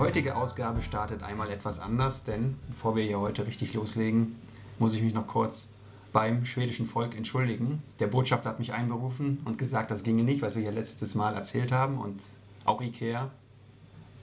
Die 0.00 0.06
heutige 0.06 0.34
Ausgabe 0.34 0.82
startet 0.82 1.22
einmal 1.22 1.50
etwas 1.50 1.78
anders, 1.78 2.24
denn 2.24 2.56
bevor 2.70 2.96
wir 2.96 3.02
hier 3.04 3.20
heute 3.20 3.46
richtig 3.46 3.74
loslegen, 3.74 4.34
muss 4.78 4.94
ich 4.94 5.02
mich 5.02 5.12
noch 5.12 5.26
kurz 5.26 5.68
beim 6.10 6.46
schwedischen 6.46 6.86
Volk 6.86 7.14
entschuldigen. 7.14 7.82
Der 7.98 8.06
Botschafter 8.06 8.48
hat 8.48 8.58
mich 8.58 8.72
einberufen 8.72 9.42
und 9.44 9.58
gesagt, 9.58 9.90
das 9.90 10.02
ginge 10.02 10.22
nicht, 10.22 10.40
was 10.40 10.56
wir 10.56 10.62
hier 10.62 10.72
letztes 10.72 11.14
Mal 11.14 11.34
erzählt 11.34 11.70
haben 11.70 11.98
und 11.98 12.22
auch 12.64 12.80
Ikea 12.80 13.30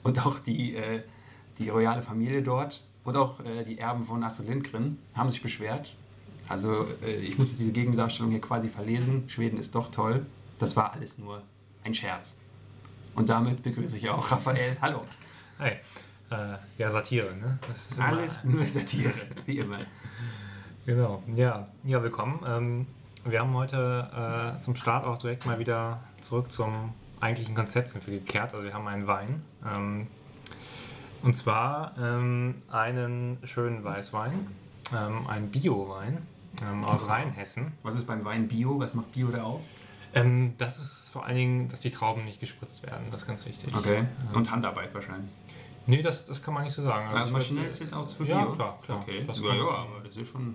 und 0.02 0.26
auch 0.26 0.40
die, 0.40 0.74
äh, 0.74 1.04
die 1.58 1.68
royale 1.68 2.02
Familie 2.02 2.42
dort 2.42 2.82
und 3.04 3.16
auch 3.16 3.38
äh, 3.44 3.62
die 3.62 3.78
Erben 3.78 4.04
von 4.04 4.24
Astrid 4.24 4.48
Lindgren 4.48 4.98
haben 5.14 5.30
sich 5.30 5.42
beschwert. 5.42 5.94
Also 6.48 6.88
äh, 7.06 7.20
ich 7.20 7.38
muss 7.38 7.50
jetzt 7.50 7.60
diese 7.60 7.72
Gegendarstellung 7.72 8.32
hier 8.32 8.40
quasi 8.40 8.68
verlesen. 8.68 9.28
Schweden 9.28 9.58
ist 9.58 9.76
doch 9.76 9.92
toll. 9.92 10.26
Das 10.58 10.74
war 10.74 10.92
alles 10.92 11.18
nur 11.18 11.40
ein 11.84 11.94
Scherz. 11.94 12.36
Und 13.14 13.28
damit 13.28 13.62
begrüße 13.62 13.96
ich 13.96 14.10
auch 14.10 14.28
Raphael. 14.32 14.76
Hallo. 14.82 15.02
Hi. 15.58 15.70
Äh, 16.30 16.56
ja, 16.78 16.88
Satire, 16.88 17.34
ne? 17.34 17.58
Alles 17.98 18.44
nur 18.44 18.64
Satire, 18.68 19.12
wie 19.46 19.58
immer. 19.58 19.78
Genau, 20.86 21.20
ja. 21.34 21.66
Ja, 21.82 22.00
willkommen. 22.00 22.40
Ähm, 22.46 22.86
wir 23.24 23.40
haben 23.40 23.52
heute 23.54 24.56
äh, 24.56 24.60
zum 24.60 24.76
Start 24.76 25.04
auch 25.04 25.18
direkt 25.18 25.46
mal 25.46 25.58
wieder 25.58 26.00
zurück 26.20 26.52
zum 26.52 26.94
eigentlichen 27.18 27.56
Konzept 27.56 27.88
sind 27.88 28.06
wir 28.06 28.20
gekehrt. 28.20 28.52
Also 28.54 28.64
wir 28.64 28.72
haben 28.72 28.86
einen 28.86 29.08
Wein. 29.08 29.42
Ähm, 29.66 30.06
und 31.24 31.34
zwar 31.34 31.98
ähm, 31.98 32.54
einen 32.70 33.38
schönen 33.42 33.82
Weißwein, 33.82 34.46
ähm, 34.96 35.26
einen 35.26 35.50
Bio-Wein 35.50 36.24
ähm, 36.62 36.84
aus 36.84 37.08
Rheinhessen. 37.08 37.72
Was 37.82 37.96
ist 37.96 38.06
beim 38.06 38.24
Wein 38.24 38.46
Bio? 38.46 38.78
Was 38.78 38.94
macht 38.94 39.10
Bio 39.10 39.26
da 39.32 39.42
aus? 39.42 39.68
Ähm, 40.14 40.54
das 40.58 40.78
ist 40.78 41.10
vor 41.10 41.26
allen 41.26 41.36
Dingen, 41.36 41.68
dass 41.68 41.80
die 41.80 41.90
Trauben 41.90 42.24
nicht 42.24 42.40
gespritzt 42.40 42.82
werden. 42.82 43.06
Das 43.10 43.22
ist 43.22 43.26
ganz 43.26 43.46
wichtig. 43.46 43.74
Okay. 43.74 44.04
Und 44.32 44.50
Handarbeit 44.50 44.94
wahrscheinlich. 44.94 45.30
Nee, 45.88 46.02
das, 46.02 46.26
das 46.26 46.42
kann 46.42 46.52
man 46.52 46.64
nicht 46.64 46.74
so 46.74 46.82
sagen. 46.82 47.06
Also, 47.06 47.16
also 47.16 47.32
maschinell 47.32 47.70
zählt 47.70 47.94
auch 47.94 48.06
Bio? 48.14 48.26
Ja, 48.26 48.46
klar, 48.46 48.78
klar. 48.84 49.00
Okay. 49.00 49.24
Das 49.26 49.40
ja, 49.40 49.54
ja, 49.54 49.68
aber 49.68 50.00
das 50.04 50.16
ist 50.16 50.28
schon... 50.28 50.54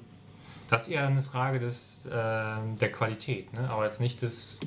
Das 0.69 0.83
ist 0.83 0.87
eher 0.89 1.07
eine 1.07 1.23
Frage 1.23 1.59
des, 1.59 2.05
äh, 2.05 2.11
der 2.11 2.91
Qualität, 2.91 3.51
ne? 3.51 3.67
aber 3.69 3.83
jetzt 3.83 3.99
nicht 3.99 4.21
des... 4.21 4.59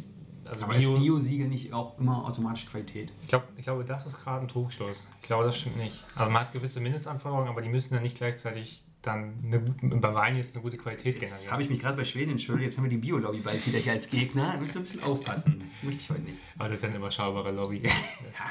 Also 0.44 0.64
aber 0.64 0.74
Bio, 0.74 0.94
ist 0.94 1.00
Bio-Siegel 1.00 1.48
nicht 1.48 1.72
auch 1.72 1.98
immer 1.98 2.24
automatisch 2.24 2.66
Qualität? 2.66 3.12
Ich, 3.22 3.28
glaub, 3.28 3.44
ich 3.56 3.64
glaube, 3.64 3.84
das 3.84 4.06
ist 4.06 4.22
gerade 4.22 4.42
ein 4.42 4.48
Trugschluss. 4.48 5.08
Ich 5.22 5.26
glaube, 5.26 5.44
das 5.44 5.56
stimmt 5.56 5.76
nicht. 5.76 6.04
Also 6.16 6.30
man 6.30 6.42
hat 6.42 6.52
gewisse 6.52 6.80
Mindestanforderungen, 6.80 7.48
aber 7.48 7.62
die 7.62 7.68
müssen 7.68 7.94
dann 7.94 8.02
nicht 8.02 8.16
gleichzeitig 8.16 8.84
dann 9.02 9.34
eine, 9.44 9.60
beim 9.60 10.14
Wein 10.14 10.36
jetzt 10.36 10.56
eine 10.56 10.62
gute 10.62 10.76
Qualität 10.76 11.14
generieren. 11.14 11.40
Jetzt 11.40 11.52
habe 11.52 11.62
ich 11.62 11.70
mich 11.70 11.78
gerade 11.78 11.96
bei 11.96 12.04
Schweden 12.04 12.32
entschuldigt, 12.32 12.70
jetzt 12.70 12.76
haben 12.76 12.84
wir 12.84 12.90
die 12.90 12.96
Bio-Lobby 12.96 13.38
bald 13.38 13.64
wieder 13.66 13.78
hier 13.78 13.92
als 13.92 14.08
Gegner. 14.08 14.52
Da 14.52 14.58
müssen 14.58 14.74
wir 14.74 14.80
ein 14.80 14.84
bisschen 14.84 15.02
aufpassen. 15.04 15.60
Das 15.60 15.82
möchte 15.82 16.02
ich 16.02 16.10
heute 16.10 16.22
nicht. 16.22 16.38
Aber 16.58 16.68
das 16.68 16.78
ist 16.78 16.82
ja 16.82 16.88
eine 16.88 16.98
überschaubare 16.98 17.52
Lobby. 17.52 17.82
ja, 17.84 17.90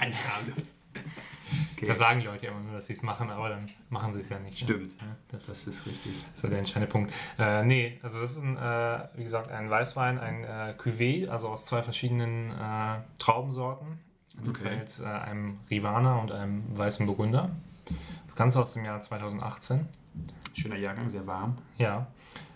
die 0.05 0.11
ist 0.11 0.27
harmlos. 0.27 0.73
Okay. 1.75 1.85
Da 1.85 1.95
sagen 1.95 2.21
Leute 2.21 2.47
immer 2.47 2.59
nur, 2.59 2.73
dass 2.73 2.87
sie 2.87 2.93
es 2.93 3.03
machen, 3.03 3.29
aber 3.29 3.49
dann 3.49 3.69
machen 3.89 4.13
sie 4.13 4.19
es 4.19 4.29
ja 4.29 4.39
nicht. 4.39 4.61
Ne? 4.61 4.75
Stimmt. 4.75 5.01
Ne? 5.01 5.15
Das, 5.29 5.47
das, 5.47 5.67
ist 5.67 5.85
richtig. 5.85 6.13
Das 6.31 6.43
ist 6.43 6.49
der 6.49 6.57
entscheidende 6.57 6.91
Punkt. 6.91 7.13
Äh, 7.37 7.63
nee, 7.63 7.99
also 8.01 8.21
das 8.21 8.31
ist 8.31 8.43
ein, 8.43 8.57
äh, 8.57 9.07
wie 9.15 9.23
gesagt, 9.23 9.51
ein 9.51 9.69
Weißwein, 9.69 10.19
ein 10.19 10.43
äh, 10.43 10.73
Cuvée, 10.77 11.27
also 11.27 11.49
aus 11.49 11.65
zwei 11.65 11.83
verschiedenen 11.83 12.51
äh, 12.51 12.99
Traubensorten. 13.19 13.99
Okay. 14.47 14.77
Jetzt, 14.77 14.99
äh, 14.99 15.05
einem 15.05 15.59
Rivana 15.69 16.17
und 16.17 16.31
einem 16.31 16.77
weißen 16.77 17.05
Burgunder. 17.05 17.51
Das 18.25 18.35
Ganze 18.35 18.59
aus 18.61 18.73
dem 18.73 18.85
Jahr 18.85 18.99
2018. 18.99 19.87
Schöner 20.53 20.77
Jahrgang, 20.77 21.09
sehr 21.09 21.25
warm. 21.27 21.57
Ja. 21.77 22.07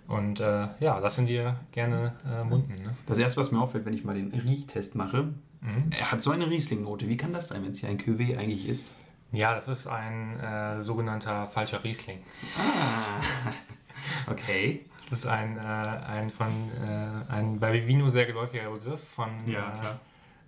Und 0.09 0.39
äh, 0.39 0.67
ja, 0.79 0.97
lassen 0.97 1.27
dir 1.27 1.57
gerne 1.71 2.15
äh, 2.25 2.43
munden. 2.43 2.73
Ne? 2.73 2.95
Das 3.05 3.19
erste, 3.19 3.39
was 3.39 3.51
mir 3.51 3.61
auffällt, 3.61 3.85
wenn 3.85 3.93
ich 3.93 4.03
mal 4.03 4.15
den 4.15 4.31
Riechtest 4.31 4.95
mache, 4.95 5.35
mhm. 5.61 5.91
er 5.91 6.11
hat 6.11 6.23
so 6.23 6.31
eine 6.31 6.49
Riesling-Note. 6.49 7.07
Wie 7.07 7.15
kann 7.15 7.31
das 7.31 7.49
sein, 7.49 7.63
wenn 7.63 7.71
es 7.71 7.79
hier 7.79 7.89
ein 7.89 7.99
Cuvée 7.99 8.35
eigentlich 8.35 8.67
ist? 8.67 8.91
Ja, 9.31 9.53
das 9.53 9.67
ist 9.67 9.85
ein 9.85 10.39
äh, 10.39 10.81
sogenannter 10.81 11.47
falscher 11.47 11.83
Riesling. 11.83 12.17
Ah, 12.57 13.21
okay. 14.31 14.83
Das 14.99 15.11
ist 15.11 15.27
ein, 15.27 15.57
äh, 15.57 15.61
ein 15.61 16.31
von 16.31 16.47
äh, 16.81 17.31
ein 17.31 17.59
bei 17.59 17.71
Vivino 17.71 18.09
sehr 18.09 18.25
geläufiger 18.25 18.71
Begriff 18.71 19.03
von 19.09 19.29
ja, 19.45 19.79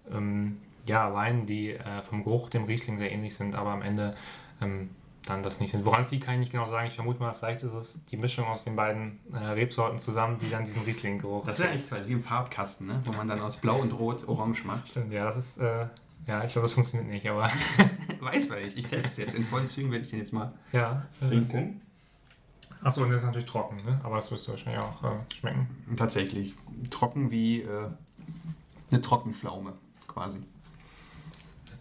äh, 0.10 0.18
ähm, 0.18 0.58
ja, 0.88 1.14
Weinen, 1.14 1.46
die 1.46 1.78
vom 2.10 2.24
Geruch 2.24 2.50
dem 2.50 2.64
Riesling 2.64 2.98
sehr 2.98 3.12
ähnlich 3.12 3.36
sind, 3.36 3.54
aber 3.54 3.70
am 3.70 3.84
Ende 3.84 4.16
ähm, 4.60 4.90
dann 5.26 5.44
das 5.44 5.59
nicht 5.59 5.72
sind. 5.72 5.86
Woran 5.86 6.02
es 6.02 6.12
liegt, 6.12 6.26
kann 6.26 6.36
ich 6.36 6.40
nicht 6.40 6.52
genau 6.52 6.68
sagen. 6.70 6.88
Ich 6.88 6.96
vermute 6.96 7.20
mal, 7.20 7.34
vielleicht 7.34 7.64
ist 7.64 7.74
es 7.74 8.06
die 8.06 8.18
Mischung 8.18 8.46
aus 8.46 8.64
den 8.64 8.76
beiden 8.76 9.20
äh, 9.32 9.38
Rebsorten 9.38 10.00
zusammen, 10.00 10.40
die 10.40 10.50
dann 10.50 10.64
diesen 10.64 10.82
Riesling-Geruch. 10.84 11.46
Das 11.46 11.59
wäre 11.59 11.72
echt 11.72 11.90
toll, 11.90 12.02
wie 12.08 12.14
im 12.14 12.24
Farbkasten, 12.24 12.88
ne? 12.88 13.02
wo 13.06 13.12
man 13.12 13.28
dann 13.28 13.40
aus 13.42 13.58
Blau 13.58 13.78
und 13.78 13.98
Rot 13.98 14.28
Orange 14.28 14.66
macht. 14.66 14.90
Stimmt, 14.90 15.12
ja, 15.14 15.26
das 15.26 15.38
ist. 15.38 15.58
Äh, 15.58 15.88
ja, 16.28 16.44
ich 16.44 16.52
glaube, 16.52 16.68
das 16.68 16.74
funktioniert 16.74 17.09
nicht, 17.09 17.28
aber. 17.30 17.50
Weiß 18.20 18.50
man 18.50 18.62
nicht. 18.62 18.78
Ich 18.78 18.86
teste 18.86 19.08
es 19.08 19.18
jetzt. 19.18 19.36
In 19.36 19.46
vollen 19.46 19.68
Zügen 19.68 19.92
werde 19.92 20.04
ich 20.04 20.12
den 20.12 20.20
jetzt 20.20 20.34
mal 20.34 20.54
ja, 20.72 21.06
trinken. 21.20 21.82
Achso, 22.84 23.03
und 23.03 23.09
der 23.09 23.18
ist 23.18 23.24
natürlich 23.24 23.48
trocken, 23.48 23.78
ne? 23.86 24.00
aber 24.03 24.16
das 24.16 24.32
wirst 24.32 24.48
du 24.48 24.52
wahrscheinlich 24.52 24.84
auch 24.84 25.03
äh, 25.03 25.34
schmecken. 25.36 25.68
Tatsächlich. 25.96 26.56
Trocken 26.90 27.30
wie 27.30 27.62
äh, 27.62 27.88
eine 28.90 29.02
Trockenpflaume 29.02 29.74
quasi. 30.08 30.40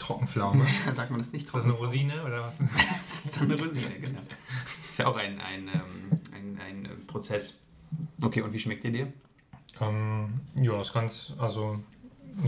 Trockenpflaume. 0.00 0.66
Sagt 0.93 1.11
man 1.11 1.19
das 1.19 1.33
nicht? 1.33 1.47
Ist 1.47 1.55
das 1.55 1.65
eine 1.65 1.75
Rosine 1.75 2.25
oder 2.25 2.43
was? 2.43 2.59
das 3.06 3.25
ist 3.27 3.41
eine 3.41 3.59
Rosine, 3.59 3.99
genau. 4.00 4.21
Das 4.21 4.91
ist 4.91 4.99
ja 4.99 5.06
auch 5.06 5.16
ein, 5.16 5.41
ein, 5.41 5.69
ähm, 5.69 6.21
ein, 6.33 6.61
ein, 6.61 6.87
ein 6.87 7.06
Prozess. 7.06 7.59
Okay, 8.21 8.43
und 8.43 8.53
wie 8.53 8.59
schmeckt 8.59 8.84
der 8.84 8.91
dir? 8.91 9.12
Ähm, 9.81 10.41
ja, 10.56 10.77
das 10.77 10.93
kann 10.93 11.10
also 11.39 11.83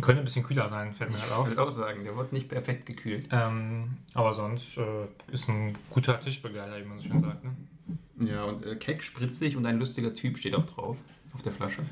könnte 0.00 0.22
ein 0.22 0.24
bisschen 0.24 0.44
kühler 0.44 0.68
sein, 0.68 0.94
fällt 0.94 1.10
mir 1.10 1.20
halt 1.20 1.32
auf. 1.32 1.46
Ich 1.46 1.56
würde 1.56 1.62
auch 1.62 1.70
sagen, 1.70 2.04
der 2.04 2.16
wird 2.16 2.32
nicht 2.32 2.48
perfekt 2.48 2.86
gekühlt. 2.86 3.28
Ähm, 3.30 3.98
aber 4.14 4.32
sonst 4.32 4.76
äh, 4.78 5.06
ist 5.32 5.48
ein 5.48 5.76
guter 5.90 6.18
Tischbegleiter, 6.18 6.78
wie 6.80 6.84
man 6.84 6.98
so 6.98 7.08
schön 7.08 7.20
sagt. 7.20 7.44
Ne? 7.44 7.56
Ja, 8.24 8.44
und 8.44 8.64
äh, 8.64 8.76
keck, 8.76 9.02
spritzig 9.02 9.56
und 9.56 9.66
ein 9.66 9.78
lustiger 9.78 10.14
Typ 10.14 10.38
steht 10.38 10.54
auch 10.54 10.64
drauf 10.64 10.96
auf 11.34 11.42
der 11.42 11.52
Flasche. 11.52 11.82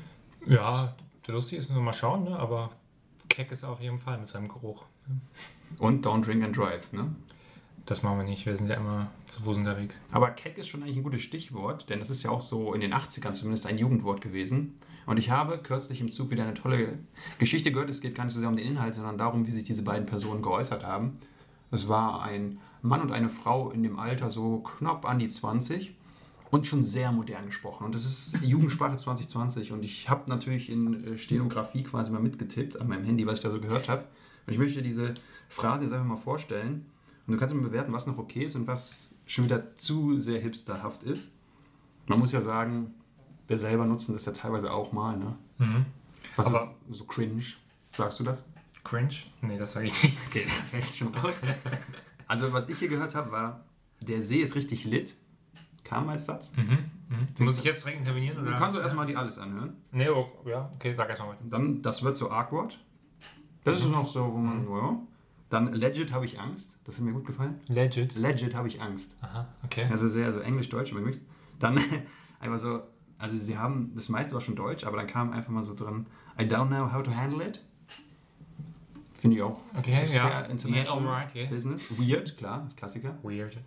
Ja, 0.45 0.95
der 1.27 1.33
lustig 1.35 1.59
ist 1.59 1.69
nur 1.69 1.81
mal 1.81 1.93
schauen, 1.93 2.23
ne? 2.23 2.39
aber 2.39 2.71
keck 3.29 3.51
ist 3.51 3.63
er 3.63 3.69
auf 3.69 3.81
jeden 3.81 3.99
Fall 3.99 4.17
mit 4.17 4.27
seinem 4.27 4.47
Geruch. 4.47 4.85
Und 5.79 6.05
Don't 6.05 6.23
Drink 6.23 6.43
and 6.43 6.55
Drive, 6.55 6.91
ne? 6.93 7.15
Das 7.85 8.03
machen 8.03 8.19
wir 8.19 8.25
nicht, 8.25 8.45
wir 8.45 8.55
sind 8.55 8.69
ja 8.69 8.75
immer 8.75 9.09
zu 9.25 9.41
Fuß 9.41 9.57
unterwegs. 9.57 9.99
Aber 10.11 10.29
keck 10.29 10.57
ist 10.57 10.67
schon 10.67 10.83
eigentlich 10.83 10.97
ein 10.97 11.03
gutes 11.03 11.23
Stichwort, 11.23 11.89
denn 11.89 11.99
das 11.99 12.09
ist 12.09 12.21
ja 12.23 12.29
auch 12.29 12.41
so 12.41 12.73
in 12.73 12.81
den 12.81 12.93
80ern 12.93 13.33
zumindest 13.33 13.65
ein 13.65 13.77
Jugendwort 13.77 14.21
gewesen. 14.21 14.75
Und 15.07 15.17
ich 15.17 15.31
habe 15.31 15.57
kürzlich 15.57 15.99
im 15.99 16.11
Zug 16.11 16.29
wieder 16.29 16.43
eine 16.43 16.53
tolle 16.53 16.99
Geschichte 17.39 17.71
gehört. 17.71 17.89
Es 17.89 18.01
geht 18.01 18.13
gar 18.13 18.25
nicht 18.25 18.33
so 18.33 18.39
sehr 18.39 18.49
um 18.49 18.55
den 18.55 18.67
Inhalt, 18.67 18.93
sondern 18.93 19.17
darum, 19.17 19.47
wie 19.47 19.51
sich 19.51 19.63
diese 19.63 19.81
beiden 19.81 20.05
Personen 20.05 20.43
geäußert 20.43 20.85
haben. 20.85 21.17
Es 21.71 21.87
war 21.87 22.21
ein 22.21 22.59
Mann 22.83 23.01
und 23.01 23.11
eine 23.11 23.29
Frau 23.29 23.71
in 23.71 23.81
dem 23.81 23.97
Alter 23.97 24.29
so 24.29 24.59
knapp 24.59 25.05
an 25.05 25.19
die 25.19 25.27
20 25.27 25.95
und 26.51 26.67
schon 26.67 26.83
sehr 26.83 27.11
modern 27.11 27.45
gesprochen. 27.47 27.85
Und 27.85 27.95
das 27.95 28.05
ist 28.05 28.41
Jugendsprache 28.41 28.97
2020. 28.97 29.71
Und 29.71 29.83
ich 29.83 30.09
habe 30.09 30.29
natürlich 30.29 30.69
in 30.69 31.13
äh, 31.13 31.17
Stenografie 31.17 31.83
quasi 31.83 32.11
mal 32.11 32.21
mitgetippt 32.21 32.79
an 32.79 32.87
meinem 32.87 33.05
Handy, 33.05 33.25
was 33.25 33.35
ich 33.35 33.41
da 33.41 33.49
so 33.49 33.59
gehört 33.59 33.89
habe. 33.89 34.03
Und 34.45 34.53
ich 34.53 34.59
möchte 34.59 34.81
diese 34.81 35.13
Phrasen 35.49 35.83
jetzt 35.83 35.93
einfach 35.93 36.05
mal 36.05 36.17
vorstellen. 36.17 36.85
Und 37.27 37.33
du 37.33 37.39
kannst 37.39 37.53
mal 37.53 37.61
bewerten, 37.61 37.93
was 37.93 38.07
noch 38.07 38.17
okay 38.17 38.43
ist 38.43 38.55
und 38.55 38.67
was 38.67 39.13
schon 39.25 39.45
wieder 39.45 39.75
zu 39.75 40.17
sehr 40.17 40.39
hipsterhaft 40.39 41.03
ist. 41.03 41.31
Man 42.07 42.19
muss 42.19 42.31
ja 42.31 42.41
sagen, 42.41 42.93
wir 43.47 43.57
selber 43.57 43.85
nutzen 43.85 44.13
das 44.13 44.25
ja 44.25 44.31
teilweise 44.31 44.71
auch 44.71 44.91
mal. 44.91 45.17
Ne? 45.17 45.37
Mhm. 45.59 45.85
Was 46.35 46.47
Aber 46.47 46.75
ist 46.89 46.97
so 46.97 47.05
cringe? 47.05 47.43
Sagst 47.91 48.19
du 48.19 48.23
das? 48.23 48.45
Cringe? 48.83 49.13
Nee, 49.41 49.57
das 49.57 49.73
sage 49.73 49.87
ich 49.87 50.03
nicht. 50.03 50.17
Okay, 50.27 50.47
rechts 50.73 50.97
schon 50.97 51.13
raus. 51.13 51.41
Also, 52.27 52.51
was 52.53 52.69
ich 52.69 52.79
hier 52.79 52.87
gehört 52.87 53.13
habe, 53.15 53.31
war, 53.31 53.65
der 54.01 54.23
See 54.23 54.39
ist 54.39 54.55
richtig 54.55 54.85
lit. 54.85 55.15
Kam 55.83 56.07
als 56.09 56.25
Satz. 56.25 56.55
Mhm. 56.55 56.89
Mhm. 57.09 57.45
Muss 57.45 57.57
ich 57.57 57.63
jetzt 57.65 57.83
direkt 57.83 57.99
intervenieren? 57.99 58.39
Oder? 58.39 58.51
Du 58.51 58.57
kannst 58.57 58.75
du 58.77 58.79
erstmal 58.79 59.05
die 59.05 59.15
alles 59.15 59.37
anhören. 59.37 59.75
Nee, 59.91 60.09
oh, 60.09 60.29
ja, 60.45 60.71
okay, 60.75 60.93
sag 60.93 61.09
erstmal 61.09 61.31
weiter. 61.31 61.43
Dann, 61.49 61.81
das 61.81 62.03
wird 62.03 62.15
so 62.15 62.31
awkward. 62.31 62.79
Das 63.63 63.79
ist 63.79 63.89
noch 63.89 64.07
so, 64.07 64.33
wo 64.33 64.37
man, 64.37 64.65
mhm. 64.65 64.71
ja. 64.71 64.99
Dann 65.49 65.73
legit 65.73 66.13
habe 66.13 66.25
ich 66.25 66.39
Angst. 66.39 66.77
Das 66.85 66.95
hat 66.95 67.03
mir 67.03 67.11
gut 67.11 67.25
gefallen. 67.25 67.59
Legit? 67.67 68.15
Legit 68.15 68.55
habe 68.55 68.69
ich 68.69 68.81
Angst. 68.81 69.15
Aha, 69.19 69.47
okay. 69.63 69.85
Also 69.91 70.07
sehr 70.07 70.31
so 70.31 70.39
Englisch-Deutsch 70.39 70.93
übrigens. 70.93 71.21
Dann 71.59 71.77
einfach 72.39 72.57
so, 72.57 72.81
also 73.17 73.37
sie 73.37 73.57
haben, 73.57 73.91
das 73.93 74.07
meiste 74.07 74.33
war 74.33 74.39
schon 74.39 74.55
Deutsch, 74.55 74.85
aber 74.85 74.97
dann 74.97 75.07
kam 75.07 75.33
einfach 75.33 75.51
mal 75.51 75.63
so 75.63 75.73
drin, 75.73 76.05
I 76.39 76.43
don't 76.43 76.67
know 76.67 76.91
how 76.91 77.03
to 77.03 77.13
handle 77.13 77.45
it. 77.45 77.61
Finde 79.19 79.37
ich 79.37 79.43
auch 79.43 79.59
okay, 79.77 80.05
sehr 80.05 80.15
ja. 80.15 80.41
international 80.43 81.03
yeah, 81.03 81.11
right, 81.11 81.35
yeah. 81.35 81.49
Business. 81.49 81.85
Weird, 81.91 82.37
klar, 82.37 82.63
das 82.65 82.75
Klassiker. 82.75 83.17
Weird. 83.23 83.57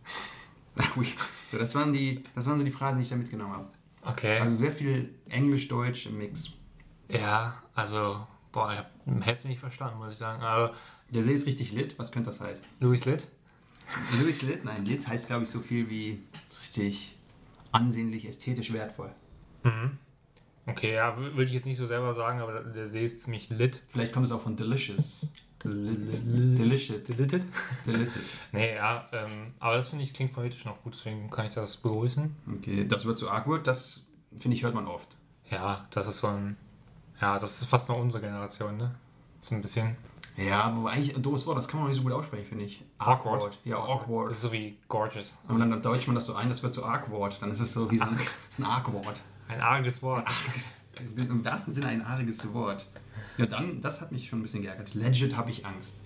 so, 1.52 1.58
das, 1.58 1.74
waren 1.74 1.92
die, 1.92 2.24
das 2.34 2.46
waren 2.46 2.58
so 2.58 2.64
die 2.64 2.70
Phrasen, 2.70 2.96
die 2.96 3.02
ich 3.02 3.10
da 3.10 3.16
mitgenommen 3.16 3.52
habe. 3.52 3.68
Okay. 4.02 4.38
Also 4.38 4.56
sehr 4.56 4.72
viel 4.72 5.14
Englisch-Deutsch 5.28 6.06
im 6.06 6.18
Mix. 6.18 6.50
Ja, 7.08 7.62
also 7.74 8.26
Boah, 8.54 8.72
ich 8.72 8.78
habe 8.78 8.88
die 9.04 9.24
Hälfte 9.24 9.48
nicht 9.48 9.58
verstanden, 9.58 9.98
muss 9.98 10.12
ich 10.12 10.18
sagen. 10.18 10.40
Aber 10.44 10.74
der 11.10 11.24
See 11.24 11.32
ist 11.32 11.44
richtig 11.46 11.72
lit. 11.72 11.98
Was 11.98 12.12
könnte 12.12 12.30
das 12.30 12.40
heißen? 12.40 12.64
Louis 12.78 13.04
Lit? 13.04 13.26
Louis 14.20 14.42
Lit? 14.42 14.64
Nein, 14.64 14.84
lit 14.84 15.08
heißt, 15.08 15.26
glaube 15.26 15.42
ich, 15.42 15.50
so 15.50 15.58
viel 15.58 15.90
wie 15.90 16.22
richtig 16.60 17.16
ansehnlich, 17.72 18.28
ästhetisch 18.28 18.72
wertvoll. 18.72 19.10
Mhm. 19.64 19.98
Okay, 20.66 20.94
ja, 20.94 21.18
würde 21.18 21.44
ich 21.44 21.52
jetzt 21.52 21.66
nicht 21.66 21.76
so 21.76 21.86
selber 21.86 22.14
sagen, 22.14 22.40
aber 22.40 22.60
der 22.60 22.86
See 22.86 23.04
ist 23.04 23.22
ziemlich 23.22 23.50
lit. 23.50 23.82
Vielleicht 23.88 24.12
kommt 24.12 24.26
es 24.26 24.32
auch 24.32 24.40
von 24.40 24.56
delicious. 24.56 25.26
Delicious. 25.64 27.02
Deleted? 27.02 27.46
Deleted. 27.86 28.22
Nee, 28.52 28.76
ja, 28.76 29.08
ähm, 29.12 29.54
aber 29.58 29.78
das 29.78 29.88
finde 29.88 30.04
ich 30.04 30.14
klingt 30.14 30.30
phonetisch 30.30 30.64
noch 30.64 30.80
gut, 30.82 30.94
deswegen 30.94 31.28
kann 31.28 31.46
ich 31.46 31.54
das 31.54 31.76
begrüßen. 31.78 32.36
Okay, 32.58 32.86
das 32.86 33.04
wird 33.04 33.18
so 33.18 33.28
awkward, 33.28 33.66
das 33.66 34.06
finde 34.38 34.56
ich 34.56 34.62
hört 34.62 34.74
man 34.74 34.86
oft. 34.86 35.08
Ja, 35.50 35.86
das 35.90 36.06
ist 36.06 36.18
so 36.18 36.28
ein. 36.28 36.56
Ja, 37.20 37.38
das 37.38 37.60
ist 37.60 37.68
fast 37.68 37.88
noch 37.88 37.98
unsere 37.98 38.22
Generation, 38.22 38.76
ne? 38.76 38.94
So 39.40 39.54
ein 39.54 39.62
bisschen. 39.62 39.96
Ja, 40.36 40.64
aber 40.64 40.90
eigentlich 40.90 41.14
ein 41.14 41.22
doofes 41.22 41.46
Wort, 41.46 41.56
das 41.56 41.68
kann 41.68 41.78
man 41.80 41.88
nicht 41.88 41.98
so 41.98 42.02
gut 42.02 42.12
aussprechen, 42.12 42.44
finde 42.44 42.64
ich. 42.64 42.82
Awkward. 42.98 43.56
Ja, 43.64 43.76
awkward. 43.76 44.30
Das 44.30 44.38
ist 44.38 44.42
so 44.42 44.52
wie 44.52 44.76
gorgeous. 44.88 45.34
Und 45.46 45.60
dann 45.60 45.80
deutscht 45.80 46.08
man 46.08 46.16
das 46.16 46.26
so 46.26 46.34
ein, 46.34 46.48
das 46.48 46.62
wird 46.62 46.74
so 46.74 46.84
awkward. 46.84 47.40
Dann 47.40 47.50
ist 47.52 47.60
es 47.60 47.72
so 47.72 47.90
wie 47.90 47.98
so 47.98 48.04
ein, 48.04 48.18
ist 48.48 48.58
ein 48.58 48.64
Arg-Wort. 48.64 49.22
Ein 49.48 49.60
arges 49.60 50.02
Wort. 50.02 50.26
Ariges, 50.26 50.82
Im 51.16 51.44
wahrsten 51.44 51.72
Sinne 51.72 51.88
ein 51.88 52.02
ariges 52.02 52.52
Wort. 52.52 52.88
Ja, 53.36 53.46
dann, 53.46 53.80
das 53.80 54.00
hat 54.00 54.10
mich 54.10 54.28
schon 54.28 54.40
ein 54.40 54.42
bisschen 54.42 54.62
geärgert. 54.62 54.94
Legit 54.94 55.36
habe 55.36 55.50
ich 55.50 55.64
Angst. 55.64 55.96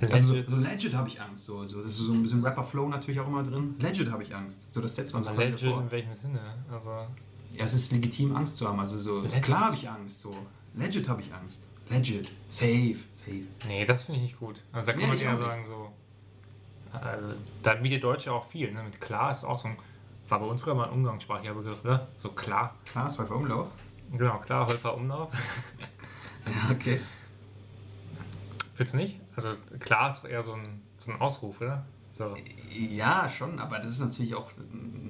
Also 0.00 0.34
Legit. 0.34 0.50
so, 0.50 0.56
so 0.56 0.66
legit 0.68 0.94
habe 0.94 1.08
ich 1.08 1.20
Angst. 1.20 1.44
So, 1.44 1.64
so, 1.64 1.82
das 1.82 1.92
ist 1.92 1.98
so 1.98 2.12
ein 2.12 2.22
bisschen 2.22 2.44
Rapper-Flow 2.44 2.88
natürlich 2.88 3.20
auch 3.20 3.26
immer 3.26 3.42
drin. 3.42 3.74
Legit 3.78 4.10
habe 4.10 4.22
ich 4.22 4.34
Angst. 4.34 4.66
So, 4.72 4.80
das 4.80 4.94
setzt 4.94 5.14
man 5.14 5.22
so 5.22 5.30
Legit 5.30 5.62
davor. 5.62 5.82
in 5.82 5.90
welchem 5.90 6.14
Sinne? 6.14 6.40
Also, 6.70 7.06
Ja, 7.58 7.64
es 7.64 7.74
ist 7.74 7.90
legitim, 7.92 8.36
Angst 8.36 8.56
zu 8.56 8.68
haben. 8.68 8.78
Also 8.78 8.98
so, 9.00 9.20
Legit. 9.20 9.42
klar 9.42 9.60
habe 9.66 9.74
ich 9.76 9.88
Angst. 9.88 10.20
So, 10.20 10.34
legit 10.74 11.08
habe 11.08 11.20
ich 11.22 11.32
Angst. 11.34 11.64
Legit. 11.90 12.28
Safe. 12.50 12.96
Safe. 13.14 13.42
nee, 13.66 13.84
das 13.84 14.04
finde 14.04 14.20
ich 14.20 14.26
nicht 14.28 14.38
gut. 14.38 14.60
Also, 14.72 14.86
da 14.86 14.92
kann 14.92 15.02
Nee, 15.02 15.08
man 15.08 15.18
eher 15.18 15.36
sagen, 15.36 15.64
so. 15.66 15.92
Also, 16.92 17.34
da 17.62 17.74
bietet 17.74 18.04
Deutsche 18.04 18.32
auch 18.32 18.46
viel, 18.48 18.72
ne? 18.72 18.82
Mit 18.84 19.00
klar 19.00 19.30
ist 19.30 19.44
auch 19.44 19.60
so 19.60 19.68
ein. 19.68 19.76
War 20.28 20.38
bei 20.40 20.46
uns 20.46 20.62
früher 20.62 20.74
mal 20.74 20.84
ein 20.84 20.92
umgangssprachlicher 20.92 21.54
Begriff, 21.54 21.78
oder? 21.82 22.06
So 22.18 22.30
klar. 22.30 22.74
Klar, 22.84 23.08
Zweifel 23.08 23.36
Umlauf. 23.36 23.70
Genau, 24.12 24.38
klar, 24.38 24.66
Häufer 24.66 24.94
Umlauf. 24.94 25.32
Ja, 26.46 26.70
okay. 26.70 26.98
Findest 28.74 28.94
du 28.94 28.98
nicht? 28.98 29.20
Also, 29.36 29.50
klar 29.80 30.08
ist 30.08 30.24
eher 30.24 30.42
so 30.42 30.52
ein, 30.54 30.80
so 30.98 31.10
ein 31.12 31.20
Ausruf, 31.20 31.60
oder? 31.60 31.84
So. 32.14 32.34
Ja, 32.70 33.28
schon, 33.28 33.58
aber 33.58 33.78
das 33.80 33.90
ist 33.90 34.00
natürlich 34.00 34.34
auch 34.34 34.50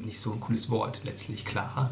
nicht 0.03 0.19
so 0.19 0.33
ein 0.33 0.41
cooles 0.41 0.69
Wort, 0.69 1.03
letztlich, 1.05 1.45
klar. 1.45 1.91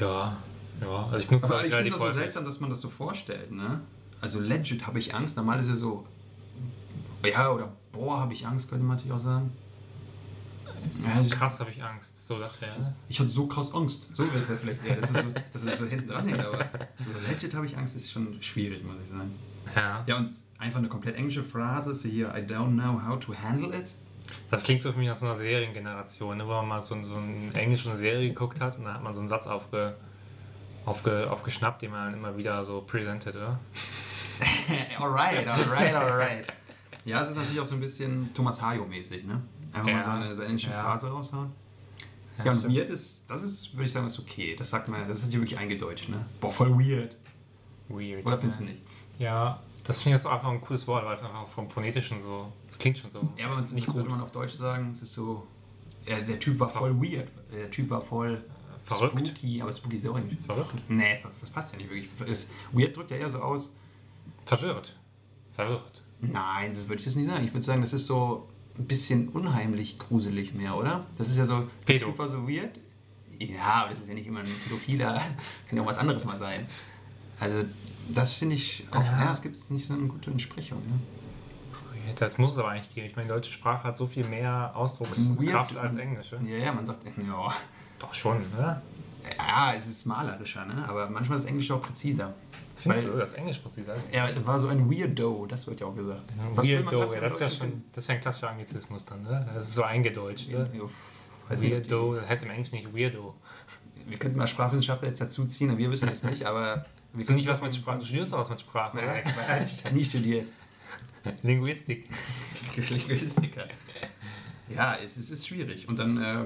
Ja, 0.00 0.36
ja. 0.80 1.04
Also, 1.06 1.16
ich 1.18 1.26
benutze 1.28 1.46
Aber 1.46 1.56
das 1.58 1.66
ich 1.68 1.74
finde 1.74 1.94
auch 1.94 1.98
so 1.98 2.10
seltsam, 2.12 2.44
dass 2.44 2.60
man 2.60 2.70
das 2.70 2.80
so 2.80 2.88
vorstellt, 2.88 3.52
ne? 3.52 3.80
Also 4.20 4.40
legit 4.40 4.86
habe 4.86 4.98
ich 4.98 5.14
Angst. 5.14 5.36
Normal 5.36 5.58
ist 5.60 5.68
ja 5.68 5.76
so, 5.76 6.06
ja, 7.24 7.50
oder 7.50 7.72
boah, 7.92 8.20
habe 8.20 8.32
ich 8.32 8.46
Angst, 8.46 8.68
könnte 8.68 8.84
man 8.84 8.96
natürlich 8.96 9.12
auch 9.16 9.22
sagen. 9.24 9.52
Ja, 11.04 11.20
ich- 11.20 11.30
Krass 11.30 11.60
habe 11.60 11.70
ich 11.70 11.82
Angst. 11.82 12.26
So, 12.26 12.38
das 12.38 12.60
wäre. 12.60 12.72
Ich 13.08 13.18
hatte 13.20 13.30
so 13.30 13.46
krass 13.46 13.72
Angst. 13.74 14.08
So 14.14 14.24
wäre 14.24 14.36
es 14.38 14.48
ja 14.48 14.56
vielleicht 14.56 14.84
eher, 14.84 14.96
dass 15.00 15.10
es 15.10 15.16
so, 15.16 15.32
dass 15.52 15.62
es 15.64 15.78
so 15.78 15.86
hinten 15.86 16.08
dran 16.08 16.26
hängt, 16.26 16.40
aber 16.44 16.58
so 16.98 17.28
legit 17.30 17.54
habe 17.54 17.66
ich 17.66 17.76
Angst 17.76 17.94
ist 17.96 18.10
schon 18.10 18.40
schwierig, 18.42 18.82
muss 18.84 18.96
ich 19.02 19.08
sagen. 19.10 19.32
Ja. 19.76 20.02
Ja, 20.06 20.16
und 20.18 20.30
einfach 20.58 20.78
eine 20.78 20.88
komplett 20.88 21.16
englische 21.16 21.42
Phrase, 21.42 21.94
so 21.94 22.08
hier, 22.08 22.28
I 22.34 22.40
don't 22.40 22.72
know 22.72 23.00
how 23.04 23.18
to 23.18 23.32
handle 23.34 23.76
it. 23.76 23.92
Das 24.50 24.64
klingt 24.64 24.82
so 24.82 24.92
für 24.92 24.98
mich 24.98 25.08
nach 25.08 25.16
so 25.16 25.26
einer 25.26 25.34
Seriengeneration, 25.36 26.36
ne, 26.38 26.44
wo 26.46 26.50
man 26.50 26.68
mal 26.68 26.82
so, 26.82 26.94
so 27.04 27.14
eine 27.16 27.52
englische 27.54 27.94
Serie 27.96 28.28
geguckt 28.28 28.60
hat 28.60 28.78
und 28.78 28.84
da 28.84 28.94
hat 28.94 29.02
man 29.02 29.14
so 29.14 29.20
einen 29.20 29.28
Satz 29.28 29.46
aufge, 29.46 29.96
aufge, 30.84 31.30
aufgeschnappt, 31.30 31.82
den 31.82 31.90
man 31.90 32.12
immer 32.14 32.36
wieder 32.36 32.62
so 32.64 32.82
präsentiert, 32.82 33.36
oder? 33.36 33.58
alright, 34.98 35.46
alright, 35.46 35.94
alright. 35.94 36.44
Ja, 37.04 37.22
es 37.22 37.30
ist 37.30 37.36
natürlich 37.36 37.60
auch 37.60 37.64
so 37.64 37.74
ein 37.74 37.80
bisschen 37.80 38.32
Thomas 38.34 38.60
Hayo-mäßig, 38.60 39.24
ne? 39.24 39.40
Einfach 39.72 39.84
mal 39.86 39.92
Ja. 39.98 40.02
so 40.02 40.10
eine, 40.10 40.34
so 40.34 40.40
eine 40.40 40.48
englische 40.50 40.70
Ja. 40.70 40.82
Phrase 40.82 41.08
raushauen. 41.08 41.50
Ja, 42.44 42.50
und 42.52 42.58
stimmt. 42.58 42.76
weird 42.76 42.90
ist, 42.90 43.24
das 43.28 43.42
ist, 43.42 43.74
würde 43.74 43.86
ich 43.86 43.92
sagen, 43.92 44.06
ist 44.06 44.18
okay. 44.18 44.54
Das 44.56 44.70
sagt 44.70 44.88
man, 44.88 45.06
das 45.08 45.22
ist 45.22 45.30
hier 45.30 45.40
wirklich 45.40 45.58
eingedeutscht, 45.58 46.08
ne? 46.08 46.24
Boah, 46.40 46.50
voll 46.50 46.70
weird. 46.78 47.16
Weird. 47.88 48.24
Oder 48.24 48.38
findest 48.38 48.60
ja. 48.60 48.66
du 48.66 48.72
nicht? 48.72 48.82
Ja, 49.18 49.60
das 49.84 50.00
finde 50.00 50.16
ich 50.16 50.22
jetzt 50.22 50.32
einfach 50.32 50.48
ein 50.50 50.60
cooles 50.60 50.86
Wort, 50.86 51.04
weil 51.04 51.14
es 51.14 51.22
einfach 51.22 51.46
vom 51.48 51.68
Phonetischen 51.68 52.20
so. 52.20 52.52
Es 52.70 52.78
klingt 52.78 52.98
schon 52.98 53.10
so. 53.10 53.28
Ja, 53.36 53.46
aber 53.46 53.60
nicht 53.60 53.72
nicht 53.72 53.94
würde 53.94 54.08
man 54.08 54.20
auf 54.20 54.30
Deutsch 54.30 54.52
sagen, 54.54 54.90
es 54.92 55.02
ist 55.02 55.14
so, 55.14 55.46
ja, 56.06 56.20
der 56.20 56.38
Typ 56.38 56.58
war 56.60 56.68
voll 56.68 56.94
weird. 57.00 57.28
Der 57.52 57.70
Typ 57.70 57.90
war 57.90 58.00
voll 58.00 58.44
Verrückt. 58.84 59.26
spooky, 59.26 59.62
aber 59.62 59.72
spooky 59.72 59.96
ist 59.96 60.04
ja 60.04 60.10
auch 60.10 60.18
nicht. 60.18 60.40
Verrückt? 60.44 60.72
Nee, 60.88 61.22
das 61.40 61.50
passt 61.50 61.72
ja 61.72 61.78
nicht 61.78 61.90
wirklich. 61.90 62.08
Ist, 62.28 62.48
weird 62.72 62.96
drückt 62.96 63.10
ja 63.10 63.16
eher 63.16 63.30
so 63.30 63.40
aus, 63.40 63.74
Verwirrt. 64.44 64.96
Verwirrt. 65.52 66.02
nein, 66.20 66.72
so 66.72 66.88
würde 66.88 66.98
ich 66.98 67.04
das 67.04 67.14
nicht 67.14 67.28
sagen. 67.28 67.44
Ich 67.44 67.52
würde 67.52 67.64
sagen, 67.64 67.80
das 67.80 67.92
ist 67.92 68.06
so 68.06 68.48
ein 68.78 68.86
bisschen 68.86 69.28
unheimlich 69.28 69.98
gruselig 69.98 70.54
mehr, 70.54 70.76
oder? 70.76 71.06
Das 71.18 71.28
ist 71.28 71.36
ja 71.36 71.44
so, 71.44 71.60
der 71.60 71.68
Pedo. 71.84 72.06
Typ 72.06 72.18
war 72.18 72.28
so 72.28 72.48
weird. 72.48 72.80
Ja, 73.38 73.82
aber 73.82 73.90
das 73.90 74.00
ist 74.00 74.08
ja 74.08 74.14
nicht 74.14 74.26
immer 74.26 74.40
ein 74.40 74.46
Pädophiler, 74.64 75.14
kann 75.68 75.76
ja 75.76 75.82
auch 75.82 75.86
was 75.86 75.98
anderes 75.98 76.24
mal 76.24 76.36
sein. 76.36 76.66
Also, 77.42 77.64
das 78.08 78.32
finde 78.32 78.54
ich 78.54 78.86
auch, 78.90 79.02
Ja. 79.02 79.24
ja, 79.24 79.32
es 79.32 79.42
gibt 79.42 79.70
nicht 79.70 79.86
so 79.86 79.94
eine 79.94 80.06
gute 80.06 80.30
Entsprechung. 80.30 80.78
Ne? 80.86 80.98
Das 82.16 82.36
muss 82.38 82.52
es 82.52 82.58
aber 82.58 82.68
eigentlich 82.70 82.94
geben. 82.94 83.06
Ich 83.06 83.16
meine, 83.16 83.28
die 83.28 83.34
deutsche 83.34 83.52
Sprache 83.52 83.84
hat 83.84 83.96
so 83.96 84.06
viel 84.06 84.24
mehr 84.26 84.72
Ausdruckskraft 84.74 85.76
als 85.76 85.96
Englische. 85.96 86.38
Ja, 86.44 86.56
ja, 86.58 86.72
man 86.72 86.84
sagt, 86.84 87.04
ja, 87.06 87.54
Doch 87.98 88.14
schon, 88.14 88.38
oder? 88.56 88.82
ja, 89.38 89.72
es 89.74 89.86
ist 89.86 90.04
malerischer, 90.06 90.64
ne? 90.64 90.84
aber 90.88 91.08
manchmal 91.08 91.38
ist 91.38 91.44
Englisch 91.46 91.70
auch 91.70 91.80
präziser. 91.80 92.34
Findest 92.76 93.04
Weil- 93.06 93.12
du, 93.12 93.18
dass 93.18 93.32
Englisch 93.34 93.58
präziser 93.58 93.94
ist? 93.94 94.12
Er 94.12 94.28
war 94.46 94.58
so 94.58 94.68
ein 94.68 94.90
Weirdo, 94.90 95.46
das 95.46 95.66
wird 95.66 95.80
ja 95.80 95.86
auch 95.86 95.94
gesagt. 95.94 96.24
Man 96.36 96.56
Weirdo, 96.56 97.14
ja, 97.14 97.20
das 97.20 97.34
ist 97.34 97.40
ja 97.40 97.50
schon, 97.50 97.84
das 97.92 98.04
ist 98.04 98.08
ja 98.08 98.14
ein 98.16 98.20
klassischer 98.20 98.50
Anglizismus 98.50 99.04
dann, 99.04 99.22
ne? 99.22 99.48
Das 99.54 99.68
ist 99.68 99.74
so 99.74 99.82
eingedeutscht, 99.84 100.48
ne? 100.50 100.68
Ja, 100.74 101.60
Weirdo, 101.62 102.16
das 102.16 102.28
heißt 102.28 102.44
im 102.44 102.50
Englischen 102.50 102.74
nicht 102.76 102.92
Weirdo. 102.94 103.34
Wir 104.06 104.18
könnten 104.18 104.36
mal 104.38 104.48
Sprachwissenschaftler 104.48 105.06
jetzt 105.08 105.20
dazu 105.20 105.44
ziehen, 105.46 105.70
aber 105.70 105.78
wir 105.78 105.90
wissen 105.92 106.08
es 106.08 106.24
nicht, 106.24 106.44
aber 106.44 106.84
wir 107.14 107.34
nicht 107.34 107.46
was 107.48 107.60
mit 107.60 107.74
Sprache? 107.74 107.98
Du 107.98 108.04
studierst 108.04 108.32
doch 108.32 108.38
was 108.38 108.50
mit 108.50 108.60
Sprache, 108.60 108.96
Nein? 108.96 109.24
Quatsch, 109.24 109.84
nie 109.92 110.04
studiert. 110.04 110.50
Linguistik. 111.42 112.08
Linguistiker. 112.76 113.66
Ja, 114.68 114.96
es, 114.96 115.16
es 115.16 115.30
ist 115.30 115.46
schwierig. 115.46 115.88
Und 115.88 115.98
dann 115.98 116.20
äh, 116.20 116.44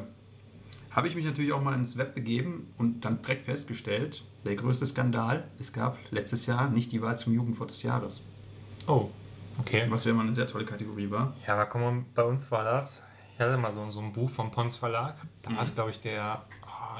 habe 0.90 1.08
ich 1.08 1.14
mich 1.14 1.24
natürlich 1.24 1.52
auch 1.52 1.62
mal 1.62 1.74
ins 1.74 1.96
Web 1.96 2.14
begeben 2.14 2.72
und 2.78 3.04
dann 3.04 3.22
direkt 3.22 3.44
festgestellt, 3.44 4.24
der 4.44 4.56
größte 4.56 4.86
Skandal, 4.86 5.48
es 5.58 5.72
gab 5.72 5.98
letztes 6.10 6.46
Jahr 6.46 6.68
nicht 6.68 6.92
die 6.92 7.00
Wahl 7.02 7.16
zum 7.18 7.32
Jugendwort 7.34 7.70
des 7.70 7.82
Jahres. 7.82 8.26
Oh, 8.86 9.10
okay. 9.58 9.86
Was 9.88 10.04
ja 10.04 10.10
immer 10.12 10.22
eine 10.22 10.32
sehr 10.32 10.46
tolle 10.46 10.64
Kategorie 10.64 11.10
war. 11.10 11.34
Ja, 11.46 11.54
aber 11.54 11.66
komm 11.66 11.80
mal, 11.82 12.04
bei 12.14 12.22
uns 12.22 12.50
war 12.50 12.64
das. 12.64 13.02
Ich 13.34 13.40
hatte 13.40 13.56
mal 13.58 13.72
so, 13.72 13.90
so 13.90 14.00
ein 14.00 14.12
Buch 14.12 14.30
vom 14.30 14.50
Pons 14.50 14.78
Verlag. 14.78 15.16
Da 15.42 15.50
Mhm. 15.50 15.56
war 15.56 15.62
es, 15.62 15.74
glaube 15.74 15.90
ich, 15.90 16.00
der, 16.00 16.44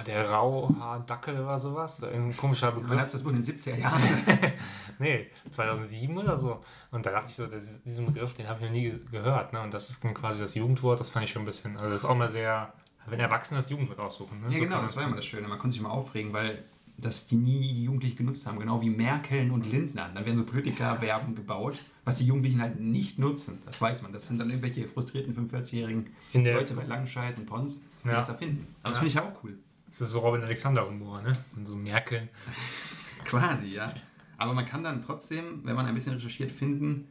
der 0.02 0.28
Rauhaardackel 0.30 1.38
oder 1.40 1.58
sowas. 1.60 2.02
Ein 2.04 2.36
komischer 2.36 2.68
Wann 2.74 2.82
Begriff. 2.82 2.98
hat 3.00 3.12
das 3.14 3.24
wohl 3.24 3.34
in 3.34 3.42
den 3.42 3.56
70er 3.58 3.76
Jahren? 3.76 4.02
Nee, 4.98 5.26
2007 5.50 6.16
oder 6.16 6.38
so. 6.38 6.60
Und 6.90 7.04
da 7.04 7.10
dachte 7.10 7.26
ich 7.28 7.34
so, 7.36 7.46
das, 7.46 7.82
diesen 7.82 8.06
Begriff, 8.06 8.32
den 8.32 8.48
habe 8.48 8.60
ich 8.60 8.64
noch 8.64 8.72
nie 8.72 8.84
ge- 8.84 9.00
gehört. 9.10 9.52
Ne? 9.52 9.60
Und 9.60 9.74
das 9.74 9.90
ist 9.90 10.00
quasi 10.00 10.40
das 10.40 10.54
Jugendwort. 10.54 10.98
Das 11.00 11.10
fand 11.10 11.26
ich 11.26 11.30
schon 11.32 11.42
ein 11.42 11.44
bisschen. 11.44 11.76
Also, 11.76 11.90
das 11.90 11.98
ist 12.00 12.04
auch 12.06 12.16
mal 12.16 12.30
sehr. 12.30 12.72
Wenn 13.06 13.20
Erwachsene 13.20 13.60
das 13.60 13.68
Jugendwort 13.68 14.00
aussuchen. 14.00 14.38
Ne? 14.40 14.46
Ja, 14.46 14.54
So 14.54 14.60
genau, 14.60 14.80
das 14.80 14.96
war 14.96 15.04
immer 15.04 15.16
das 15.16 15.26
Schöne. 15.26 15.48
Man 15.48 15.58
konnte 15.58 15.74
sich 15.74 15.82
mal 15.82 15.90
aufregen, 15.90 16.32
weil 16.32 16.64
das 16.96 17.26
die 17.26 17.36
nie 17.36 17.60
die 17.74 17.84
Jugendlichen 17.84 18.16
genutzt 18.16 18.46
haben. 18.46 18.58
Genau 18.58 18.80
wie 18.80 18.88
Merkel 18.88 19.50
und 19.50 19.70
Lindner. 19.70 20.08
Dann 20.14 20.24
werden 20.24 20.36
so 20.38 20.44
Politikerwerben 20.46 21.34
gebaut, 21.34 21.76
was 22.06 22.16
die 22.16 22.24
Jugendlichen 22.24 22.62
halt 22.62 22.80
nicht 22.80 23.18
nutzen. 23.18 23.60
Das 23.66 23.78
weiß 23.78 24.00
man. 24.00 24.14
Das 24.14 24.26
sind 24.28 24.40
dann 24.40 24.48
irgendwelche 24.48 24.88
frustrierten 24.88 25.36
45-jährigen 25.36 26.06
In 26.32 26.44
der- 26.44 26.54
Leute 26.54 26.72
bei 26.72 26.84
Langenscheid 26.84 27.36
und 27.36 27.44
Pons, 27.44 27.80
die 28.02 28.08
Ja. 28.08 28.14
das 28.14 28.30
erfinden. 28.30 28.66
Aber 28.82 28.94
das 28.94 28.96
Ja. 28.96 28.98
finde 29.00 29.08
ich 29.08 29.14
ja 29.14 29.22
auch 29.24 29.44
cool. 29.44 29.58
Das 29.98 30.08
ist 30.08 30.10
so 30.12 30.18
Robin 30.20 30.42
Alexander-Humor, 30.42 31.22
ne? 31.22 31.32
Und 31.56 31.66
so 31.66 31.74
Merkel. 31.74 32.28
Quasi, 33.24 33.68
ja. 33.74 33.94
Aber 34.38 34.52
man 34.52 34.66
kann 34.66 34.82
dann 34.84 35.00
trotzdem, 35.00 35.60
wenn 35.64 35.74
man 35.74 35.86
ein 35.86 35.94
bisschen 35.94 36.12
recherchiert, 36.14 36.52
finden, 36.52 37.08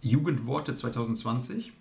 Jugendworte 0.00 0.74
2020. 0.74 1.72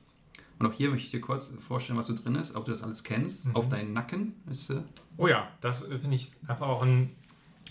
Und 0.59 0.67
auch 0.67 0.73
hier 0.73 0.89
möchte 0.91 1.05
ich 1.05 1.11
dir 1.11 1.21
kurz 1.21 1.51
vorstellen, 1.59 1.97
was 1.97 2.05
so 2.05 2.15
drin 2.15 2.35
ist, 2.35 2.55
ob 2.55 2.65
du 2.65 2.71
das 2.71 2.83
alles 2.83 3.03
kennst. 3.03 3.47
Mhm. 3.47 3.55
Auf 3.55 3.69
deinen 3.69 3.93
Nacken 3.93 4.33
ist 4.49 4.69
äh, 4.69 4.81
Oh 5.17 5.27
ja, 5.27 5.47
das 5.61 5.81
äh, 5.83 5.97
finde 5.97 6.15
ich 6.15 6.31
einfach 6.47 6.67
auch 6.67 6.83
ein. 6.83 7.15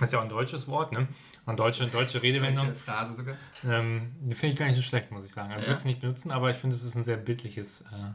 Das 0.01 0.09
ist 0.09 0.13
ja 0.15 0.19
auch 0.19 0.25
ein 0.25 0.29
deutsches 0.29 0.67
Wort, 0.69 0.91
ne? 0.93 1.07
Eine 1.47 1.57
deutsche, 1.57 1.87
deutsche 1.87 2.23
Redewendung. 2.23 2.67
welche 2.69 2.81
Phrase 2.81 3.15
sogar. 3.15 3.37
Ähm, 3.65 4.11
die 4.23 4.35
finde 4.35 4.55
ich 4.55 4.59
gar 4.59 4.67
nicht 4.67 4.77
so 4.77 4.83
schlecht, 4.83 5.11
muss 5.13 5.25
ich 5.25 5.31
sagen. 5.33 5.53
Also 5.53 5.63
ich 5.63 5.67
Ja. 5.67 5.69
würde 5.73 5.79
es 5.79 5.85
nicht 5.85 6.01
benutzen, 6.01 6.31
aber 6.33 6.51
ich 6.51 6.57
finde, 6.57 6.75
es 6.75 6.83
ist 6.83 6.95
ein 6.97 7.05
sehr 7.05 7.17
bildliches. 7.17 7.83
Äh, 7.83 8.11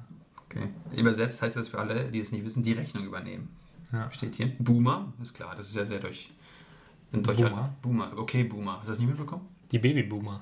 Okay. 0.50 0.70
Übersetzt 0.96 1.42
heißt 1.42 1.58
das 1.58 1.68
für 1.68 1.78
alle, 1.78 2.10
die 2.10 2.20
es 2.20 2.32
nicht 2.32 2.46
wissen, 2.46 2.64
die 2.64 2.72
Rechnung 2.72 3.04
übernehmen. 3.04 3.50
Ja. 3.92 4.12
Steht 4.12 4.36
hier. 4.36 4.52
Boomer, 4.60 5.14
ist 5.22 5.34
klar, 5.34 5.56
das 5.56 5.68
ist 5.70 5.76
ja 5.76 5.86
sehr 5.86 6.00
durch. 6.00 6.32
Deutscher 7.12 7.50
Boomer? 7.50 7.74
Boomer, 7.82 8.12
okay, 8.18 8.44
Boomer. 8.44 8.78
Hast 8.80 8.88
du 8.88 8.92
das 8.92 9.00
nicht 9.00 9.08
mitbekommen? 9.08 9.48
Die 9.72 9.80
Babyboomer. 9.80 10.42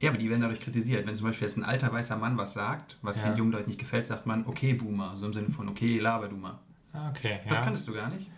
Ja, 0.00 0.10
aber 0.10 0.18
die 0.18 0.28
werden 0.30 0.40
dadurch 0.42 0.60
kritisiert. 0.60 1.06
Wenn 1.06 1.14
zum 1.14 1.26
Beispiel 1.26 1.46
jetzt 1.48 1.56
ein 1.58 1.64
alter 1.64 1.92
weißer 1.92 2.16
Mann 2.16 2.36
was 2.38 2.52
sagt, 2.54 2.96
was 3.02 3.18
Ja. 3.18 3.28
den 3.30 3.36
jungen 3.38 3.52
Leuten 3.52 3.68
nicht 3.68 3.78
gefällt, 3.80 4.06
sagt 4.06 4.26
man, 4.26 4.46
okay, 4.46 4.72
Boomer. 4.74 5.16
So 5.16 5.26
im 5.26 5.32
Sinne 5.32 5.50
von, 5.50 5.68
okay, 5.68 5.98
laber 5.98 6.28
du 6.28 6.36
mal. 6.36 6.58
Ah, 6.92 7.10
okay. 7.10 7.40
Ja. 7.44 7.50
Das 7.50 7.62
kanntest 7.62 7.86
du 7.88 7.92
gar 7.94 8.08
nicht? 8.08 8.30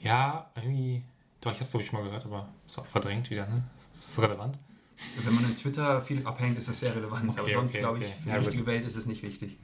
ja, 0.00 0.50
irgendwie. 0.56 1.02
Doch, 1.40 1.50
ich 1.52 1.58
habe 1.58 1.64
es 1.66 1.70
glaube 1.70 1.82
ich 1.84 1.90
schon 1.90 1.98
mal 2.00 2.04
gehört, 2.06 2.24
aber 2.24 2.48
ist 2.66 2.78
auch 2.78 2.86
verdrängt 2.86 3.28
wieder, 3.30 3.46
ne? 3.46 3.62
Ist 3.74 3.92
das 3.92 4.22
relevant? 4.22 4.58
Wenn 5.24 5.34
man 5.34 5.44
in 5.44 5.54
Twitter 5.56 6.00
viel 6.00 6.26
abhängt, 6.26 6.56
ist 6.56 6.68
das 6.68 6.80
sehr 6.80 6.94
relevant. 6.96 7.28
Okay, 7.30 7.40
aber 7.40 7.50
sonst, 7.50 7.72
okay, 7.72 7.80
glaube 7.80 7.98
ich, 7.98 8.04
okay. 8.06 8.14
für 8.22 8.28
Ja, 8.28 8.34
die 8.34 8.38
gut. 8.38 8.46
richtige 8.48 8.66
Welt 8.66 8.84
ist 8.86 8.96
es 8.96 9.06
nicht 9.06 9.22
wichtig. 9.22 9.58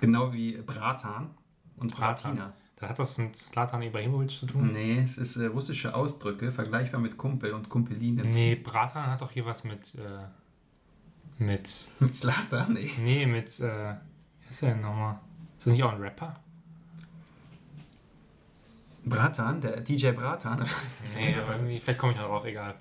Genau 0.00 0.32
wie 0.32 0.52
Bratan 0.58 1.30
und 1.76 1.92
Bratan. 1.94 2.36
Bratina. 2.36 2.52
Da 2.80 2.88
hat 2.88 2.98
das 2.98 3.18
mit 3.18 3.36
Slatan 3.36 3.82
Ibrahimovic 3.82 4.30
zu 4.30 4.46
tun? 4.46 4.72
Nee, 4.72 5.00
es 5.00 5.18
ist 5.18 5.36
äh, 5.36 5.46
russische 5.46 5.94
Ausdrücke, 5.94 6.52
vergleichbar 6.52 7.00
mit 7.00 7.16
Kumpel 7.18 7.52
und 7.52 7.68
Kumpeline. 7.68 8.22
Nee, 8.24 8.54
Bratan 8.54 9.06
hat 9.08 9.20
doch 9.20 9.32
hier 9.32 9.44
was 9.44 9.64
mit. 9.64 9.96
Äh, 9.96 11.42
Mit. 11.42 11.90
Mit 11.98 12.14
Slatan? 12.14 12.74
Nee. 12.74 12.90
Nee, 13.00 13.26
mit. 13.26 13.58
Äh, 13.58 13.62
wer 13.62 14.00
ist 14.48 14.62
der 14.62 14.74
denn 14.74 14.82
nochmal? 14.82 15.18
Ist 15.56 15.66
das 15.66 15.72
nicht 15.72 15.82
auch 15.82 15.92
ein 15.92 16.00
Rapper? 16.00 16.38
Bratan? 19.04 19.60
Der 19.60 19.80
DJ 19.80 20.10
Bratan? 20.12 20.68
Nee, 21.14 21.34
irgendwie. 21.34 21.80
Vielleicht 21.80 21.98
komme 21.98 22.12
ich 22.12 22.18
noch 22.18 22.26
drauf, 22.26 22.44
egal. 22.44 22.76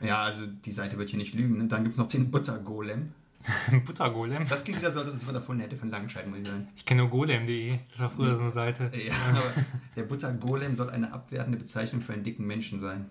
Ja, 0.00 0.22
also 0.22 0.46
die 0.46 0.72
Seite 0.72 0.98
wird 0.98 1.10
hier 1.10 1.18
nicht 1.18 1.34
lügen. 1.34 1.58
Ne? 1.58 1.68
Dann 1.68 1.82
gibt 1.84 1.92
es 1.92 1.98
noch 1.98 2.06
den 2.08 2.30
Buttergolem. 2.30 3.12
Buttergolem? 3.86 4.46
Das 4.48 4.64
klingt 4.64 4.78
wieder 4.80 4.92
so, 4.92 5.00
als 5.00 5.08
ob 5.08 5.14
das 5.14 5.24
man 5.24 5.34
davon 5.34 5.60
hätte 5.60 5.76
von 5.76 5.88
Langenscheid, 5.88 6.26
muss 6.26 6.40
ich 6.40 6.46
sagen. 6.46 6.68
Ich 6.76 6.84
kenne 6.84 7.02
nur 7.02 7.10
golem.de. 7.10 7.78
Das 7.90 8.00
war 8.00 8.08
früher 8.10 8.34
so 8.36 8.42
eine 8.42 8.50
Seite. 8.50 8.90
Ja, 8.96 9.14
aber 9.30 9.64
der 9.96 10.02
Buttergolem 10.02 10.74
soll 10.74 10.90
eine 10.90 11.12
abwertende 11.12 11.58
Bezeichnung 11.58 12.02
für 12.02 12.12
einen 12.12 12.22
dicken 12.22 12.46
Menschen 12.46 12.78
sein. 12.80 13.08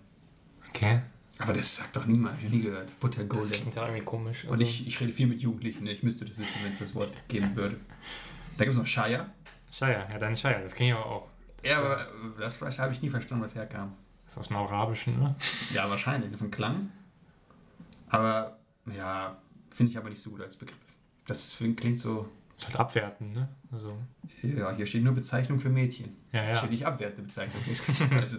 Okay. 0.68 1.00
Aber 1.38 1.52
das 1.54 1.76
sagt 1.76 1.96
doch 1.96 2.06
niemand, 2.06 2.38
ich 2.38 2.44
noch 2.44 2.50
nie 2.50 2.60
gehört. 2.62 2.88
Das 2.88 2.96
Buttergolem. 2.96 3.48
klingt 3.48 3.74
ja 3.74 3.86
irgendwie 3.86 4.04
komisch. 4.04 4.44
Und 4.44 4.52
Also, 4.52 4.62
ich, 4.62 4.86
ich 4.86 5.00
rede 5.00 5.10
viel 5.10 5.26
mit 5.26 5.40
Jugendlichen, 5.40 5.84
ne? 5.84 5.92
ich 5.92 6.02
müsste 6.02 6.26
das 6.26 6.36
wissen, 6.38 6.60
wenn 6.62 6.72
es 6.72 6.78
das 6.78 6.94
Wort 6.94 7.12
geben 7.28 7.56
würde. 7.56 7.76
Da 8.56 8.64
gibt 8.64 8.74
es 8.74 8.78
noch 8.78 8.86
Shire. 8.86 9.26
Shire, 9.72 10.06
ja, 10.10 10.18
dann 10.18 10.36
Shire. 10.36 10.60
Das 10.62 10.74
kenne 10.74 10.90
ich 10.90 10.94
aber 10.96 11.06
auch. 11.06 11.28
Ja, 11.64 11.78
aber 11.78 12.06
das 12.38 12.60
habe 12.78 12.92
ich 12.92 13.02
nie 13.02 13.10
verstanden, 13.10 13.42
was 13.42 13.54
herkam. 13.54 13.94
Das 14.24 14.34
ist 14.34 14.38
aus 14.38 14.48
dem 14.48 14.56
Arabischen, 14.58 15.18
ne? 15.18 15.34
Ja, 15.74 15.88
wahrscheinlich, 15.88 16.36
vom 16.36 16.50
Klang. 16.50 16.90
Aber 18.08 18.58
ja, 18.94 19.36
finde 19.70 19.90
ich 19.92 19.98
aber 19.98 20.10
nicht 20.10 20.20
so 20.22 20.30
gut 20.30 20.40
als 20.42 20.56
Begriff. 20.56 20.76
Das 21.26 21.56
klingt 21.76 22.00
so, 22.00 22.28
Ist 22.56 22.66
halt 22.66 22.76
abwerten, 22.76 23.32
ne? 23.32 23.48
Also, 23.70 23.96
ja, 24.42 24.74
hier 24.74 24.86
steht 24.86 25.02
nur 25.04 25.14
Bezeichnung 25.14 25.60
für 25.60 25.68
Mädchen. 25.70 26.16
ja, 26.32 26.40
Hier 26.40 26.50
ja. 26.50 26.56
steht 26.56 26.70
nicht 26.70 26.86
abwertende 26.86 27.22
Bezeichnung. 27.22 27.62
also, 28.20 28.38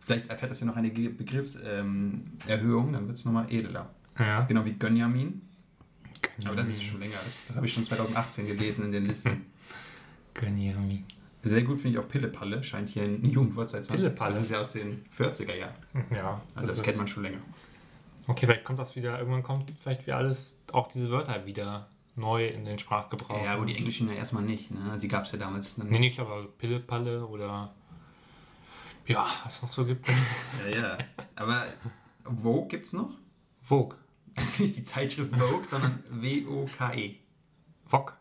vielleicht 0.00 0.28
erfährt 0.30 0.50
das 0.50 0.60
ja 0.60 0.66
noch 0.66 0.76
eine 0.76 0.90
Begriffserhöhung, 0.90 2.86
ähm, 2.88 2.92
dann 2.92 3.06
wird 3.06 3.18
es 3.18 3.24
nochmal 3.24 3.46
edler. 3.52 3.90
Ja. 4.18 4.42
Genau 4.42 4.64
wie 4.64 4.72
Gönjamin. 4.72 5.42
Aber 6.44 6.56
das 6.56 6.68
ist 6.68 6.82
schon 6.82 7.00
länger. 7.00 7.16
Das, 7.24 7.46
das 7.46 7.56
habe 7.56 7.66
ich 7.66 7.72
schon 7.72 7.84
2018 7.84 8.46
gelesen 8.46 8.86
in 8.86 8.92
den 8.92 9.06
Listen. 9.06 9.46
Gönjamin. 10.34 11.04
Sehr 11.42 11.62
gut 11.62 11.80
finde 11.80 11.98
ich 11.98 12.04
auch 12.04 12.08
Pillepalle. 12.08 12.62
Scheint 12.62 12.88
hier 12.88 13.04
ein 13.04 13.24
Jugendwort 13.24 13.68
seit 13.68 13.84
20. 13.84 14.04
Pillepalle? 14.04 14.32
Das 14.34 14.42
ist 14.42 14.50
ja 14.50 14.58
aus 14.60 14.72
den 14.72 15.04
40er 15.16 15.54
Jahren. 15.54 15.74
Ja. 16.10 16.42
Also 16.54 16.68
das 16.68 16.78
ist- 16.78 16.84
kennt 16.84 16.96
man 16.98 17.06
schon 17.08 17.22
länger. 17.22 17.38
Okay, 18.28 18.46
vielleicht 18.46 18.64
kommt 18.64 18.78
das 18.78 18.96
wieder, 18.96 19.18
irgendwann 19.18 19.42
kommt 19.42 19.70
vielleicht 19.82 20.06
wieder 20.06 20.16
alles, 20.16 20.60
auch 20.72 20.88
diese 20.88 21.10
Wörter 21.10 21.46
wieder 21.46 21.88
neu 22.16 22.46
in 22.46 22.64
den 22.64 22.78
Sprachgebrauch. 22.78 23.44
Ja, 23.44 23.54
aber 23.54 23.66
die 23.66 23.76
englischen 23.76 24.08
ja 24.08 24.14
erstmal 24.14 24.42
nicht. 24.42 24.70
Ne? 24.70 24.98
Sie 24.98 25.08
gab 25.08 25.24
es 25.24 25.32
ja 25.32 25.38
damals. 25.38 25.76
Dann. 25.76 25.88
Nee, 25.88 25.98
nee, 25.98 26.10
klar, 26.10 26.26
aber 26.26 26.46
Pille, 26.46 26.80
Palle 26.80 27.26
oder. 27.26 27.72
Ja, 29.06 29.26
was 29.44 29.56
es 29.56 29.62
noch 29.62 29.72
so 29.72 29.84
gibt. 29.84 30.08
Ja, 30.70 30.76
ja. 30.76 30.98
Aber 31.36 31.66
Vogue 32.24 32.66
gibt 32.68 32.86
es 32.86 32.92
noch? 32.92 33.10
Vogue. 33.62 33.96
Ist 34.34 34.58
nicht 34.60 34.76
die 34.76 34.82
Zeitschrift 34.82 35.34
Vogue, 35.36 35.64
sondern 35.64 36.02
W-O-K-E. 36.10 37.14
Vogue. 37.86 38.12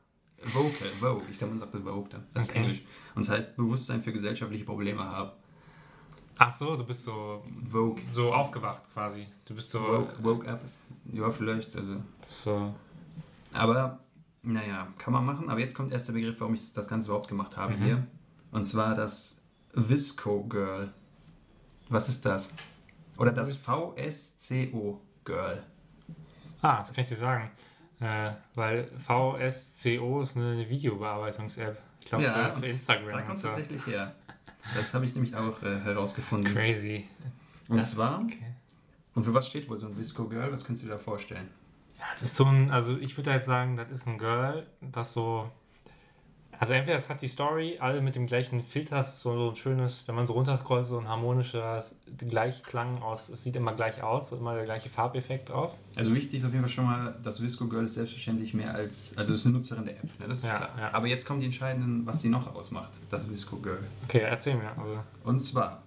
Vogue, 0.44 0.70
Vogue. 1.00 1.24
Ich 1.32 1.38
glaube, 1.40 1.54
man 1.54 1.60
sagte 1.60 1.82
Vogue 1.82 2.08
dann. 2.10 2.28
Das 2.34 2.48
Okay. 2.50 2.60
ist 2.60 2.66
Englisch. 2.66 2.82
Und 3.16 3.26
das 3.26 3.36
heißt 3.36 3.56
Bewusstsein 3.56 4.04
für 4.04 4.12
gesellschaftliche 4.14 4.66
Probleme 4.66 5.04
haben. 5.04 5.32
Ach 6.38 6.54
so, 6.54 6.76
du 6.76 6.84
bist 6.86 7.04
so, 7.04 7.44
Vogue. 7.70 8.02
so 8.10 8.34
aufgewacht 8.34 8.84
quasi. 8.94 9.26
Du 9.46 9.56
bist 9.56 9.70
so. 9.70 9.80
Vogue, 9.80 10.14
Vogue 10.22 10.48
Up. 10.52 10.62
Ja, 11.14 11.30
vielleicht. 11.32 11.76
Also. 11.76 11.98
so 12.30 12.74
Aber, 13.54 14.00
naja, 14.42 14.88
kann 14.98 15.14
man 15.14 15.26
machen. 15.26 15.50
Aber 15.50 15.60
jetzt 15.60 15.76
kommt 15.76 15.92
erst 15.92 16.08
der 16.08 16.14
Begriff, 16.14 16.40
warum 16.40 16.54
ich 16.54 16.74
das 16.74 16.88
Ganze 16.88 17.08
überhaupt 17.08 17.28
gemacht 17.30 17.56
habe 17.56 17.74
Mhm. 17.76 17.84
hier. 17.84 18.08
Und 18.52 18.64
zwar 18.66 18.96
das 18.96 19.42
Visco 19.74 20.44
Girl. 20.44 20.92
Was 21.90 22.10
ist 22.10 22.26
das? 22.26 22.50
Oder 23.18 23.32
das 23.32 23.54
VSCO 23.56 25.00
Girl. 25.24 25.64
ah, 26.62 26.80
das 26.80 26.92
kann 26.94 27.04
ich 27.04 27.10
dir 27.10 27.16
sagen. 27.16 27.50
Äh, 28.02 28.32
weil 28.56 28.92
VSCO 29.06 30.22
ist 30.22 30.36
eine 30.36 30.68
Videobearbeitungs-App. 30.70 31.78
Ich 32.02 32.08
glaube, 32.08 32.26
für, 32.26 32.54
und 32.56 32.60
für 32.66 32.72
Instagram. 32.72 33.10
Da 33.10 33.22
kommt 33.22 33.36
es 33.38 33.42
so. 33.42 33.48
tatsächlich 33.48 33.88
her. 33.88 34.14
Das 34.74 34.94
habe 34.94 35.06
ich 35.06 35.14
nämlich 35.14 35.36
auch 35.36 35.62
äh, 35.64 35.80
herausgefunden. 35.82 36.54
Crazy. 36.54 37.06
Und 37.68 37.78
Das- 37.78 37.92
zwar, 37.92 38.20
Okay. 38.24 38.54
und 39.14 39.24
für 39.24 39.34
was 39.34 39.48
steht 39.48 39.70
wohl 39.70 39.78
so 39.78 39.88
ein 39.88 39.98
Visco 39.98 40.26
Girl? 40.28 40.52
Was 40.52 40.66
kannst 40.66 40.82
du 40.82 40.88
dir 40.88 40.94
da 40.94 40.98
vorstellen? 41.00 41.50
Ja, 42.00 42.06
das 42.14 42.24
ist 42.24 42.36
so 42.36 42.46
ein, 42.46 42.72
also 42.72 42.98
ich 42.98 43.16
würde 43.18 43.32
jetzt 43.32 43.46
sagen, 43.46 43.78
das 43.78 43.90
ist 43.92 44.08
ein 44.08 44.18
Girl, 44.18 44.66
was 44.82 45.14
so. 45.14 45.50
Also 46.60 46.74
entweder 46.74 46.98
es 46.98 47.10
hat 47.10 47.22
die 47.22 47.28
Story, 47.28 47.78
alle 47.80 48.02
mit 48.02 48.16
dem 48.16 48.28
gleichen 48.28 48.62
Filter, 48.64 49.02
so, 49.04 49.50
ein 49.50 49.56
schönes, 49.56 50.08
wenn 50.08 50.16
man 50.16 50.26
so 50.26 50.34
runterscrollt, 50.34 50.86
so 50.86 50.98
ein 50.98 51.08
harmonischer 51.08 51.84
Gleichklang 52.18 53.02
aus, 53.02 53.30
es 53.30 53.44
sieht 53.44 53.56
immer 53.56 53.74
gleich 53.74 54.02
aus, 54.02 54.32
immer 54.32 54.56
der 54.56 54.66
gleiche 54.66 54.90
Farbeffekt 54.90 55.50
drauf. 55.50 55.74
Also 55.96 56.14
wichtig 56.14 56.40
ist 56.40 56.46
auf 56.46 56.52
jeden 56.52 56.64
Fall 56.64 56.70
schon 56.74 56.86
mal, 56.86 57.16
das 57.24 57.42
Visco 57.42 57.68
Girl 57.68 57.86
ist 57.86 57.96
selbstverständlich 57.96 58.54
mehr 58.54 58.74
als, 58.74 59.14
also 59.18 59.34
ist 59.34 59.46
eine 59.46 59.56
Nutzerin 59.56 59.86
der 59.86 59.96
App, 59.96 60.20
ne? 60.20 60.28
das 60.28 60.40
ist 60.40 60.48
Ja, 60.48 60.58
klar. 60.58 60.70
ja. 60.78 60.94
Aber 60.94 61.08
jetzt 61.08 61.26
kommen 61.26 61.40
die 61.40 61.46
entscheidenden, 61.46 62.06
was 62.06 62.22
sie 62.22 62.30
noch 62.30 62.54
ausmacht, 62.56 62.92
das 63.10 63.30
Visco 63.30 63.58
Girl. 63.58 63.84
Okay, 64.06 64.20
erzähl 64.20 64.56
mir. 64.56 64.70
Also, 64.78 65.00
Und 65.24 65.40
zwar, 65.40 65.84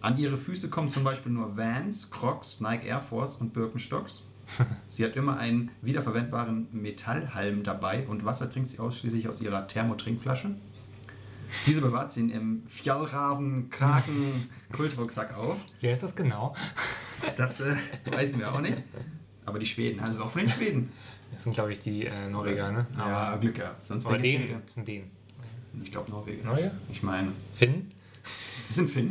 an 0.00 0.16
ihre 0.16 0.36
Füße 0.38 0.70
kommen 0.70 0.88
zum 0.88 1.04
Beispiel 1.04 1.32
nur 1.32 1.56
Vans, 1.56 2.10
Crocs, 2.10 2.60
Nike 2.60 2.86
Air 2.86 3.00
Force 3.00 3.36
und 3.36 3.52
Birkenstocks. 3.52 4.24
Sie 4.88 5.04
hat 5.04 5.16
immer 5.16 5.36
einen 5.38 5.70
wiederverwendbaren 5.82 6.68
Metallhalm 6.72 7.62
dabei 7.62 8.06
und 8.06 8.24
Wasser 8.24 8.48
trinkt 8.50 8.68
sie 8.68 8.78
ausschließlich 8.78 9.28
aus 9.28 9.40
ihrer 9.40 9.66
Thermotrinkflasche. 9.66 10.54
Diese 11.66 11.80
bewahrt 11.80 12.12
sie 12.12 12.20
in 12.20 12.28
ihrem 12.30 12.62
Fjallraven 12.68 13.70
Kraken 13.70 14.48
Kultrucksack 14.72 15.36
auf. 15.36 15.56
wie 15.80 15.88
heißt 15.88 16.02
das 16.02 16.14
genau? 16.14 16.54
Das 17.36 17.60
äh, 17.60 17.74
wissen 18.16 18.38
wir 18.38 18.50
auch 18.50 18.60
nicht. 18.62 18.78
Aber 19.44 19.58
die 19.58 19.66
Schweden, 19.66 20.00
also 20.00 20.24
auch 20.24 20.30
von 20.30 20.40
den 20.42 20.50
Schweden. 20.50 20.90
Das 21.32 21.42
sind, 21.42 21.52
glaube 21.54 21.70
ich, 21.72 21.78
die 21.80 22.06
äh, 22.06 22.28
Norweger, 22.30 22.72
ne? 22.72 22.86
ja, 22.96 23.36
Glück 23.36 23.56
gehabt. 23.56 23.84
Sonst 23.84 24.06
aber 24.06 24.16
Dänen, 24.16 24.46
hier- 24.46 24.60
das 24.64 24.72
sind 24.74 24.88
Dänen. 24.88 25.10
Ich 25.82 25.90
glaube 25.90 26.10
Norweger. 26.10 26.44
Norweger? 26.44 26.72
Ich 26.90 27.02
meine, 27.02 27.32
Finn? 27.52 27.90
wir 28.68 28.74
sind 28.74 28.88
Finn. 28.88 29.10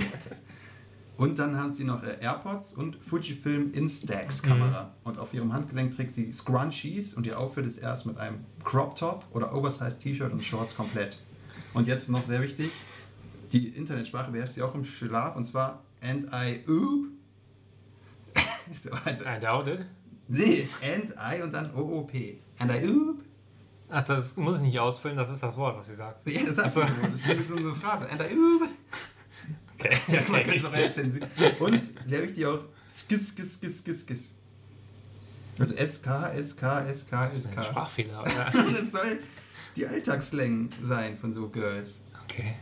Und 1.19 1.37
dann 1.37 1.57
hat 1.57 1.75
sie 1.75 1.83
noch 1.83 2.01
äh, 2.01 2.15
AirPods 2.21 2.75
und 2.75 2.95
Fujifilm 3.03 3.73
Instax 3.73 4.41
Kamera. 4.41 4.93
Und 5.03 5.17
auf 5.17 5.33
ihrem 5.33 5.51
Handgelenk 5.51 5.93
trägt 5.93 6.15
sie 6.15 6.31
Scrunchies 6.31 7.13
und 7.13 7.25
ihr 7.25 7.37
Outfit 7.37 7.65
ist 7.65 7.77
erst 7.77 8.05
mit 8.05 8.17
einem 8.17 8.45
Crop 8.63 8.95
Top 8.95 9.25
oder 9.33 9.53
Oversized 9.53 9.99
T-Shirt 9.99 10.31
und 10.31 10.41
Shorts 10.41 10.77
komplett. 10.77 11.19
Und 11.73 11.87
jetzt 11.87 12.07
noch 12.09 12.23
sehr 12.23 12.41
wichtig, 12.41 12.71
die 13.51 13.67
Internetsprache 13.67 14.31
beherrscht 14.31 14.53
sie 14.53 14.61
auch 14.61 14.73
im 14.73 14.85
Schlaf 14.85 15.35
und 15.35 15.43
zwar 15.43 15.83
and 16.01 16.29
I 16.31 16.63
oop. 16.69 17.07
so, 18.71 18.89
also, 19.03 19.25
I 19.25 19.41
doubt 19.41 19.67
it. 19.67 19.85
nee, 20.29 20.69
and 20.81 21.13
I 21.19 21.41
und 21.41 21.51
dann 21.51 21.75
OOP. 21.75 22.13
And 22.59 22.71
I 22.71 22.87
oop. 22.87 23.25
Ach, 23.89 24.05
das 24.05 24.37
muss 24.37 24.59
ich 24.59 24.63
nicht 24.63 24.79
ausfüllen, 24.79 25.17
das 25.17 25.29
ist 25.29 25.43
das 25.43 25.57
Wort, 25.57 25.77
was 25.77 25.87
sie 25.87 25.95
sagt. 25.95 26.25
Ja, 26.29 26.45
das, 26.45 26.57
heißt 26.59 26.77
Ach 26.77 26.87
so. 26.87 27.07
das 27.09 27.27
ist 27.27 27.49
so 27.49 27.57
eine 27.57 27.75
Phrase. 27.75 28.09
And 28.09 28.21
I 28.21 28.37
oop. 28.37 28.69
Okay. 29.79 29.97
Das 30.11 30.27
mal 30.27 30.43
kurz 30.43 30.61
noch 30.63 30.73
als 30.73 30.93
Zensur. 30.93 31.21
Und 31.59 31.89
sehr 32.05 32.21
wichtig 32.21 32.45
auch 32.45 32.59
Skis, 32.89 33.29
Skis, 33.29 33.53
Skis, 33.55 33.79
Skis, 33.79 34.01
Skis. 34.01 34.33
Also 35.57 35.73
SK, 35.75 36.31
SK, 36.41 36.93
SK, 36.93 37.11
Das 37.11 37.33
ist 37.37 37.47
ein 37.47 37.53
SK. 37.53 37.65
Sprachfehler, 37.65 38.21
oder? 38.21 38.51
Das 38.53 38.91
soll 38.91 39.19
die 39.75 39.85
Alltagsslang 39.87 40.69
sein 40.81 41.17
von 41.17 41.31
so 41.33 41.47
Girls. 41.49 41.99
Okay. 42.25 42.55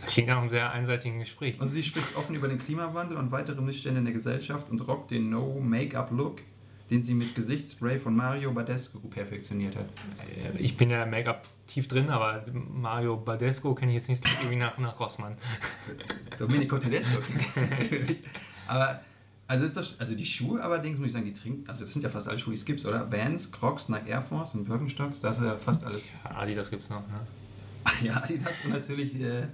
Das 0.00 0.12
klingt 0.12 0.28
nach 0.28 0.38
einem 0.38 0.48
sehr 0.48 0.70
einseitigen 0.72 1.18
Gespräch. 1.18 1.60
Und 1.60 1.68
sie 1.68 1.82
spricht 1.82 2.16
offen 2.16 2.34
über 2.34 2.48
den 2.48 2.58
Klimawandel 2.58 3.18
und 3.18 3.30
weitere 3.32 3.60
Missstände 3.60 3.98
in 3.98 4.04
der 4.06 4.14
Gesellschaft 4.14 4.70
und 4.70 4.86
rockt 4.88 5.10
den 5.10 5.28
No-Make-up-Look, 5.28 6.40
den 6.90 7.02
sie 7.02 7.14
mit 7.14 7.34
Gesichtsspray 7.34 7.98
von 7.98 8.14
Mario 8.16 8.52
Badescu 8.52 8.98
perfektioniert 9.08 9.76
hat. 9.76 9.86
Äh, 10.54 10.58
Ich 10.58 10.76
bin 10.76 10.90
ja 10.90 11.06
Make-up 11.06 11.46
tief 11.66 11.86
drin, 11.86 12.10
aber 12.10 12.42
Mario 12.52 13.16
Badesco 13.16 13.74
kenne 13.74 13.92
ich 13.92 13.98
jetzt 13.98 14.08
nicht 14.08 14.24
irgendwie 14.40 14.56
nach, 14.56 14.76
nach 14.78 14.98
Rossmann. 14.98 15.36
Domenico 16.38 16.78
Tedesco. 16.78 17.18
natürlich. 17.56 18.22
aber 18.66 19.00
also 19.46 19.64
ist 19.64 19.76
das, 19.76 19.98
also 19.98 20.14
die 20.14 20.24
Schuhe 20.26 20.62
allerdings 20.62 20.98
muss 20.98 21.08
ich 21.08 21.12
sagen, 21.12 21.24
die 21.24 21.34
trinken, 21.34 21.68
also 21.68 21.84
das 21.84 21.92
sind 21.92 22.02
ja 22.02 22.08
fast 22.08 22.28
alle 22.28 22.38
Schuhe, 22.38 22.52
die 22.52 22.58
es 22.58 22.64
gibt, 22.64 22.84
oder? 22.86 23.10
Vans, 23.10 23.50
Crocs, 23.50 23.88
Nike 23.88 24.08
Air 24.10 24.22
Force 24.22 24.54
und 24.54 24.64
Birkenstocks, 24.68 25.20
das 25.20 25.38
ist 25.38 25.44
ja 25.44 25.56
fast 25.56 25.84
alles. 25.84 26.04
Ja, 26.24 26.36
Adidas 26.38 26.70
gibt's 26.70 26.88
noch, 26.88 27.00
ne? 27.08 27.20
Ja, 28.02 28.22
Adidas 28.22 28.64
und 28.64 28.70
natürlich, 28.72 29.20
äh, 29.20 29.48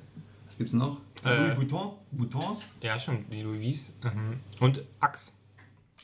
was 0.46 0.58
gibt's 0.58 0.74
noch? 0.74 1.00
Äh. 1.24 1.46
Louis 1.46 1.56
Vuitton, 1.56 1.92
Boutons, 2.12 2.66
Ja, 2.82 2.98
schon, 2.98 3.24
die 3.30 3.40
Louis. 3.42 3.92
Mhm. 4.02 4.40
Und 4.60 4.82
Axe. 5.00 5.32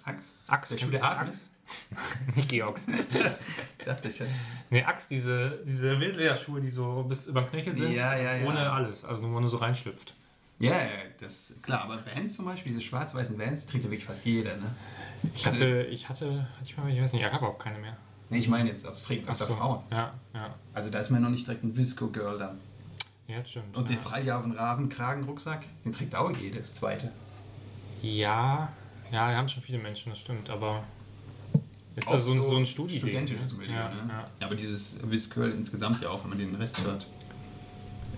Axe. 0.04 0.28
Axe, 0.46 0.76
Der 0.76 1.04
Adler? 1.04 1.28
Axe? 1.28 1.48
nicht 2.36 2.48
Georgs. 2.48 2.86
Dachte 3.84 4.08
ich 4.08 4.16
schon. 4.16 4.26
Ne, 4.70 4.84
Axe, 4.84 5.08
diese, 5.08 5.60
diese 5.64 5.98
Wildlederschuhe, 5.98 6.60
die 6.60 6.68
so 6.68 7.04
bis 7.04 7.28
über 7.28 7.42
den 7.42 7.50
Knöchel 7.50 7.76
sind, 7.76 7.92
Ja, 7.92 8.16
ja, 8.16 8.36
ja. 8.36 8.46
ohne 8.46 8.70
alles, 8.70 9.04
also 9.04 9.24
wo 9.24 9.28
man 9.28 9.42
nur 9.42 9.50
so 9.50 9.56
reinschlüpft. 9.58 10.14
Ja, 10.58 10.76
ja, 10.76 10.88
das 11.20 11.54
klar, 11.62 11.82
aber 11.82 11.98
Vans 12.06 12.36
zum 12.36 12.44
Beispiel, 12.44 12.70
diese 12.72 12.82
schwarz-weißen 12.84 13.38
Vans, 13.38 13.66
trägt 13.66 13.84
ja 13.84 13.90
wirklich 13.90 14.04
fast 14.04 14.24
jeder, 14.24 14.56
ne? 14.56 14.74
Ich 15.34 15.44
Also- 15.44 15.56
hatte, 15.64 15.82
ich 15.84 16.08
hatte, 16.08 16.42
hatte 16.56 16.64
ich 16.64 16.76
mal, 16.76 16.88
ich 16.90 17.00
weiß 17.00 17.12
nicht, 17.14 17.24
ich 17.24 17.32
habe 17.32 17.46
auch 17.46 17.58
keine 17.58 17.78
mehr. 17.78 17.96
Nee, 18.30 18.38
ich 18.38 18.48
meine 18.48 18.68
jetzt, 18.68 18.84
das 18.84 19.02
trägt 19.04 19.28
öfter 19.28 19.46
so, 19.46 19.54
Frauen. 19.56 19.82
Ja, 19.90 20.14
ja. 20.34 20.54
Also 20.72 20.88
da 20.90 21.00
ist 21.00 21.10
man 21.10 21.20
noch 21.22 21.30
nicht 21.30 21.46
direkt 21.46 21.64
ein 21.64 21.76
Visco-Girl 21.76 22.38
dann. 22.38 22.60
Ja, 23.26 23.38
das 23.40 23.50
stimmt. 23.50 23.76
Und 23.76 23.90
ja. 23.90 23.96
den 23.96 24.02
Freijahren 24.02 24.52
Raven 24.52 24.88
Kragenrucksack, 24.88 25.64
den 25.84 25.92
trägt 25.92 26.14
auch 26.14 26.30
jede 26.36 26.62
zweite. 26.62 27.12
Ja, 28.02 28.72
ja, 29.12 29.28
wir 29.28 29.36
haben 29.36 29.48
schon 29.48 29.62
viele 29.62 29.78
Menschen, 29.78 30.10
das 30.10 30.18
stimmt, 30.18 30.50
aber 30.50 30.82
Ist 31.94 32.08
Auch 32.08 32.12
das 32.12 32.24
so, 32.24 32.32
ein- 32.32 32.42
so 32.42 32.56
ein 32.56 32.64
Studi 32.66 32.96
Studentisches 32.98 33.52
Milieu, 33.52 33.74
ja, 33.74 33.88
ne? 33.90 34.02
ja. 34.40 34.46
Aber 34.46 34.54
dieses 34.54 35.28
Girl 35.28 35.50
insgesamt 35.52 36.00
ja 36.00 36.08
auch, 36.08 36.22
wenn 36.24 36.30
man 36.30 36.38
den 36.38 36.54
Rest 36.54 36.82
hört. 36.84 37.06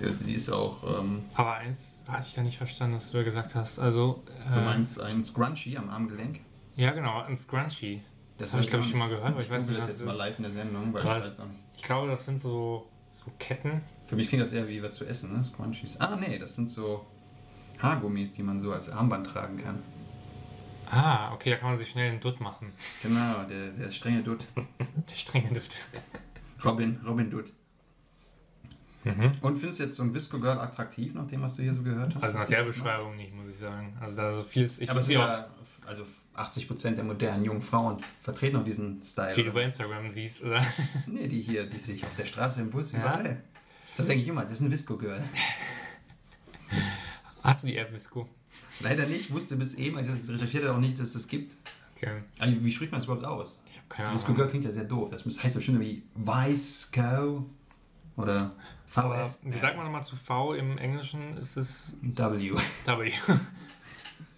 Also 0.00 0.24
die 0.24 0.34
ist 0.34 0.48
auch, 0.50 1.00
ähm, 1.00 1.24
Aber 1.34 1.54
eins 1.54 2.00
hatte 2.06 2.26
ich 2.28 2.34
da 2.34 2.42
nicht 2.42 2.56
verstanden, 2.56 2.96
was 2.96 3.10
du 3.10 3.18
da 3.18 3.24
gesagt 3.24 3.54
hast. 3.56 3.78
Also, 3.80 4.22
du 4.52 4.58
äh, 4.60 4.64
meinst 4.64 5.00
ein 5.00 5.24
Scrunchie 5.24 5.76
am 5.76 5.90
Armgelenk? 5.90 6.40
Ja, 6.76 6.92
genau, 6.92 7.22
ein 7.22 7.36
Scrunchie. 7.36 8.02
Das 8.38 8.52
habe 8.52 8.62
ich, 8.62 8.68
glaube 8.68 8.84
ich, 8.84 8.90
schon 8.90 8.98
mal 9.00 9.08
gehört, 9.08 9.26
aber 9.26 9.40
ich 9.40 9.50
weiß 9.50 9.66
nicht, 9.66 9.76
das 9.76 9.84
was 9.84 9.90
jetzt 9.90 10.00
das 10.00 10.06
mal 10.06 10.12
ist. 10.12 10.18
live 10.18 10.36
in 10.38 10.42
der 10.44 10.52
Sendung, 10.52 10.92
weil 10.92 11.04
Was? 11.04 11.18
ich 11.24 11.30
weiß 11.30 11.40
auch 11.40 11.46
nicht. 11.46 11.60
Ich 11.76 11.82
glaube, 11.82 12.08
das 12.08 12.24
sind 12.24 12.40
so, 12.40 12.88
so 13.12 13.24
Ketten. 13.38 13.80
Für 14.06 14.14
mich 14.16 14.28
klingt 14.28 14.42
das 14.42 14.52
eher 14.52 14.68
wie 14.68 14.82
was 14.82 14.94
zu 14.96 15.04
essen, 15.04 15.32
ne? 15.36 15.42
Scrunchies. 15.44 16.00
Ah, 16.00 16.14
nee, 16.16 16.38
das 16.38 16.54
sind 16.56 16.68
so 16.68 17.06
Haargummis, 17.80 18.32
die 18.32 18.42
man 18.42 18.60
so 18.60 18.72
als 18.72 18.88
Armband 18.90 19.26
tragen 19.28 19.56
kann. 19.58 19.82
Ah, 20.94 21.32
okay, 21.34 21.50
da 21.50 21.56
kann 21.56 21.70
man 21.70 21.76
sich 21.78 21.88
schnell 21.90 22.10
einen 22.10 22.20
Dutt 22.20 22.40
machen. 22.40 22.70
Genau, 23.02 23.44
der, 23.44 23.70
der 23.70 23.90
strenge 23.90 24.22
Dutt. 24.22 24.46
Der 25.10 25.14
strenge 25.16 25.48
Dutt. 25.52 25.64
Robin, 26.64 26.98
Robin 27.06 27.30
Dutt. 27.30 27.52
Mhm. 29.04 29.32
Und 29.42 29.58
findest 29.58 29.80
du 29.80 29.84
jetzt 29.84 29.96
so 29.96 30.02
ein 30.02 30.14
Visco 30.14 30.38
Girl 30.40 30.58
attraktiv, 30.58 31.12
nach 31.14 31.26
dem, 31.26 31.42
was 31.42 31.56
du 31.56 31.62
hier 31.62 31.74
so 31.74 31.82
gehört 31.82 32.14
hast? 32.14 32.24
Also 32.24 32.38
nach 32.38 32.46
der 32.46 32.60
das 32.64 32.68
macht? 32.68 32.76
Beschreibung 32.84 33.16
nicht, 33.16 33.34
muss 33.34 33.50
ich 33.50 33.58
sagen. 33.58 33.94
Also 34.00 34.16
da 34.16 34.32
so 34.32 34.42
vieles, 34.44 34.78
ich 34.80 34.90
Aber 34.90 35.00
es 35.00 35.08
ja, 35.08 35.48
also 35.86 36.06
80% 36.36 36.94
der 36.94 37.04
modernen 37.04 37.44
jungen 37.44 37.60
Frauen 37.60 37.98
vertreten 38.22 38.56
auch 38.56 38.64
diesen 38.64 39.02
Style. 39.02 39.34
die 39.34 39.44
du 39.44 39.52
bei 39.52 39.62
Instagram 39.64 40.10
siehst, 40.10 40.42
oder? 40.42 40.64
Nee, 41.06 41.28
die 41.28 41.42
hier, 41.42 41.66
die 41.66 41.78
sich 41.78 42.04
auf 42.06 42.14
der 42.14 42.24
Straße 42.24 42.60
im 42.62 42.70
Bus 42.70 42.92
Ja. 42.92 43.00
überall. 43.00 43.42
Das 43.96 44.06
denke 44.06 44.22
ich 44.22 44.28
immer, 44.28 44.42
das 44.42 44.52
ist 44.52 44.60
ein 44.62 44.70
Visco 44.70 44.96
Girl. 44.96 45.22
Hast 47.42 47.62
du 47.62 47.66
die 47.66 47.76
App 47.76 47.92
Visco? 47.92 48.26
Leider 48.80 49.06
nicht, 49.06 49.32
wusste 49.32 49.56
bis 49.56 49.74
eben, 49.74 49.96
als 49.96 50.08
ich 50.08 50.14
das 50.14 50.28
recherchiert 50.28 50.64
habe, 50.64 50.74
auch 50.74 50.80
nicht, 50.80 50.98
dass 50.98 51.08
es 51.08 51.12
das 51.14 51.28
gibt. 51.28 51.56
Okay. 51.96 52.22
Also, 52.38 52.64
wie 52.64 52.70
spricht 52.70 52.92
man 52.92 53.00
das 53.00 53.06
überhaupt 53.06 53.24
aus? 53.24 53.62
Ich 53.68 53.76
habe 53.76 53.86
keine 53.88 54.12
Visco 54.12 54.26
Ahnung. 54.26 54.36
Girl 54.38 54.48
klingt 54.48 54.64
ja 54.64 54.72
sehr 54.72 54.84
doof. 54.84 55.10
Das 55.10 55.24
heißt 55.24 55.56
bestimmt 55.56 55.80
wie 55.80 56.02
Visco 56.14 57.46
oder 58.16 58.52
Aber 58.94 59.24
VS. 59.24 59.40
wie 59.44 59.58
sagt 59.58 59.76
man 59.76 59.86
nochmal 59.86 60.04
zu 60.04 60.16
V 60.16 60.54
im 60.54 60.78
Englischen? 60.78 61.36
Ist 61.36 61.56
es 61.56 61.96
W. 62.02 62.52
W. 62.86 63.12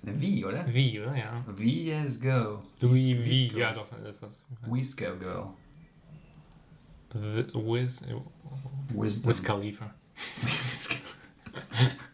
Wie, 0.08 0.44
oder? 0.44 0.64
Wie, 0.72 1.00
oder? 1.00 1.16
Ja. 1.16 1.44
VS 1.46 2.20
Go. 2.20 2.62
Louis. 2.80 3.06
Visco. 3.24 3.58
Ja, 3.58 3.72
doch, 3.72 3.88
dann 3.88 4.06
ist 4.06 4.22
das. 4.22 4.44
Visco 4.64 5.16
Girl. 5.18 5.48
Wiz. 7.12 8.02
Wiz 9.26 9.42
Khalifa. 9.42 9.92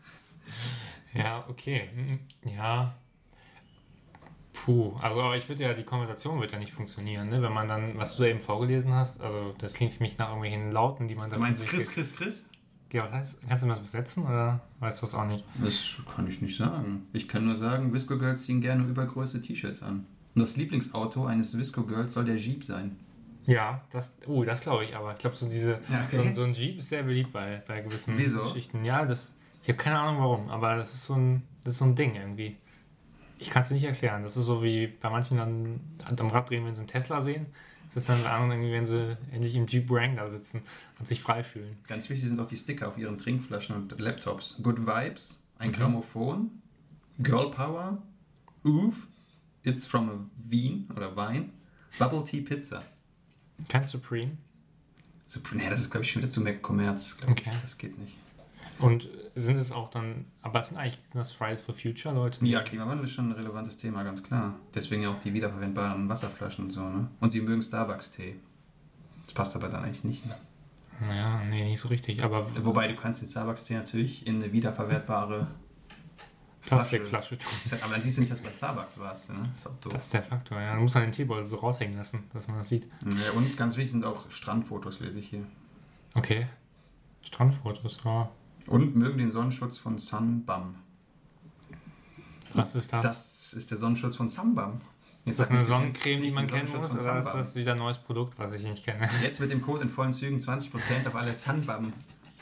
Ja, 1.14 1.45
okay. 1.49 1.88
Mhm. 1.95 2.21
Ja. 2.57 2.95
Puh, 4.52 4.95
also 5.00 5.21
aber 5.21 5.37
ich 5.37 5.49
würde 5.49 5.62
ja, 5.62 5.75
die 5.75 5.83
Konversation 5.83 6.40
wird 6.40 6.52
ja 6.52 6.59
nicht 6.59 6.73
funktionieren, 6.73 7.28
ne? 7.28 7.42
Wenn 7.42 7.52
man 7.52 7.66
dann, 7.69 7.97
was 7.97 8.16
du 8.16 8.23
da 8.23 8.28
eben 8.28 8.40
vorgelesen 8.40 8.92
hast, 8.92 9.21
also 9.21 9.54
das 9.59 9.75
klingt 9.75 9.95
für 9.95 10.02
mich 10.02 10.19
nach 10.19 10.28
irgendwelchen 10.28 10.71
Lauten, 10.71 11.09
die 11.09 11.14
man 11.14 11.31
da 11.31 11.37
Du 11.37 11.42
meinst 11.42 11.66
Chris, 11.66 11.90
Chris, 11.90 12.14
Chris? 12.14 12.47
Ja, 12.92 13.04
was 13.04 13.12
heißt, 13.12 13.49
kannst 13.49 13.62
du 13.62 13.66
mir 13.66 13.73
das 13.73 13.81
besetzen 13.83 14.25
oder 14.25 14.61
weißt 14.81 15.00
du 15.00 15.07
das 15.07 15.14
auch 15.14 15.25
nicht? 15.26 15.45
Das 15.62 15.97
kann 16.14 16.28
ich 16.28 16.42
nicht 16.42 16.57
sagen. 16.57 17.07
Ich 17.14 17.26
kann 17.26 17.47
nur 17.47 17.57
sagen, 17.57 17.92
Visco 17.95 18.19
Girls 18.19 18.45
ziehen 18.45 18.61
gerne 18.61 18.85
übergrößte 18.85 19.40
T-Shirts 19.40 19.83
an. 19.83 20.07
Und 20.35 20.40
das 20.42 20.57
Lieblingsauto 20.57 21.25
eines 21.25 21.57
Visco 21.57 21.83
Girls 21.85 22.12
soll 22.12 22.26
der 22.26 22.37
Jeep 22.37 22.62
sein. 22.62 22.97
Ja, 23.47 23.81
das, 23.90 24.12
oh, 24.26 24.45
das 24.45 24.61
glaube 24.61 24.85
ich, 24.85 24.95
aber 24.95 25.14
ich 25.14 25.19
glaube, 25.19 25.35
so 25.37 25.49
diese, 25.49 25.81
Ja, 25.90 26.04
okay. 26.07 26.28
so, 26.28 26.35
so 26.35 26.42
ein 26.45 26.52
Jeep 26.52 26.78
ist 26.78 26.90
sehr 26.90 27.02
beliebt 27.02 27.33
bei, 27.33 27.62
bei 27.66 27.81
gewissen 27.81 28.16
Wieso? 28.18 28.42
Geschichten. 28.42 28.85
Ja, 28.85 29.05
das, 29.07 29.33
ich 29.62 29.68
habe 29.68 29.79
keine 29.79 29.98
Ahnung 29.98 30.20
warum, 30.20 30.48
aber 30.51 30.77
das 30.77 30.92
ist 30.94 31.05
so 31.07 31.14
ein, 31.14 31.42
das 31.64 31.75
ist 31.75 31.79
so 31.79 31.85
ein 31.85 31.94
Ding 31.94 32.14
irgendwie. 32.14 32.57
Ich 33.38 33.51
kann 33.51 33.62
es 33.62 33.70
nicht 33.70 33.85
erklären. 33.85 34.22
Das 34.22 34.37
ist 34.37 34.46
so 34.46 34.62
wie 34.62 34.87
bei 34.87 35.11
manchen 35.11 35.37
dann 35.38 35.81
am 36.18 36.29
Rad 36.29 36.48
drehen, 36.51 36.64
wenn 36.64 36.75
sie 36.75 36.81
einen 36.81 36.88
Tesla 36.88 37.20
sehen. 37.20 37.46
Das 37.87 37.96
ist 37.96 38.09
dann 38.09 38.22
bei 38.22 38.31
anderen 38.31 38.53
irgendwie, 38.53 38.72
wenn 38.72 38.87
sie 38.87 39.16
endlich 39.33 39.55
im 39.57 39.66
Jeep 39.66 39.90
Wrangler 39.90 40.29
sitzen 40.29 40.62
und 40.98 41.07
sich 41.07 41.20
frei 41.20 41.42
fühlen. 41.42 41.77
Ganz 41.88 42.09
wichtig 42.09 42.29
sind 42.29 42.40
auch 42.40 42.46
die 42.46 42.57
Sticker 42.57 42.88
auf 42.88 42.96
ihren 42.96 43.18
Trinkflaschen 43.18 43.75
und 43.77 43.98
Laptops. 44.01 44.61
Good 44.62 44.87
Vibes, 44.87 45.42
ein 45.59 45.68
Mhm. 45.70 45.72
Grammophon, 45.75 46.51
Girl 47.18 47.51
Power, 47.51 47.98
Oof, 48.64 49.09
It's 49.64 49.87
from 49.87 50.09
a 50.09 50.14
Wien 50.48 50.88
oder 50.96 51.14
Wein, 51.16 51.53
Bubble 51.98 52.25
Tea 52.25 52.40
Pizza. 52.40 52.83
Kein 53.68 53.85
Supreme. 53.85 54.38
So, 55.25 55.40
nee, 55.53 55.68
das 55.68 55.81
ist, 55.83 55.90
glaube 55.90 56.05
ich, 56.05 56.11
schon 56.12 56.22
wieder 56.22 56.31
zu 56.31 56.40
mehr 56.40 56.59
Kommerz. 56.59 57.16
Okay. 57.29 57.51
Das 57.62 57.77
geht 57.77 57.98
nicht. 57.98 58.16
Und 58.83 59.09
sind 59.35 59.57
es 59.57 59.73
auch 59.73 59.90
dann, 59.90 60.27
aber 60.42 60.62
sind 60.62 60.77
eigentlich 60.77 61.01
sind 61.01 61.14
das 61.14 61.33
Fridays 61.33 61.61
for 61.61 61.75
Future 61.75 62.14
Leute? 62.14 62.45
Ja, 62.45 62.62
Klimawandel 62.62 63.07
ist 63.07 63.12
schon 63.12 63.31
ein 63.31 63.33
relevantes 63.33 63.77
Thema, 63.77 64.03
ganz 64.03 64.23
klar. 64.23 64.55
Deswegen 64.75 65.03
ja 65.03 65.11
auch 65.11 65.18
die 65.18 65.33
wiederverwendbaren 65.33 66.09
Wasserflaschen 66.09 66.64
und 66.64 66.71
so, 66.71 66.81
ne? 66.81 67.09
Und 67.21 67.31
sie 67.31 67.40
mögen 67.40 67.62
Starbucks-Tee. 67.62 68.37
Das 69.25 69.35
passt 69.35 69.57
aber 69.57 69.68
dann 69.68 69.85
eigentlich 69.85 70.05
nicht. 70.05 70.27
Ne? 70.27 70.37
Naja, 71.01 71.42
nee, 71.45 71.64
nicht 71.64 71.81
so 71.81 71.88
richtig. 71.88 72.23
Aber 72.23 72.47
Wobei 72.64 72.88
du 72.88 72.97
kannst 72.97 73.23
den 73.23 73.29
Starbucks-Tee 73.29 73.75
natürlich 73.75 74.27
in 74.27 74.42
eine 74.42 74.53
wiederverwertbare 74.53 75.47
Plastikflasche 76.62 77.38
tun. 77.38 77.79
Aber 77.83 77.95
dann 77.95 78.03
siehst 78.03 78.16
du 78.16 78.21
nicht, 78.21 78.31
dass 78.31 78.40
du 78.40 78.45
bei 78.45 78.53
Starbucks 78.53 78.99
warst, 78.99 79.31
ne? 79.31 79.49
Das 79.51 79.61
ist 79.61 79.66
auch 79.66 79.77
doof. 79.81 79.92
Das 79.92 80.05
ist 80.05 80.14
der 80.14 80.23
Faktor, 80.23 80.61
ja. 80.61 80.75
Du 80.75 80.83
musst 80.83 80.95
dann 80.95 81.03
den 81.03 81.12
Teebeutel 81.12 81.47
so 81.47 81.57
raushängen 81.57 81.97
lassen, 81.97 82.25
dass 82.33 82.47
man 82.49 82.59
das 82.59 82.68
sieht. 82.68 82.87
Ja, 83.05 83.33
und 83.35 83.57
ganz 83.57 83.77
wichtig 83.77 83.92
sind 83.92 84.05
auch 84.05 84.31
Strandfotos, 84.31 85.01
lese 85.01 85.18
ich 85.18 85.29
hier. 85.29 85.45
Okay. 86.14 86.47
Strandfotos, 87.23 88.01
ja. 88.05 88.31
Und 88.68 88.96
mögen 88.96 89.18
den 89.18 89.31
Sonnenschutz 89.31 89.79
von 89.79 89.98
Sunbum. 89.98 90.75
Was 92.55 92.75
ist 92.75 92.92
das? 92.92 93.03
Das 93.03 93.53
ist 93.55 93.70
der 93.70 93.79
Sonnenschutz 93.79 94.16
von. 94.16 94.29
Jetzt 94.29 95.35
ist 95.35 95.40
das 95.40 95.51
eine 95.51 95.64
Sonnencreme, 95.64 96.22
die 96.22 96.31
man 96.31 96.46
kennen 96.46 96.70
muss? 96.70 96.92
Oder 96.94 97.18
ist 97.18 97.33
das 97.33 97.55
wieder 97.55 97.72
ein 97.72 97.79
neues 97.79 97.98
Produkt, 97.98 98.38
was 98.38 98.53
ich 98.55 98.62
nicht 98.64 98.85
kenne? 98.85 99.09
Jetzt 99.22 99.40
mit 99.40 99.51
dem 99.51 99.62
Code 99.62 99.83
in 99.83 99.88
vollen 99.88 100.12
Zügen 100.12 100.38
20% 100.38 101.07
auf 101.07 101.14
alle 101.14 101.35
Sunbum 101.35 101.92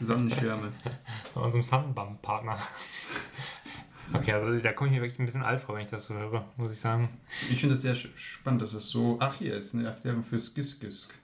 Sonnenschirme. 0.01 0.71
Bei 1.35 1.41
unserem 1.41 1.63
Sunbum-Partner. 1.63 2.59
Okay, 4.13 4.33
also 4.33 4.59
da 4.59 4.73
komme 4.73 4.91
ich 4.91 4.97
mir 4.97 5.03
wirklich 5.03 5.21
ein 5.21 5.27
bisschen 5.27 5.43
alt 5.43 5.61
vor, 5.61 5.77
wenn 5.77 5.85
ich 5.85 5.91
das 5.91 6.07
so 6.07 6.15
höre, 6.15 6.45
muss 6.57 6.73
ich 6.73 6.81
sagen. 6.81 7.11
Ich 7.51 7.61
finde 7.61 7.75
es 7.75 7.83
sehr 7.83 7.95
spannend, 7.95 8.63
dass 8.63 8.73
es 8.73 8.89
so. 8.89 9.19
Ach, 9.21 9.35
hier 9.35 9.55
ist 9.57 9.75
eine 9.75 9.87
Erklärung 9.87 10.23
für 10.23 10.39
Skiskisk. 10.39 11.15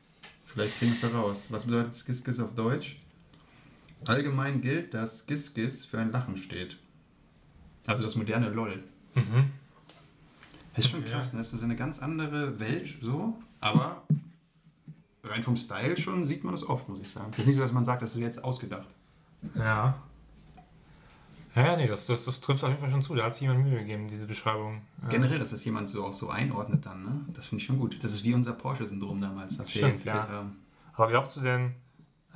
Vielleicht 0.44 0.78
kriegen 0.78 0.92
wir 0.92 0.96
es 0.96 1.02
heraus. 1.02 1.46
Was 1.50 1.64
bedeutet 1.64 1.94
Skiskis 1.94 2.38
auf 2.38 2.54
Deutsch? 2.54 2.96
Allgemein 4.06 4.60
gilt, 4.60 4.94
dass 4.94 5.20
Skiskis 5.20 5.84
für 5.84 5.98
ein 5.98 6.12
Lachen 6.12 6.36
steht. 6.36 6.78
Also 7.86 8.02
das 8.02 8.16
moderne 8.16 8.50
LOL. 8.50 8.82
Mhm. 9.14 9.50
Das 10.74 10.84
ist 10.84 10.90
schon 10.90 11.04
krass, 11.04 11.32
ne? 11.32 11.38
Das 11.38 11.52
ist 11.52 11.62
eine 11.62 11.76
ganz 11.76 12.00
andere 12.00 12.60
Welt, 12.60 12.98
so. 13.00 13.38
Aber 13.60 14.02
rein 15.24 15.42
vom 15.42 15.56
Style 15.56 15.96
schon 15.96 16.26
sieht 16.26 16.44
man 16.44 16.52
das 16.52 16.68
oft, 16.68 16.88
muss 16.88 17.00
ich 17.00 17.10
sagen. 17.10 17.30
Es 17.32 17.38
ist 17.38 17.46
nicht 17.46 17.56
so, 17.56 17.62
dass 17.62 17.72
man 17.72 17.84
sagt, 17.84 18.02
das 18.02 18.14
ist 18.14 18.20
jetzt 18.20 18.44
ausgedacht. 18.44 18.88
Ja. 19.54 19.94
Ja, 21.54 21.74
nee, 21.74 21.86
das, 21.86 22.04
das, 22.06 22.26
das 22.26 22.42
trifft 22.42 22.62
auf 22.62 22.68
jeden 22.68 22.80
Fall 22.80 22.90
schon 22.90 23.00
zu. 23.00 23.14
Da 23.14 23.24
hat 23.24 23.32
sich 23.32 23.40
jemand 23.40 23.64
Mühe 23.64 23.78
gegeben, 23.78 24.08
diese 24.08 24.26
Beschreibung. 24.26 24.82
Generell, 25.08 25.38
dass 25.38 25.50
das 25.50 25.64
jemand 25.64 25.88
so 25.88 26.04
auch 26.04 26.12
so 26.12 26.28
einordnet 26.28 26.84
dann, 26.84 27.02
ne? 27.02 27.20
Das 27.32 27.46
finde 27.46 27.62
ich 27.62 27.66
schon 27.66 27.78
gut. 27.78 28.04
Das 28.04 28.12
ist 28.12 28.24
wie 28.24 28.34
unser 28.34 28.52
Porsche-Syndrom 28.52 29.22
damals, 29.22 29.58
was 29.58 29.74
wir 29.74 29.80
Stimmt, 29.80 29.94
entwickelt 29.94 30.24
ja. 30.24 30.30
haben. 30.30 30.56
Aber 30.92 31.08
glaubst 31.08 31.34
du 31.38 31.40
denn, 31.40 31.74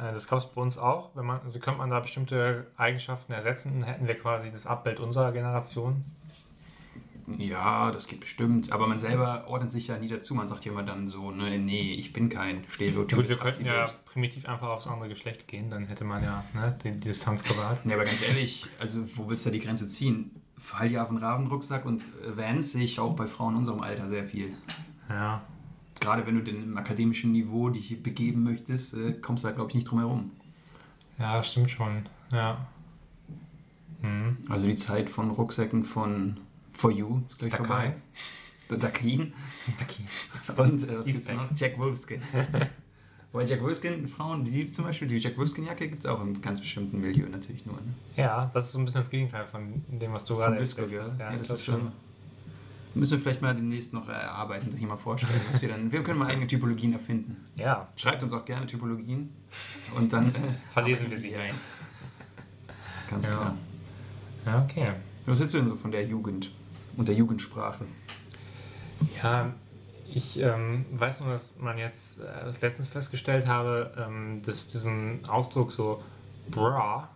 das 0.01 0.27
gab 0.27 0.39
es 0.39 0.47
bei 0.47 0.61
uns 0.61 0.79
auch, 0.79 1.11
wenn 1.15 1.27
man, 1.27 1.41
also 1.45 1.59
könnte 1.59 1.79
man 1.79 1.91
da 1.91 2.01
bestimmte 2.01 2.67
Eigenschaften 2.77 3.33
ersetzen, 3.33 3.83
hätten 3.83 4.07
wir 4.09 4.19
quasi 4.19 4.51
das 4.51 4.67
Abbild 4.67 5.01
unserer 5.01 5.33
Generation? 5.33 6.05
Ja, 7.39 7.91
das 7.91 8.07
geht 8.07 8.21
bestimmt. 8.21 8.73
Aber 8.73 8.87
man 8.87 8.99
selber 8.99 9.45
ordnet 9.47 9.71
sich 9.71 9.89
ja 9.89 9.99
nie 9.99 10.09
dazu. 10.09 10.35
Man 10.35 10.49
sagt 10.49 10.65
ja 10.65 10.73
immer 10.73 10.83
dann 10.83 11.07
so, 11.07 11.31
ne, 11.31 11.59
nee, 11.59 11.95
ich 11.95 12.13
bin 12.13 12.29
kein 12.29 12.65
Stereotyp. 12.69 13.19
Gut, 13.19 13.29
wir 13.29 13.37
könnten 13.37 13.67
ja 13.67 13.89
primitiv 14.05 14.49
einfach 14.49 14.69
aufs 14.69 14.87
andere 14.87 15.09
Geschlecht 15.09 15.47
gehen, 15.47 15.71
dann 15.71 15.87
hätte 15.87 16.05
man 16.05 16.23
ja 16.23 16.45
ne, 16.55 16.77
die, 16.83 16.93
die 16.93 17.01
Distanz 17.01 17.45
gewahrt. 17.45 17.85
Ja, 17.85 17.95
aber 17.95 18.05
ganz 18.05 18.27
ehrlich, 18.27 18.67
also 18.79 19.05
wo 19.17 19.29
willst 19.29 19.45
du 19.47 19.51
da 19.51 19.55
die 19.55 19.61
Grenze 19.61 19.89
ziehen? 19.89 20.43
Auf 20.99 21.09
den 21.09 21.17
Ravenrucksack 21.17 21.87
und 21.87 22.03
äh, 22.03 22.37
Vans 22.37 22.73
sehe 22.73 22.85
ich 22.85 23.01
auch 23.01 23.17
bei 23.17 23.27
Frauen 23.27 23.55
in 23.55 23.59
unserem 23.61 23.81
Alter 23.81 24.09
sehr 24.09 24.25
viel. 24.25 24.53
Ja. 25.09 25.43
Gerade 26.01 26.27
wenn 26.27 26.35
du 26.37 26.43
den 26.43 26.63
im 26.63 26.77
akademischen 26.79 27.33
Niveau 27.33 27.69
dich 27.69 28.03
begeben 28.03 28.43
möchtest, 28.43 28.95
äh, 28.95 29.13
kommst 29.13 29.45
du 29.45 29.49
da, 29.49 29.55
glaube 29.55 29.71
ich, 29.71 29.75
nicht 29.75 29.91
drum 29.91 29.99
herum. 29.99 30.31
Ja, 31.19 31.37
das 31.37 31.51
stimmt 31.51 31.71
schon. 31.71 32.03
Ja. 32.33 32.67
Mhm. 34.03 34.39
Also 34.49 34.67
die 34.67 34.77
Zeit 34.77 35.11
von 35.11 35.31
Rucksäcken 35.31 35.85
von 35.85 36.39
For 36.73 36.91
You 36.91 37.21
ist, 37.29 37.39
glaube 37.39 37.49
ich, 37.49 37.53
Dakai. 37.53 37.67
vorbei. 37.67 37.95
Dakin. 38.79 39.33
Okay. 39.81 40.05
Und 40.57 40.89
äh, 40.89 40.99
was 40.99 41.07
gibt's 41.07 41.27
back. 41.27 41.37
noch? 41.37 41.49
Jack 41.57 41.79
Wolfskin. 41.79 42.23
Weil 43.33 43.49
Jack 43.49 43.63
Wolfskin, 43.63 44.09
Frauen, 44.09 44.45
die 44.45 44.71
zum 44.73 44.85
Beispiel, 44.85 45.07
die 45.07 45.19
Jack 45.19 45.37
Wolfskin-Jacke 45.39 45.89
gibt 45.89 46.01
es 46.01 46.07
auch 46.07 46.21
im 46.21 46.41
ganz 46.41 46.61
bestimmten 46.61 47.01
Milieu 47.01 47.29
natürlich 47.29 47.65
nur. 47.65 47.77
Ne? 47.77 47.95
Ja, 48.17 48.51
das 48.53 48.67
ist 48.67 48.73
so 48.73 48.79
ein 48.81 48.85
bisschen 48.85 49.03
das 49.03 49.11
Gegenteil 49.11 49.47
von 49.47 49.85
dem, 49.89 50.13
was 50.13 50.25
du 50.25 50.37
gerade 50.37 50.55
Von 50.55 50.59
erzählt 50.59 50.91
ja. 50.93 51.03
hast. 51.03 51.19
ja, 51.19 51.31
ich 51.33 51.39
das 51.39 51.47
glaub 51.47 51.59
ist 51.59 51.65
schon. 51.65 51.93
Müssen 52.95 53.13
wir 53.13 53.21
vielleicht 53.21 53.41
mal 53.43 53.55
demnächst 53.55 53.93
noch 53.93 54.09
erarbeiten, 54.09 54.71
sich 54.73 54.83
mal 54.83 54.97
vorstellen, 54.97 55.41
was 55.49 55.63
wir 55.63 55.69
dann. 55.69 55.93
Wir 55.93 56.03
können 56.03 56.19
mal 56.19 56.27
eigene 56.29 56.47
Typologien 56.47 56.93
erfinden. 56.93 57.37
Ja, 57.57 57.89
Schreibt 57.97 58.23
uns 58.23 58.33
auch 58.33 58.45
gerne 58.45 58.67
Typologien 58.67 59.33
und 59.97 60.13
dann 60.13 60.35
äh, 60.35 60.39
Verlesen 60.71 61.09
wir 61.11 61.19
sie 61.19 61.37
ein. 61.37 61.55
Ganz 63.09 63.27
Ja. 63.27 63.33
klar. 63.33 63.55
ja, 64.47 64.63
okay. 64.65 64.89
Was 65.27 65.39
hältst 65.39 65.55
du 65.55 65.59
denn 65.59 65.69
so 65.69 65.77
von 65.77 65.91
der 65.93 66.05
Jugend 66.05 66.51
und 66.97 67.07
der 67.07 67.15
Jugendsprache? 67.15 67.85
Ja, 69.23 69.53
Ich 70.13 70.41
ähm, 70.41 70.85
weiß 70.93 71.21
nur, 71.21 71.31
dass 71.31 71.55
man 71.59 71.79
jetzt 71.79 72.19
äh, 72.21 72.25
das 72.45 72.61
letztens 72.61 72.89
festgestellt 72.89 73.47
habe, 73.47 73.93
ähm, 73.97 74.43
dass 74.45 74.67
diesen 74.67 75.25
Ausdruck 75.29 75.71
so 75.71 76.03
bra. 76.51 77.09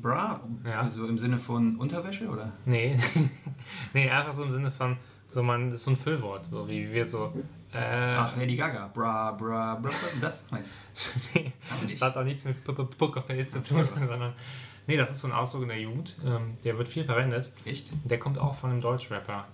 Bra? 0.00 0.40
Ja. 0.64 0.80
Also 0.80 1.06
im 1.06 1.18
Sinne 1.18 1.38
von 1.38 1.76
Unterwäsche 1.76 2.26
oder? 2.28 2.52
Nee, 2.64 2.96
nee, 3.94 4.10
einfach 4.10 4.32
so 4.32 4.42
im 4.42 4.50
Sinne 4.50 4.70
von, 4.70 4.96
so 5.30 5.42
man, 5.42 5.70
das 5.70 5.80
ist 5.80 5.84
so 5.84 5.92
ein 5.92 5.96
Füllwort, 5.96 6.46
so 6.46 6.68
wie 6.68 6.90
wir 6.92 7.06
so. 7.06 7.32
Äh, 7.72 7.78
Ach, 8.16 8.36
Lady 8.36 8.56
Gaga. 8.56 8.88
Bra, 8.88 9.32
bra, 9.32 9.76
bra. 9.76 9.90
Das 10.20 10.44
meinst 10.50 10.74
nee, 11.34 11.52
Aber 11.70 11.82
nicht. 11.82 12.02
das 12.02 12.08
hat 12.08 12.16
auch 12.16 12.24
nichts 12.24 12.44
mit 12.44 12.62
Pokerface 12.64 13.52
zu 13.52 13.62
tun, 13.62 13.84
sondern. 14.08 14.32
Nee, 14.86 14.96
das 14.96 15.12
ist 15.12 15.20
so 15.20 15.28
ein 15.28 15.32
Ausdruck 15.32 15.62
in 15.62 15.68
der 15.68 15.80
Jugend, 15.80 16.16
ähm, 16.24 16.56
der 16.64 16.76
wird 16.76 16.88
viel 16.88 17.04
verwendet. 17.04 17.52
du? 17.64 17.70
Echt? 17.70 17.92
Der 18.04 18.18
kommt 18.18 18.38
auch 18.38 18.54
von 18.54 18.70
einem 18.70 18.80
Deutschrapper. 18.80 19.46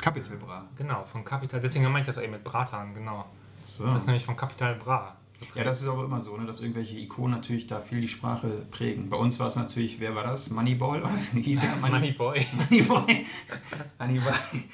Capital 0.00 0.36
Bra. 0.36 0.64
Genau, 0.76 1.04
von 1.04 1.24
Capital. 1.24 1.60
Deswegen 1.60 1.84
meinte 1.84 2.00
ich 2.00 2.06
das 2.06 2.18
auch 2.18 2.22
eben 2.22 2.32
mit 2.32 2.44
Bratan, 2.44 2.92
genau. 2.94 3.24
So. 3.64 3.86
Das 3.86 4.02
ist 4.02 4.06
nämlich 4.06 4.24
von 4.24 4.36
Capital 4.36 4.74
Bra. 4.74 5.16
Ja, 5.54 5.64
das 5.64 5.82
ist 5.82 5.88
aber 5.88 6.04
immer 6.04 6.20
so, 6.20 6.36
ne, 6.36 6.46
dass 6.46 6.60
irgendwelche 6.60 6.98
Ikonen 6.98 7.32
natürlich 7.32 7.66
da 7.66 7.80
viel 7.80 8.00
die 8.00 8.08
Sprache 8.08 8.66
prägen. 8.70 9.08
Bei 9.08 9.16
uns 9.16 9.38
war 9.38 9.46
es 9.46 9.56
natürlich, 9.56 10.00
wer 10.00 10.14
war 10.14 10.24
das? 10.24 10.50
Moneyball? 10.50 11.00
Oder 11.02 11.10
wie 11.32 11.42
hieß 11.42 11.62
er? 11.64 11.76
Moneyboy. 11.76 12.46
Moneyboy. 12.52 13.26
Moneyboy. 13.98 14.32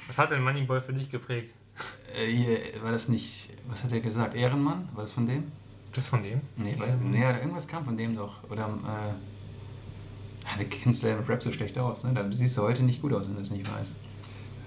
Was 0.09 0.19
hat 0.19 0.31
denn 0.31 0.43
Moneyboy 0.43 0.81
für 0.81 0.93
dich 0.93 1.11
geprägt? 1.11 1.55
Äh, 2.15 2.27
hier, 2.27 2.59
war 2.83 2.93
das 2.93 3.09
nicht, 3.09 3.51
was 3.69 3.85
hat 3.85 3.93
er 3.93 4.01
gesagt? 4.01 4.35
Ehrenmann? 4.35 4.89
War 4.95 5.05
das 5.05 5.13
von 5.13 5.27
dem? 5.27 5.53
Das 5.93 6.09
von 6.09 6.23
dem? 6.23 6.41
Nee, 6.57 6.75
weil, 6.79 6.91
Ähm, 6.91 7.11
nee 7.11 7.23
irgendwas 7.23 7.69
kam 7.69 7.85
von 7.85 7.97
dem 7.97 8.17
doch. 8.17 8.43
Oder, 8.51 8.65
äh, 8.65 10.47
ah, 10.47 10.59
du 10.59 10.65
kennst 10.65 11.03
ja 11.03 11.15
mit 11.15 11.29
Rap 11.29 11.43
so 11.43 11.53
schlecht 11.53 11.79
aus, 11.79 12.05
ne? 12.05 12.13
Da 12.15 12.31
siehst 12.33 12.57
du 12.57 12.63
heute 12.63 12.83
nicht 12.83 13.03
gut 13.03 13.13
aus, 13.13 13.27
wenn 13.29 13.37
du 13.37 13.43
es 13.43 13.51
nicht 13.51 13.71
weißt. 13.71 13.95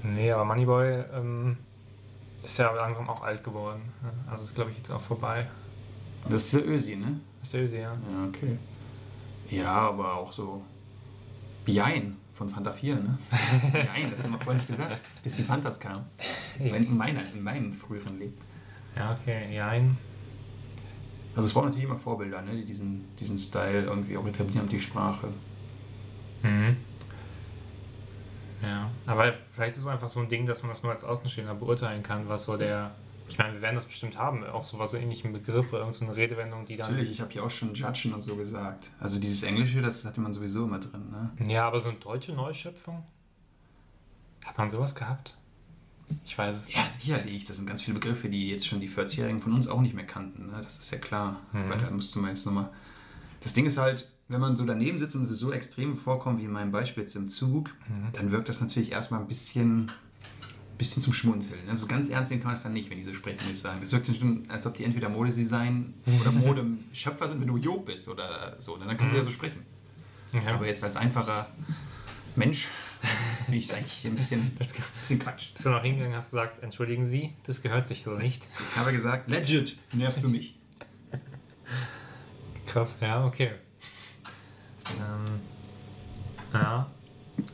Nee, 0.03 0.31
aber 0.31 0.45
Moneyboy 0.45 1.03
ähm, 1.13 1.57
ist 2.43 2.57
ja 2.59 2.71
langsam 2.71 3.09
auch 3.09 3.23
alt 3.23 3.43
geworden. 3.43 3.81
Also 4.29 4.43
ist, 4.43 4.55
glaube 4.55 4.71
ich, 4.71 4.77
jetzt 4.77 4.91
auch 4.91 5.01
vorbei. 5.01 5.47
Das 6.29 6.43
ist 6.45 6.53
der 6.53 6.67
Ösi, 6.67 6.95
ne? 6.95 7.19
Ist 7.41 7.53
der 7.53 7.63
Öse, 7.63 7.77
ja. 7.77 7.93
Ja, 7.93 8.27
okay. 8.27 8.57
Ja, 9.49 9.73
aber 9.73 10.15
auch 10.15 10.31
so. 10.31 10.61
Jein 11.65 12.15
von 12.33 12.49
Fanta 12.49 12.71
4, 12.71 12.95
ne? 12.95 13.17
Jein, 13.73 14.11
das 14.11 14.23
haben 14.23 14.31
wir 14.31 14.39
vorhin 14.39 14.57
nicht 14.57 14.67
gesagt, 14.67 14.99
bis 15.23 15.35
die 15.35 15.43
Fantas 15.43 15.79
kamen. 15.79 16.05
In, 16.59 16.95
meiner, 16.95 17.21
in 17.33 17.43
meinem 17.43 17.73
früheren 17.73 18.19
Leben. 18.19 18.37
Ja, 18.95 19.11
okay, 19.11 19.49
Jein. 19.53 19.97
Also 21.35 21.47
es 21.47 21.53
braucht 21.53 21.65
natürlich 21.65 21.85
immer 21.85 21.97
Vorbilder, 21.97 22.41
ne? 22.41 22.55
die 22.55 22.65
diesen, 22.65 23.05
diesen 23.19 23.37
Style 23.37 23.83
irgendwie 23.83 24.17
auch 24.17 24.25
etablieren 24.25 24.63
und 24.63 24.71
die 24.71 24.79
Sprache. 24.79 25.27
Mhm. 26.41 26.77
Ja, 28.61 28.89
aber 29.05 29.33
vielleicht 29.53 29.73
ist 29.73 29.79
es 29.79 29.87
einfach 29.87 30.09
so 30.09 30.19
ein 30.19 30.29
Ding, 30.29 30.47
dass 30.47 30.63
man 30.63 30.71
das 30.71 30.81
nur 30.81 30.91
als 30.91 31.03
Außenstehender 31.03 31.53
beurteilen 31.53 32.01
kann, 32.01 32.27
was 32.27 32.45
so 32.45 32.57
der. 32.57 32.95
Ich 33.27 33.37
meine, 33.37 33.53
wir 33.53 33.61
werden 33.61 33.75
das 33.75 33.85
bestimmt 33.85 34.17
haben, 34.17 34.43
auch 34.45 34.63
so 34.63 34.79
was 34.79 34.91
so 34.91 34.97
ähnlichen 34.97 35.33
Begriff 35.33 35.71
oder 35.73 35.79
irgendeine 35.81 36.15
Redewendung, 36.15 36.65
die 36.65 36.77
dann. 36.77 36.89
Natürlich, 36.91 37.11
ich 37.11 37.21
habe 37.21 37.31
hier 37.31 37.43
auch 37.43 37.49
schon 37.51 37.73
Judgen 37.73 38.13
und 38.13 38.21
so 38.21 38.35
gesagt. 38.35 38.89
Also 38.99 39.19
dieses 39.19 39.43
Englische, 39.43 39.81
das 39.81 40.05
hatte 40.05 40.21
man 40.21 40.33
sowieso 40.33 40.63
immer 40.65 40.79
drin. 40.79 41.11
Ne? 41.11 41.51
Ja, 41.51 41.67
aber 41.67 41.79
so 41.79 41.89
eine 41.89 41.97
deutsche 41.97 42.33
Neuschöpfung? 42.33 43.03
Hat 44.45 44.57
man 44.57 44.69
sowas 44.69 44.95
gehabt? 44.95 45.35
Ich 46.23 46.37
weiß 46.37 46.55
es 46.55 46.73
Ja, 46.73 46.87
sicherlich. 46.89 47.43
Das 47.45 47.57
sind 47.57 47.65
ganz 47.67 47.81
viele 47.81 47.99
Begriffe, 47.99 48.29
die 48.29 48.49
jetzt 48.49 48.65
schon 48.65 48.79
die 48.79 48.89
40-Jährigen 48.89 49.41
von 49.41 49.51
uns 49.53 49.67
auch 49.67 49.81
nicht 49.81 49.93
mehr 49.93 50.05
kannten. 50.05 50.47
Ne? 50.47 50.61
Das 50.63 50.79
ist 50.79 50.89
ja 50.91 50.97
klar. 50.97 51.41
Mhm. 51.51 51.63
Aber 51.65 51.75
da 51.75 51.89
musste 51.91 52.19
man 52.19 52.29
jetzt 52.29 52.45
nochmal. 52.45 52.69
Das 53.41 53.51
Ding 53.53 53.65
ist 53.65 53.77
halt, 53.77 54.09
wenn 54.29 54.39
man 54.39 54.55
so 54.55 54.65
daneben 54.65 54.99
sitzt 54.99 55.15
und 55.17 55.23
es 55.23 55.29
so 55.29 55.51
extrem 55.51 55.95
vorkommt 55.97 56.39
wie 56.39 56.45
in 56.45 56.51
meinem 56.51 56.71
Beispiel 56.71 57.03
jetzt 57.03 57.15
im 57.15 57.27
Zug, 57.27 57.71
Mhm. 57.89 58.09
dann 58.13 58.31
wirkt 58.31 58.47
das 58.47 58.61
natürlich 58.61 58.91
erstmal 58.93 59.19
ein 59.19 59.27
bisschen, 59.27 59.91
bisschen 60.77 61.01
zum 61.01 61.13
Schmunzeln. 61.13 61.67
Also 61.69 61.87
ganz 61.87 62.09
ernst 62.09 62.31
nehmen 62.31 62.41
kann 62.41 62.49
man 62.49 62.57
es 62.57 62.63
dann 62.63 62.73
nicht, 62.73 62.89
wenn 62.89 62.97
die 62.97 63.03
so 63.03 63.13
sprechen, 63.13 63.39
muss 63.43 63.53
ich 63.53 63.59
sagen. 63.59 63.79
Es 63.81 63.91
wirkt 63.91 64.07
dann 64.07 64.15
schon, 64.15 64.49
als 64.49 64.65
ob 64.65 64.75
die 64.75 64.83
entweder 64.83 65.09
Modedesign 65.09 65.93
oder 66.21 66.31
Modeschöpfer 66.33 67.29
sind, 67.29 67.41
wenn 67.41 67.47
du 67.47 67.57
Job 67.57 67.85
bist 67.85 68.07
oder 68.07 68.55
so. 68.59 68.77
Dann 68.77 68.95
kannst 68.97 69.13
du 69.13 69.17
ja 69.17 69.23
so 69.23 69.31
sprechen. 69.31 69.63
Ja. 70.33 70.53
Aber 70.53 70.67
jetzt 70.67 70.83
als 70.83 70.95
einfacher 70.95 71.47
Mensch 72.35 72.67
finde 73.45 73.57
ich 73.57 73.65
es 73.65 73.73
eigentlich 73.73 74.05
ein 74.05 74.15
bisschen, 74.15 74.51
Das, 74.57 74.73
bisschen 74.73 75.19
Quatsch. 75.19 75.53
bist 75.53 75.65
du 75.65 75.69
noch 75.69 75.81
hingegangen 75.81 76.15
hast 76.15 76.31
gesagt, 76.31 76.61
entschuldigen 76.63 77.05
Sie, 77.05 77.33
das 77.45 77.61
gehört 77.61 77.87
sich 77.87 78.03
so 78.03 78.11
nicht. 78.11 78.47
Ich 78.71 78.77
habe 78.77 78.91
gesagt, 78.91 79.29
legit, 79.29 79.77
nervst 79.93 80.23
du 80.23 80.29
mich. 80.29 80.55
Krass, 82.65 82.97
ja, 82.99 83.25
okay. 83.25 83.51
Ähm, 84.89 85.39
ja, 86.53 86.87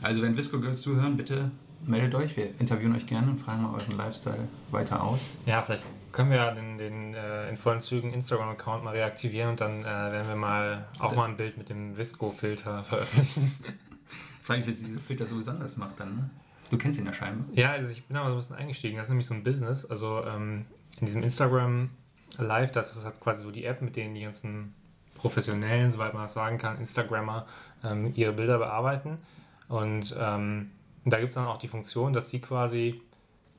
Also 0.02 0.22
wenn 0.22 0.36
Visco 0.36 0.60
Girls 0.60 0.82
zuhören, 0.82 1.16
bitte 1.18 1.52
meldet 1.86 2.16
euch. 2.16 2.36
Wir 2.38 2.50
interviewen 2.60 2.96
euch 2.96 3.06
gerne 3.06 3.32
und 3.32 3.40
fragen 3.40 3.64
mal 3.64 3.74
euren 3.74 3.98
Lifestyle 3.98 4.48
weiter 4.72 5.04
aus. 5.04 5.22
ja, 5.46 5.62
vielleicht 5.62 5.84
können 6.12 6.30
wir 6.30 6.38
ja 6.38 6.52
den, 6.52 6.78
den 6.78 7.14
äh, 7.16 7.50
in 7.50 7.58
vollen 7.58 7.82
Zügen 7.82 8.14
Instagram-Account 8.14 8.84
mal 8.84 8.94
reaktivieren 8.94 9.52
und 9.52 9.62
dann 9.62 9.82
äh, 9.82 9.86
werden 9.86 10.28
wir 10.28 10.36
mal 10.36 10.86
auch 11.00 11.16
mal 11.16 11.28
ein 11.28 11.38
Bild 11.38 11.58
mit 11.58 11.70
dem 11.70 11.98
Visco-Filter 11.98 12.84
veröffentlichen. 12.84 13.52
Frage 14.44 14.60
mich, 14.60 14.70
was 14.70 14.80
diese 14.80 15.00
Filter 15.00 15.26
so 15.26 15.36
besonders 15.36 15.78
macht 15.78 16.00
dann, 16.00 16.16
ne? 16.16 16.30
Du 16.70 16.78
kennst 16.78 17.00
ihn 17.00 17.06
ja 17.06 17.14
scheinbar. 17.14 17.46
Ja, 17.54 17.72
also 17.72 17.92
ich 17.92 18.04
bin 18.04 18.16
da 18.16 18.24
mal 18.24 18.30
so 18.30 18.36
ein 18.36 18.40
bisschen 18.40 18.56
eingestiegen. 18.56 18.98
Das 18.98 19.06
ist 19.06 19.10
nämlich 19.10 19.28
so 19.28 19.34
ein 19.34 19.44
Business. 19.44 19.86
Also 19.86 20.24
ähm, 20.26 20.66
in 21.00 21.06
diesem 21.06 21.22
Instagram 21.22 21.90
Live, 22.38 22.72
das 22.72 22.96
ist 22.96 23.06
halt 23.06 23.20
quasi 23.20 23.44
so 23.44 23.52
die 23.52 23.66
App, 23.66 23.82
mit 23.82 23.96
denen 23.96 24.16
die 24.16 24.22
ganzen 24.22 24.74
professionellen, 25.16 25.92
soweit 25.92 26.14
man 26.14 26.24
das 26.24 26.34
sagen 26.34 26.58
kann, 26.58 26.80
Instagrammer 26.80 27.46
ähm, 27.84 28.12
ihre 28.16 28.34
Bilder 28.34 28.58
bearbeiten. 28.58 29.20
Und 29.68 30.16
ähm, 30.20 30.72
da 31.12 31.18
gibt 31.18 31.30
es 31.30 31.36
dann 31.36 31.48
auch 31.48 31.58
die 31.58 31.68
Funktion, 31.68 32.14
dass 32.14 32.30
sie 32.30 32.40
quasi, 32.40 33.02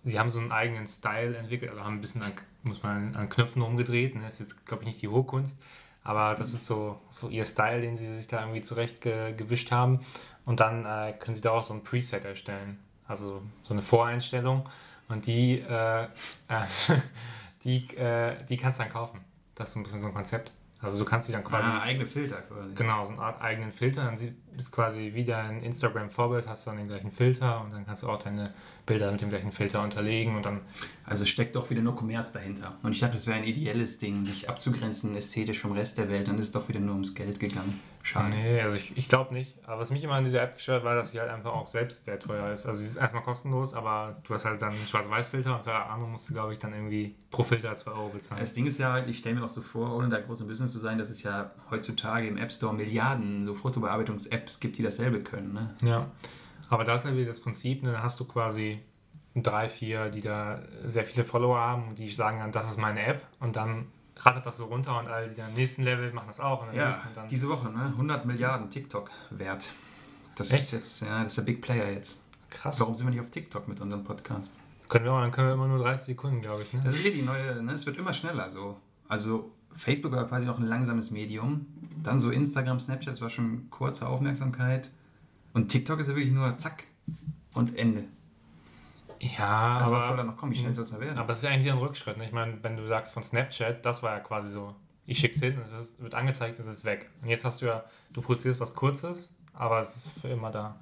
sie 0.03 0.19
haben 0.19 0.31
so 0.31 0.41
einen 0.41 0.53
eigenen 0.53 0.87
Style 0.87 1.37
entwickelt, 1.37 1.71
also 1.71 1.85
haben 1.85 1.97
ein 1.97 2.01
bisschen 2.01 2.23
an, 2.23 2.33
muss 2.63 2.83
man 2.83 3.15
an 3.15 3.29
Knöpfen 3.29 3.63
rumgedreht. 3.63 4.15
Ne? 4.15 4.27
Ist 4.27 4.41
jetzt, 4.41 4.67
glaube 4.67 4.83
ich, 4.83 4.87
nicht 4.87 5.03
die 5.03 5.09
hohe 5.09 5.25
Kunst. 5.25 5.59
Aber 6.03 6.35
das 6.35 6.53
ist 6.53 6.67
so, 6.67 7.01
so 7.09 7.29
ihr 7.29 7.45
Style, 7.45 7.81
den 7.81 7.97
sie 7.97 8.09
sich 8.09 8.29
da 8.29 8.41
irgendwie 8.41 8.63
zurecht 8.63 9.01
ge 9.01 9.35
gewischt 9.35 9.73
haben. 9.73 10.01
Und 10.45 10.61
dann 10.61 10.85
äh, 10.85 11.15
können 11.19 11.35
sie 11.35 11.41
da 11.41 11.51
auch 11.51 11.65
so 11.65 11.73
ein 11.75 11.83
Preset 11.83 12.25
erstellen. 12.25 12.79
Also 13.07 13.43
so 13.63 13.75
eine 13.75 13.83
Voreinstellung. 13.83 14.69
Und 15.09 15.27
die, 15.27 15.61
äh, 15.61 16.05
äh, 16.49 16.65
die, 17.65 17.87
äh, 17.97 18.45
die 18.45 18.57
kannst 18.57 18.79
du 18.79 18.85
dann 18.85 18.93
kaufen. 18.93 19.21
Das 19.55 19.71
ist 19.71 19.77
ein 19.77 19.83
bisschen 19.83 20.01
so 20.01 20.09
ein 20.09 20.15
Konzept. 20.15 20.53
Also 20.85 20.99
du 20.99 21.05
kannst 21.05 21.29
dich 21.29 21.35
dann 21.35 21.45
quasi, 21.45 21.67
Ah, 21.69 21.81
eigene 21.83 22.07
Filter 22.07 22.37
quasi. 22.43 22.75
genau, 22.75 23.05
so 23.05 23.13
eine 23.13 23.21
Art 23.23 23.41
eigenen 23.43 23.73
Filter. 23.73 24.05
Dann 24.05 24.19
bist 24.57 24.71
quasi 24.71 25.11
wie 25.15 25.25
dein 25.25 25.63
Instagram-Vorbild, 25.63 26.47
hast 26.47 26.65
du 26.67 26.71
dann 26.71 26.77
den 26.79 26.89
gleichen 26.89 27.11
Filter 27.11 27.61
und 27.63 27.73
dann 27.73 27.85
kannst 27.87 28.03
du 28.03 28.09
auch 28.09 28.23
deine 28.23 28.53
Bilder 28.87 29.11
mit 29.11 29.21
dem 29.21 29.31
gleichen 29.31 29.51
Filter 29.51 29.83
unterlegen 29.83 30.37
und 30.37 30.45
dann 30.45 30.61
Also 31.05 31.25
steckt 31.25 31.57
doch 31.57 31.69
wieder 31.71 31.83
nur 31.83 31.97
Kommerz 31.97 32.33
dahinter. 32.33 32.77
Und 32.83 32.93
ich 32.93 33.01
dachte, 33.01 33.15
das 33.15 33.27
wäre 33.27 33.39
ein 33.39 33.45
ideelles 33.45 33.99
Ding, 33.99 34.25
sich 34.25 34.49
abzugrenzen 34.49 35.15
ästhetisch 35.17 35.59
vom 35.59 35.73
Rest 35.73 35.99
der 35.99 36.09
Welt. 36.11 36.29
Dann 36.29 36.37
ist 36.39 36.47
es 36.47 36.53
doch 36.53 36.69
wieder 36.69 36.81
nur 36.81 36.93
ums 36.95 37.15
Geld 37.15 37.41
gegangen. 37.41 37.81
Schade. 38.05 38.37
Nee, 38.37 38.61
also 38.61 38.77
ich, 38.77 38.99
ich 38.99 39.09
glaube 39.09 39.33
nicht. 39.33 39.57
Aber 39.67 39.81
was 39.81 39.91
mich 39.91 40.05
immer 40.05 40.13
an 40.13 40.25
dieser 40.25 40.43
App 40.43 40.57
gestört 40.57 40.85
war, 40.85 40.95
dass 40.95 41.13
sie 41.13 41.21
halt 41.21 41.31
einfach 41.31 41.55
auch 41.55 41.67
selbst 41.67 42.05
sehr 42.05 42.19
teuer 42.19 42.53
ist. 42.53 42.67
Also 42.67 42.81
sie 42.81 42.87
ist 42.87 42.97
erstmal 42.97 43.23
kostenlos, 43.23 43.73
aber 43.73 44.21
du 44.25 44.35
hast 44.35 44.45
halt 44.45 44.61
dann 44.61 44.75
einen 44.75 44.87
Schwarz-Weiß-Filter 44.87 45.57
und 45.57 45.65
für 45.65 45.75
andere 45.75 46.11
musst 46.11 46.29
du, 46.29 46.35
glaube 46.35 46.53
ich, 46.53 46.59
dann 46.59 46.75
irgendwie 46.75 47.17
pro 47.31 47.45
Filter 47.45 47.75
2 47.75 47.91
Euro 47.93 48.11
bezahlen. 48.11 48.43
Das 48.43 48.53
Ding 48.53 48.67
ist 48.67 48.77
ja 48.77 48.93
halt, 48.93 49.09
ich 49.09 49.17
stelle 49.17 49.37
mir 49.37 49.45
auch 49.47 49.49
so 49.49 49.63
vor, 49.63 49.97
ohne 49.97 50.11
da 50.11 50.21
groß 50.21 50.43
im 50.43 50.49
Business 50.49 50.71
zu 50.73 50.79
sein, 50.79 50.99
dass 50.99 51.09
es 51.09 51.23
ja 51.23 51.53
heutzutage 51.71 52.29
im 52.29 52.37
App 52.37 52.53
Store 52.53 52.75
Milliarden 52.75 53.47
so 53.47 53.55
Fotobearbeitungs-Apps 53.55 54.61
gibt, 54.61 54.77
die 54.77 54.83
dasselbe 54.83 55.23
können. 55.23 55.55
Ne? 55.55 55.75
Ja, 55.83 56.11
aber 56.69 56.85
da 56.85 56.97
ist 56.97 57.07
halt 57.07 57.17
wieder 57.17 57.29
das 57.29 57.41
Prinzip, 57.41 57.83
ne? 57.83 57.93
da 57.93 58.03
hast 58.03 58.21
du 58.21 58.27
quasi 58.27 58.81
drei, 59.35 59.71
vier, 59.71 60.11
die 60.11 60.21
da 60.21 60.61
sehr 60.85 61.07
viele 61.07 61.25
Follower 61.25 61.59
haben 61.59 61.89
und 61.89 61.99
die 61.99 62.11
sagen 62.11 62.41
dann, 62.41 62.53
das 62.53 62.69
ist 62.69 62.79
meine 62.79 63.03
App 63.03 63.27
und 63.41 63.57
dann 63.57 63.87
rattert 64.17 64.47
das 64.47 64.57
so 64.57 64.67
runter 64.67 64.99
und 64.99 65.09
alle, 65.09 65.29
die 65.29 65.41
im 65.41 65.55
nächsten 65.55 65.83
Level 65.83 66.13
machen 66.13 66.27
das 66.29 66.41
auch 66.41 66.73
Ja, 66.73 66.87
nächsten 66.87 67.09
diese 67.31 67.49
Woche, 67.49 67.71
ne? 67.71 67.87
100 67.87 68.25
Milliarden 68.27 68.71
TikTok 68.71 69.11
wert. 69.31 69.73
Das 70.37 70.51
Echt? 70.51 70.65
ist 70.65 70.73
jetzt, 70.73 71.01
ja, 71.03 71.23
das 71.23 71.33
ist 71.33 71.39
der 71.39 71.43
Big 71.43 71.63
Player 71.63 71.91
jetzt. 71.91 72.21
Krass. 72.51 72.81
Warum 72.81 72.95
sind 72.95 73.07
wir 73.07 73.11
nicht 73.11 73.21
auf 73.21 73.31
TikTok 73.31 73.69
mit 73.69 73.81
unserem 73.81 74.05
Podcast? 74.05 74.53
Können 74.89 75.05
wir 75.05 75.13
auch, 75.13 75.21
dann 75.21 75.31
können 75.31 75.49
wir 75.49 75.55
immer 75.55 75.69
nur 75.69 75.79
30 75.79 76.07
Sekunden, 76.07 76.41
glaube 76.41 76.63
ich. 76.63 76.73
Ne? 76.73 76.83
Das 76.85 76.95
ist 76.95 77.01
hier 77.01 77.13
die 77.13 77.23
neue, 77.23 77.63
ne? 77.63 77.73
es 77.73 77.87
wird 77.87 77.97
immer 77.97 78.13
schneller 78.13 78.51
so. 78.51 78.79
Also 79.09 79.53
Facebook 79.75 80.13
war 80.13 80.27
quasi 80.27 80.47
noch 80.47 80.59
ein 80.59 80.65
langsames 80.65 81.11
Medium. 81.11 81.67
Dann 82.03 82.21
so 82.21 82.31
Instagram, 82.31 82.81
Snapchat, 82.81 83.15
das 83.15 83.21
war 83.21 83.31
schon 83.31 83.71
kurze 83.71 84.07
Aufmerksamkeit. 84.07 84.91
Und 85.53 85.69
TikTok 85.69 86.01
ist 86.01 86.09
ja 86.09 86.17
wirklich 86.17 86.33
nur 86.33 86.57
zack 86.59 86.85
und 87.55 87.77
Ende. 87.79 88.05
Ja, 89.21 89.79
Also 89.79 89.91
aber, 89.91 89.99
was 89.99 90.09
soll 90.09 90.17
da 90.17 90.25
noch 90.25 90.37
kommen? 90.37 90.53
Wie 90.53 90.57
schnell 90.57 90.75
soll 90.75 90.85
es 90.85 90.93
noch 90.93 91.01
werden? 91.01 91.19
aber 91.19 91.33
es 91.33 91.39
ist 91.39 91.45
ja 91.45 91.51
eigentlich 91.51 91.73
ein 91.73 91.79
Rückschritt. 91.79 92.17
Ne? 92.17 92.25
Ich 92.25 92.33
meine, 92.33 92.63
wenn 92.63 92.77
du 92.77 92.87
sagst 92.87 93.13
von 93.13 93.23
Snapchat, 93.23 93.85
das 93.85 94.03
war 94.03 94.13
ja 94.13 94.21
quasi 94.21 94.51
so, 94.51 94.75
ich 95.07 95.19
schick's 95.19 95.39
hin, 95.39 95.59
es 95.65 95.73
ist, 95.73 96.03
wird 96.03 96.15
angezeigt, 96.15 96.59
es 96.59 96.67
ist 96.67 96.85
weg. 96.85 97.11
Und 97.23 97.29
jetzt 97.29 97.45
hast 97.45 97.63
du 97.63 97.67
ja, 97.67 97.85
du 98.13 98.23
produzierst 98.23 98.61
was 98.61 98.75
Kurzes, 98.75 99.35
aber 99.53 99.81
es 99.81 99.97
ist 99.97 100.21
für 100.21 100.29
immer 100.29 100.51
da. 100.51 100.77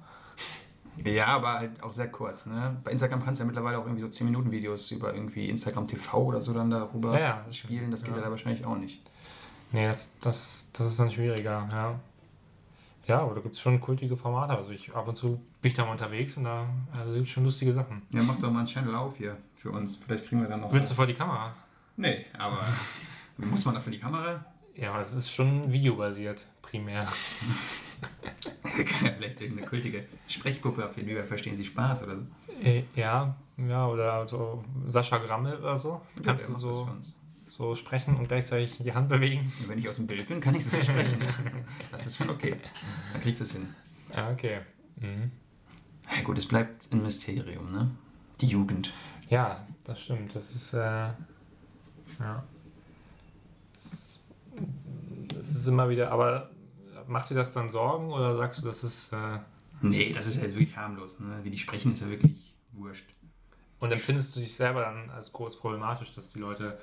Ja, 1.03 1.27
aber 1.27 1.53
halt 1.53 1.81
auch 1.81 1.91
sehr 1.91 2.09
kurz. 2.09 2.45
Ne? 2.45 2.77
Bei 2.83 2.91
Instagram 2.91 3.23
kannst 3.23 3.39
du 3.39 3.43
ja 3.43 3.47
mittlerweile 3.47 3.79
auch 3.79 3.85
irgendwie 3.85 4.01
so 4.01 4.07
10 4.07 4.27
Minuten 4.27 4.51
Videos 4.51 4.91
über 4.91 5.13
irgendwie 5.13 5.49
Instagram 5.49 5.87
TV 5.87 6.23
oder 6.23 6.39
so 6.39 6.53
dann 6.53 6.69
darüber 6.69 7.13
Ja, 7.13 7.19
ja, 7.19 7.43
das 7.47 7.57
spielen. 7.57 7.89
Das 7.89 8.03
geht 8.03 8.11
ja. 8.11 8.19
ja. 8.19 8.25
da 8.25 8.31
wahrscheinlich 8.31 8.65
auch 8.65 8.77
nicht. 8.77 9.01
Nee, 9.71 9.87
das, 9.87 10.11
das, 10.21 10.69
das 10.71 10.87
ist 10.87 10.99
dann 10.99 11.11
schwieriger, 11.11 11.67
ja. 11.71 11.99
Ja, 13.05 13.21
aber 13.21 13.35
da 13.35 13.41
gibt 13.41 13.55
es 13.55 13.61
schon 13.61 13.79
kultige 13.81 14.15
Formate. 14.15 14.55
Also 14.55 14.71
ich 14.71 14.93
ab 14.93 15.07
und 15.07 15.15
zu 15.15 15.41
bin 15.61 15.71
ich 15.71 15.73
da 15.73 15.85
mal 15.85 15.91
unterwegs 15.91 16.37
und 16.37 16.45
da 16.45 16.67
also 16.91 17.13
gibt 17.13 17.27
es 17.27 17.33
schon 17.33 17.43
lustige 17.43 17.73
Sachen. 17.73 18.01
Ja, 18.11 18.23
mach 18.23 18.39
doch 18.39 18.51
mal 18.51 18.59
einen 18.59 18.67
Channel 18.67 18.95
auf 18.95 19.17
hier 19.17 19.37
für 19.55 19.71
uns. 19.71 19.97
Vielleicht 19.97 20.25
kriegen 20.25 20.41
wir 20.41 20.47
dann 20.47 20.61
noch. 20.61 20.71
Willst 20.71 20.91
du 20.91 20.95
vor 20.95 21.05
die 21.05 21.13
Kamera? 21.13 21.53
Nee, 21.97 22.25
aber 22.37 22.59
muss 23.37 23.65
man 23.65 23.75
dafür 23.75 23.91
die 23.91 23.99
Kamera? 23.99 24.45
Ja, 24.75 24.91
aber 24.91 24.99
es 24.99 25.13
ist 25.13 25.31
schon 25.31 25.71
videobasiert, 25.71 26.45
primär. 26.61 27.07
Wir 28.75 28.85
können 28.85 29.05
ja 29.05 29.11
vielleicht 29.17 29.41
irgendeine 29.41 29.67
kultige 29.67 30.05
Sprechpuppe 30.27 30.85
auf 30.85 30.97
wir 30.97 31.23
verstehen 31.25 31.55
Sie 31.55 31.65
Spaß 31.65 32.03
oder 32.03 32.15
so. 32.17 32.23
Äh, 32.63 32.83
ja, 32.95 33.35
ja, 33.57 33.87
oder 33.87 34.25
so 34.27 34.63
Sascha 34.87 35.17
Grammel 35.17 35.57
oder 35.57 35.77
so. 35.77 36.01
Ja, 36.17 36.21
Kannst 36.23 36.47
der 36.47 36.55
du 36.55 36.59
so, 36.59 36.85
für. 36.85 37.22
So 37.55 37.75
sprechen 37.75 38.15
und 38.17 38.27
gleichzeitig 38.27 38.77
die 38.79 38.93
Hand 38.93 39.09
bewegen? 39.09 39.51
Wenn 39.67 39.77
ich 39.77 39.87
aus 39.87 39.97
dem 39.97 40.07
Bild 40.07 40.27
bin, 40.27 40.41
kann 40.41 40.55
ich 40.55 40.65
es 40.65 40.73
nicht 40.73 40.85
sprechen. 40.85 41.21
Das 41.91 42.07
ist 42.07 42.17
schon 42.17 42.29
okay. 42.29 42.55
Dann 43.11 43.21
krieg 43.21 43.33
ich 43.33 43.39
das 43.39 43.51
hin. 43.51 43.67
Ja, 44.15 44.31
okay. 44.31 44.61
Mhm. 44.95 45.31
Ja, 46.13 46.21
gut, 46.23 46.37
es 46.37 46.47
bleibt 46.47 46.91
ein 46.91 47.01
Mysterium, 47.03 47.71
ne? 47.71 47.91
Die 48.41 48.47
Jugend. 48.47 48.91
Ja, 49.29 49.65
das 49.83 50.01
stimmt. 50.01 50.35
Das 50.35 50.53
ist, 50.53 50.73
äh, 50.73 50.77
ja. 52.19 52.43
Es 55.39 55.51
ist 55.55 55.67
immer 55.67 55.89
wieder, 55.89 56.11
aber 56.11 56.49
macht 57.07 57.29
dir 57.29 57.35
das 57.35 57.53
dann 57.53 57.69
Sorgen 57.69 58.11
oder 58.11 58.35
sagst 58.37 58.61
du, 58.61 58.65
das 58.65 58.83
ist, 58.83 59.13
äh, 59.13 59.39
Nee, 59.81 60.11
das 60.13 60.27
ist 60.27 60.37
ja 60.37 60.43
jetzt 60.43 60.55
wirklich 60.55 60.75
harmlos. 60.77 61.19
Ne? 61.19 61.39
Wie 61.43 61.49
die 61.49 61.57
sprechen, 61.59 61.91
ist 61.91 62.01
ja 62.01 62.09
wirklich 62.09 62.55
wurscht. 62.71 63.05
und 63.79 63.91
empfindest 63.91 64.33
du 64.35 64.39
dich 64.39 64.55
selber 64.55 64.81
dann 64.81 65.09
als 65.09 65.33
groß 65.33 65.59
problematisch, 65.59 66.13
dass 66.15 66.31
die 66.31 66.39
Leute 66.39 66.79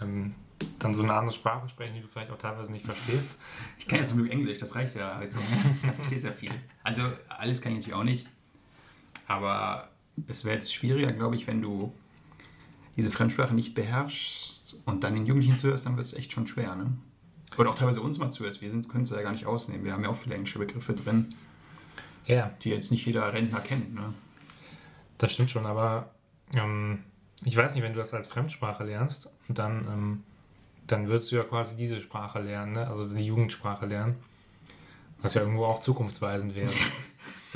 ähm, 0.00 0.34
dann 0.78 0.94
so 0.94 1.02
eine 1.02 1.14
andere 1.14 1.34
Sprache 1.34 1.68
sprechen, 1.68 1.94
die 1.94 2.00
du 2.00 2.08
vielleicht 2.08 2.30
auch 2.30 2.38
teilweise 2.38 2.72
nicht 2.72 2.84
verstehst? 2.84 3.36
Ich 3.78 3.86
kann 3.86 3.98
ja 3.98 4.04
zum 4.04 4.18
Glück 4.18 4.30
Englisch, 4.30 4.58
das 4.58 4.74
reicht 4.74 4.94
ja. 4.94 5.20
Da 5.20 5.92
verstehst 5.92 6.24
du 6.24 6.28
ja 6.28 6.34
viel. 6.34 6.52
Also 6.82 7.02
alles 7.28 7.60
kann 7.60 7.72
ich 7.72 7.78
natürlich 7.78 7.94
auch 7.98 8.04
nicht. 8.04 8.26
Aber 9.26 9.88
es 10.28 10.44
wäre 10.44 10.56
jetzt 10.56 10.72
schwieriger, 10.74 11.12
glaube 11.12 11.36
ich, 11.36 11.46
wenn 11.46 11.60
du 11.62 11.92
diese 12.96 13.10
Fremdsprache 13.10 13.54
nicht 13.54 13.74
beherrschst 13.74 14.82
und 14.86 15.02
dann 15.04 15.14
den 15.14 15.26
Jugendlichen 15.26 15.56
zuhörst, 15.56 15.86
dann 15.86 15.96
wird 15.96 16.06
es 16.06 16.14
echt 16.14 16.32
schon 16.32 16.46
schwer. 16.46 16.74
Ne? 16.76 16.92
Oder 17.58 17.70
auch 17.70 17.74
teilweise 17.74 18.00
uns 18.00 18.18
mal 18.18 18.30
zuhörst. 18.30 18.60
Wir 18.60 18.70
sind- 18.70 18.88
können 18.88 19.04
es 19.04 19.10
ja 19.10 19.20
gar 19.22 19.32
nicht 19.32 19.46
ausnehmen. 19.46 19.84
Wir 19.84 19.92
haben 19.92 20.02
ja 20.04 20.10
auch 20.10 20.16
viele 20.16 20.34
englische 20.36 20.58
Begriffe 20.58 20.92
drin, 20.94 21.34
Ja. 22.26 22.50
die 22.62 22.70
jetzt 22.70 22.90
nicht 22.90 23.04
jeder 23.06 23.32
Rentner 23.32 23.60
kennt. 23.60 23.94
Ne? 23.94 24.14
Das 25.18 25.32
stimmt 25.32 25.50
schon, 25.50 25.66
aber 25.66 26.10
ähm, 26.54 27.00
ich 27.42 27.56
weiß 27.56 27.74
nicht, 27.74 27.82
wenn 27.84 27.92
du 27.92 27.98
das 27.98 28.14
als 28.14 28.26
Fremdsprache 28.28 28.84
lernst, 28.84 29.30
dann, 29.48 29.86
ähm, 29.92 30.22
dann 30.86 31.08
würdest 31.08 31.32
du 31.32 31.36
ja 31.36 31.42
quasi 31.44 31.76
diese 31.76 32.00
Sprache 32.00 32.40
lernen, 32.40 32.72
ne? 32.72 32.86
also 32.86 33.14
die 33.14 33.24
Jugendsprache 33.26 33.86
lernen. 33.86 34.16
Was 35.22 35.34
ja 35.34 35.40
irgendwo 35.40 35.64
auch 35.64 35.80
zukunftsweisend 35.80 36.54
wäre. 36.54 36.70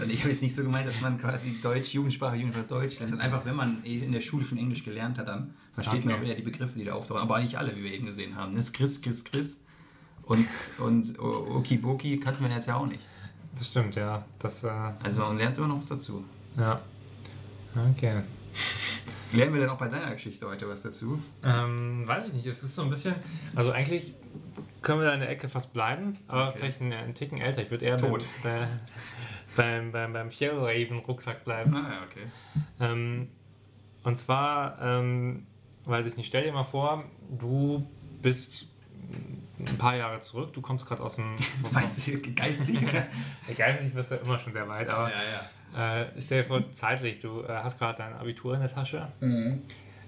Ich 0.09 0.21
habe 0.21 0.31
jetzt 0.31 0.43
nicht 0.43 0.55
so 0.55 0.63
gemeint, 0.63 0.87
dass 0.87 1.01
man 1.01 1.19
quasi 1.21 1.57
Deutsch, 1.61 1.93
Jugendsprache, 1.93 2.37
Jugendsprache 2.37 2.69
Deutsch 2.69 3.01
lernt. 3.01 3.21
Einfach, 3.21 3.45
wenn 3.45 3.57
man 3.57 3.85
eh 3.85 3.97
in 3.97 4.13
der 4.13 4.21
Schule 4.21 4.45
schon 4.45 4.57
Englisch 4.57 4.85
gelernt 4.85 5.19
hat, 5.19 5.27
dann 5.27 5.55
versteht 5.75 6.05
man 6.05 6.15
Okay. 6.15 6.23
auch 6.23 6.29
eher 6.29 6.35
die 6.37 6.43
Begriffe, 6.43 6.79
die 6.79 6.85
da 6.85 6.93
auftauchen. 6.93 7.21
Aber 7.21 7.41
nicht 7.41 7.59
alle, 7.59 7.75
wie 7.75 7.83
wir 7.83 7.93
eben 7.93 8.07
gesehen 8.07 8.37
haben. 8.37 8.55
Das 8.55 8.73
Chris, 8.73 9.03
Chris, 9.03 9.25
Chris 9.25 9.61
und, 10.23 10.47
und 10.79 11.19
Okiboki 11.19 12.21
kannte 12.21 12.41
man 12.43 12.53
jetzt 12.53 12.69
ja 12.69 12.77
auch 12.77 12.87
nicht. 12.87 13.05
Das 13.57 13.67
stimmt, 13.67 13.97
ja. 13.97 14.25
Das, 14.39 14.63
äh, 14.63 14.69
Also 15.03 15.19
man 15.19 15.37
lernt 15.37 15.59
immer 15.59 15.67
noch 15.67 15.79
was 15.79 15.87
dazu. 15.87 16.25
ja. 16.57 16.81
Okay. 17.91 18.23
Lernen 19.33 19.53
wir 19.55 19.61
denn 19.61 19.71
auch 19.71 19.79
bei 19.79 19.89
deiner 19.89 20.13
Geschichte 20.13 20.47
heute 20.49 20.69
was 20.69 20.83
dazu? 20.83 21.23
Ähm, 21.45 22.07
weiß 22.07 22.29
ich 22.29 22.33
nicht, 22.33 22.47
es 22.47 22.63
ist 22.63 22.75
so 22.75 22.83
ein 22.83 22.91
bisschen, 22.91 23.15
also 23.55 23.71
eigentlich 23.73 24.15
können 24.83 25.01
wir 25.01 25.07
da 25.09 25.15
in 25.15 25.21
der 25.21 25.29
Ecke 25.31 25.49
fast 25.49 25.73
bleiben, 25.73 26.17
aber 26.29 26.49
Okay. 26.49 26.59
vielleicht 26.59 26.81
einen, 26.81 26.93
einen 26.93 27.15
Ticken 27.15 27.39
älter. 27.39 27.63
Ich 27.63 27.71
würde 27.71 27.85
eher 27.85 27.97
beim, 27.97 28.11
Tot. 28.11 28.27
bei, 28.43 28.67
beim, 29.57 29.93
beim, 29.93 30.13
beim 30.13 30.31
Fjellraven-Rucksack 30.31 31.45
bleiben. 31.45 31.75
Ah, 31.75 31.95
ja, 31.95 32.03
okay. 32.05 32.27
Ähm, 32.81 33.29
und 34.05 34.17
zwar, 34.17 34.81
ähm, 34.81 35.47
weiß 35.85 36.07
ich 36.07 36.17
nicht, 36.17 36.29
stell 36.29 36.45
dir 36.45 36.53
mal 36.53 36.65
vor, 36.65 37.05
du 37.29 37.87
bist 38.23 38.71
ein 39.59 39.77
paar 39.79 39.97
Jahre 39.97 40.21
zurück, 40.21 40.53
du 40.53 40.61
kommst 40.63 40.87
gerade 40.87 41.03
aus 41.03 41.17
dem. 41.17 41.37
Meinst 41.73 42.07
du 42.07 42.19
geistig? 42.35 42.79
Geistig 43.57 43.93
bist 43.93 44.11
du 44.11 44.17
immer 44.17 44.39
schon 44.39 44.53
sehr 44.53 44.69
weit, 44.69 44.89
aber 44.89 45.11
ja, 45.11 45.17
ja. 45.17 45.51
Äh, 45.77 46.07
stell 46.21 46.43
dir 46.43 46.49
vor, 46.49 46.73
zeitlich, 46.73 47.21
du 47.21 47.43
äh, 47.43 47.49
hast 47.49 47.79
gerade 47.79 47.99
dein 47.99 48.15
Abitur 48.15 48.55
in 48.55 48.61
der 48.61 48.73
Tasche, 48.73 49.13
Mhm. 49.21 49.63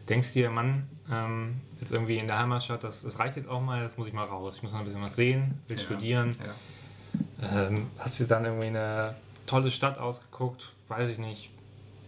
denkst 0.08 0.32
dir, 0.32 0.50
Mann, 0.50 0.88
ähm, 1.10 1.60
jetzt 1.80 1.92
irgendwie 1.92 2.18
in 2.18 2.26
der 2.26 2.38
Heimatstadt, 2.38 2.82
das, 2.84 3.02
das 3.02 3.18
reicht 3.18 3.36
jetzt 3.36 3.48
auch 3.48 3.60
mal, 3.60 3.82
jetzt 3.82 3.98
muss 3.98 4.08
ich 4.08 4.12
mal 4.14 4.24
raus, 4.24 4.56
ich 4.56 4.62
muss 4.62 4.72
noch 4.72 4.78
ein 4.80 4.84
bisschen 4.84 5.02
was 5.02 5.16
sehen, 5.16 5.60
will 5.66 5.76
Ja, 5.76 5.82
studieren. 5.82 6.36
Ja. 6.44 7.64
Ähm, 7.66 7.90
hast 7.98 8.18
dir 8.20 8.26
dann 8.26 8.44
irgendwie 8.44 8.66
eine 8.68 9.14
tolle 9.46 9.70
Stadt 9.70 9.98
ausgeguckt, 9.98 10.74
weiß 10.88 11.08
ich 11.10 11.18
nicht, 11.18 11.50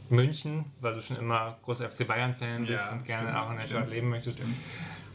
München, 0.09 0.67
weil 0.81 0.93
du 0.95 1.01
schon 1.01 1.17
immer 1.17 1.57
großer 1.63 1.91
FC 1.91 2.07
Bayern-Fan 2.07 2.67
bist 2.67 2.85
Ja, 2.87 2.93
und 2.93 3.05
gerne 3.07 3.29
stimmt, 3.31 3.43
auch 3.43 3.51
in 3.51 3.57
der 3.57 3.65
stimmt. 3.67 3.81
Stadt 3.81 3.91
leben 3.91 4.09
möchtest. 4.11 4.41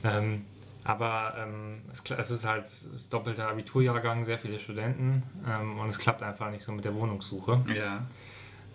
Ähm, 0.04 0.46
aber 0.88 1.36
ähm, 1.38 1.82
es, 1.92 2.32
ist 2.32 2.46
halt 2.46 2.64
das 2.64 3.10
doppelte 3.10 3.46
Abiturjahrgang, 3.46 4.24
sehr 4.24 4.40
viele 4.40 4.58
Studenten 4.58 5.22
ähm, 5.46 5.78
und 5.80 5.90
es 5.90 6.00
klappt 6.00 6.24
einfach 6.24 6.50
nicht 6.50 6.64
so 6.64 6.72
mit 6.72 6.86
der 6.86 6.96
Wohnungssuche. 6.96 7.62
Ja. 7.76 8.02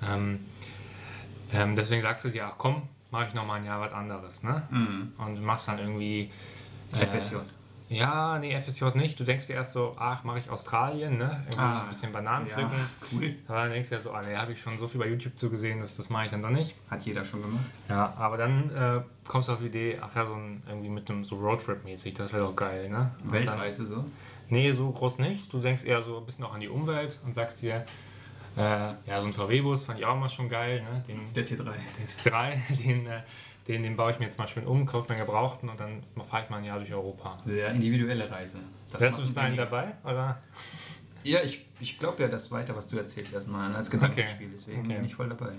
Ähm, 0.07 0.41
ähm, 1.53 1.75
deswegen 1.75 2.03
sagst 2.03 2.27
du 2.27 2.29
dir, 2.29 2.47
ach 2.47 2.55
komm, 2.59 2.83
mache 3.11 3.29
ich 3.29 3.35
nochmal 3.35 3.61
ein 3.61 3.67
Jahr 3.67 3.81
was 3.81 3.93
anderes. 3.95 4.43
Ne? 4.43 4.63
Mhm. 4.71 5.13
Und 5.17 5.43
machst 5.43 5.69
dann 5.69 5.79
irgendwie. 5.79 6.31
FSJ. 6.93 7.37
Ja, 7.93 8.39
nee, 8.39 8.55
FSJ 8.59 8.85
nicht. 8.95 9.19
Du 9.21 9.25
denkst 9.25 9.47
dir 9.47 9.55
erst 9.55 9.73
so, 9.75 9.95
ach, 9.99 10.25
mache 10.25 10.39
ich 10.39 10.49
Australien, 10.51 11.19
ne? 11.19 11.43
Irgendwie 11.47 11.61
Ah, 11.63 11.83
ein 11.83 11.89
bisschen 11.89 12.13
Bananen 12.13 12.47
Ja, 12.47 12.55
pflücken. 12.55 12.77
cool. 13.13 13.37
Aber 13.49 13.63
dann 13.63 13.71
denkst 13.73 13.89
du 13.91 13.95
ja 13.97 14.01
so, 14.01 14.13
ah, 14.13 14.23
nee, 14.23 14.35
habe 14.37 14.53
ich 14.53 14.61
schon 14.63 14.79
so 14.79 14.87
viel 14.87 14.99
bei 15.01 15.09
YouTube 15.09 15.37
zugesehen, 15.37 15.81
das, 15.81 15.97
das 15.97 16.09
mache 16.11 16.25
ich 16.27 16.31
dann 16.31 16.43
doch 16.43 16.51
nicht. 16.51 16.75
Hat 16.91 17.03
jeder 17.03 17.25
schon 17.25 17.43
gemacht. 17.43 17.65
Ja, 17.89 18.13
aber 18.17 18.37
dann 18.37 18.71
äh, 18.71 19.01
kommst 19.29 19.49
du 19.49 19.53
auf 19.53 19.59
die 19.61 19.67
Idee, 19.67 19.99
ach 20.01 20.15
ja, 20.17 20.27
so 20.27 20.35
ein, 20.35 20.63
irgendwie 20.69 20.89
mit 20.89 21.11
einem 21.11 21.23
so 21.25 21.37
Roadtrip-mäßig, 21.37 22.15
das 22.15 22.33
wäre 22.33 22.47
doch 22.47 22.57
geil, 22.57 22.89
ne? 22.89 23.11
Und 23.23 23.27
dann, 23.27 23.33
Weltreise 23.35 23.87
so. 23.87 24.05
nee, 24.49 24.73
so 24.73 24.91
groß 24.91 25.19
nicht. 25.19 25.53
Du 25.53 25.61
denkst 25.61 25.85
eher 25.85 26.03
so 26.03 26.19
ein 26.19 26.25
bisschen 26.27 26.45
auch 26.45 26.55
an 26.55 26.61
die 26.61 26.69
Umwelt 26.69 27.19
und 27.25 27.35
sagst 27.35 27.61
dir, 27.63 27.85
äh, 28.57 28.61
ja, 28.61 29.21
so 29.21 29.27
ein 29.27 29.33
VW-Bus 29.33 29.87
fand 29.87 29.99
ich 29.99 30.05
auch 30.07 30.17
mal 30.19 30.29
schon 30.29 30.49
geil, 30.49 30.83
ne? 30.83 31.03
Den, 31.09 31.33
Der 31.35 31.47
T3. 31.47 31.73
den 31.99 32.07
C3, 32.07 32.53
den, 32.85 33.07
äh, 33.07 33.21
den, 33.69 33.83
den 33.83 33.97
baue 33.97 34.11
ich 34.13 34.19
mir 34.19 34.25
jetzt 34.25 34.39
mal 34.39 34.49
schön 34.49 34.67
um, 34.67 34.87
kaufe 34.87 35.09
mir 35.13 35.17
einen 35.19 35.27
Gebrauchten 35.27 35.69
und 35.69 35.79
dann 35.79 36.03
fahre 36.29 36.45
ich 36.45 36.51
mal 36.51 36.57
ein 36.59 36.65
Jahr 36.65 36.79
durch 36.79 36.93
Europa. 36.93 37.39
Sehr 37.45 37.71
individuelle 37.73 38.31
Reise. 38.31 38.59
Das 38.91 39.01
Wärst 39.01 39.19
du 39.19 39.23
bis 39.23 39.35
dahin 39.35 39.57
dabei? 39.57 39.93
Oder? 40.05 40.39
Ja, 41.25 41.41
ich, 41.45 41.65
ich 41.81 41.99
glaube 41.99 42.23
ja 42.23 42.29
das 42.29 42.51
weiter, 42.51 42.75
was 42.75 42.89
du 42.89 42.97
erzählst, 42.99 43.33
erstmal 43.33 43.75
als 43.75 43.91
Gedankenspiel. 43.91 44.47
Okay. 44.47 44.53
Deswegen 44.53 44.81
Okay. 44.81 44.95
bin 44.97 45.05
ich 45.05 45.15
voll 45.15 45.29
dabei. 45.29 45.53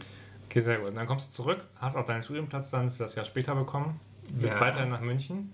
Okay, 0.49 0.61
sehr 0.61 0.77
gut. 0.79 0.89
Und 0.89 0.95
dann 0.95 1.07
kommst 1.07 1.29
du 1.29 1.43
zurück, 1.43 1.65
hast 1.77 1.95
auch 1.95 2.05
deinen 2.05 2.21
Studienplatz 2.23 2.69
dann 2.71 2.91
für 2.91 2.99
das 2.99 3.15
Jahr 3.15 3.25
später 3.25 3.55
bekommen, 3.55 3.99
willst 4.29 4.55
Ja. 4.55 4.61
weiterhin 4.61 4.89
nach 4.89 5.01
München. 5.01 5.51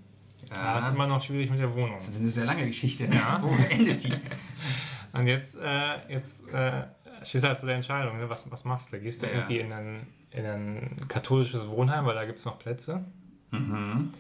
Ja, 0.50 0.56
Ja, 0.56 0.80
ist 0.80 0.88
immer 0.94 1.06
noch 1.06 1.22
schwierig 1.22 1.50
mit 1.52 1.60
der 1.60 1.74
Wohnung. 1.74 1.98
das 1.98 2.10
ist 2.10 2.20
eine 2.22 2.30
sehr 2.30 2.46
lange 2.46 2.66
Geschichte. 2.66 3.06
Ja. 3.06 3.40
Wo 3.42 3.54
endet 3.70 4.04
die? 4.04 4.14
Und 5.14 5.28
jetzt, 5.28 5.56
äh, 5.56 6.12
jetzt 6.12 6.48
äh, 6.54 6.84
stehst 7.24 7.46
halt 7.46 7.60
vor 7.60 7.68
der 7.68 7.76
Entscheidung, 7.76 8.18
ne? 8.18 8.30
was, 8.30 8.50
was 8.52 8.64
machst 8.66 8.92
du? 8.94 9.00
Gehst 9.00 9.22
du 9.22 9.28
Ja. 9.28 9.34
irgendwie 9.34 9.60
in 9.60 9.72
ein, 9.74 10.08
in 10.32 10.46
ein 10.46 11.06
katholisches 11.08 11.68
Wohnheim, 11.68 12.06
weil 12.06 12.16
da 12.16 12.26
gibt 12.26 12.40
es 12.40 12.46
noch 12.46 12.60
Plätze 12.60 13.06
Mhm. 13.52 14.12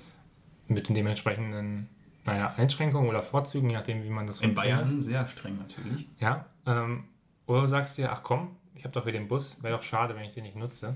mit 0.67 0.87
den 0.87 0.95
dementsprechenden 0.95 1.87
naja, 2.25 2.53
Einschränkungen 2.57 3.09
oder 3.09 3.21
Vorzügen, 3.23 3.69
je 3.69 3.75
nachdem, 3.77 4.03
wie 4.03 4.09
man 4.09 4.27
das 4.27 4.39
In 4.41 4.49
empfindet. 4.49 4.77
Bayern 4.77 5.01
sehr 5.01 5.25
streng 5.25 5.57
natürlich. 5.57 6.07
Ja, 6.19 6.45
ähm, 6.65 7.05
oder 7.47 7.61
du 7.61 7.67
sagst 7.67 7.97
dir, 7.97 8.11
ach 8.11 8.21
komm, 8.23 8.55
ich 8.75 8.83
habe 8.83 8.93
doch 8.93 9.03
hier 9.03 9.13
den 9.13 9.27
Bus, 9.27 9.57
wäre 9.63 9.75
doch 9.77 9.83
schade, 9.83 10.15
wenn 10.15 10.23
ich 10.23 10.33
den 10.33 10.43
nicht 10.43 10.55
nutze. 10.55 10.95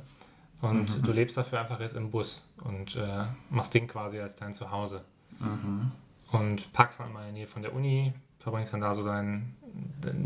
Und 0.61 0.97
Mhm. 0.97 1.03
du 1.03 1.11
lebst 1.11 1.35
dafür 1.37 1.59
einfach 1.59 1.79
jetzt 1.79 1.95
im 1.95 2.09
Bus 2.11 2.51
und 2.63 2.95
äh, 2.95 3.25
machst 3.49 3.73
den 3.73 3.87
quasi 3.87 4.19
als 4.19 4.35
dein 4.35 4.53
Zuhause. 4.53 5.03
Mhm. 5.39 5.91
Und 6.31 6.71
packst 6.73 6.99
dann 6.99 7.11
mal 7.13 7.21
in 7.21 7.25
der 7.27 7.33
Nähe 7.33 7.47
von 7.47 7.61
der 7.61 7.73
Uni, 7.73 8.13
verbringst 8.43 8.73
dann 8.73 8.81
da 8.81 8.93
so 8.93 9.03
deinen, 9.03 9.55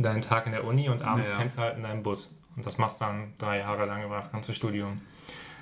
deinen 0.02 0.22
Tag 0.22 0.46
in 0.48 0.52
der 0.52 0.66
Uni 0.66 0.90
und 0.90 1.02
abends 1.04 1.28
Ja. 1.28 1.36
pennst 1.36 1.58
du 1.58 1.62
halt 1.62 1.78
in 1.78 1.84
deinem 1.84 2.04
Bus. 2.04 2.38
Und 2.56 2.66
das 2.66 2.78
machst 2.80 3.00
dann 3.02 3.34
drei 3.38 3.60
Jahre 3.60 3.86
lang 3.86 4.04
über 4.04 4.18
das 4.18 4.32
ganze 4.32 4.54
Studium. 4.54 5.00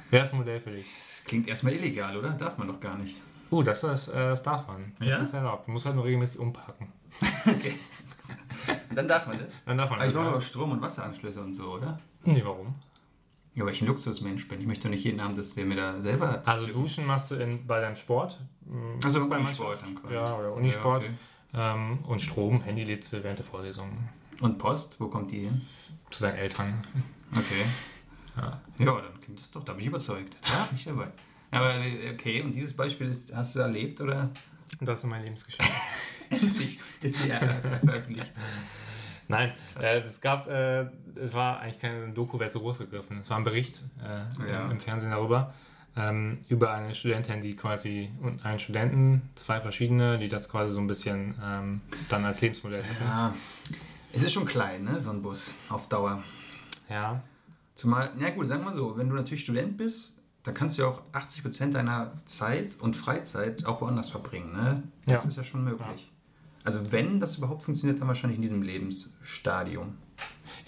Wäre 0.10 0.24
das 0.24 0.32
ein 0.32 0.38
Modell 0.38 0.62
für 0.62 0.72
dich? 0.72 0.88
Das 0.98 1.24
klingt 1.26 1.48
erstmal 1.48 1.74
illegal, 1.74 2.16
oder? 2.18 2.30
Darf 2.32 2.58
man 2.58 2.68
doch 2.68 2.80
gar 2.80 2.98
nicht. 2.98 3.18
Uh, 3.52 3.62
das, 3.62 3.84
ist, 3.84 4.08
äh, 4.08 4.14
das 4.14 4.42
darf 4.42 4.68
man. 4.68 4.94
Das 5.00 5.08
Ja? 5.08 5.18
ist 5.18 5.34
erlaubt. 5.34 5.68
Du 5.68 5.72
musst 5.72 5.86
halt 5.86 5.96
nur 5.96 6.06
regelmäßig 6.06 6.40
umpacken. 6.40 6.88
Okay. 7.48 7.76
Dann 8.94 9.08
darf 9.08 9.28
man 9.28 9.38
das. 9.40 9.54
Dann 9.66 9.78
darf 9.78 9.90
man 9.90 10.00
Aber 10.00 10.08
ich 10.08 10.14
das. 10.14 10.24
brauche 10.24 10.36
auch 10.38 10.42
Strom- 10.42 10.72
und 10.72 10.82
Wasseranschlüsse 10.82 11.42
und 11.42 11.54
so, 11.54 11.74
oder? 11.74 12.00
Nee, 12.24 12.42
warum? 12.44 12.74
Ja, 13.54 13.66
weil 13.66 13.74
ich 13.74 13.82
ein 13.82 13.88
Luxusmensch 13.88 14.48
bin. 14.48 14.60
Ich 14.60 14.68
möchte 14.68 14.88
doch 14.88 14.96
nicht 14.96 15.04
jeden 15.04 15.20
Abend, 15.20 15.38
dass 15.38 15.54
der 15.54 15.66
mir 15.66 15.76
da 15.76 16.02
selber. 16.02 16.42
Also 16.46 16.66
duschen 16.68 17.06
machst 17.06 17.30
du 17.32 17.36
in, 17.36 17.66
bei 17.68 17.80
deinem 17.82 17.96
Sport. 17.96 18.40
Also 19.04 19.28
dann 19.28 19.44
quasi. 19.46 20.14
Ja, 20.14 20.36
oder 20.36 20.54
Unisport. 20.54 21.04
Ja, 21.04 21.10
okay. 21.10 21.18
Ähm, 21.54 22.00
und 22.06 22.22
Strom, 22.22 22.62
Handy 22.62 22.84
lädst 22.84 23.12
du 23.14 23.24
während 23.24 23.40
der 23.40 23.46
Vorlesung 23.46 23.90
Und 24.42 24.58
Post, 24.58 25.00
wo 25.00 25.08
kommt 25.08 25.32
die 25.32 25.42
hin? 25.42 25.62
zu 26.12 26.24
deinen 26.24 26.36
Eltern. 26.38 26.84
Okay. 27.32 27.66
Ja. 28.38 28.62
Ja, 28.80 28.96
dann 29.02 29.22
klingt 29.22 29.40
das 29.40 29.50
doch, 29.52 29.64
da 29.64 29.74
bin 29.74 29.82
ich 29.82 29.88
überzeugt. 29.88 30.38
Da 30.42 30.64
bin 30.66 30.78
ich 30.78 30.84
dabei. 30.86 31.08
Aber 31.52 31.76
äh, 31.78 32.12
okay, 32.14 32.42
und 32.42 32.54
dieses 32.56 32.74
Beispiel 32.76 33.08
ist, 33.08 33.34
hast 33.36 33.56
du 33.56 33.60
erlebt 33.60 34.02
oder? 34.02 34.30
Das 34.82 35.00
ist 35.00 35.06
meine 35.10 35.24
Lebensgeschichte. 35.24 35.72
Endlich 36.30 36.80
ist 37.02 37.18
sie 37.18 37.30
äh, 37.30 37.54
veröffentlicht. 37.54 38.32
Nein, 39.28 39.54
äh, 39.80 40.00
es 40.02 40.22
gab, 40.22 40.48
äh, 40.48 40.82
es 41.16 41.34
war 41.34 41.60
eigentlich 41.60 41.80
keine 41.80 42.10
Doku, 42.10 42.40
wäre 42.40 42.50
zu 42.50 42.60
groß 42.60 42.80
gegriffen. 42.80 43.20
Es 43.20 43.30
war 43.30 43.38
ein 43.38 43.44
Bericht 43.44 43.82
äh, 44.04 44.52
Ja. 44.52 44.70
im 44.70 44.80
Fernsehen 44.80 45.12
darüber, 45.12 45.54
ähm, 45.98 46.40
über 46.50 46.74
eine 46.74 46.94
Studentin, 46.96 47.42
die 47.42 47.56
quasi, 47.56 48.10
und 48.22 48.46
einen 48.46 48.60
Studenten, 48.60 49.22
zwei 49.36 49.62
verschiedene, 49.62 50.18
die 50.20 50.28
das 50.28 50.50
quasi 50.50 50.74
so 50.74 50.80
ein 50.80 50.88
bisschen 50.88 51.36
ähm, 51.44 51.82
dann 52.10 52.26
als 52.26 52.42
Lebensmodell 52.42 52.84
hatten. 52.84 53.04
Ja, 53.04 53.34
es 54.14 54.24
ist 54.24 54.34
schon 54.34 54.46
klein, 54.46 54.84
ne, 54.84 55.00
so 55.00 55.10
ein 55.12 55.22
Bus 55.22 55.52
auf 55.70 55.88
Dauer. 55.90 56.24
Ja. 56.90 57.22
Zumal, 57.76 58.12
na 58.18 58.30
gut, 58.30 58.48
sagen 58.48 58.64
wir 58.64 58.74
so, 58.74 58.98
wenn 58.98 59.10
du 59.10 59.16
natürlich 59.16 59.44
Student 59.44 59.78
bist, 59.78 60.14
dann 60.44 60.54
kannst 60.54 60.78
du 60.78 60.84
ja 60.84 60.88
auch 60.90 61.02
80% 61.14 61.72
deiner 61.72 62.14
Zeit 62.26 62.78
und 62.80 62.96
Freizeit 62.96 63.66
auch 63.66 63.82
woanders 63.82 64.10
verbringen. 64.10 64.54
Ne? 64.54 64.84
Das 65.06 65.24
Ja. 65.24 65.30
ist 65.30 65.38
ja 65.38 65.44
schon 65.44 65.64
möglich. 65.64 66.12
Also 66.64 66.92
wenn 66.92 67.20
das 67.20 67.38
überhaupt 67.38 67.64
funktioniert, 67.64 68.00
dann 68.00 68.08
wahrscheinlich 68.08 68.38
in 68.38 68.42
diesem 68.42 68.62
Lebensstadium. 68.62 69.96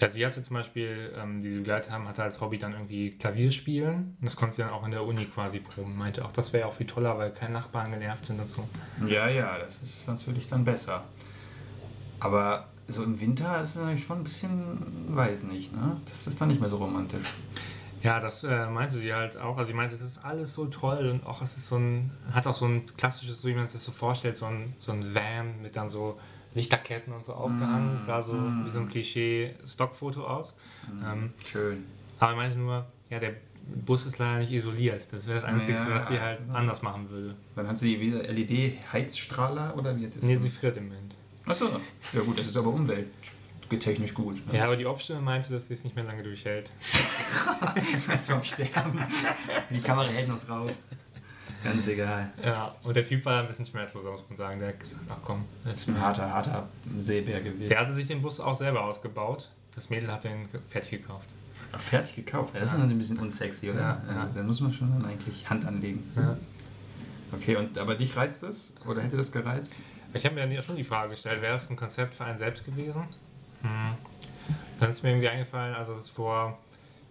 Ja, 0.00 0.08
sie 0.08 0.24
hatte 0.24 0.42
zum 0.42 0.54
Beispiel, 0.54 1.12
ähm, 1.16 1.40
die 1.40 1.50
sie 1.50 1.58
begleitet 1.58 1.90
haben, 1.90 2.06
hatte 2.06 2.22
als 2.22 2.40
Hobby 2.40 2.58
dann 2.58 2.72
irgendwie 2.72 3.10
Klavier 3.10 3.50
spielen. 3.50 4.16
Und 4.20 4.24
das 4.24 4.36
konnte 4.36 4.54
sie 4.54 4.62
dann 4.62 4.70
auch 4.70 4.84
in 4.84 4.92
der 4.92 5.04
Uni 5.04 5.24
quasi 5.24 5.58
proben. 5.58 5.96
Meinte 5.96 6.24
auch, 6.24 6.32
das 6.32 6.52
wäre 6.52 6.62
ja 6.62 6.68
auch 6.68 6.74
viel 6.74 6.86
toller, 6.86 7.18
weil 7.18 7.32
keine 7.32 7.54
Nachbarn 7.54 7.90
genervt 7.90 8.24
sind 8.24 8.38
dazu. 8.38 8.62
Ja, 9.06 9.28
ja, 9.28 9.58
das 9.58 9.82
ist 9.82 10.06
natürlich 10.06 10.46
dann 10.46 10.64
besser. 10.64 11.04
Aber 12.20 12.68
so 12.86 13.02
im 13.02 13.20
Winter 13.20 13.60
ist 13.60 13.70
es 13.70 13.76
natürlich 13.76 14.04
schon 14.04 14.18
ein 14.18 14.24
bisschen, 14.24 15.16
weiß 15.16 15.42
nicht, 15.44 15.74
ne? 15.74 16.00
Das 16.06 16.26
ist 16.26 16.40
dann 16.40 16.48
nicht 16.48 16.60
mehr 16.60 16.70
so 16.70 16.76
romantisch. 16.76 17.28
Ja, 18.02 18.20
das 18.20 18.44
äh, 18.44 18.66
meinte 18.66 18.94
sie 18.94 19.12
halt 19.12 19.36
auch. 19.36 19.58
Also 19.58 19.72
sie 19.72 19.74
meinte, 19.74 19.94
es 19.94 20.00
ist 20.00 20.24
alles 20.24 20.54
so 20.54 20.66
toll 20.66 21.08
und 21.08 21.26
auch 21.26 21.42
es 21.42 21.56
ist 21.56 21.68
so 21.68 21.76
ein, 21.76 22.12
hat 22.32 22.46
auch 22.46 22.54
so 22.54 22.66
ein 22.66 22.86
klassisches, 22.96 23.42
so 23.42 23.48
wie 23.48 23.54
man 23.54 23.66
sich 23.66 23.74
das 23.74 23.84
so 23.84 23.92
vorstellt, 23.92 24.36
so 24.36 24.46
ein, 24.46 24.74
so 24.78 24.92
ein 24.92 25.14
Van 25.14 25.60
mit 25.60 25.74
dann 25.76 25.88
so 25.88 26.18
Lichterketten 26.54 27.12
und 27.12 27.22
so 27.24 27.34
aufgehangen. 27.34 28.00
Mm, 28.00 28.02
Sah 28.02 28.22
so 28.22 28.32
mm. 28.34 28.64
wie 28.64 28.70
so 28.70 28.80
ein 28.80 28.88
Klischee-Stockfoto 28.88 30.24
aus. 30.26 30.54
Ähm, 31.06 31.32
Schön. 31.50 31.84
aber 32.18 32.32
er 32.32 32.36
meinte 32.36 32.58
nur, 32.58 32.86
ja, 33.10 33.18
der 33.18 33.34
Bus 33.84 34.06
ist 34.06 34.18
leider 34.18 34.38
nicht 34.38 34.52
isoliert. 34.52 35.12
Das 35.12 35.26
wäre 35.26 35.36
das 35.36 35.44
Einzige, 35.44 35.76
Ja, 35.78 35.94
was 35.94 36.08
sie 36.08 36.18
halt 36.18 36.40
ist- 36.40 36.54
anders 36.54 36.82
machen 36.82 37.10
würde. 37.10 37.34
Dann 37.54 37.68
hat 37.68 37.78
sie 37.78 38.00
wieder 38.00 38.22
LED-Heizstrahler 38.22 39.76
oder 39.76 39.96
wie 39.96 40.06
hat 40.06 40.16
das? 40.16 40.24
Nee, 40.24 40.36
sie 40.36 40.48
friert 40.48 40.76
im 40.78 40.88
Moment. 40.88 41.14
Achso, 41.46 41.66
ja 42.12 42.20
gut, 42.20 42.38
das 42.38 42.46
ist 42.46 42.56
aber 42.56 42.68
umwelttechnisch 42.70 44.14
gut. 44.14 44.46
Ne? 44.46 44.58
Ja, 44.58 44.64
aber 44.64 44.76
die 44.76 44.86
Off-Stimme 44.86 45.20
meinte, 45.20 45.52
dass 45.52 45.68
sie 45.68 45.74
es 45.74 45.84
nicht 45.84 45.96
mehr 45.96 46.04
lange 46.04 46.22
durchhält. 46.22 46.70
Jetzt 48.08 48.30
vom 48.30 48.42
Sterben. 48.42 49.00
Die 49.70 49.80
Kamera 49.80 50.08
hält 50.08 50.28
noch 50.28 50.42
drauf. 50.42 50.70
Ganz 51.72 51.86
egal. 51.86 52.30
Ja, 52.44 52.74
und 52.82 52.94
der 52.96 53.04
Typ 53.04 53.24
war 53.24 53.40
ein 53.40 53.46
bisschen 53.46 53.66
schmerzloser, 53.66 54.10
muss 54.10 54.24
man 54.28 54.36
sagen. 54.36 54.58
Der 54.58 54.68
hat 54.68 54.80
gesagt, 54.80 55.02
ach 55.08 55.18
komm, 55.24 55.44
das 55.64 55.80
ist 55.82 55.88
ein 55.88 56.00
harter, 56.00 56.32
harter 56.32 56.68
Seebär 56.98 57.40
gewesen. 57.40 57.68
Der 57.68 57.80
hatte 57.80 57.94
sich 57.94 58.06
den 58.06 58.22
Bus 58.22 58.40
auch 58.40 58.54
selber 58.54 58.84
ausgebaut. 58.84 59.50
Das 59.74 59.90
Mädel 59.90 60.10
hat 60.10 60.24
den 60.24 60.48
fertig 60.68 61.02
gekauft. 61.02 61.28
Ach, 61.72 61.80
fertig 61.80 62.16
gekauft. 62.16 62.54
Das 62.54 62.64
ist 62.64 62.72
Ja. 62.72 62.78
dann 62.78 62.90
ein 62.90 62.98
bisschen 62.98 63.18
unsexy, 63.18 63.70
oder? 63.70 63.80
Ja, 63.80 64.02
ja. 64.08 64.30
Da 64.34 64.42
muss 64.42 64.60
man 64.60 64.72
schon 64.72 64.90
dann 64.92 65.04
eigentlich 65.10 65.48
Hand 65.48 65.66
anlegen. 65.66 66.10
Ja. 66.16 66.36
Okay, 67.32 67.56
und 67.56 67.76
aber 67.78 67.94
dich 67.94 68.16
reizt 68.16 68.42
das? 68.42 68.72
Oder 68.86 69.02
hätte 69.02 69.16
das 69.16 69.30
gereizt? 69.30 69.74
Ich 70.14 70.24
habe 70.24 70.34
mir 70.34 70.40
dann 70.42 70.50
ja 70.50 70.62
schon 70.62 70.76
die 70.76 70.84
Frage 70.84 71.10
gestellt, 71.10 71.42
wäre 71.42 71.56
es 71.56 71.68
ein 71.68 71.76
Konzept 71.76 72.14
für 72.14 72.24
einen 72.24 72.38
selbst 72.38 72.64
gewesen? 72.64 73.02
Hm. 73.62 73.94
Dann 74.78 74.88
ist 74.90 75.02
mir 75.02 75.10
irgendwie 75.10 75.28
eingefallen, 75.28 75.74
also 75.74 75.92
es 75.92 76.00
ist 76.04 76.08
vor, 76.10 76.58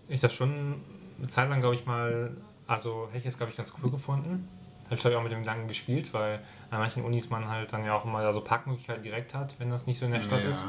ich 0.07 0.19
das 0.19 0.33
schon 0.33 0.75
eine 1.19 1.27
Zeit 1.27 1.49
lang, 1.49 1.59
glaube 1.59 1.75
ich 1.75 1.85
mal, 1.85 2.35
also 2.67 3.07
hätte 3.11 3.19
ich 3.19 3.25
es, 3.25 3.37
glaube 3.37 3.51
ich, 3.51 3.57
ganz 3.57 3.73
cool 3.81 3.89
gefunden. 3.89 4.47
Habe 4.85 4.95
ich, 4.95 5.01
glaube 5.01 5.13
ich, 5.13 5.17
auch 5.17 5.23
mit 5.23 5.31
dem 5.31 5.39
Gedanken 5.39 5.67
gespielt, 5.67 6.13
weil 6.13 6.39
an 6.69 6.79
manchen 6.79 7.03
Unis 7.03 7.29
man 7.29 7.49
halt 7.49 7.73
dann 7.73 7.83
ja 7.83 7.93
auch 7.93 8.05
immer 8.05 8.31
so 8.33 8.41
Parkmöglichkeiten 8.41 9.03
direkt 9.03 9.33
hat, 9.33 9.55
wenn 9.59 9.69
das 9.69 9.85
nicht 9.85 9.99
so 9.99 10.05
in 10.05 10.11
der 10.11 10.21
Stadt 10.21 10.43
ist. 10.43 10.63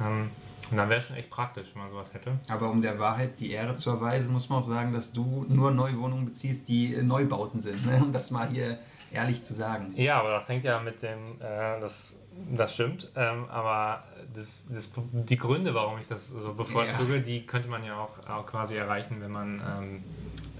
Ähm, 0.00 0.30
und 0.70 0.76
dann 0.76 0.88
wäre 0.88 1.00
es 1.00 1.06
schon 1.06 1.16
echt 1.16 1.30
praktisch, 1.30 1.68
wenn 1.74 1.82
man 1.82 1.90
sowas 1.90 2.12
hätte. 2.12 2.38
Aber 2.48 2.70
um 2.70 2.82
der 2.82 2.98
Wahrheit 2.98 3.40
die 3.40 3.52
Ehre 3.52 3.74
zu 3.74 3.90
erweisen, 3.90 4.32
muss 4.32 4.48
man 4.48 4.58
auch 4.58 4.62
sagen, 4.62 4.92
dass 4.92 5.12
du 5.12 5.46
nur 5.48 5.70
Neuwohnungen 5.70 6.26
beziehst, 6.26 6.68
die 6.68 6.94
äh, 6.94 7.02
Neubauten 7.02 7.60
sind. 7.60 7.84
Ne? 7.86 7.98
Um 8.02 8.12
das 8.12 8.30
mal 8.30 8.48
hier 8.48 8.78
ehrlich 9.12 9.42
zu 9.42 9.54
sagen. 9.54 9.92
Ja, 9.96 10.20
aber 10.20 10.30
das 10.30 10.48
hängt 10.48 10.64
ja 10.64 10.80
mit 10.80 11.02
dem, 11.02 11.18
äh, 11.40 11.80
das, 11.80 12.14
das 12.54 12.74
stimmt, 12.74 13.10
ähm, 13.16 13.46
aber 13.48 14.04
das, 14.34 14.66
das, 14.70 14.92
die 15.12 15.36
Gründe, 15.36 15.74
warum 15.74 15.98
ich 15.98 16.06
das 16.06 16.28
so 16.28 16.52
bevorzuge, 16.52 17.20
die 17.20 17.46
könnte 17.46 17.68
man 17.68 17.82
ja 17.84 17.98
auch, 17.98 18.18
auch 18.28 18.46
quasi 18.46 18.76
erreichen, 18.76 19.16
wenn 19.20 19.32
man 19.32 19.62
ähm, 19.66 20.04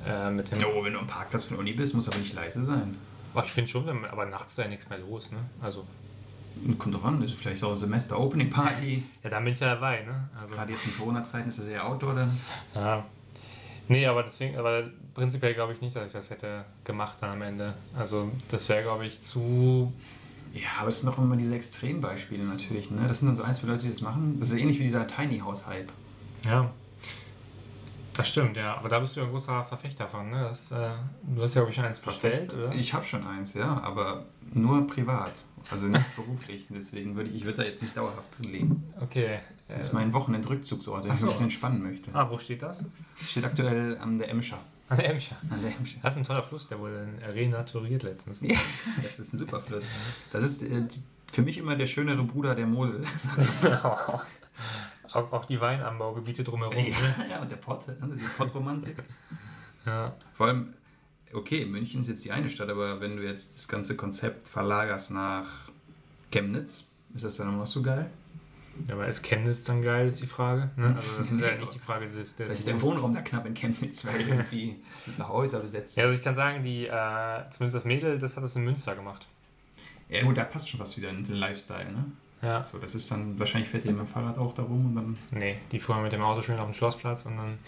äh, 0.07 0.31
mit 0.31 0.51
dem... 0.51 0.59
Oh, 0.65 0.85
wenn 0.85 0.93
du 0.93 0.99
am 0.99 1.07
Parkplatz 1.07 1.45
von 1.45 1.57
Uni 1.59 1.73
bist, 1.73 1.95
muss 1.95 2.09
aber 2.09 2.19
nicht 2.19 2.35
leise 2.35 2.65
sein. 2.65 2.97
Oh, 3.35 3.43
ich 3.45 3.53
finde 3.53 3.71
schon, 3.71 3.87
wenn 3.87 4.01
man, 4.01 4.11
aber 4.11 4.27
nachts 4.27 4.53
ist 4.53 4.59
ja 4.59 4.69
nichts 4.69 4.89
mehr 4.89 4.99
los, 4.99 5.31
ne? 5.33 5.39
Also, 5.61 5.87
Kommt 6.79 6.95
doch 6.95 7.05
an, 7.05 7.21
das 7.21 7.31
ist 7.31 7.39
vielleicht 7.39 7.63
auch 7.63 7.77
Semester-Opening-Party. 7.77 9.03
ja, 9.23 9.31
dann 9.31 9.45
bin 9.45 9.53
ich 9.53 9.61
ja 9.61 9.75
dabei, 9.75 10.03
ne? 10.03 10.29
Also, 10.41 10.55
Gerade 10.55 10.73
jetzt 10.73 10.87
in 10.87 10.97
Corona-Zeiten 10.97 11.49
ist 11.49 11.59
das 11.59 11.67
eher 11.67 11.87
Outdoor 11.87 12.15
dann. 12.15 12.39
ja. 12.75 13.05
Nee, 13.91 14.07
aber 14.07 14.23
deswegen, 14.23 14.59
aber 14.59 14.85
prinzipiell 15.15 15.55
glaube 15.55 15.73
ich 15.73 15.81
nicht, 15.81 15.97
dass 15.97 16.07
ich 16.07 16.13
das 16.13 16.29
hätte 16.29 16.67
gemacht 16.85 17.17
dann 17.23 17.31
am 17.31 17.43
Ende. 17.43 17.73
Also, 17.97 18.31
das 18.49 18.69
wäre, 18.69 18.83
glaube 18.83 19.07
ich, 19.07 19.21
zu 19.23 19.93
Ja, 20.53 20.69
aber 20.81 20.89
es 20.89 21.01
sind 21.01 21.09
doch 21.09 21.17
immer 21.17 21.37
diese 21.37 21.55
Extrembeispiele 21.55 22.45
natürlich. 22.45 22.91
Ne? 22.91 23.07
Das 23.09 23.21
sind 23.21 23.29
dann 23.29 23.37
so 23.37 23.43
ein, 23.43 23.55
zwei 23.55 23.69
Leute, 23.69 23.85
die 23.85 23.91
das 23.91 24.03
machen. 24.03 24.37
Das 24.39 24.51
ist 24.51 24.59
ähnlich 24.59 24.79
wie 24.79 24.83
dieser 24.83 25.07
Tiny 25.07 25.39
House-Hype. 25.39 25.91
Ja. 26.45 26.71
Das 28.19 28.29
stimmt, 28.29 28.57
ja. 28.57 28.77
Aber 28.77 28.89
da 28.89 28.99
bist 28.99 29.15
du 29.17 29.21
ja 29.21 29.27
ein 29.27 29.33
großer 29.33 29.65
Verfechter 29.65 30.09
von, 30.09 30.29
ne? 30.31 30.43
Das, 30.43 30.71
äh, 30.73 30.91
du 31.23 31.41
hast 31.43 31.55
ja, 31.55 31.61
glaube 31.61 31.71
ich, 31.71 31.77
schon 31.77 31.85
eins 31.85 32.01
bestellt, 32.01 32.53
oder? 32.53 32.73
Ich 32.75 32.93
habe 32.93 33.05
schon 33.05 33.27
eins, 33.27 33.55
ja, 33.55 33.81
aber 33.81 34.27
nur 34.53 34.87
privat. 34.87 35.33
Also 35.71 35.87
nicht 35.87 36.17
beruflich. 36.17 36.67
Deswegen 36.71 37.15
würde 37.17 37.31
ich, 37.31 37.37
ich 37.37 37.45
würde 37.45 37.59
da 37.59 37.63
jetzt 37.65 37.81
nicht 37.83 37.97
dauerhaft 37.97 38.39
drin 38.39 38.51
leben. 38.53 38.93
Okay. 39.01 39.39
Das 39.69 39.83
ist 39.85 39.91
Äh, 39.91 39.95
mein 39.95 40.13
Wochenendrückzugsort, 40.13 41.05
den 41.05 41.13
ich 41.13 41.19
so. 41.19 41.27
ein 41.27 41.29
bisschen 41.31 41.45
entspannen 41.45 41.83
möchte. 41.83 42.11
ah, 42.15 42.29
wo 42.31 42.39
steht 42.39 42.63
das? 42.63 42.85
Steht 43.25 43.45
aktuell 43.45 43.97
an 43.99 44.19
der 44.19 44.31
Emscher. 44.31 44.59
An 44.89 44.97
der 44.97 45.11
Emscher. 45.11 45.37
An 45.51 45.61
der 45.63 45.77
Emscher. 45.77 45.99
Das 46.03 46.15
ist 46.15 46.19
ein 46.23 46.25
toller 46.25 46.43
Fluss, 46.43 46.67
der 46.69 46.79
wurde 46.79 47.07
renaturiert 47.35 48.03
letztens. 48.03 48.41
Ja, 48.41 48.57
das 49.03 49.19
ist 49.21 49.35
ein 49.35 49.39
super 49.39 49.61
Fluss. 49.61 49.85
Das 50.33 50.43
ist 50.43 50.63
äh, 50.63 50.89
für 51.31 51.43
mich 51.43 51.59
immer 51.59 51.77
der 51.77 51.87
schönere 51.87 52.23
Bruder 52.25 52.55
der 52.55 52.67
Mosel. 52.67 53.03
auch, 55.13 55.33
auch 55.33 55.45
die 55.45 55.61
Weinanbaugebiete 55.61 56.45
drumherum. 56.45 56.77
Ne? 56.77 56.95
ja, 57.31 57.41
und 57.41 57.51
der 57.51 57.57
Pott, 57.57 57.89
ne? 57.89 57.97
die 58.17 58.25
Pottromantik. 58.37 58.97
Ja. 59.87 60.15
Vor 60.35 60.49
allem, 60.49 60.75
okay, 61.33 61.65
München 61.65 62.03
ist 62.03 62.09
jetzt 62.09 62.23
die 62.23 62.31
eine 62.31 62.51
Stadt, 62.51 62.69
aber 62.69 63.01
wenn 63.01 63.17
du 63.17 63.23
jetzt 63.23 63.57
das 63.57 63.69
ganze 63.69 63.97
Konzept 63.97 64.47
verlagerst 64.47 65.13
nach 65.13 65.71
Chemnitz, 66.31 66.85
ist 67.15 67.25
das 67.25 67.37
dann 67.37 67.49
immer 67.49 67.59
noch 67.59 67.67
so 67.67 67.81
geil? 67.81 68.11
ja. 68.87 68.95
Aber 68.95 69.09
ist 69.09 69.23
Chemnitz 69.23 69.65
dann 69.65 69.83
geil, 69.83 70.09
ist 70.09 70.23
die 70.23 70.27
Frage. 70.27 70.71
Ne? 70.77 70.95
Also 70.95 71.09
das 71.19 71.33
ist 71.33 71.41
ja 71.41 71.57
nicht 71.59 71.75
die 71.75 71.79
Frage 71.79 72.09
des... 72.09 72.37
des 72.37 72.59
ist 72.59 72.69
der 72.69 72.81
Wohnraum 72.81 73.13
da 73.13 73.23
knapp 73.23 73.47
in 73.47 73.55
Chemnitz, 73.55 74.05
weil 74.05 74.21
irgendwie 74.29 74.77
Häuser 75.19 75.61
besetzt 75.61 75.97
ja, 75.97 76.05
also 76.05 76.17
ich 76.17 76.23
kann 76.23 76.35
sagen, 76.35 76.63
die, 76.63 76.87
äh, 76.87 77.51
zumindest 77.51 77.77
das 77.77 77.85
Mädel, 77.85 78.19
das 78.19 78.37
hat 78.37 78.45
es 78.45 78.57
in 78.57 78.65
Münster 78.65 78.95
gemacht. 78.95 79.27
Ja, 80.09 80.23
gut, 80.23 80.37
da 80.37 80.45
passt 80.45 80.69
schon 80.69 80.81
was 80.81 80.97
wieder 80.97 81.11
in 81.11 81.25
den 81.25 81.37
Lifestyle, 81.37 81.91
ne? 81.91 82.05
Ja. 82.41 82.65
So, 82.65 82.79
das 82.79 82.95
ist 82.95 83.11
dann, 83.11 83.39
wahrscheinlich 83.39 83.69
fährt 83.69 83.85
ihr 83.85 83.91
mit 83.93 84.01
dem 84.01 84.07
Fahrrad 84.07 84.39
auch 84.39 84.55
da 84.55 84.63
rum 84.63 84.87
und 84.87 84.95
dann. 84.95 85.19
Nee, 85.31 85.59
die 85.73 85.81
fuhren 85.81 86.03
mit 86.03 86.13
dem 86.13 86.23
Auto 86.23 86.43
schön 86.43 86.59
auf 86.59 86.67
den 86.67 86.75
Schlossplatz 86.75 87.27
und 87.27 87.37
dann... 87.37 87.59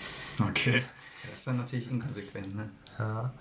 Okay. 0.48 0.82
Das 1.22 1.32
ist 1.40 1.46
dann 1.46 1.56
natürlich 1.58 1.90
inkonsequent, 1.90 2.54
ne? 2.54 2.70
Ja. 2.98 3.32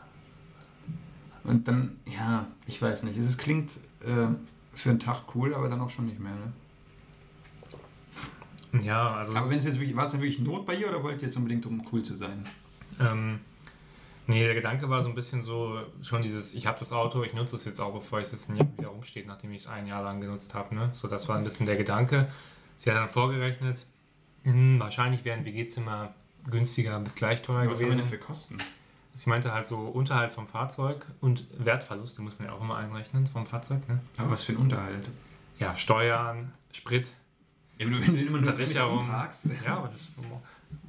Und 1.44 1.68
dann, 1.68 1.98
ja, 2.06 2.48
ich 2.66 2.82
weiß 2.82 3.04
nicht, 3.04 3.18
es 3.18 3.38
klingt 3.38 3.78
äh, 4.02 4.28
für 4.74 4.90
einen 4.90 5.00
Tag 5.00 5.36
cool, 5.36 5.54
aber 5.54 5.70
dann 5.70 5.80
auch 5.82 5.90
schon 5.90 6.08
nicht 6.08 6.20
mehr, 6.20 6.34
ne? 6.34 6.54
Ja, 8.82 9.08
also... 9.08 9.36
Aber 9.36 9.50
wenn 9.50 9.60
es 9.60 9.66
jetzt 9.66 9.80
wirklich, 9.80 9.96
war 9.96 10.06
es 10.06 10.12
denn 10.12 10.22
wirklich 10.22 10.40
Not 10.40 10.66
bei 10.66 10.76
ihr 10.76 10.90
oder 10.90 11.04
wollt 11.04 11.22
ihr 11.22 11.28
es 11.28 11.36
unbedingt, 11.36 11.66
um 11.66 11.86
cool 11.92 12.04
zu 12.04 12.16
sein? 12.16 12.44
Ähm, 13.00 13.40
nee, 14.30 14.44
der 14.46 14.54
Gedanke 14.56 14.90
war 14.90 15.02
so 15.04 15.10
ein 15.10 15.16
bisschen 15.16 15.44
so, 15.44 15.82
schon 16.02 16.22
dieses, 16.22 16.54
ich 16.54 16.66
habe 16.68 16.80
das 16.80 16.92
Auto, 16.94 17.24
ich 17.24 17.34
nutze 17.34 17.56
es 17.58 17.66
jetzt 17.66 17.80
auch, 17.82 17.94
bevor 17.94 18.20
es 18.20 18.32
jetzt 18.32 18.50
wieder 18.50 18.88
rumsteht, 18.90 19.28
nachdem 19.28 19.52
ich 19.52 19.62
es 19.62 19.68
ein 19.68 19.86
Jahr 19.88 20.02
lang 20.04 20.22
genutzt 20.22 20.54
habe. 20.54 20.74
Ne? 20.76 20.90
So, 20.94 21.08
das 21.08 21.28
war 21.28 21.38
ein 21.38 21.44
bisschen 21.44 21.66
der 21.66 21.76
Gedanke. 21.76 22.30
Sie 22.78 22.90
hat 22.90 22.98
dann 22.98 23.10
vorgerechnet, 23.10 23.86
hm, 24.44 24.80
wahrscheinlich 24.80 25.26
wäre 25.26 25.38
ein 25.38 25.46
WG-Zimmer 25.46 26.14
günstiger 26.50 26.98
bis 27.00 27.16
gleich 27.16 27.42
teuer 27.42 27.58
Was 27.58 27.64
haben 27.64 27.70
wir 27.72 27.76
gewesen. 27.88 27.98
denn 27.98 28.06
für 28.08 28.18
Kosten? 28.18 28.58
Sie 29.14 29.30
meinte 29.30 29.52
halt 29.54 29.66
so 29.66 29.78
Unterhalt 29.80 30.32
vom 30.32 30.48
Fahrzeug 30.48 31.06
und 31.20 31.46
Wertverluste 31.58 32.22
muss 32.22 32.40
man 32.40 32.48
ja 32.48 32.54
auch 32.54 32.62
immer 32.62 32.78
einrechnen 32.78 33.28
vom 33.28 33.46
Fahrzeug. 33.46 33.88
Ne? 33.90 34.00
Aber 34.18 34.32
was 34.32 34.44
für 34.44 34.54
ein 34.54 34.58
Unterhalt? 34.58 35.10
Ja, 35.58 35.76
Steuern, 35.76 36.54
Sprit, 36.72 37.12
Ja, 37.78 37.86
wenn 37.88 37.92
du 38.16 38.22
immer 38.22 38.40
nur 38.40 38.54
Versicherung. 38.54 39.08
parkst. 39.08 39.48
Ja, 39.66 39.78
aber 39.78 39.90
das 39.90 40.10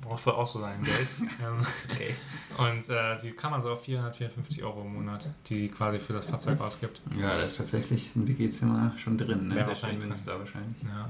braucht 0.01 0.27
wohl 0.27 0.33
auch 0.35 0.47
so 0.47 0.61
sein 0.61 0.83
Geld. 0.83 1.09
Ähm, 1.41 1.67
Okay. 1.91 2.15
Und 2.59 2.89
äh, 2.89 3.17
die 3.23 3.31
kann 3.31 3.51
man 3.51 3.63
so 3.63 3.71
auf 3.71 3.83
454 3.85 4.63
Euro 4.65 4.83
im 4.83 4.95
Monat, 4.95 5.27
die 5.47 5.59
sie 5.59 5.69
quasi 5.69 5.99
für 5.99 6.13
das 6.13 6.27
Fahrzeug 6.27 6.61
ausgibt. 6.61 7.01
Ja, 7.17 7.37
da 7.37 7.43
ist 7.43 7.57
tatsächlich 7.57 8.15
ein 8.17 8.27
WG-Zimmer 8.29 8.93
schon 8.97 9.17
drin, 9.17 9.49
ne? 9.49 9.59
Ja, 9.59 9.67
wahrscheinlich 9.67 10.05
Münster 10.05 10.39
wahrscheinlich. 10.39 10.77
Ja, 10.83 11.09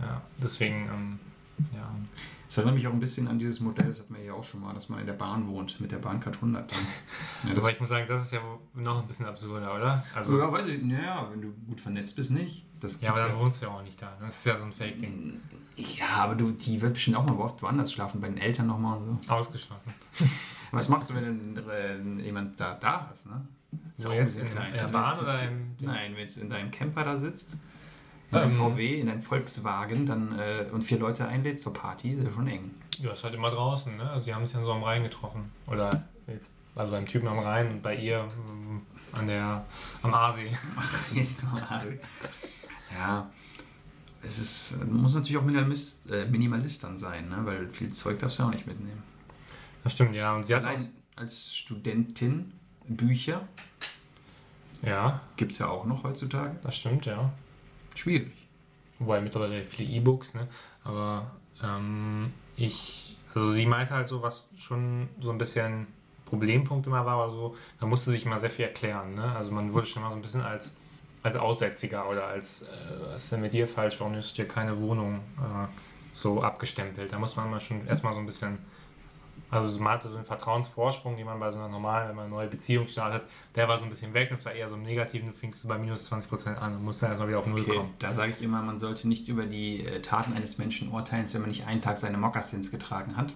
ja. 0.00 0.22
deswegen, 0.42 0.88
ähm, 0.92 1.18
ja. 1.74 1.90
Das 2.46 2.56
erinnert 2.56 2.74
mich 2.74 2.86
auch 2.88 2.92
ein 2.92 2.98
bisschen 2.98 3.28
an 3.28 3.38
dieses 3.38 3.60
Modell, 3.60 3.86
das 3.86 4.00
hatten 4.00 4.14
wir 4.14 4.24
ja 4.24 4.32
auch 4.32 4.42
schon 4.42 4.60
mal, 4.60 4.74
dass 4.74 4.88
man 4.88 4.98
in 4.98 5.06
der 5.06 5.12
Bahn 5.12 5.46
wohnt, 5.46 5.80
mit 5.80 5.92
der 5.92 5.98
Bahncard 5.98 6.34
100 6.36 6.72
dann. 6.72 6.78
Ja, 7.48 7.56
Aber 7.56 7.70
ich 7.70 7.78
muss 7.78 7.88
sagen, 7.88 8.06
das 8.08 8.22
ist 8.24 8.32
ja 8.32 8.40
noch 8.74 9.02
ein 9.02 9.06
bisschen 9.06 9.26
absurder, 9.26 9.74
oder? 9.74 10.04
Also, 10.14 10.36
ja, 10.38 10.50
weiß 10.50 10.66
ich, 10.66 10.82
naja, 10.82 11.28
wenn 11.30 11.42
du 11.42 11.52
gut 11.68 11.80
vernetzt 11.80 12.16
bist, 12.16 12.30
nicht. 12.32 12.64
Das 12.80 13.00
ja, 13.00 13.10
aber 13.10 13.20
dann 13.20 13.38
wohnst 13.38 13.62
du 13.62 13.66
ja 13.66 13.72
auch 13.72 13.82
nicht 13.82 14.00
da. 14.02 14.16
Das 14.20 14.38
ist 14.38 14.46
ja 14.46 14.56
so 14.56 14.64
ein 14.64 14.72
Fake-Ding. 14.72 15.40
Ja, 15.76 16.06
aber 16.24 16.34
du, 16.34 16.50
die 16.50 16.80
wird 16.80 16.94
bestimmt 16.94 17.16
auch 17.16 17.24
mal 17.26 17.36
oft 17.38 17.62
woanders 17.62 17.92
schlafen, 17.92 18.20
bei 18.20 18.28
den 18.28 18.38
Eltern 18.38 18.66
nochmal 18.66 18.98
und 18.98 19.04
so. 19.26 19.32
Ausgeschlossen. 19.32 19.94
Was 20.72 20.88
machst 20.88 21.10
du, 21.10 21.14
wenn 21.14 21.54
du 21.54 21.60
äh, 21.70 22.22
jemand 22.22 22.60
da, 22.60 22.74
da 22.74 23.06
hast, 23.10 23.26
ne? 23.26 23.40
Ist 23.96 24.02
So 24.02 24.08
auch 24.08 24.12
ein 24.12 24.18
jetzt 24.18 24.34
bisschen 24.36 24.46
in- 24.48 24.52
klein. 24.52 24.66
in 24.68 24.72
der 24.74 24.80
Also 24.82 24.92
Bahn 24.92 25.18
oder 25.18 25.42
im- 25.42 25.74
Nein, 25.80 26.12
wenn 26.12 26.20
jetzt 26.20 26.36
in 26.36 26.50
deinem 26.50 26.70
Camper 26.70 27.04
da 27.04 27.16
sitzt, 27.18 27.54
in 28.30 28.38
deinem 28.38 28.52
Ähm. 28.52 28.56
VW, 28.58 29.00
in 29.00 29.06
deinem 29.06 29.20
Volkswagen 29.20 30.06
dann, 30.06 30.38
äh, 30.38 30.66
und 30.70 30.82
vier 30.82 30.98
Leute 30.98 31.26
einlädst 31.26 31.62
zur 31.64 31.72
Party, 31.72 32.12
ist 32.12 32.24
ja 32.24 32.32
schon 32.32 32.46
eng. 32.46 32.70
Ja, 32.98 33.12
ist 33.12 33.24
halt 33.24 33.34
immer 33.34 33.50
draußen, 33.50 33.96
ne? 33.96 34.08
Also, 34.10 34.24
sie 34.26 34.34
haben 34.34 34.44
sich 34.44 34.54
dann 34.54 34.64
so 34.64 34.72
am 34.72 34.82
Rhein 34.82 35.02
getroffen. 35.02 35.50
Oder 35.66 36.04
jetzt, 36.26 36.54
also 36.76 36.92
beim 36.92 37.06
Typen 37.06 37.26
am 37.28 37.38
Rhein 37.38 37.68
und 37.70 37.82
bei 37.82 37.96
ihr 37.96 38.18
ähm, 38.48 38.82
an 39.12 39.26
der, 39.26 39.64
am 40.02 40.14
Aasee. 40.14 40.50
Jetzt 41.14 41.42
mal. 41.50 41.98
ja, 42.96 43.28
es 44.22 44.38
ist, 44.38 44.78
man 44.78 45.02
muss 45.02 45.14
natürlich 45.14 45.38
auch 45.38 45.44
Minimalist, 45.44 46.10
äh, 46.10 46.26
Minimalist 46.26 46.84
dann 46.84 46.98
sein, 46.98 47.28
ne? 47.28 47.38
weil 47.44 47.68
viel 47.70 47.90
Zeug 47.90 48.18
darfst 48.18 48.38
du 48.38 48.42
auch 48.42 48.50
nicht 48.50 48.66
mitnehmen. 48.66 49.02
Das 49.82 49.92
stimmt, 49.92 50.14
ja. 50.14 50.34
Und 50.34 50.44
sie 50.44 50.54
hat 50.54 50.66
Allein 50.66 50.88
als 51.16 51.56
Studentin 51.56 52.52
Bücher 52.86 53.46
ja, 54.82 55.20
gibt 55.36 55.52
es 55.52 55.58
ja 55.58 55.68
auch 55.68 55.84
noch 55.84 56.04
heutzutage. 56.04 56.56
das 56.62 56.76
stimmt, 56.76 57.06
ja. 57.06 57.30
Schwierig. 57.94 58.32
Wobei 58.98 59.20
mittlerweile 59.20 59.62
viele 59.62 59.90
E-Books, 59.90 60.34
ne? 60.34 60.48
Aber 60.84 61.30
ähm, 61.62 62.32
ich, 62.56 63.16
also 63.34 63.50
sie 63.50 63.66
meinte 63.66 63.94
halt 63.94 64.08
so, 64.08 64.22
was 64.22 64.48
schon 64.56 65.08
so 65.20 65.30
ein 65.30 65.38
bisschen 65.38 65.86
Problempunkt 66.24 66.86
immer 66.86 67.04
war, 67.04 67.24
oder 67.24 67.32
so, 67.32 67.56
da 67.78 67.86
musste 67.86 68.10
sich 68.10 68.24
immer 68.24 68.38
sehr 68.38 68.50
viel 68.50 68.64
erklären, 68.66 69.14
ne? 69.14 69.32
Also 69.32 69.52
man 69.52 69.72
wurde 69.72 69.86
schon 69.86 70.02
mal 70.02 70.10
so 70.10 70.16
ein 70.16 70.22
bisschen 70.22 70.42
als, 70.42 70.76
als 71.22 71.36
Aussätziger 71.36 72.08
oder 72.08 72.26
als, 72.26 72.62
äh, 72.62 72.66
was 73.12 73.24
ist 73.24 73.32
denn 73.32 73.40
mit 73.42 73.52
dir 73.52 73.68
falsch, 73.68 73.98
warum 74.00 74.12
nimmst 74.12 74.36
du 74.38 74.42
dir 74.42 74.48
keine 74.48 74.78
Wohnung 74.80 75.16
äh, 75.38 75.66
so 76.12 76.42
abgestempelt? 76.42 77.12
Da 77.12 77.18
muss 77.18 77.36
man 77.36 77.50
mal 77.50 77.60
schon 77.60 77.86
erstmal 77.86 78.14
so 78.14 78.20
ein 78.20 78.26
bisschen, 78.26 78.58
also 79.50 79.80
man 79.80 79.94
hatte 79.94 80.08
so 80.08 80.16
einen 80.16 80.24
Vertrauensvorsprung, 80.24 81.16
den 81.16 81.26
man 81.26 81.38
bei 81.40 81.50
so 81.50 81.58
einer 81.58 81.68
normalen, 81.68 82.08
wenn 82.08 82.16
man 82.16 82.24
eine 82.26 82.34
neue 82.34 82.46
Beziehung 82.48 82.86
startet, 82.86 83.22
der 83.54 83.68
war 83.68 83.76
so 83.78 83.84
ein 83.84 83.90
bisschen 83.90 84.14
weg, 84.14 84.30
das 84.30 84.44
war 84.44 84.52
eher 84.52 84.68
so 84.68 84.76
im 84.76 84.82
Negativen, 84.82 85.28
du 85.28 85.34
fingst 85.34 85.62
du 85.64 85.68
bei 85.68 85.76
minus 85.76 86.10
20% 86.10 86.54
an 86.56 86.76
und 86.76 86.84
musst 86.84 87.02
dann 87.02 87.10
erstmal 87.10 87.28
wieder 87.28 87.40
auf 87.40 87.46
Null 87.46 87.60
Okay, 87.60 87.76
kommen. 87.76 87.94
da 87.98 88.12
sage 88.14 88.30
ich 88.32 88.40
immer, 88.42 88.62
man 88.62 88.78
sollte 88.78 89.08
nicht 89.08 89.28
über 89.28 89.44
die 89.46 89.84
äh, 89.84 90.00
Taten 90.00 90.32
eines 90.34 90.56
Menschen 90.58 90.90
urteilen, 90.90 91.26
wenn 91.34 91.40
man 91.42 91.50
nicht 91.50 91.66
einen 91.66 91.82
Tag 91.82 91.96
seine 91.96 92.16
Mokassins 92.16 92.70
getragen 92.70 93.16
hat. 93.16 93.32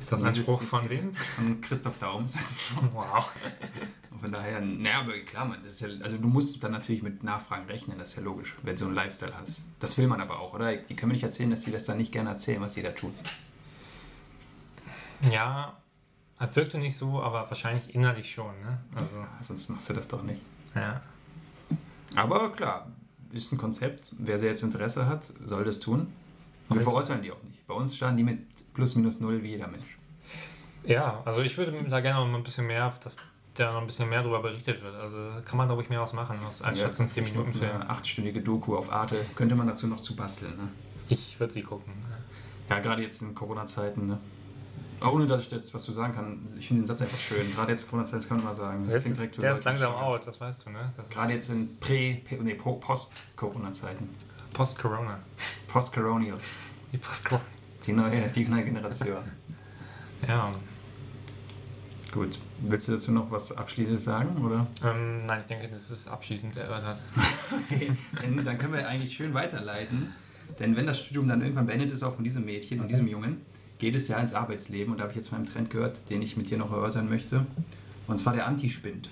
Ist 0.00 0.10
das 0.10 0.22
ein 0.22 0.34
Spruch 0.34 0.62
von 0.62 0.88
wem? 0.90 1.14
Von 1.14 1.60
Christoph 1.60 1.98
Daum. 2.00 2.26
Wow. 2.92 3.30
Und 4.10 4.20
Von 4.20 4.32
daher, 4.32 4.60
naja, 4.60 5.00
aber 5.00 5.12
klar, 5.20 5.44
man, 5.44 5.62
das 5.62 5.74
ist 5.74 5.80
ja, 5.82 5.88
also 6.02 6.18
du 6.18 6.26
musst 6.26 6.62
dann 6.64 6.72
natürlich 6.72 7.02
mit 7.02 7.22
Nachfragen 7.22 7.66
rechnen, 7.66 7.98
das 7.98 8.10
ist 8.10 8.16
ja 8.16 8.22
logisch, 8.22 8.56
wenn 8.62 8.74
du 8.74 8.80
so 8.80 8.86
einen 8.86 8.94
Lifestyle 8.94 9.32
hast. 9.38 9.62
Das 9.78 9.96
will 9.98 10.06
man 10.08 10.20
aber 10.20 10.40
auch, 10.40 10.52
oder? 10.54 10.74
Die 10.76 10.96
können 10.96 11.08
mir 11.08 11.14
nicht 11.14 11.22
erzählen, 11.22 11.50
dass 11.50 11.60
die 11.62 11.70
das 11.70 11.84
dann 11.84 11.98
nicht 11.98 12.10
gerne 12.12 12.30
erzählen, 12.30 12.60
was 12.60 12.74
sie 12.74 12.82
da 12.82 12.90
tun. 12.90 13.14
Ja, 15.30 15.76
er 16.38 16.56
wirkte 16.56 16.78
nicht 16.78 16.96
so, 16.96 17.22
aber 17.22 17.48
wahrscheinlich 17.48 17.94
innerlich 17.94 18.32
schon, 18.32 18.58
ne? 18.62 18.78
Also, 18.94 19.18
Ja, 19.18 19.28
sonst 19.42 19.68
machst 19.68 19.88
du 19.90 19.92
das 19.94 20.08
doch 20.08 20.22
nicht. 20.22 20.40
ja. 20.74 21.00
Aber 22.16 22.50
klar, 22.52 22.88
ist 23.30 23.52
ein 23.52 23.58
Konzept. 23.58 24.14
Wer 24.18 24.40
sehr 24.40 24.50
jetzt 24.50 24.64
Interesse 24.64 25.06
hat, 25.06 25.32
soll 25.46 25.64
das 25.64 25.78
tun. 25.78 26.12
Wir 26.68 26.80
verurteilen 26.80 27.22
die 27.22 27.30
auch 27.30 27.40
nicht. 27.44 27.49
Bei 27.70 27.76
uns 27.76 27.94
starten 27.96 28.16
die 28.16 28.24
mit 28.24 28.40
plus 28.74 28.96
minus 28.96 29.20
null 29.20 29.40
wie 29.44 29.50
jeder 29.50 29.68
Mensch. 29.68 29.96
Ja, 30.82 31.22
also 31.24 31.40
ich 31.40 31.56
würde 31.56 31.72
da 31.88 32.00
gerne 32.00 32.26
noch 32.26 32.36
ein 32.36 32.42
bisschen 32.42 32.66
mehr, 32.66 32.92
dass 33.04 33.16
da 33.54 33.72
noch 33.72 33.80
ein 33.80 33.86
bisschen 33.86 34.08
mehr 34.08 34.22
darüber 34.22 34.42
berichtet 34.42 34.82
wird. 34.82 34.94
Also 34.96 35.40
kann 35.44 35.56
man, 35.56 35.68
glaube 35.68 35.80
ich, 35.82 35.88
mehr 35.88 36.00
was 36.00 36.12
machen, 36.12 36.36
als 36.44 36.62
anstatt 36.62 36.94
so 36.94 37.02
einen 37.04 37.08
10 37.08 37.24
Minuten 37.24 37.54
Film. 37.54 37.70
Eine 37.70 37.88
achtstündige 37.88 38.40
Doku 38.40 38.76
auf 38.76 38.90
Arte 38.92 39.24
könnte 39.36 39.54
man 39.54 39.68
dazu 39.68 39.86
noch 39.86 40.00
zu 40.00 40.16
basteln. 40.16 40.56
Ne? 40.56 40.68
Ich 41.08 41.38
würde 41.38 41.52
sie 41.52 41.62
gucken. 41.62 41.92
Ja, 42.68 42.80
gerade 42.80 43.02
jetzt 43.02 43.22
in 43.22 43.36
Corona-Zeiten. 43.36 44.08
Ne? 44.08 44.18
Aber 44.98 45.14
ohne 45.14 45.28
dass 45.28 45.42
ich 45.42 45.50
jetzt 45.52 45.72
was 45.72 45.84
zu 45.84 45.92
sagen 45.92 46.12
kann, 46.12 46.44
ich 46.58 46.66
finde 46.66 46.82
den 46.82 46.86
Satz 46.88 47.02
einfach 47.02 47.20
schön. 47.20 47.54
Gerade 47.54 47.70
jetzt 47.70 47.84
in 47.84 47.90
Corona-Zeiten, 47.90 48.26
kann 48.26 48.36
man 48.38 48.46
mal 48.46 48.54
sagen. 48.54 48.84
Das 48.86 48.94
Jetzt, 48.94 49.02
klingt 49.04 49.16
direkt 49.18 49.40
der 49.42 49.52
ist 49.52 49.64
langsam 49.64 49.92
schön. 49.92 50.02
out, 50.02 50.26
das 50.26 50.40
weißt 50.40 50.66
du, 50.66 50.70
ne? 50.70 50.92
Das 50.96 51.08
Gerade 51.08 51.32
jetzt 51.34 51.50
in 51.50 51.68
Prä-, 51.78 52.20
nee, 52.42 52.54
Po- 52.54 52.74
Post-Corona-Zeiten. 52.76 54.08
Post-Corona. 54.54 55.20
Post-Coronials. 55.68 56.42
Die 56.92 56.98
Post-Corona. 56.98 57.44
Die 57.86 57.92
neue, 57.92 58.28
die 58.28 58.44
neue 58.46 58.64
Generation. 58.64 59.18
Ja. 60.26 60.52
Gut. 62.12 62.40
Willst 62.60 62.88
du 62.88 62.92
dazu 62.92 63.12
noch 63.12 63.30
was 63.30 63.56
Abschließendes 63.56 64.04
sagen? 64.04 64.44
Oder? 64.44 64.66
Ähm, 64.84 65.26
nein, 65.26 65.40
ich 65.42 65.46
denke, 65.46 65.68
das 65.68 65.90
ist 65.90 66.08
abschließend 66.08 66.56
erörtert. 66.56 67.00
Okay, 67.72 67.92
dann, 68.20 68.44
dann 68.44 68.58
können 68.58 68.72
wir 68.72 68.86
eigentlich 68.86 69.14
schön 69.14 69.34
weiterleiten. 69.34 70.12
Denn 70.58 70.76
wenn 70.76 70.86
das 70.86 71.00
Studium 71.00 71.28
dann 71.28 71.40
irgendwann 71.40 71.66
beendet 71.66 71.92
ist, 71.92 72.02
auch 72.02 72.14
von 72.14 72.24
diesem 72.24 72.44
Mädchen 72.44 72.80
und 72.80 72.88
diesem 72.88 73.06
Jungen, 73.06 73.42
geht 73.78 73.94
es 73.94 74.08
ja 74.08 74.18
ins 74.18 74.34
Arbeitsleben. 74.34 74.92
Und 74.92 74.98
da 74.98 75.02
habe 75.02 75.12
ich 75.12 75.16
jetzt 75.16 75.28
von 75.28 75.38
einem 75.38 75.46
Trend 75.46 75.70
gehört, 75.70 76.10
den 76.10 76.22
ich 76.22 76.36
mit 76.36 76.50
dir 76.50 76.58
noch 76.58 76.72
erörtern 76.72 77.08
möchte. 77.08 77.46
Und 78.06 78.18
zwar 78.18 78.34
der 78.34 78.46
Antispind. 78.46 79.08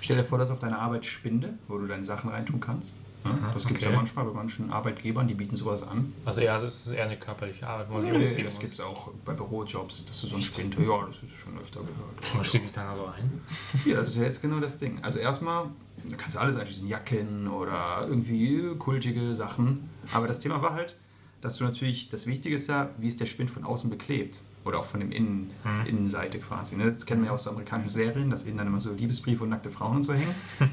Stell 0.00 0.16
dir 0.16 0.24
vor, 0.24 0.38
dass 0.38 0.50
auf 0.50 0.58
deiner 0.58 0.78
Arbeit 0.78 1.04
Spinde, 1.04 1.54
wo 1.66 1.78
du 1.78 1.86
deine 1.86 2.04
Sachen 2.04 2.30
reintun 2.30 2.60
kannst. 2.60 2.96
Ja, 3.26 3.32
Aha, 3.46 3.52
das 3.54 3.66
gibt 3.66 3.78
es 3.78 3.84
okay. 3.84 3.92
ja 3.92 3.98
manchmal 3.98 4.24
bei 4.24 4.32
manchen 4.32 4.70
Arbeitgebern, 4.70 5.26
die 5.28 5.34
bieten 5.34 5.56
sowas 5.56 5.82
an. 5.82 6.12
Also 6.24 6.40
eher, 6.40 6.54
also 6.54 6.66
es 6.66 6.86
ist 6.86 6.92
eher 6.92 7.04
eine 7.04 7.16
körperliche 7.16 7.66
Arbeit, 7.66 7.88
wo 7.88 7.94
man 7.94 8.02
sich 8.02 8.12
Nee, 8.12 8.18
umziehen 8.24 8.44
das 8.44 8.58
gibt 8.58 8.72
es 8.72 8.80
auch 8.80 9.10
bei 9.24 9.32
Bürojobs, 9.34 10.04
dass 10.06 10.20
du 10.20 10.26
so 10.26 10.34
einen 10.34 10.42
Spind, 10.42 10.76
ja, 10.78 11.06
das 11.06 11.16
ist 11.22 11.36
schon 11.36 11.58
öfter 11.58 11.80
gehört. 11.80 12.34
Man 12.34 12.44
schließt 12.44 12.64
sich 12.64 12.74
dann 12.74 12.86
also 12.88 13.06
ein. 13.06 13.40
Ja, 13.84 13.96
das 13.96 14.08
ist 14.08 14.16
ja 14.16 14.22
jetzt 14.24 14.40
genau 14.42 14.60
das 14.60 14.78
Ding. 14.78 14.98
Also 15.02 15.18
erstmal, 15.18 15.66
da 16.08 16.16
kannst 16.16 16.36
du 16.36 16.40
alles 16.40 16.56
einschließen, 16.56 16.88
Jacken 16.88 17.48
oder 17.48 18.06
irgendwie 18.08 18.74
kultige 18.78 19.34
Sachen. 19.34 19.90
Aber 20.12 20.26
das 20.26 20.40
Thema 20.40 20.62
war 20.62 20.74
halt, 20.74 20.96
dass 21.40 21.56
du 21.58 21.64
natürlich, 21.64 22.08
das 22.08 22.26
Wichtige 22.26 22.54
ist 22.54 22.68
ja, 22.68 22.90
wie 22.98 23.08
ist 23.08 23.20
der 23.20 23.26
Spind 23.26 23.50
von 23.50 23.64
außen 23.64 23.90
beklebt. 23.90 24.40
Oder 24.64 24.80
auch 24.80 24.84
von 24.84 24.98
dem 24.98 25.12
Innen, 25.12 25.50
Mhm. 25.62 25.86
Innenseite 25.86 26.40
quasi. 26.40 26.74
Ne? 26.76 26.90
Das 26.92 27.06
kennen 27.06 27.22
wir 27.22 27.26
ja 27.28 27.32
aus 27.34 27.44
so 27.44 27.50
amerikanischen 27.50 27.90
Serien, 27.90 28.30
dass 28.30 28.42
innen 28.44 28.58
dann 28.58 28.66
immer 28.66 28.80
so 28.80 28.92
Liebesbriefe 28.92 29.44
und 29.44 29.50
nackte 29.50 29.70
Frauen 29.70 29.96
und 29.98 30.02
so 30.04 30.12
hängen. 30.12 30.34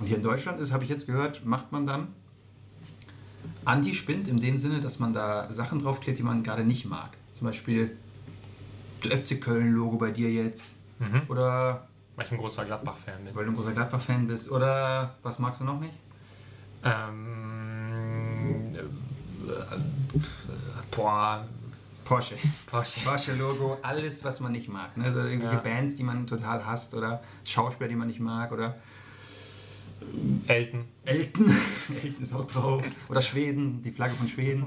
und 0.00 0.06
hier 0.06 0.16
in 0.16 0.22
Deutschland 0.22 0.60
ist, 0.60 0.72
habe 0.72 0.84
ich 0.84 0.90
jetzt 0.90 1.06
gehört, 1.06 1.44
macht 1.44 1.72
man 1.72 1.86
dann 1.86 2.08
Anti-Spind 3.64 4.28
in 4.28 4.40
dem 4.40 4.58
Sinne, 4.58 4.80
dass 4.80 4.98
man 4.98 5.12
da 5.12 5.52
Sachen 5.52 5.78
draufklebt, 5.80 6.18
die 6.18 6.22
man 6.22 6.42
gerade 6.42 6.64
nicht 6.64 6.86
mag. 6.86 7.10
Zum 7.34 7.46
Beispiel 7.46 7.96
das 9.02 9.12
FC 9.20 9.40
Köln-Logo 9.40 9.96
bei 9.96 10.10
dir 10.10 10.30
jetzt. 10.30 10.74
Mhm. 10.98 11.22
Oder 11.28 11.86
Weil 12.16 12.26
ich 12.26 12.32
ein 12.32 12.38
großer 12.38 12.64
Gladbach-Fan 12.64 13.24
bin. 13.24 13.34
weil 13.34 13.44
du 13.44 13.50
ein 13.52 13.54
großer 13.56 13.72
Gladbach-Fan 13.72 14.26
bist. 14.26 14.50
Oder 14.50 15.14
was 15.22 15.38
magst 15.38 15.60
du 15.60 15.64
noch 15.64 15.78
nicht? 15.80 15.94
Ähm, 16.82 18.74
äh, 18.74 18.78
äh, 19.50 19.78
boah, 20.90 21.46
Porsche. 22.04 22.36
Porsche. 22.66 23.00
Porsche-Logo, 23.04 23.78
alles, 23.82 24.24
was 24.24 24.40
man 24.40 24.52
nicht 24.52 24.68
mag. 24.68 24.96
Ne? 24.96 25.04
Also 25.04 25.20
irgendwelche 25.20 25.56
Ja. 25.56 25.60
Bands, 25.60 25.94
die 25.96 26.02
man 26.04 26.26
total 26.26 26.64
hasst 26.64 26.94
oder 26.94 27.22
Schauspieler, 27.46 27.88
die 27.88 27.96
man 27.96 28.08
nicht 28.08 28.20
mag 28.20 28.50
oder 28.52 28.76
Elton. 30.46 30.84
Elton. 31.04 31.46
Elton 32.02 32.22
ist 32.22 32.34
auch 32.34 32.44
drauf. 32.44 32.82
Oder 33.08 33.22
Schweden, 33.22 33.82
die 33.82 33.90
Flagge 33.90 34.14
von 34.14 34.28
Schweden. 34.28 34.66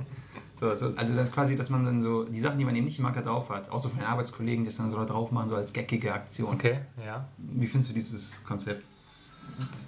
So, 0.59 0.73
so, 0.75 0.88
also 0.95 1.15
das 1.15 1.29
ist 1.29 1.34
quasi, 1.34 1.55
dass 1.55 1.69
man 1.69 1.84
dann 1.86 2.01
so 2.01 2.23
die 2.23 2.39
Sachen, 2.39 2.59
die 2.59 2.65
man 2.65 2.75
eben 2.75 2.86
nicht 2.86 2.99
mag, 2.99 3.21
drauf 3.23 3.49
hat. 3.49 3.69
Auch 3.71 3.79
so 3.79 3.89
von 3.89 3.99
den 3.99 4.07
Arbeitskollegen, 4.07 4.63
das 4.63 4.75
dann 4.77 4.89
so 4.91 4.97
da 4.97 5.05
drauf 5.05 5.32
machen, 5.32 5.49
so 5.49 5.55
als 5.55 5.73
geckige 5.73 6.13
Aktion. 6.13 6.53
Okay, 6.53 6.79
ja. 7.03 7.27
Wie 7.38 7.65
findest 7.65 7.89
du 7.91 7.95
dieses 7.95 8.43
Konzept? 8.43 8.86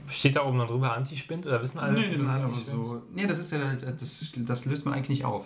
Steht 0.07 0.35
da 0.35 0.45
oben 0.45 0.57
noch 0.57 0.67
drüber 0.67 0.93
Antispind 0.95 1.45
oder 1.45 1.61
wissen 1.61 1.79
alle? 1.79 1.93
Nee, 1.99 2.17
das 2.17 2.27
es 2.27 2.27
ist 2.27 2.27
aber 2.43 2.53
so. 2.55 3.01
Nee, 3.13 3.27
das 3.27 3.39
ist 3.39 3.51
ja, 3.51 3.59
das, 3.75 4.31
das 4.35 4.65
löst 4.65 4.83
man 4.85 4.95
eigentlich 4.95 5.09
nicht 5.09 5.25
auf. 5.25 5.45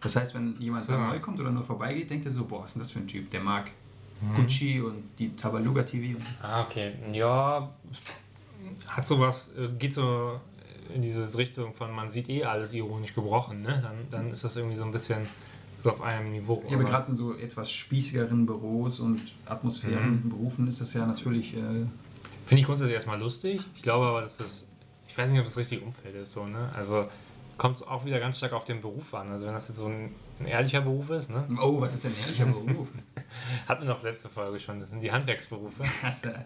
Das 0.00 0.16
heißt, 0.16 0.34
wenn 0.34 0.56
jemand 0.60 0.84
So. 0.84 0.92
da 0.92 1.08
neu 1.08 1.20
kommt 1.20 1.38
oder 1.40 1.50
nur 1.50 1.62
vorbeigeht, 1.62 2.08
denkt 2.10 2.24
er 2.26 2.32
so, 2.32 2.44
boah, 2.46 2.60
was 2.62 2.68
ist 2.68 2.74
denn 2.74 2.82
das 2.82 2.90
für 2.90 2.98
ein 3.00 3.06
Typ? 3.08 3.30
Der 3.30 3.40
mag 3.40 3.70
Mhm. 4.20 4.34
Gucci 4.36 4.80
und 4.80 5.02
die 5.18 5.34
Tabaluga 5.34 5.82
TV. 5.82 6.18
Ah, 6.40 6.62
okay. 6.62 6.92
Ja, 7.12 7.68
hat 8.88 9.06
sowas, 9.06 9.52
äh, 9.56 9.68
geht 9.78 9.94
so 9.94 10.40
in 10.94 11.02
diese 11.02 11.36
Richtung 11.38 11.72
von, 11.72 11.90
man 11.90 12.08
sieht 12.10 12.28
eh 12.28 12.44
alles 12.44 12.72
ironisch 12.72 13.14
gebrochen, 13.14 13.62
ne? 13.62 13.80
Dann, 13.82 13.96
dann 14.10 14.30
ist 14.30 14.44
das 14.44 14.56
irgendwie 14.56 14.76
so 14.76 14.84
ein 14.84 14.92
bisschen 14.92 15.26
so 15.82 15.90
auf 15.92 16.02
einem 16.02 16.30
Niveau. 16.32 16.62
Ja, 16.68 16.76
aber 16.76 16.84
gerade 16.84 17.10
in 17.10 17.16
so 17.16 17.34
etwas 17.36 17.70
spießigeren 17.72 18.46
Büros 18.46 19.00
und 19.00 19.20
Atmosphären, 19.46 20.22
Mhm. 20.24 20.30
Berufen 20.30 20.66
ist 20.68 20.80
das 20.80 20.92
ja 20.94 21.06
natürlich. 21.06 21.54
Äh, 21.56 21.86
Finde 22.46 22.60
ich 22.60 22.64
grundsätzlich 22.64 22.94
erstmal 22.94 23.18
lustig. 23.18 23.62
Ich 23.74 23.82
glaube 23.82 24.06
aber, 24.06 24.20
dass 24.20 24.36
das, 24.36 24.66
ich 25.08 25.16
weiß 25.16 25.30
nicht, 25.30 25.38
ob 25.40 25.46
das 25.46 25.56
richtige 25.56 25.82
Umfeld 25.82 26.14
ist, 26.14 26.32
so, 26.32 26.46
ne? 26.46 26.70
Also 26.74 27.08
kommt 27.56 27.76
es 27.76 27.82
auch 27.82 28.04
wieder 28.04 28.18
ganz 28.20 28.38
stark 28.38 28.52
auf 28.52 28.64
den 28.64 28.80
Beruf 28.80 29.14
an. 29.14 29.30
Also 29.30 29.46
wenn 29.46 29.54
das 29.54 29.68
jetzt 29.68 29.78
so 29.78 29.86
ein, 29.86 30.14
ein 30.40 30.46
ehrlicher 30.46 30.80
Beruf 30.80 31.10
ist, 31.10 31.30
ne? 31.30 31.46
oh, 31.60 31.80
was 31.80 31.94
ist 31.94 32.04
denn 32.04 32.12
ein 32.12 32.20
ehrlicher 32.20 32.46
Beruf? 32.46 32.88
Hatten 33.68 33.82
wir 33.86 33.88
noch 33.88 34.02
letzte 34.02 34.28
Folge 34.28 34.58
schon, 34.58 34.80
das 34.80 34.90
sind 34.90 35.02
die 35.02 35.10
Handwerksberufe. 35.12 35.84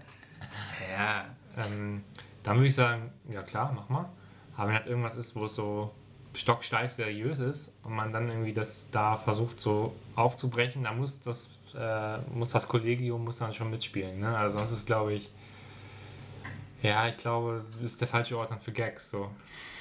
Ja, 0.93 1.27
Ähm, 1.57 2.03
dann 2.43 2.57
würde 2.57 2.67
ich 2.67 2.75
sagen, 2.75 3.11
ja 3.29 3.43
klar, 3.43 3.73
mach 3.75 3.89
mal. 3.89 4.09
Aber 4.57 4.69
wenn 4.69 4.77
halt 4.77 4.87
irgendwas 4.87 5.15
ist, 5.17 5.35
wo 5.37 5.45
es 5.45 5.55
so 5.55 5.93
stocksteif 6.35 6.93
seriös 6.93 7.39
ist 7.39 7.73
und 7.83 7.95
man 7.95 8.13
dann 8.13 8.29
irgendwie 8.29 8.53
das 8.53 8.89
da 8.91 9.17
versucht 9.17 9.61
so 9.61 9.95
aufzubrechen, 10.15 10.85
dann 10.85 10.99
muss 10.99 11.21
das, 11.21 11.51
äh, 11.75 12.19
muss 12.33 12.51
das 12.51 12.69
Kollegium 12.69 13.25
muss 13.25 13.39
dann 13.39 13.53
schon 13.55 13.71
mitspielen. 13.71 14.21
Ne? 14.21 14.37
Also 14.37 14.59
das 14.59 14.73
ist, 14.73 14.87
glaube 14.87 15.15
ich, 15.15 15.31
Ja, 16.83 17.09
ich 17.09 17.19
glaube, 17.19 17.65
das 17.81 17.93
ist 17.93 18.01
der 18.01 18.07
falsche 18.09 18.39
Ort 18.39 18.53
dann 18.53 18.61
für 18.61 18.71
Gags. 18.71 19.11
So. 19.11 19.31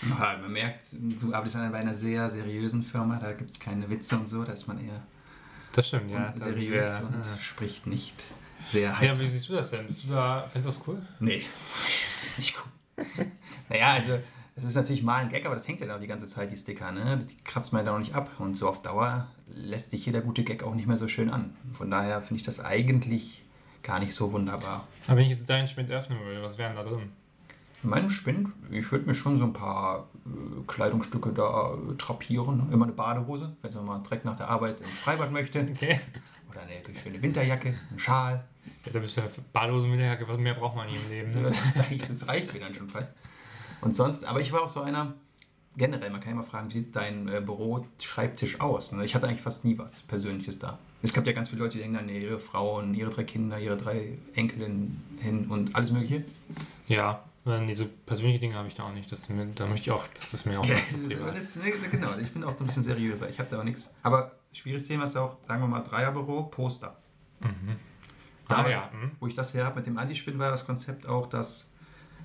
Ja, 0.09 0.37
man 0.41 0.51
merkt, 0.51 0.87
du 0.93 1.31
arbeitest 1.31 1.55
bei 1.71 1.77
einer 1.77 1.93
sehr 1.93 2.29
seriösen 2.29 2.83
Firma, 2.83 3.19
da 3.19 3.33
gibt 3.33 3.51
es 3.51 3.59
keine 3.59 3.87
Witze 3.89 4.17
und 4.17 4.27
so, 4.27 4.43
da 4.43 4.53
ist 4.53 4.67
man 4.67 4.83
eher 4.83 5.03
Das 5.73 5.87
stimmt, 5.87 6.09
ja. 6.09 6.33
Seriös 6.35 7.01
wir, 7.01 7.07
und 7.07 7.21
äh, 7.21 7.39
spricht 7.39 7.85
nicht 7.85 8.25
sehr 8.67 8.95
ja, 9.01 9.19
wie 9.19 9.25
siehst 9.25 9.49
du 9.49 9.53
das 9.53 9.69
denn? 9.71 9.87
Bist 9.87 10.03
du 10.03 10.09
da, 10.09 10.47
findest 10.49 10.77
du 10.77 10.79
das 10.79 10.87
cool? 10.87 11.01
Nee, 11.19 11.43
das 12.21 12.29
ist 12.29 12.37
nicht 12.39 12.55
cool. 12.57 13.25
naja, 13.69 13.93
also, 13.93 14.19
das 14.55 14.65
ist 14.65 14.75
natürlich 14.75 15.03
mal 15.03 15.17
ein 15.17 15.29
Gag, 15.29 15.45
aber 15.45 15.53
das 15.53 15.67
hängt 15.67 15.81
ja 15.81 15.95
auch 15.95 15.99
die 15.99 16.07
ganze 16.07 16.25
Zeit, 16.25 16.51
die 16.51 16.57
Sticker, 16.57 16.91
ne? 16.91 17.25
Die 17.29 17.37
kratzt 17.43 17.73
man 17.73 17.81
ja 17.81 17.85
dann 17.85 17.95
auch 17.95 17.99
nicht 17.99 18.15
ab. 18.15 18.31
Und 18.39 18.57
so 18.57 18.67
auf 18.67 18.81
Dauer 18.81 19.27
lässt 19.53 19.91
sich 19.91 20.05
jeder 20.05 20.21
gute 20.21 20.43
Gag 20.43 20.63
auch 20.63 20.73
nicht 20.73 20.87
mehr 20.87 20.97
so 20.97 21.07
schön 21.07 21.29
an. 21.29 21.55
Von 21.73 21.91
daher 21.91 22.21
finde 22.21 22.37
ich 22.37 22.43
das 22.43 22.59
eigentlich 22.59 23.45
gar 23.83 23.99
nicht 23.99 24.15
so 24.15 24.31
wunderbar. 24.33 24.87
Aber 25.05 25.17
wenn 25.17 25.25
ich 25.25 25.29
jetzt 25.29 25.47
deinen 25.47 25.67
Spind 25.67 25.91
öffnen 25.91 26.19
würde, 26.19 26.41
was 26.41 26.57
wären 26.57 26.75
da 26.75 26.83
drin? 26.83 27.11
In 27.83 27.89
meinem 27.91 28.09
Spind, 28.09 28.49
ich 28.71 28.91
würde 28.91 29.05
mir 29.05 29.13
schon 29.13 29.37
so 29.37 29.43
ein 29.43 29.53
paar 29.53 30.09
äh, 30.25 30.63
Kleidungsstücke 30.65 31.31
da 31.31 31.75
äh, 31.75 31.93
drapieren. 31.95 32.57
ne? 32.57 32.73
Immer 32.73 32.85
eine 32.85 32.93
Badehose, 32.93 33.55
wenn 33.61 33.73
man 33.75 33.85
mal 33.85 33.99
direkt 33.99 34.25
nach 34.25 34.35
der 34.35 34.49
Arbeit 34.49 34.79
ins 34.79 34.99
Freibad 34.99 35.31
möchte. 35.31 35.59
Okay. 35.59 35.99
Oder 36.49 36.63
eine 36.63 36.95
schöne 36.95 37.21
Winterjacke, 37.21 37.75
einen 37.91 37.99
Schal. 37.99 38.43
Ja, 38.85 38.91
da 38.93 38.99
bist 38.99 39.17
du 39.17 39.21
ja 39.21 39.27
Badehose 39.53 39.87
mit 39.87 39.99
der 39.99 40.07
Jacke, 40.07 40.27
was 40.27 40.37
mehr 40.37 40.53
braucht 40.53 40.75
man 40.75 40.87
nie 40.87 40.95
im 40.95 41.09
Leben. 41.09 41.31
Ne? 41.31 41.41
Das, 41.49 41.77
eigentlich, 41.77 42.07
das 42.07 42.27
reicht 42.27 42.53
mir 42.53 42.59
dann 42.59 42.73
schon 42.73 42.89
fast. 42.89 43.11
Und 43.81 43.95
sonst, 43.95 44.25
aber 44.25 44.41
ich 44.41 44.51
war 44.51 44.61
auch 44.63 44.67
so 44.67 44.81
einer, 44.81 45.13
generell, 45.75 46.09
man 46.09 46.19
kann 46.19 46.31
ja 46.31 46.35
mal 46.35 46.43
fragen, 46.43 46.69
wie 46.69 46.73
sieht 46.73 46.95
dein 46.95 47.27
äh, 47.27 47.41
Büro-Schreibtisch 47.41 48.59
aus? 48.59 48.91
Ne? 48.91 49.05
Ich 49.05 49.15
hatte 49.15 49.27
eigentlich 49.27 49.41
fast 49.41 49.65
nie 49.65 49.77
was 49.77 50.01
Persönliches 50.01 50.59
da. 50.59 50.79
Es 51.03 51.13
gab 51.13 51.27
ja 51.27 51.33
ganz 51.33 51.49
viele 51.49 51.61
Leute, 51.61 51.77
die 51.77 51.83
hängen 51.83 51.93
dann 51.93 52.09
ihre 52.09 52.39
Frauen, 52.39 52.93
ihre 52.95 53.11
drei 53.11 53.23
Kinder, 53.23 53.59
ihre 53.59 53.77
drei 53.77 54.17
Enkelinnen 54.33 55.03
hin 55.19 55.47
und 55.47 55.75
alles 55.75 55.91
Mögliche. 55.91 56.25
Ja, 56.87 57.23
äh, 57.45 57.61
nee, 57.61 57.73
so 57.73 57.85
persönliche 58.05 58.39
Dinge 58.39 58.55
habe 58.55 58.67
ich 58.67 58.75
da 58.75 58.83
auch 58.83 58.93
nicht. 58.93 59.11
Das, 59.11 59.27
da 59.27 59.65
möchte 59.67 59.85
ich 59.85 59.91
auch, 59.91 60.05
das 60.07 60.33
ist 60.33 60.45
mir 60.45 60.59
auch 60.59 60.65
Ja, 60.65 60.75
das, 61.31 61.55
ist, 61.55 61.57
ne, 61.57 61.71
genau, 61.91 62.17
ich 62.17 62.31
bin 62.31 62.43
auch 62.43 62.59
ein 62.59 62.65
bisschen 62.65 62.83
seriöser. 62.83 63.29
Ich 63.29 63.39
habe 63.39 63.49
da 63.49 63.59
auch 63.59 63.63
nichts. 63.63 63.93
Aber 64.01 64.31
schwieriges 64.51 64.87
Thema 64.87 65.03
ist 65.03 65.15
auch, 65.15 65.37
sagen 65.47 65.61
wir 65.61 65.67
mal, 65.67 65.81
Dreierbüro, 65.81 66.43
Poster. 66.43 66.97
Mhm. 67.39 67.75
Da, 68.49 68.55
Ah, 68.63 68.69
ja. 68.69 68.89
Mhm. 68.93 69.11
Wo 69.19 69.27
ich 69.27 69.33
das 69.33 69.53
her 69.53 69.65
habe 69.65 69.77
mit 69.77 69.87
dem 69.87 69.97
Antispin, 69.97 70.39
war 70.39 70.51
das 70.51 70.65
Konzept 70.65 71.07
auch, 71.07 71.27
dass 71.27 71.69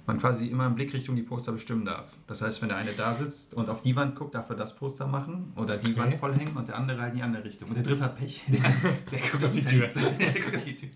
man 0.07 0.19
quasi 0.19 0.47
immer 0.49 0.67
in 0.67 0.75
Blickrichtung 0.75 1.15
die 1.15 1.23
Poster 1.23 1.53
bestimmen 1.53 1.85
darf. 1.85 2.07
Das 2.27 2.43
heißt, 2.43 2.61
wenn 2.61 2.69
der 2.71 2.79
eine 2.79 2.91
da 2.93 3.15
sitzt 3.15 3.55
und 3.55 3.69
auf 3.69 3.83
die 3.83 3.95
Wand 3.95 4.17
guckt, 4.17 4.35
darf 4.35 4.51
er 4.51 4.57
das 4.57 4.75
Poster 4.75 5.07
machen 5.07 5.53
oder 5.55 5.77
die 5.77 5.91
Okay. 5.93 6.01
Wand 6.01 6.15
vollhängen 6.15 6.57
und 6.57 6.67
der 6.67 6.77
andere 6.77 7.01
halt 7.01 7.13
in 7.13 7.19
die 7.19 7.23
andere 7.23 7.45
Richtung. 7.45 7.69
Und 7.69 7.77
der 7.77 7.85
dritte 7.85 8.03
hat 8.03 8.17
Pech. 8.17 8.43
Der, 8.49 8.61
der 9.13 9.21
guckt 9.31 9.45
auf 9.45 9.53
die 9.53 9.65
Tür. 9.65 9.87
Tür. 9.87 10.11
der 10.11 10.33
guckt 10.33 10.57
auf 10.57 10.65
die 10.65 10.75
Tür. 10.75 10.89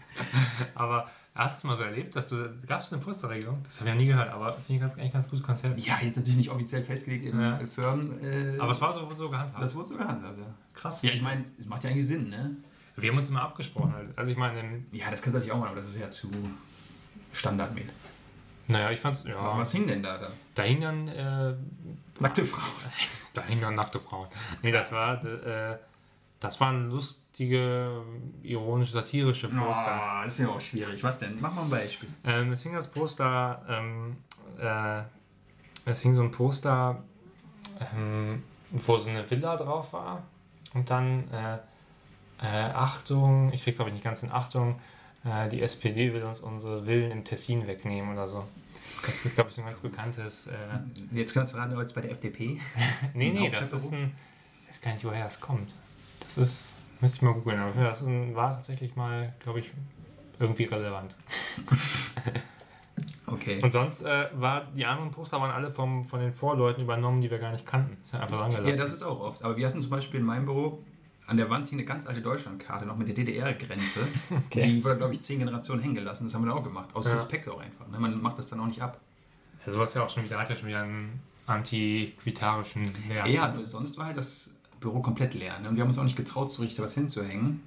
Aber 0.75 1.09
hast 1.37 1.55
du 1.55 1.59
es 1.59 1.65
mal 1.71 1.77
so 1.77 1.83
erlebt, 1.85 2.17
dass 2.17 2.31
du, 2.31 2.37
gab 2.67 2.81
es 2.81 2.93
eine 2.93 3.01
Posterregelung? 3.01 3.61
Das 3.63 3.79
habe 3.81 3.91
ich 3.91 3.95
ja 3.95 4.01
nie 4.01 4.07
gehört, 4.09 4.31
aber 4.31 4.55
finde 4.55 4.75
ich 4.75 4.81
ganz, 4.81 4.99
eigentlich 4.99 5.13
ganz 5.13 5.29
gutes 5.29 5.45
Konzept. 5.45 5.79
Ja, 5.79 5.99
jetzt 6.03 6.17
natürlich 6.17 6.39
nicht 6.39 6.51
offiziell 6.51 6.83
festgelegt 6.83 7.27
in 7.27 7.41
Ja. 7.41 7.61
Firmen. 7.73 8.21
Äh, 8.23 8.59
Aber 8.59 8.73
es 8.73 8.81
war 8.81 8.93
so, 8.93 9.09
so 9.15 9.31
gehandhabt. 9.31 9.63
das 9.63 9.75
wurde 9.77 9.89
so 9.89 9.97
gehandhabt, 9.97 10.37
ja. 10.39 10.47
krass. 10.75 11.03
Ja, 11.03 11.13
ich 11.13 11.23
meine, 11.23 11.45
es 11.59 11.67
macht 11.67 11.85
ja 11.85 11.91
eigentlich 11.91 12.07
Sinn, 12.09 12.29
ne? 12.29 12.57
Wir 12.97 13.11
haben 13.11 13.19
uns 13.19 13.29
immer 13.29 13.43
abgesprochen. 13.43 13.95
Also, 13.95 14.13
also 14.17 14.31
ich 14.33 14.39
meine, 14.39 14.61
in- 14.61 14.87
Ja, 14.93 15.11
das 15.11 15.21
kannst 15.23 15.35
du 15.35 15.39
natürlich 15.39 15.53
auch 15.53 15.59
machen, 15.59 15.69
aber 15.69 15.77
das 15.77 15.87
ist 15.89 15.99
ja 15.99 16.09
zu 16.11 16.31
standardmäßig. 17.33 17.93
naja, 18.69 18.91
ich 18.91 18.99
fand's, 19.01 19.21
Aber 19.23 19.31
ja, 19.31 19.59
Was 19.59 19.73
hing 19.73 19.87
denn 19.87 20.03
da 20.03 20.17
da? 20.19 20.29
da 20.55 20.63
hingen 20.63 20.81
dann, 20.81 21.09
äh, 21.09 21.55
Nackte 22.21 22.45
Frau. 22.45 22.63
da 23.35 23.43
hingen 23.45 23.61
dann 23.61 23.75
nackte 23.75 23.99
Frauen. 23.99 24.29
Nee, 24.63 24.73
das 24.73 24.91
war, 24.93 25.23
äh, 25.25 25.77
das 26.41 26.59
waren 26.61 26.89
lustige, 26.91 28.03
ironische, 28.43 28.93
satirische 28.93 29.49
Poster. 29.49 30.21
Oh, 30.23 30.27
ist 30.27 30.39
ja 30.39 30.49
auch 30.49 30.61
schwierig. 30.61 31.03
Was 31.03 31.19
denn? 31.19 31.39
Mach 31.41 31.53
mal 31.53 31.63
ein 31.63 31.71
Beispiel. 31.71 32.09
Ähm, 32.25 32.53
es 32.53 32.63
hing 32.63 32.73
das 32.75 32.87
Poster, 32.89 33.63
ähm, 33.69 34.17
äh, 34.59 35.03
es 35.85 36.01
hing 36.01 36.15
so 36.15 36.23
ein 36.23 36.31
Poster, 36.31 37.03
ähm, 37.95 38.43
wo 38.71 38.97
so 38.99 39.11
eine 39.11 39.31
Villa 39.31 39.57
drauf 39.57 39.93
war. 39.93 40.23
Und 40.75 40.89
dann, 40.91 41.25
äh, 42.43 42.47
Achtung, 42.47 43.53
ich 43.53 43.63
krieg's 43.63 43.81
aber 43.81 43.91
nicht 43.91 44.05
ganz 44.05 44.23
in 44.23 44.31
Achtung, 44.31 44.79
äh, 45.25 45.49
die 45.49 45.63
SPD 45.63 46.13
will 46.13 46.23
uns 46.25 46.41
unsere 46.41 46.85
Villen 46.85 47.11
im 47.11 47.25
Tessin 47.25 47.67
wegnehmen 47.67 48.13
oder 48.13 48.29
so. 48.29 48.45
Das 49.05 49.25
ist, 49.25 49.35
glaube 49.35 49.51
ich, 49.51 49.57
so 49.57 49.63
ein 49.63 49.67
ganz 49.67 49.81
bekanntes. 49.81 50.47
Äh, 50.47 50.53
Jetzt 51.13 51.33
kannst 51.35 51.53
du 51.53 51.57
verraten, 51.57 51.79
jetzt 51.79 51.95
bei 51.95 52.01
der 52.01 52.13
FDP. 52.13 52.61
nee, 53.15 53.31
nee, 53.31 53.51
das 53.51 53.73
ist 53.73 53.93
ein. 53.93 54.13
Ich 54.63 54.69
weiß 54.69 54.81
gar 54.81 54.93
nicht, 54.95 55.05
woher 55.05 55.25
das 55.25 55.41
kommt. 55.41 55.75
Das 56.21 56.39
ist. 56.39 56.73
Müsste 57.01 57.17
ich 57.17 57.23
mal 57.23 57.35
googeln, 57.35 57.61
aber 57.61 57.85
das 57.85 58.03
ein, 58.03 58.35
war 58.35 58.53
tatsächlich 58.53 58.97
mal, 58.97 59.35
glaube 59.41 59.61
ich, 59.61 59.71
irgendwie 60.39 60.65
relevant. 60.65 61.15
Okay. 63.29 63.61
Und 63.61 63.73
sonst 63.73 64.03
äh, 64.03 64.29
war 64.35 64.67
die 64.75 64.87
anderen 64.87 65.11
Poster 65.11 65.41
waren 65.41 65.51
alle 65.51 65.71
vom, 65.71 66.07
von 66.07 66.21
den 66.21 66.33
Vorleuten 66.33 66.83
übernommen, 66.83 67.21
die 67.21 67.31
wir 67.31 67.39
gar 67.39 67.51
nicht 67.51 67.67
kannten. 67.67 67.97
Das 67.99 68.07
ist 68.07 68.15
ja 68.15 68.21
einfach 68.21 68.41
angelassen. 68.41 68.69
Ja, 68.69 68.77
das 68.77 68.95
ist 68.95 69.03
auch 69.03 69.21
oft. 69.21 69.43
Aber 69.43 69.57
wir 69.57 69.67
hatten 69.67 69.81
zum 69.81 69.91
Beispiel 69.91 70.21
in 70.21 70.27
meinem 70.27 70.47
Büro 70.47 70.79
an 71.27 71.37
der 71.37 71.51
Wand 71.51 71.69
hing 71.69 71.79
eine 71.79 71.87
ganz 71.87 72.07
alte 72.07 72.21
Deutschlandkarte, 72.23 72.87
noch 72.87 72.97
mit 72.97 73.09
der 73.09 73.15
DDR-Grenze. 73.15 74.01
Okay. 74.47 74.67
Die 74.67 74.85
wurde, 74.85 74.97
glaube 74.97 75.13
ich, 75.15 75.21
zehn 75.23 75.39
Generationen 75.41 75.81
hängen 75.83 75.95
gelassen. 75.97 76.25
Das 76.25 76.35
haben 76.35 76.43
wir 76.45 76.51
dann 76.51 76.59
auch 76.59 76.63
gemacht. 76.65 76.89
Aus 76.95 77.07
Ja. 77.09 77.15
Respekt 77.15 77.49
auch 77.49 77.61
einfach. 77.61 77.89
Ne? 77.89 77.99
Man 77.99 78.21
macht 78.23 78.39
das 78.39 78.49
dann 78.49 78.61
auch 78.61 78.67
nicht 78.67 78.81
ab. 78.83 79.01
ja, 79.65 79.73
sowas 79.73 79.93
ja 79.95 80.05
auch 80.05 80.11
schon 80.11 80.25
wieder, 80.25 80.39
hat 80.39 80.49
ja 80.49 80.57
schon 80.57 80.69
wieder 80.69 80.83
einen 80.83 81.21
antiquitarischen 81.47 82.85
Wert. 83.09 83.29
Ja, 83.29 83.53
nur 83.53 83.65
sonst 83.65 83.99
war 83.99 84.07
halt 84.07 84.17
das 84.17 84.53
Büro 84.81 85.01
komplett 85.01 85.35
leer. 85.35 85.59
Ne? 85.61 85.69
Und 85.69 85.77
wir 85.77 85.83
haben 85.83 85.89
uns 85.89 85.99
auch 85.99 86.05
nicht 86.05 86.17
getraut, 86.17 86.51
so 86.51 86.63
richtig 86.63 86.81
was 86.83 86.95
hinzuhängen. 86.95 87.63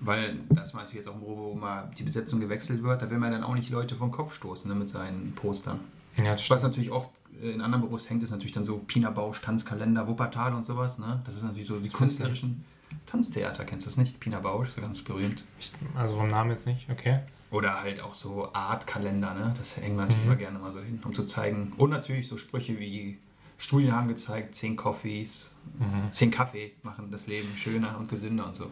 Weil 0.00 0.38
das 0.50 0.74
war 0.74 0.82
natürlich 0.82 1.04
jetzt 1.04 1.08
auch 1.08 1.14
ein 1.14 1.20
Büro, 1.20 1.52
wo 1.52 1.54
mal 1.54 1.90
die 1.98 2.02
Besetzung 2.02 2.40
gewechselt 2.40 2.82
wird. 2.82 3.00
Da 3.00 3.08
will 3.10 3.18
man 3.18 3.32
dann 3.32 3.42
auch 3.44 3.54
nicht 3.54 3.70
Leute 3.70 3.94
vom 3.96 4.10
Kopf 4.10 4.34
stoßen 4.34 4.68
ne, 4.70 4.74
mit 4.76 4.88
seinen 4.88 5.32
Postern. 5.34 5.80
ja 6.16 6.32
das 6.32 6.50
Was 6.50 6.62
natürlich 6.62 6.90
oft 6.90 7.10
in 7.42 7.60
anderen 7.60 7.82
Büros 7.82 8.08
hängt, 8.08 8.22
ist 8.22 8.30
natürlich 8.30 8.52
dann 8.52 8.64
so 8.64 8.78
Pina 8.78 9.10
Bausch, 9.10 9.40
Tanzkalender, 9.40 10.06
Wuppertal 10.08 10.54
und 10.54 10.64
sowas. 10.64 10.98
Ne? 10.98 11.20
Das 11.24 11.34
ist 11.34 11.42
natürlich 11.42 11.66
so 11.68 11.78
die 11.78 11.88
das 11.88 11.98
künstlerischen 11.98 12.64
Tanztheater, 13.06 13.64
kennst 13.64 13.86
du 13.86 13.90
das 13.90 13.96
nicht? 13.96 14.20
Pina 14.20 14.40
Bausch, 14.40 14.70
so 14.70 14.80
ganz 14.80 15.00
berühmt. 15.02 15.44
Ich, 15.58 15.72
also 15.96 16.16
vom 16.16 16.28
Namen 16.28 16.50
jetzt 16.50 16.66
nicht, 16.66 16.88
okay. 16.90 17.20
Oder 17.50 17.80
halt 17.80 18.00
auch 18.00 18.14
so 18.14 18.52
Artkalender, 18.52 19.34
ne? 19.34 19.52
das 19.56 19.76
hängen 19.76 19.96
wir 19.96 20.02
natürlich 20.02 20.22
Mhm. 20.24 20.28
immer 20.30 20.36
gerne 20.36 20.58
mal 20.58 20.72
so 20.72 20.80
hin, 20.80 21.00
um 21.04 21.14
zu 21.14 21.24
zeigen. 21.24 21.72
Und 21.76 21.90
natürlich 21.90 22.28
so 22.28 22.36
Sprüche 22.36 22.78
wie 22.80 23.18
Studien 23.58 23.92
haben 23.92 24.08
gezeigt, 24.08 24.54
10 24.54 24.76
Coffees, 24.76 25.54
Mhm. 25.78 26.10
10 26.12 26.30
Kaffee 26.30 26.72
machen 26.82 27.10
das 27.10 27.26
Leben 27.26 27.48
schöner 27.56 27.96
und 27.98 28.08
gesünder 28.08 28.46
und 28.46 28.56
so. 28.56 28.70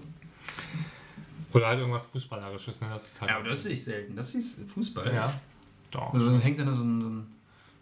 Oder 1.52 1.66
halt 1.68 1.78
irgendwas 1.80 2.04
Fußballerisches, 2.06 2.80
ne? 2.80 2.88
Das 2.90 3.06
ist 3.12 3.20
halt. 3.20 3.30
Ja, 3.30 3.36
aber 3.38 3.48
das 3.48 3.62
sehe 3.62 3.72
ich 3.72 3.84
selten. 3.84 4.16
Das 4.16 4.34
ist 4.34 4.58
Fußball. 4.70 5.12
Ja. 5.14 5.32
Doch. 5.90 6.14
Also, 6.14 6.30
dann 6.30 6.40
hängt 6.40 6.58
dann 6.58 6.74
so 6.74 6.82
ein, 6.82 7.00
so 7.02 7.08
ein 7.08 7.26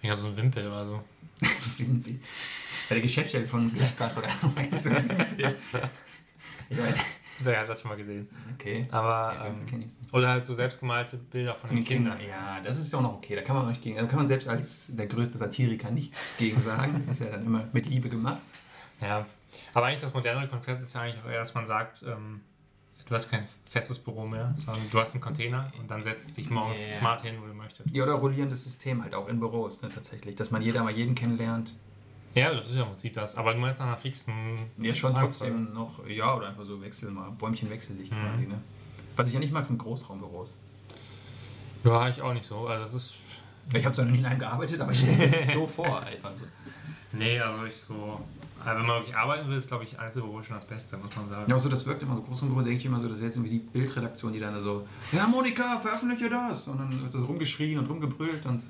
Ja, 0.03 0.17
so 0.17 0.29
ein 0.29 0.37
Wimpel 0.37 0.67
oder 0.67 0.87
so. 0.87 1.05
bei 2.89 2.95
der 2.95 3.01
Geschäftsstelle 3.03 3.47
von 3.47 3.71
Blackcard 3.71 4.17
oder 4.17 4.29
so 4.81 4.91
ein 4.91 5.09
Wimpel. 5.09 5.57
Ich 6.69 6.77
meine, 6.79 6.95
Ja, 7.45 7.65
das 7.65 7.81
schon 7.81 7.91
mal 7.91 7.97
gesehen. 7.97 8.29
okay. 8.55 8.87
Aber. 8.91 9.35
Ja, 9.35 9.47
ähm, 9.47 9.91
oder 10.13 10.29
halt 10.29 10.45
so 10.45 10.55
selbstgemalte 10.55 11.17
Bilder 11.17 11.55
von, 11.55 11.69
Von 11.69 11.77
den 11.79 11.85
Kindern. 11.85 12.19
Ja, 12.21 12.61
das 12.61 12.79
ist 12.79 12.93
ja 12.93 12.99
auch 12.99 13.03
noch 13.03 13.15
okay. 13.15 13.35
Da 13.37 13.43
kann 13.43 13.57
man 13.57 13.65
auch 13.65 13.71
nicht 13.71 13.83
gegen. 13.83 13.97
Da 13.97 14.05
kann 14.05 14.19
man 14.19 14.29
selbst 14.29 14.49
als 14.49 14.89
der 14.95 15.07
größte 15.07 15.39
Satiriker 15.39 15.91
nichts 15.91 16.37
gegen 16.37 16.61
sagen. 16.61 17.03
Das 17.07 17.15
ist 17.17 17.21
ja 17.21 17.31
dann 17.31 17.45
immer 17.47 17.67
mit 17.73 17.87
Liebe 17.87 18.09
gemacht. 18.09 18.43
Ja, 19.01 19.27
aber 19.73 19.87
eigentlich 19.87 20.01
das 20.01 20.13
modernere 20.13 20.49
Konzept 20.49 20.83
ist 20.83 20.95
ja 20.95 21.01
eigentlich 21.03 21.25
eher, 21.25 21.41
dass 21.41 21.55
man 21.55 21.65
sagt, 21.67 22.03
ähm, 22.07 22.43
du 23.11 23.15
hast 23.17 23.29
kein 23.29 23.47
festes 23.69 23.99
Büro 23.99 24.25
mehr, 24.27 24.55
sondern 24.65 24.89
du 24.89 24.99
hast 25.01 25.15
einen 25.15 25.21
Container 25.21 25.71
und 25.79 25.91
dann 25.91 26.03
setzt 26.03 26.37
dich 26.37 26.49
morgens 26.49 26.79
Ja. 26.79 26.99
smart 27.01 27.21
hin, 27.23 27.35
wo 27.43 27.47
du 27.47 27.53
möchtest. 27.55 27.93
Ja, 27.95 28.05
oder 28.05 28.15
rollierendes 28.15 28.65
System 28.65 29.03
halt 29.03 29.15
auch 29.15 29.29
in 29.29 29.39
Büros, 29.41 29.83
ne, 29.83 29.89
tatsächlich. 29.93 30.37
Dass 30.37 30.51
man 30.53 30.63
jeder 30.63 30.83
mal 30.85 30.93
jeden 30.93 31.15
kennenlernt. 31.15 31.75
Ja, 32.35 32.55
das 32.55 32.67
ist 32.69 32.75
ja 32.77 32.83
im 32.83 32.87
Prinzip 32.89 33.13
das. 33.15 33.35
Aber 33.35 33.53
du 33.53 33.59
meinst 33.59 33.81
nach 33.81 33.89
einer 33.89 33.97
fixen. 33.97 34.71
Ja, 34.79 34.95
schon 34.95 35.13
Markt, 35.13 35.27
trotzdem 35.27 35.73
noch, 35.75 36.07
ja, 36.07 36.35
oder 36.37 36.49
einfach 36.49 36.65
so 36.65 36.81
wechseln 36.81 37.13
mal. 37.15 37.29
Bäumchen 37.33 37.69
wechseldicht 37.69 38.13
Mhm. 38.13 38.17
quasi, 38.31 38.47
ne? 38.47 38.63
Was 39.17 39.27
ich 39.29 39.35
ja 39.35 39.41
nicht 39.41 39.53
mag, 39.53 39.65
sind 39.65 39.79
Großraumbüros. 39.79 40.55
Ja, 41.85 42.09
ich 42.09 42.23
auch 42.23 42.33
nicht 42.33 42.47
so. 42.47 42.69
Also 42.69 42.83
das 42.83 42.95
ist. 42.95 43.17
Ich 43.75 43.85
habe 43.85 43.95
zwar 43.95 44.05
noch 44.05 44.13
nie 44.13 44.19
in 44.19 44.27
einem 44.27 44.39
gearbeitet, 44.39 44.81
aber 44.81 44.93
ich 44.93 44.99
stelle 45.03 45.17
mir 45.17 45.29
das 45.29 45.47
doof 45.49 45.75
vor, 45.75 46.01
einfach 46.01 46.31
so. 46.37 46.45
Nee, 47.13 47.41
also 47.41 47.65
ich 47.65 47.75
so. 47.77 48.21
Aber 48.65 48.79
wenn 48.81 48.87
man 48.87 48.97
wirklich 49.01 49.17
arbeiten 49.17 49.49
will, 49.49 49.57
ist, 49.57 49.69
glaube 49.69 49.85
ich, 49.85 49.99
Einzelbüro 49.99 50.43
schon 50.43 50.57
das 50.57 50.65
Beste, 50.67 50.97
muss 50.99 51.15
man 51.17 51.29
sagen. 51.29 51.51
Ja, 51.51 51.59
so, 51.59 51.69
das 51.69 51.87
wirkt 51.87 52.03
immer 52.03 52.15
so 52.17 52.23
groß 52.23 52.43
im 52.43 52.49
Büro, 52.49 52.61
denke 52.61 52.77
ich 52.79 52.85
immer 52.87 53.01
so, 53.01 53.09
das 53.09 53.19
ist 53.19 53.23
jetzt 53.25 53.37
irgendwie 53.37 53.59
die 53.59 53.65
Bildredaktion, 53.65 54.33
die 54.33 54.41
dann 54.41 54.63
so, 54.63 54.87
ja, 55.13 55.27
Monika, 55.27 55.79
veröffentliche 55.79 56.29
das! 56.29 56.69
Und 56.69 56.79
dann 56.79 57.03
wird 57.03 57.15
das 57.15 57.23
rumgeschrien 57.27 57.79
und 57.79 57.89
rumgebrüllt 57.89 58.45
und 58.47 58.63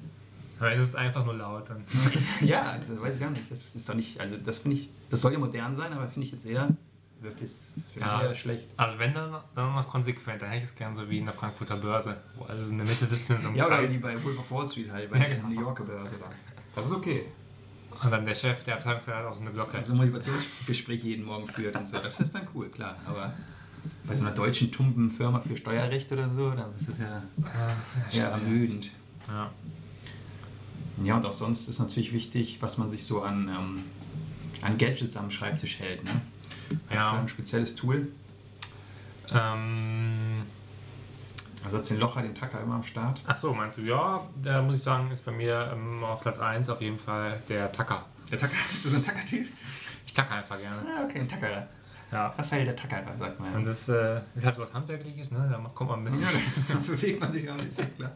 Aber 0.58 0.72
es 0.72 0.82
ist 0.82 0.94
einfach 0.96 1.24
nur 1.24 1.34
laut. 1.34 1.68
Dann. 1.68 1.82
ja, 2.40 2.62
also 2.72 3.00
weiß 3.00 3.16
ich 3.18 3.24
auch 3.24 3.30
nicht. 3.30 3.50
Das 3.50 3.74
ist 3.74 3.88
doch 3.88 3.94
nicht, 3.94 4.20
also 4.20 4.36
das 4.36 4.58
finde 4.58 4.76
ich, 4.76 4.90
das 5.10 5.20
soll 5.20 5.32
ja 5.32 5.38
modern 5.38 5.76
sein, 5.76 5.92
aber 5.92 6.06
finde 6.08 6.26
ich 6.26 6.32
jetzt 6.32 6.46
eher, 6.46 6.68
wirkt 7.20 7.42
es 7.42 7.74
Ja. 7.98 8.22
eher 8.22 8.34
schlecht. 8.34 8.68
Also 8.76 8.98
wenn 8.98 9.12
dann, 9.12 9.34
dann 9.54 9.74
noch 9.74 9.88
konsequent, 9.88 10.40
dann 10.42 10.50
hätte 10.50 10.64
ich 10.64 10.70
es 10.70 10.76
gern 10.76 10.94
so 10.94 11.08
wie 11.10 11.18
in 11.18 11.24
der 11.24 11.34
Frankfurter 11.34 11.76
Börse, 11.76 12.16
wo 12.36 12.44
alle 12.44 12.62
in 12.62 12.78
der 12.78 12.86
Mitte 12.86 13.06
sitzen 13.06 13.36
in 13.36 13.40
so 13.42 13.48
einem 13.48 13.56
Ja, 13.56 13.66
oder 13.66 13.90
wie 13.90 13.98
bei 13.98 14.12
Wolf 14.22 14.38
of 14.38 14.50
Wall 14.50 14.68
Street 14.68 14.92
halt, 14.92 15.10
bei 15.10 15.18
Ja, 15.18 15.24
der 15.26 15.36
genau. 15.36 15.48
New 15.48 15.60
Yorker 15.60 15.84
Börse 15.84 16.14
da. 16.20 16.26
Das 16.76 16.86
ist 16.86 16.92
okay. 16.92 17.24
Und 18.02 18.10
dann 18.10 18.24
der 18.24 18.34
Chef 18.34 18.62
der 18.64 18.74
Abteilungsleiter 18.76 19.18
hat 19.18 19.26
auch 19.26 19.34
so 19.34 19.42
eine 19.42 19.50
Glocke. 19.50 19.76
Also 19.76 19.94
Motivationsgespräche 19.94 21.06
jeden 21.08 21.24
Morgen 21.26 21.46
führt 21.48 21.76
und 21.76 21.86
so, 21.86 21.98
das 21.98 22.18
ist 22.20 22.34
dann 22.34 22.48
cool, 22.54 22.68
klar. 22.68 22.96
Aber 23.06 23.32
bei 24.06 24.14
so 24.14 24.24
einer 24.24 24.34
deutschen 24.34 24.72
tumpen 24.72 25.10
Firma 25.10 25.40
für 25.40 25.56
Steuerrecht 25.56 26.10
oder 26.12 26.28
so, 26.30 26.50
da 26.50 26.68
ist 26.78 26.88
es 26.88 26.98
ja 26.98 27.22
Äh, 28.12 28.16
eher 28.16 28.28
ermüdend. 28.30 28.90
Ja. 29.28 29.50
Ja, 31.04 31.16
und 31.16 31.24
auch 31.26 31.32
sonst 31.32 31.68
ist 31.68 31.78
natürlich 31.78 32.12
wichtig, 32.12 32.58
was 32.60 32.76
man 32.78 32.88
sich 32.88 33.04
so 33.04 33.22
an, 33.22 33.48
ähm, 33.48 33.84
an 34.62 34.76
Gadgets 34.78 35.16
am 35.16 35.30
Schreibtisch 35.30 35.78
hält. 35.78 36.02
Ne? 36.04 36.10
Hast 36.88 36.94
Ja. 36.94 37.12
du 37.12 37.18
ein 37.18 37.28
spezielles 37.28 37.74
Tool? 37.74 38.08
Ähm, 39.30 40.42
Also 41.64 41.76
hat 41.78 41.88
den 41.90 41.98
Locher, 41.98 42.22
den 42.22 42.34
Tacker 42.34 42.60
immer 42.60 42.76
am 42.76 42.82
Start. 42.82 43.20
ach 43.26 43.36
so, 43.36 43.52
meinst 43.52 43.76
du? 43.78 43.82
Ja, 43.82 44.26
da 44.42 44.62
muss 44.62 44.76
ich 44.76 44.82
sagen, 44.82 45.10
ist 45.10 45.24
bei 45.24 45.32
mir 45.32 45.70
ähm, 45.72 46.02
auf 46.02 46.20
Platz 46.22 46.38
1 46.38 46.68
auf 46.70 46.80
jeden 46.80 46.98
Fall 46.98 47.40
der 47.48 47.70
Tacker. 47.70 48.04
Der 48.30 48.38
Tacker, 48.38 48.54
bist 48.72 48.84
du 48.84 48.88
so 48.88 48.96
ein 48.96 49.02
Tacker-Typ? 49.04 49.46
Ich 50.06 50.12
tacke 50.12 50.32
einfach 50.34 50.58
gerne. 50.58 50.78
Ah, 50.88 51.04
okay, 51.04 51.20
ein 51.20 51.28
Tackerer. 51.28 51.66
Ja. 52.10 52.28
Raphael 52.28 52.64
der 52.64 52.74
Tackerer, 52.76 53.16
sagt 53.16 53.38
man. 53.38 53.54
Und 53.54 53.66
das 53.66 53.88
äh, 53.88 54.20
ist 54.34 54.44
halt 54.44 54.58
was 54.58 54.72
Handwerkliches, 54.74 55.30
ne? 55.30 55.48
Da 55.50 55.58
kommt 55.74 55.90
man 55.90 56.00
ein 56.00 56.04
bisschen. 56.04 56.22
Ja, 56.22 56.28
da 56.74 56.74
bewegt 56.80 57.20
man 57.20 57.30
sich 57.30 57.48
auch 57.48 57.54
ein 57.54 57.60
bisschen, 57.60 57.94
klar. 57.94 58.10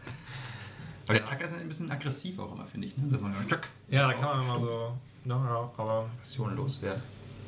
Aber 1.04 1.12
der 1.14 1.22
Ja. 1.22 1.28
Tacker 1.28 1.44
ist 1.44 1.54
ein 1.54 1.68
bisschen 1.68 1.90
aggressiv 1.90 2.38
auch 2.38 2.52
immer, 2.54 2.66
finde 2.66 2.86
ich. 2.88 2.96
Ne? 2.96 3.08
So 3.08 3.18
von 3.18 3.32
Tack. 3.48 3.68
Ja, 3.90 4.06
da 4.08 4.14
kann 4.14 4.38
man 4.38 4.42
immer 4.42 4.60
so. 4.60 4.92
Ja, 5.26 5.36
ja, 5.36 5.70
aber, 5.76 6.06
Aggression 6.14 6.56
loswerden. 6.56 7.02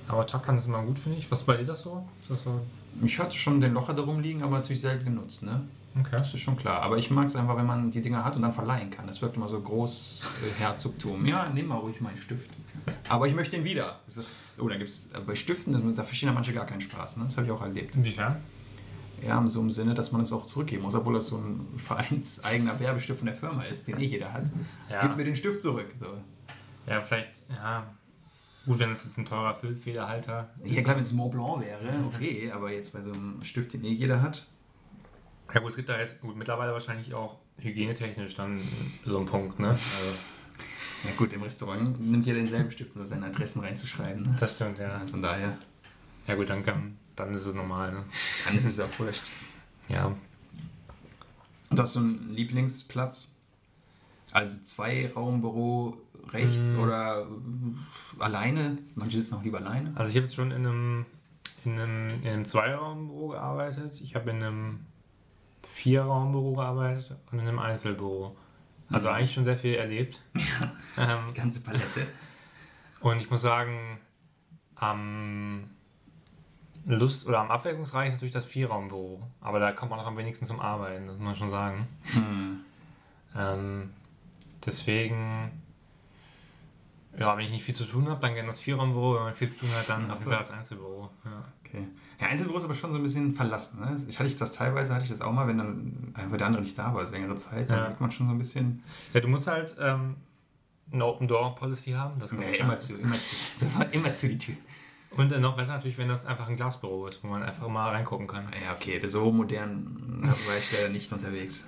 aber 0.08 0.26
Tackern 0.26 0.58
ist 0.58 0.66
immer 0.66 0.82
gut, 0.82 0.98
finde 0.98 1.18
ich. 1.18 1.30
Was 1.30 1.40
ist 1.40 1.46
bei 1.46 1.56
dir 1.56 1.64
das 1.64 1.82
so? 1.82 2.06
Ist 2.22 2.30
das 2.30 2.42
so? 2.44 2.60
Ich 3.02 3.18
hatte 3.18 3.36
schon 3.36 3.60
den 3.60 3.72
Locher 3.74 3.92
darum 3.94 4.20
liegen, 4.20 4.42
aber 4.42 4.56
natürlich 4.58 4.80
selten 4.80 5.04
genutzt. 5.04 5.42
Ne? 5.42 5.66
Okay. 5.98 6.10
Das 6.18 6.34
ist 6.34 6.40
schon 6.40 6.56
klar. 6.56 6.82
Aber 6.82 6.98
ich 6.98 7.10
mag 7.10 7.26
es 7.28 7.36
einfach, 7.36 7.56
wenn 7.56 7.66
man 7.66 7.90
die 7.90 8.00
Dinger 8.02 8.24
hat 8.24 8.36
und 8.36 8.42
dann 8.42 8.52
verleihen 8.52 8.90
kann. 8.90 9.06
Das 9.06 9.22
wirkt 9.22 9.36
immer 9.36 9.48
so 9.48 9.60
groß 9.60 10.22
äh, 10.44 10.60
Herzogtum. 10.60 11.24
Ja, 11.26 11.48
nimm 11.52 11.68
mal 11.68 11.76
ruhig 11.76 12.00
meinen 12.00 12.18
Stift. 12.18 12.50
Aber 13.08 13.26
ich 13.26 13.34
möchte 13.34 13.56
ihn 13.56 13.64
wieder. 13.64 14.00
Ist- 14.06 14.20
Oh, 14.58 14.68
da 14.70 14.76
gibt 14.78 14.88
es 14.88 15.10
bei 15.26 15.34
Stiften, 15.34 15.94
da 15.94 16.02
verstehen 16.02 16.28
ja 16.30 16.32
manche 16.34 16.54
gar 16.54 16.64
keinen 16.64 16.80
Spaß. 16.80 17.18
Ne? 17.18 17.24
Das 17.26 17.36
habe 17.36 17.46
ich 17.46 17.52
auch 17.52 17.60
erlebt. 17.60 17.94
Inwiefern? 17.94 18.36
Ja, 19.22 19.46
so 19.48 19.60
im 19.60 19.70
Sinne, 19.70 19.92
dass 19.92 20.12
man 20.12 20.22
es 20.22 20.32
auch 20.32 20.46
zurückgeben 20.46 20.82
muss, 20.82 20.94
obwohl 20.94 21.12
das 21.12 21.26
so 21.26 21.36
ein 21.36 21.66
vereinseigener 21.76 22.80
Werbestift 22.80 23.18
von 23.18 23.26
der 23.26 23.34
Firma 23.34 23.64
ist, 23.64 23.86
den 23.86 23.98
eh 24.00 24.04
jeder 24.04 24.32
hat. 24.32 24.44
Ja. 24.90 25.00
Gib 25.02 25.14
mir 25.16 25.24
den 25.24 25.36
Stift 25.36 25.60
zurück. 25.60 25.94
So. 26.00 26.06
Ja, 26.90 27.00
vielleicht, 27.02 27.42
ja. 27.50 27.86
Gut, 28.64 28.78
wenn 28.78 28.90
es 28.90 29.04
jetzt 29.04 29.18
ein 29.18 29.26
teurer 29.26 29.54
Füllfederhalter 29.54 30.48
Ja, 30.64 30.82
klar, 30.82 30.96
wenn 30.96 31.02
es 31.02 31.12
Mont 31.12 31.32
Blanc 31.32 31.60
wäre, 31.62 31.80
okay, 32.06 32.50
aber 32.50 32.72
jetzt 32.72 32.92
bei 32.94 33.00
so 33.02 33.12
einem 33.12 33.42
Stift, 33.44 33.74
den 33.74 33.84
eh 33.84 33.92
jeder 33.92 34.22
hat. 34.22 34.46
Ja 35.54 35.60
gut, 35.60 35.70
es 35.70 35.76
gibt 35.76 35.88
da 35.88 35.98
jetzt 35.98 36.20
gut, 36.20 36.36
mittlerweile 36.36 36.72
wahrscheinlich 36.72 37.14
auch 37.14 37.38
hygienetechnisch 37.58 38.34
dann 38.34 38.60
so 39.04 39.16
einen 39.18 39.26
Punkt, 39.26 39.58
ne? 39.58 39.68
Also, 39.70 39.80
Ja 41.04 41.10
gut, 41.16 41.32
im 41.32 41.42
Restaurant 41.42 41.98
nimmt 42.00 42.26
jeder 42.26 42.38
denselben 42.38 42.70
Stift, 42.70 42.96
um 42.96 43.06
seine 43.06 43.26
Adressen 43.26 43.60
reinzuschreiben. 43.60 44.24
Ne? 44.24 44.30
das 44.40 44.52
stimmt, 44.56 44.78
ja. 44.78 45.00
Von 45.10 45.22
daher, 45.22 45.56
Ja 46.26 46.34
gut, 46.34 46.50
dann, 46.50 46.64
kann, 46.64 46.96
dann 47.14 47.32
ist 47.34 47.46
es 47.46 47.54
normal, 47.54 47.92
ne? 47.92 48.04
dann 48.44 48.58
ist 48.58 48.64
es 48.64 48.80
auch 48.80 48.98
wurscht. 48.98 49.22
Ja. 49.88 50.12
Und 51.70 51.80
hast 51.80 51.94
du 51.96 52.00
einen 52.00 52.32
Lieblingsplatz? 52.32 53.28
Also 54.32 54.58
zwei 54.64 55.10
Raumbüro 55.12 55.96
rechts 56.32 56.74
Mm. 56.74 56.80
oder 56.80 57.26
alleine? 58.18 58.78
Manche 58.96 59.18
sitzen 59.18 59.34
auch 59.36 59.42
lieber 59.44 59.58
alleine. 59.58 59.92
Also 59.94 60.10
ich 60.10 60.16
habe 60.16 60.26
jetzt 60.26 60.34
schon 60.34 60.50
in 60.50 60.66
einem, 60.66 61.06
in 61.64 61.78
einem, 61.78 62.08
in 62.22 62.28
einem 62.28 62.44
Zweiraumbüro 62.44 63.28
gearbeitet. 63.28 64.00
Ich 64.02 64.14
habe 64.16 64.30
in 64.30 64.42
einem 64.42 64.80
Vierraumbüro 65.76 66.54
gearbeitet 66.54 67.14
und 67.30 67.38
in 67.38 67.46
einem 67.46 67.58
Einzelbüro. 67.58 68.34
Also 68.90 69.08
Mhm. 69.08 69.14
eigentlich 69.14 69.34
schon 69.34 69.44
sehr 69.44 69.58
viel 69.58 69.74
erlebt. 69.74 70.22
ähm, 70.96 71.18
Die 71.28 71.34
ganze 71.34 71.60
Palette. 71.60 72.06
und 73.00 73.18
ich 73.18 73.30
muss 73.30 73.42
sagen, 73.42 74.00
am 74.76 75.68
Lust 76.86 77.26
oder 77.26 77.40
am 77.40 77.50
abwechslungsreichsten 77.50 78.14
ist 78.14 78.18
natürlich 78.20 78.32
das 78.34 78.44
Vierraumbüro. 78.46 79.22
Aber 79.40 79.58
da 79.60 79.72
kommt 79.72 79.90
man 79.90 80.00
auch 80.00 80.06
am 80.06 80.16
wenigsten 80.16 80.46
zum 80.46 80.60
Arbeiten, 80.60 81.06
das 81.08 81.16
muss 81.18 81.24
man 81.26 81.36
schon 81.36 81.48
sagen. 81.50 81.88
Hm. 82.14 82.60
Ähm, 83.36 83.90
deswegen, 84.64 85.50
ja, 87.18 87.36
wenn 87.36 87.44
ich 87.44 87.50
nicht 87.50 87.64
viel 87.64 87.74
zu 87.74 87.84
tun 87.84 88.08
habe, 88.08 88.20
dann 88.20 88.32
gerne 88.34 88.48
das 88.48 88.60
Vierraumbüro. 88.60 89.16
Wenn 89.16 89.22
man 89.24 89.34
viel 89.34 89.48
zu 89.48 89.60
tun 89.66 89.70
hat, 89.76 89.88
dann 89.90 90.10
auf 90.10 90.20
jeden 90.20 90.30
Fall 90.30 90.38
das 90.38 90.50
Einzelbüro. 90.52 91.10
Ja. 91.24 91.44
Okay. 91.64 91.86
Ja, 92.20 92.28
Einzelbüro 92.28 92.56
ist 92.58 92.64
aber 92.64 92.74
schon 92.74 92.92
so 92.92 92.96
ein 92.98 93.02
bisschen 93.02 93.32
verlassen. 93.34 93.78
Ne? 93.80 93.96
Ich 94.08 94.18
hatte 94.18 94.28
ich 94.28 94.38
das 94.38 94.52
teilweise, 94.52 94.94
hatte 94.94 95.04
ich 95.04 95.10
das 95.10 95.20
auch 95.20 95.32
mal, 95.32 95.46
wenn 95.48 95.58
dann 95.58 96.12
einfach 96.14 96.36
der 96.38 96.46
andere 96.46 96.62
nicht 96.62 96.76
da 96.78 96.92
war, 96.94 97.00
also 97.00 97.12
längere 97.12 97.36
Zeit, 97.36 97.70
dann 97.70 97.78
Ja. 97.78 97.84
merkt 97.84 98.00
man 98.00 98.10
schon 98.10 98.26
so 98.26 98.32
ein 98.32 98.38
bisschen. 98.38 98.82
Ja, 99.12 99.20
du 99.20 99.28
musst 99.28 99.46
halt 99.46 99.76
ähm, 99.78 100.16
eine 100.92 101.04
Open 101.04 101.28
Door 101.28 101.54
Policy 101.56 101.92
haben, 101.92 102.18
das 102.18 102.32
Nee, 102.32 102.44
immer 102.58 102.78
zu, 102.78 102.94
immer 102.96 103.16
zu. 103.20 103.36
Immer 103.92 104.14
zu 104.14 104.28
die 104.28 104.38
Tür. 104.38 104.54
Und 105.10 105.32
äh, 105.32 105.38
noch 105.38 105.56
besser 105.56 105.74
natürlich, 105.74 105.98
wenn 105.98 106.08
das 106.08 106.26
einfach 106.26 106.48
ein 106.48 106.56
Glasbüro 106.56 107.06
ist, 107.06 107.22
wo 107.24 107.28
man 107.28 107.42
einfach 107.42 107.66
mal 107.68 107.90
reingucken 107.90 108.26
kann. 108.26 108.44
Ja, 108.64 108.72
okay, 108.74 109.00
so 109.06 109.30
modern 109.32 110.22
war 110.22 110.56
ich 110.58 110.72
leider 110.72 110.88
nicht 110.90 111.10
unterwegs. 111.12 111.66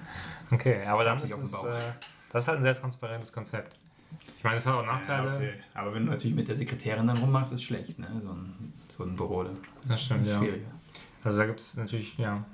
Okay, 0.50 0.84
aber 0.86 1.04
dann 1.04 1.16
ist 1.18 1.24
es, 1.24 1.30
äh, 1.30 1.66
das 2.30 2.44
ist 2.44 2.48
halt 2.48 2.58
ein 2.58 2.62
sehr 2.62 2.74
transparentes 2.74 3.32
Konzept. 3.32 3.76
Ich 4.36 4.44
meine, 4.44 4.56
es 4.56 4.66
hat 4.66 4.74
auch 4.74 4.84
Nachteile. 4.86 5.28
Ja, 5.30 5.36
okay. 5.36 5.52
Aber 5.74 5.94
wenn 5.94 6.06
du 6.06 6.12
natürlich 6.12 6.36
mit 6.36 6.48
der 6.48 6.56
Sekretärin 6.56 7.06
dann 7.06 7.16
rummachst, 7.18 7.52
ist 7.52 7.62
schlecht, 7.62 7.98
ne? 7.98 8.08
So 8.24 8.30
ein, 8.32 8.72
so 8.98 9.04
ein 9.04 9.16
Büro. 9.16 9.46
Das 9.86 10.02
stimmt, 10.02 10.26
ja. 10.26 10.38
schwieriger. 10.38 10.66
Also 11.24 11.38
da 11.38 11.46
gibt 11.46 11.60
es 11.60 11.76
natürlich, 11.76 12.18
ja, 12.18 12.44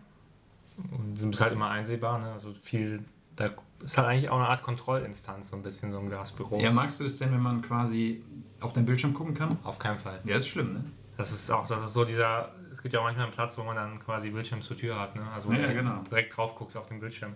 und 0.91 1.21
du 1.21 1.29
bist 1.29 1.41
halt 1.41 1.53
immer 1.53 1.71
einsehbar, 1.71 2.19
ne? 2.19 2.33
also 2.33 2.53
viel, 2.63 3.05
da 3.37 3.51
ist 3.83 3.97
halt 3.97 4.09
eigentlich 4.09 4.29
auch 4.31 4.39
eine 4.39 4.49
Art 4.49 4.63
Kontrollinstanz, 4.63 5.51
so 5.51 5.57
ein 5.57 5.63
bisschen 5.63 5.91
so 5.91 5.99
ein 5.99 6.09
Glasbüro. 6.09 6.59
Ja, 6.59 6.71
magst 6.71 7.01
du 7.01 7.05
es 7.05 7.19
denn, 7.19 7.33
wenn 7.33 7.43
man 7.43 7.63
quasi 7.63 8.23
auf 8.61 8.73
deinen 8.73 8.87
Bildschirm 8.87 9.15
gucken 9.15 9.35
kann? 9.35 9.59
Auf 9.63 9.79
keinen 9.79 9.99
Fall. 9.99 10.21
Ja, 10.25 10.37
ist 10.37 10.49
schlimm, 10.49 10.73
ne? 10.73 10.85
Das 11.17 11.31
ist 11.31 11.51
auch, 11.51 11.67
das 11.67 11.85
ist 11.85 11.93
so 11.93 12.05
dieser, 12.05 12.53
es 12.73 12.83
gibt 12.83 12.93
ja 12.93 13.01
auch 13.01 13.05
manchmal 13.05 13.27
einen 13.27 13.35
Platz, 13.35 13.57
wo 13.57 13.63
man 13.63 13.77
dann 13.77 14.01
quasi 14.01 14.31
Bildschirm 14.31 14.63
zur 14.63 14.77
Tür 14.77 14.99
hat, 14.99 15.15
ne? 15.15 15.23
also 15.33 15.53
Ja, 15.53 15.69
du 15.69 15.75
genau. 15.75 16.03
direkt 16.11 16.37
drauf 16.37 16.57
guckst 16.57 16.77
auf 16.77 16.89
den 16.89 16.99
Bildschirm. 16.99 17.35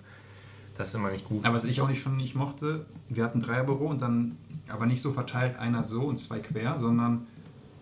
Das 0.77 0.89
ist 0.89 0.95
immer 0.95 1.11
nicht 1.11 1.29
gut. 1.29 1.45
Aber 1.45 1.57
was 1.57 1.65
ich 1.65 1.81
auch 1.81 1.89
nicht 1.89 2.01
schon 2.01 2.17
nicht 2.17 2.37
mochte, 2.37 2.87
wir 3.09 3.25
hatten 3.25 3.39
ein 3.39 3.43
Dreierbüro 3.43 3.87
und 3.87 4.01
dann 4.01 4.37
aber 4.69 4.87
nicht 4.87 5.03
so 5.03 5.13
verteilt, 5.13 5.59
einer 5.59 5.83
so 5.83 6.03
und 6.03 6.19
zwei 6.19 6.39
quer, 6.39 6.79
sondern 6.79 7.27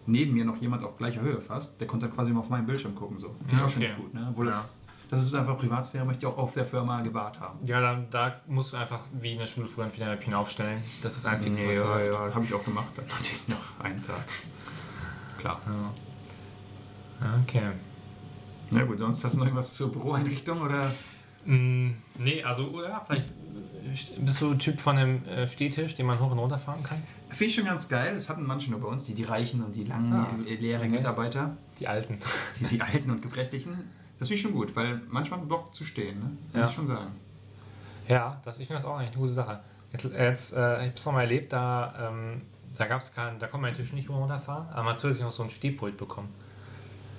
neben 0.07 0.35
mir 0.35 0.45
noch 0.45 0.57
jemand 0.61 0.83
auf 0.85 0.97
gleicher 0.97 1.21
Höhe 1.21 1.41
fast, 1.41 1.81
der 1.81 1.87
konnte 1.87 2.07
dann 2.07 2.15
quasi 2.15 2.33
mal 2.33 2.41
auf 2.41 2.49
meinen 2.51 2.67
Bildschirm 2.67 2.95
gucken. 2.95 3.19
So. 3.19 3.29
Finde 3.29 3.53
ich 3.53 3.59
Ja, 3.59 3.65
auch 3.65 3.69
schon 3.69 3.83
okay. 3.83 3.93
nicht 3.93 4.01
gut, 4.03 4.15
ne? 4.15 4.27
Obwohl 4.31 4.47
Ja. 4.47 4.53
das, 4.53 4.75
das 5.11 5.23
ist 5.23 5.35
einfach 5.35 5.57
Privatsphäre, 5.59 6.05
möchte 6.05 6.27
ich 6.27 6.33
auch 6.33 6.39
auf 6.39 6.53
der 6.53 6.65
Firma 6.67 7.01
gewahrt 7.03 7.39
haben. 7.41 7.59
Ja, 7.65 7.81
dann, 7.81 8.09
da 8.11 8.41
musst 8.47 8.73
du 8.73 8.77
einfach 8.77 9.01
wie 9.21 9.33
in 9.33 9.39
der 9.39 9.47
Schule 9.47 9.67
früher 9.67 9.85
ein 9.85 9.91
Federmäppchen 9.93 10.35
aufstellen. 10.35 10.83
Das 11.03 11.17
ist 11.17 11.25
das 11.25 11.33
Einzige, 11.33 11.57
Nee, 11.57 11.69
was 11.69 11.77
ja, 11.77 12.01
ja, 12.13 12.35
habe 12.35 12.45
ich 12.45 12.55
auch 12.55 12.65
gemacht. 12.65 12.87
Dann 12.97 13.07
natürlich 13.07 13.49
noch 13.49 13.81
einen 13.85 14.01
Tag. 14.03 14.25
Klar. 15.39 15.61
Ja, 15.67 15.93
Okay. 17.43 17.71
Na 18.71 18.85
gut, 18.85 18.99
sonst 18.99 19.25
hast 19.25 19.35
du 19.35 19.39
noch 19.39 19.47
irgendwas 19.47 19.75
zur 19.75 19.93
Büroeinrichtung 19.93 20.61
oder? 20.61 20.93
Mm, 21.47 21.91
nee, 22.19 22.43
also 22.43 22.83
ja, 22.83 23.01
vielleicht 23.07 23.29
äh, 23.29 24.21
bist 24.21 24.41
du 24.41 24.55
Typ 24.55 24.81
von 24.81 24.97
einem 24.99 25.25
äh, 25.27 25.47
Stehtisch, 25.47 25.95
den 25.95 26.07
man 26.07 26.19
hoch 26.21 26.31
und 26.33 26.39
runter 26.39 26.59
fahren 26.59 26.83
kann. 26.83 27.03
Finde 27.29 27.45
ich 27.47 27.55
schon 27.55 27.65
ganz 27.65 27.89
geil. 27.89 28.15
Das 28.15 28.29
hatten 28.29 28.45
manche 28.45 28.71
nur 28.71 28.81
bei 28.81 28.89
uns, 28.89 29.05
die, 29.05 29.15
die 29.15 29.25
Reichen 29.25 29.63
und 29.63 29.75
die 29.75 29.85
langen, 29.85 30.13
Ah, 30.13 30.29
leeren 30.45 30.81
okay. 30.83 30.89
Mitarbeiter, 30.91 31.57
Die 31.79 31.87
alten. 31.89 32.19
die, 32.61 32.65
die 32.67 32.81
Alten 32.81 33.11
und 33.11 33.23
Gebrechlichen. 33.23 33.73
Das 34.19 34.29
finde 34.29 34.35
ich 34.37 34.43
schon 34.43 34.53
gut, 34.53 34.75
weil 34.75 35.01
manchmal 35.09 35.41
blockt 35.41 35.75
zu 35.75 35.85
stehen, 35.85 36.19
ne? 36.19 36.25
Muss 36.53 36.55
Ja. 36.63 36.67
ich 36.69 36.73
schon 36.75 36.87
sagen. 36.87 37.13
Ja, 38.09 38.41
das, 38.45 38.59
ich 38.61 38.67
finde 38.67 38.81
das 38.83 38.89
auch 38.91 38.97
eigentlich 38.97 39.11
eine 39.13 39.19
gute 39.21 39.33
Sache. 39.33 39.61
Jetzt, 39.93 40.05
jetzt 40.05 40.53
äh, 40.53 40.77
ich 40.77 40.83
habe 40.87 40.93
es 40.97 41.05
noch 41.07 41.13
mal 41.13 41.21
erlebt, 41.23 41.53
da, 41.53 42.09
ähm, 42.11 42.43
da 42.77 42.87
gab 42.87 43.01
es 43.03 43.13
keinen, 43.15 43.39
da 43.39 43.47
konnte 43.49 43.63
man 43.67 43.73
den 43.75 43.83
Tisch 43.83 43.93
nicht 43.93 44.09
hoch 44.09 44.15
und 44.15 44.23
runter 44.23 44.39
fahren, 44.39 44.69
aber 44.73 44.83
man 44.85 44.93
hat 44.93 44.99
zusätzlich 45.01 45.25
noch 45.25 45.33
so 45.33 45.43
ein 45.43 45.51
Stehpult 45.51 45.97
bekommen. 45.97 46.29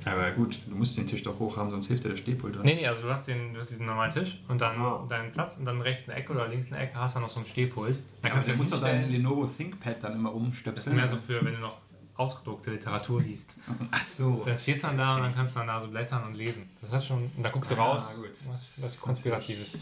Aber 0.08 0.32
gut, 0.32 0.60
du 0.68 0.76
musst 0.76 0.98
den 0.98 1.08
Tisch 1.08 1.24
doch 1.24 1.38
hoch 1.40 1.58
haben, 1.58 1.70
sonst 1.72 1.88
hilft 1.88 2.04
dir 2.04 2.10
der 2.10 2.18
Stehpult 2.18 2.56
dran. 2.56 2.64
Nee, 2.66 2.76
nee, 2.76 2.88
also 2.88 3.02
du 3.04 3.10
hast, 3.10 3.28
den, 3.28 3.54
du 3.54 3.60
hast 3.60 3.70
diesen 3.72 3.86
normalen 3.86 4.12
Tisch 4.12 4.40
und 4.48 4.60
dann 4.62 4.76
Ach 4.80 5.02
so. 5.02 5.08
deinen 5.08 5.32
Platz 5.32 5.58
und 5.58 5.66
dann 5.66 5.82
rechts 5.82 6.08
eine 6.10 6.18
Ecke 6.18 6.34
oder 6.34 6.48
links 6.48 6.68
eine 6.72 6.80
Ecke 6.82 6.96
hast 6.98 7.16
du 7.16 7.20
noch 7.20 7.30
so 7.30 7.40
ein 7.40 7.46
Stehpult. 7.46 8.00
Dann 8.22 8.32
kannst 8.32 8.48
du, 8.50 8.54
musst 8.56 8.74
du 8.74 8.78
dein 8.78 9.10
Lenovo 9.12 9.46
ThinkPad 9.46 10.04
dann 10.04 10.14
immer 10.14 10.30
Das 10.30 10.38
ist 10.40 10.44
umstöpseln. 10.46 10.96
mehr 10.96 11.08
so 11.08 11.18
für, 11.18 11.44
wenn 11.44 11.54
du 11.54 11.60
noch 11.60 11.78
ausgedruckte 12.16 12.72
Literatur 12.72 13.22
liest. 13.22 13.56
Ach 13.92 14.02
so. 14.02 14.42
Dann 14.46 14.58
stehst 14.58 14.84
du 14.84 14.88
dann 14.88 14.98
da 14.98 15.16
und 15.18 15.22
dann 15.24 15.34
kannst 15.36 15.56
du 15.56 15.60
dann 15.60 15.68
da 15.68 15.80
so 15.80 15.88
blättern 15.88 16.24
und 16.26 16.34
lesen. 16.34 16.70
Das 16.82 16.92
hat 16.92 17.04
schon, 17.04 17.30
und 17.36 17.44
da 17.44 17.50
guckst 17.50 17.70
du 17.72 17.76
Ah, 17.76 17.84
raus, 17.94 18.16
gut. 18.16 18.30
was, 18.52 18.82
was 18.82 19.00
Konspiratives. 19.00 19.78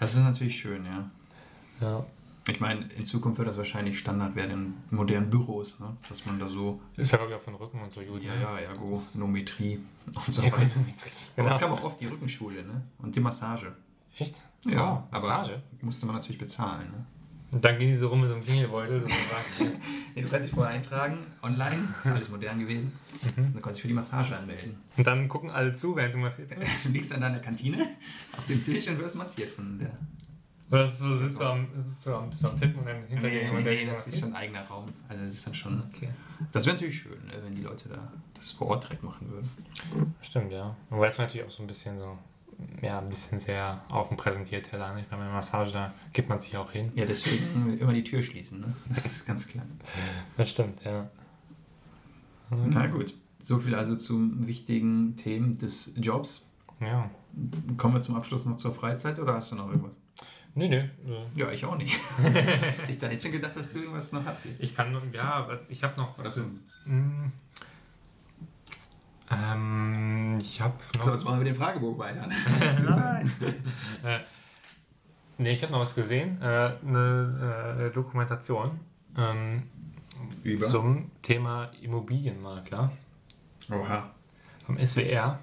Das 0.00 0.14
ist 0.14 0.20
natürlich 0.20 0.58
schön, 0.58 0.84
ja. 0.84 1.08
Ja. 1.80 2.04
Ich 2.46 2.60
meine, 2.60 2.86
in 2.96 3.04
Zukunft 3.06 3.38
wird 3.38 3.48
das 3.48 3.56
wahrscheinlich 3.56 3.98
Standard 3.98 4.36
werden 4.36 4.74
in 4.90 4.96
modernen 4.96 5.30
Büros, 5.30 5.80
ne? 5.80 5.96
dass 6.08 6.26
man 6.26 6.38
da 6.38 6.48
so, 6.48 6.78
Ist 6.96 7.12
ja 7.12 7.18
wirklich 7.18 7.36
auch 7.38 7.40
für 7.42 7.50
den 7.50 7.56
Rücken 7.56 7.80
und 7.80 7.90
so 7.90 8.02
gut. 8.02 8.22
ja, 8.22 8.34
ne? 8.34 8.40
ja, 8.42 8.58
Ergonometrie 8.58 9.80
und 10.06 10.24
so 10.32 10.42
Ja, 10.42 10.52
weiter. 10.52 10.64
gut. 10.66 10.70
Aber 10.76 10.86
es 10.92 11.34
Genau. 11.36 11.58
kam 11.58 11.72
auch 11.72 11.84
oft 11.84 12.00
die 12.00 12.06
Rückenschule 12.06 12.62
ne? 12.62 12.82
und 12.98 13.16
die 13.16 13.20
Massage. 13.20 13.72
Echt? 14.18 14.34
Ja, 14.66 15.06
Oh, 15.08 15.14
Massage. 15.14 15.52
aber 15.54 15.62
musste 15.86 16.04
man 16.06 16.16
natürlich 16.16 16.38
bezahlen. 16.38 16.88
Ne? 16.90 17.06
Und 17.54 17.64
dann 17.64 17.78
gehen 17.78 17.88
die 17.92 17.96
so 17.96 18.08
rum 18.08 18.20
mit 18.20 18.28
so 18.28 18.34
einem 18.34 18.44
Klingelbeutel. 18.44 19.00
So 19.00 19.06
Nee, 20.14 20.22
du 20.22 20.28
kannst 20.28 20.46
dich 20.48 20.54
vorher 20.54 20.74
eintragen, 20.74 21.18
online, 21.42 21.94
ist 22.04 22.10
alles 22.10 22.28
modern 22.28 22.58
gewesen. 22.60 22.92
mhm. 23.22 23.44
Und 23.46 23.54
dann 23.54 23.62
konntest 23.62 23.66
du 23.66 23.72
dich 23.72 23.80
für 23.82 23.88
die 23.88 23.94
Massage 23.94 24.36
anmelden. 24.36 24.76
Und 24.96 25.06
dann 25.06 25.28
gucken 25.28 25.50
alle 25.50 25.72
zu, 25.72 25.96
während 25.96 26.14
du 26.14 26.18
massiert 26.18 26.50
wirst. 26.50 26.68
Du 26.84 26.88
liegst 26.90 27.12
an 27.12 27.20
deiner 27.22 27.38
Kantine 27.40 27.78
auf 28.36 28.44
dem 28.46 28.62
Tisch 28.62 28.86
und 28.88 28.98
wirst 28.98 29.16
massiert 29.16 29.50
von 29.52 29.78
der. 29.78 29.92
Oder 30.74 30.88
so 30.88 31.16
sitzt 31.16 31.38
du 31.38 31.44
am, 31.44 31.68
sitzt 31.78 32.04
du 32.04 32.14
am, 32.16 32.30
bist 32.30 32.42
du 32.42 32.48
am 32.48 32.56
Tippen 32.56 32.80
und 32.80 32.86
dann 32.86 33.06
hinter 33.06 33.30
dir 33.30 33.52
Nee, 33.52 33.62
nee, 33.62 33.84
nee, 33.84 33.86
das 33.86 34.08
ist 34.08 34.18
schon 34.18 34.30
ein 34.30 34.36
eigener 34.36 34.62
Raum. 34.62 34.86
Also 35.08 35.24
das 35.24 35.34
ist 35.34 35.46
dann 35.46 35.54
schon. 35.54 35.80
Okay. 35.94 36.08
Das 36.50 36.66
wäre 36.66 36.74
natürlich 36.74 36.98
schön, 36.98 37.24
ne, 37.26 37.34
wenn 37.44 37.54
die 37.54 37.62
Leute 37.62 37.88
da 37.88 38.12
das 38.34 38.50
vor 38.50 38.66
Ort 38.70 38.82
direkt 38.82 39.04
machen 39.04 39.30
würden. 39.30 39.48
Stimmt, 40.20 40.50
ja. 40.50 40.74
Wobei 40.90 41.06
es 41.06 41.16
natürlich 41.16 41.46
auch 41.46 41.50
so 41.50 41.62
ein 41.62 41.68
bisschen 41.68 41.96
so 41.96 42.18
ja, 42.82 42.98
ein 42.98 43.08
bisschen 43.08 43.38
sehr 43.38 43.84
auf 43.88 44.08
dem 44.08 44.16
Präsentierteller. 44.16 44.96
Nicht? 44.96 45.08
Bei 45.10 45.16
einer 45.16 45.30
Massage, 45.30 45.70
da 45.70 45.94
gibt 46.12 46.28
man 46.28 46.40
sich 46.40 46.56
auch 46.56 46.72
hin. 46.72 46.90
Ja, 46.96 47.04
deswegen 47.04 47.78
immer 47.78 47.92
die 47.92 48.02
Tür 48.02 48.20
schließen, 48.20 48.58
ne? 48.58 48.74
Das 48.96 49.06
ist 49.06 49.26
ganz 49.26 49.46
klar. 49.46 49.64
Das 50.36 50.50
stimmt, 50.50 50.82
ja. 50.84 51.08
Na 52.50 52.88
gut. 52.88 53.14
So 53.44 53.60
viel 53.60 53.76
also 53.76 53.94
zum 53.94 54.48
wichtigen 54.48 55.14
Themen 55.14 55.56
des 55.56 55.92
Jobs. 55.96 56.48
Ja. 56.80 57.10
Kommen 57.76 57.94
wir 57.94 58.00
zum 58.00 58.16
Abschluss 58.16 58.44
noch 58.44 58.56
zur 58.56 58.72
Freizeit 58.72 59.20
oder 59.20 59.34
hast 59.34 59.52
du 59.52 59.56
noch 59.56 59.68
irgendwas? 59.68 59.96
Nö, 60.56 60.68
nö. 60.68 60.84
Ja, 61.34 61.50
ich 61.50 61.64
auch 61.64 61.76
nicht. 61.76 61.98
ich 62.88 63.02
hätte 63.02 63.20
schon 63.20 63.32
gedacht, 63.32 63.56
dass 63.56 63.70
du 63.70 63.78
irgendwas 63.78 64.12
noch 64.12 64.24
hast. 64.24 64.46
Ich 64.60 64.74
kann, 64.74 64.96
ja, 65.12 65.46
was, 65.48 65.68
ich 65.68 65.82
habe 65.82 65.96
noch 66.00 66.16
was. 66.16 66.26
Was 66.26 66.44
Hm. 66.84 67.32
Ähm, 69.30 70.38
ich 70.40 70.60
habe 70.60 70.74
noch. 70.96 71.04
So, 71.04 71.12
jetzt 71.12 71.24
machen 71.24 71.40
wir 71.40 71.44
den 71.44 71.54
Fragebogen 71.54 71.98
weiter. 71.98 72.28
Nein. 72.84 73.32
äh, 74.04 74.18
nee, 75.38 75.52
ich 75.52 75.62
habe 75.62 75.72
noch 75.72 75.80
was 75.80 75.94
gesehen. 75.94 76.40
Äh, 76.40 76.44
eine 76.86 77.88
äh, 77.90 77.94
Dokumentation 77.94 78.78
ähm, 79.16 79.62
Über? 80.42 80.64
zum 80.64 81.10
Thema 81.22 81.70
Immobilienmakler 81.80 82.92
Oha. 83.70 84.10
vom 84.66 84.78
SWR. 84.78 85.38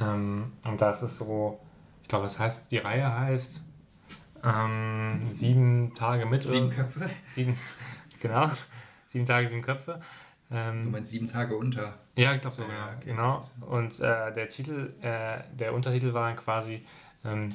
Ähm, 0.00 0.52
und 0.64 0.80
das 0.80 1.02
ist 1.02 1.18
so, 1.18 1.60
ich 2.02 2.08
glaube, 2.08 2.24
das 2.24 2.38
heißt, 2.38 2.72
die 2.72 2.78
Reihe 2.78 3.12
heißt 3.16 3.60
ähm, 4.44 5.28
Sieben 5.30 5.94
Tage 5.94 6.26
mit. 6.26 6.46
Sieben 6.46 6.70
Köpfe? 6.70 7.08
Sieben, 7.26 7.56
genau. 8.20 8.50
Sieben 9.06 9.26
Tage, 9.26 9.48
sieben 9.48 9.62
Köpfe. 9.62 10.00
Ähm, 10.50 10.82
Du 10.82 10.90
meinst 10.90 11.10
sieben 11.10 11.26
Tage 11.26 11.56
unter. 11.56 11.94
Ja, 12.16 12.34
ich 12.34 12.40
glaube 12.40 12.56
so, 12.56 12.62
Ja, 12.62 12.94
okay, 12.96 13.06
genau. 13.06 13.42
Und 13.60 13.98
äh, 14.00 14.34
der 14.34 14.48
Titel, 14.48 14.92
äh, 15.00 15.38
der 15.52 15.72
Untertitel 15.74 16.12
war 16.12 16.28
dann 16.28 16.36
quasi 16.36 16.84
ähm, 17.24 17.54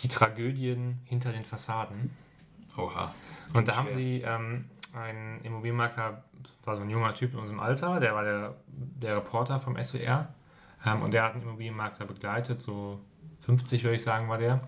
Die 0.00 0.08
Tragödien 0.08 1.00
hinter 1.04 1.32
den 1.32 1.44
Fassaden. 1.44 2.10
Oha. 2.76 3.14
Und 3.54 3.68
da 3.68 3.76
haben 3.76 3.86
Schwer. 3.86 3.96
sie 3.96 4.22
ähm, 4.22 4.64
einen 4.94 5.40
Immobilienmakler, 5.42 6.24
war 6.64 6.76
so 6.76 6.82
ein 6.82 6.90
junger 6.90 7.14
Typ 7.14 7.32
in 7.34 7.38
unserem 7.38 7.60
Alter, 7.60 8.00
der 8.00 8.14
war 8.14 8.24
der, 8.24 8.54
der 8.66 9.16
Reporter 9.16 9.60
vom 9.60 9.80
SWR. 9.82 10.28
Ähm, 10.84 11.02
und 11.02 11.14
der 11.14 11.22
hat 11.22 11.34
einen 11.34 11.42
Immobilienmakler 11.42 12.06
begleitet, 12.06 12.60
so 12.60 13.00
50 13.40 13.84
würde 13.84 13.96
ich 13.96 14.02
sagen, 14.02 14.28
war 14.28 14.38
der. 14.38 14.60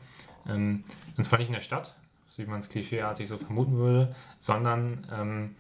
Ähm, 0.49 0.85
und 1.17 1.25
zwar 1.25 1.39
nicht 1.39 1.49
in 1.49 1.55
der 1.55 1.61
Stadt, 1.61 1.97
so 2.31 2.43
wie 2.43 2.47
man 2.47 2.61
es 2.61 2.69
klischeeartig 2.69 3.29
so 3.29 3.39
vermuten 3.39 3.77
würde, 3.77 4.15
sondern 4.39 5.07
ähm, 5.13 5.57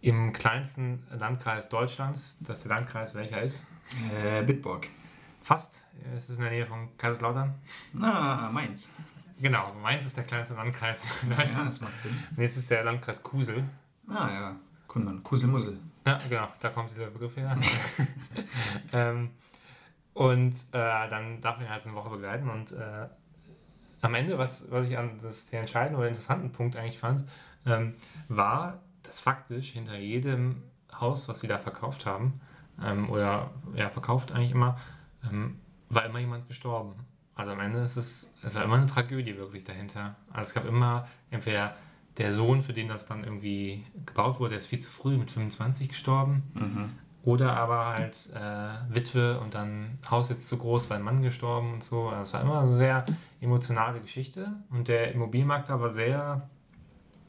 im 0.00 0.32
kleinsten 0.32 1.02
Landkreis 1.18 1.68
Deutschlands, 1.68 2.36
das 2.40 2.60
der 2.60 2.76
Landkreis 2.76 3.14
welcher 3.14 3.42
ist. 3.42 3.66
Äh, 4.12 4.42
Bitburg. 4.42 4.88
Fast. 5.42 5.82
Es 6.16 6.30
ist 6.30 6.36
in 6.36 6.42
der 6.44 6.52
Nähe 6.52 6.66
von 6.66 6.96
Kaiserslautern. 6.96 7.54
Na, 7.92 8.50
Mainz. 8.52 8.88
Genau, 9.40 9.72
Mainz 9.82 10.06
ist 10.06 10.16
der 10.16 10.24
kleinste 10.24 10.54
Landkreis 10.54 11.04
Ja, 11.28 11.36
Deutschlands. 11.36 11.72
das 11.74 11.80
macht 11.80 12.00
Sinn. 12.00 12.16
Und 12.36 12.42
jetzt 12.42 12.56
ist 12.56 12.70
der 12.70 12.84
Landkreis 12.84 13.22
Kusel. 13.22 13.64
Ah 14.08 14.28
ja, 14.30 14.56
Kunmann. 14.86 15.22
Kuselmussel. 15.22 15.78
Ja, 16.06 16.18
genau, 16.28 16.48
da 16.60 16.68
kommt 16.70 16.90
dieser 16.90 17.06
Begriff 17.06 17.36
her. 17.36 17.56
ähm, 18.92 19.30
und 20.14 20.54
äh, 20.72 21.08
dann 21.08 21.40
darf 21.40 21.58
ich 21.58 21.64
ihn 21.64 21.70
halt 21.70 21.86
eine 21.86 21.94
Woche 21.94 22.10
begleiten. 22.10 22.48
Und 22.48 22.72
äh, 22.72 23.08
am 24.02 24.14
Ende, 24.14 24.38
was, 24.38 24.70
was 24.70 24.86
ich 24.86 24.96
an 24.96 25.18
das 25.20 25.50
der 25.50 25.60
entscheidende 25.60 25.98
oder 25.98 26.08
interessanten 26.08 26.52
Punkt 26.52 26.76
eigentlich 26.76 26.98
fand, 26.98 27.24
ähm, 27.66 27.94
war, 28.28 28.80
dass 29.02 29.20
faktisch 29.20 29.72
hinter 29.72 29.98
jedem 29.98 30.62
Haus, 30.98 31.28
was 31.28 31.40
sie 31.40 31.46
da 31.46 31.58
verkauft 31.58 32.06
haben, 32.06 32.40
ähm, 32.82 33.10
oder 33.10 33.50
ja, 33.74 33.90
verkauft 33.90 34.32
eigentlich 34.32 34.52
immer, 34.52 34.78
ähm, 35.30 35.58
war 35.88 36.04
immer 36.06 36.18
jemand 36.18 36.48
gestorben. 36.48 36.94
Also 37.34 37.52
am 37.52 37.60
Ende 37.60 37.80
ist 37.80 37.96
es, 37.96 38.30
es 38.42 38.54
war 38.54 38.64
immer 38.64 38.76
eine 38.76 38.86
Tragödie 38.86 39.36
wirklich 39.36 39.64
dahinter. 39.64 40.16
Also 40.32 40.48
es 40.48 40.54
gab 40.54 40.66
immer 40.66 41.06
entweder 41.30 41.74
der 42.18 42.32
Sohn, 42.32 42.62
für 42.62 42.72
den 42.72 42.88
das 42.88 43.06
dann 43.06 43.24
irgendwie 43.24 43.84
gebaut 44.04 44.40
wurde, 44.40 44.50
der 44.50 44.58
ist 44.58 44.66
viel 44.66 44.78
zu 44.78 44.90
früh 44.90 45.16
mit 45.16 45.30
25 45.30 45.88
gestorben. 45.88 46.42
Mhm. 46.54 46.90
Oder 47.30 47.56
aber 47.56 47.86
halt 47.86 48.28
äh, 48.34 48.94
Witwe 48.94 49.38
und 49.38 49.54
dann 49.54 49.98
Haus 50.10 50.28
jetzt 50.30 50.48
zu 50.48 50.58
groß, 50.58 50.90
weil 50.90 50.98
ein 50.98 51.04
Mann 51.04 51.22
gestorben 51.22 51.74
und 51.74 51.84
so. 51.84 52.08
Also 52.08 52.22
es 52.22 52.32
war 52.34 52.40
immer 52.40 52.60
eine 52.60 52.68
sehr 52.68 53.04
emotionale 53.40 54.00
Geschichte. 54.00 54.52
Und 54.70 54.88
der 54.88 55.12
Immobilienmakler 55.12 55.80
war 55.80 55.90
sehr, 55.90 56.48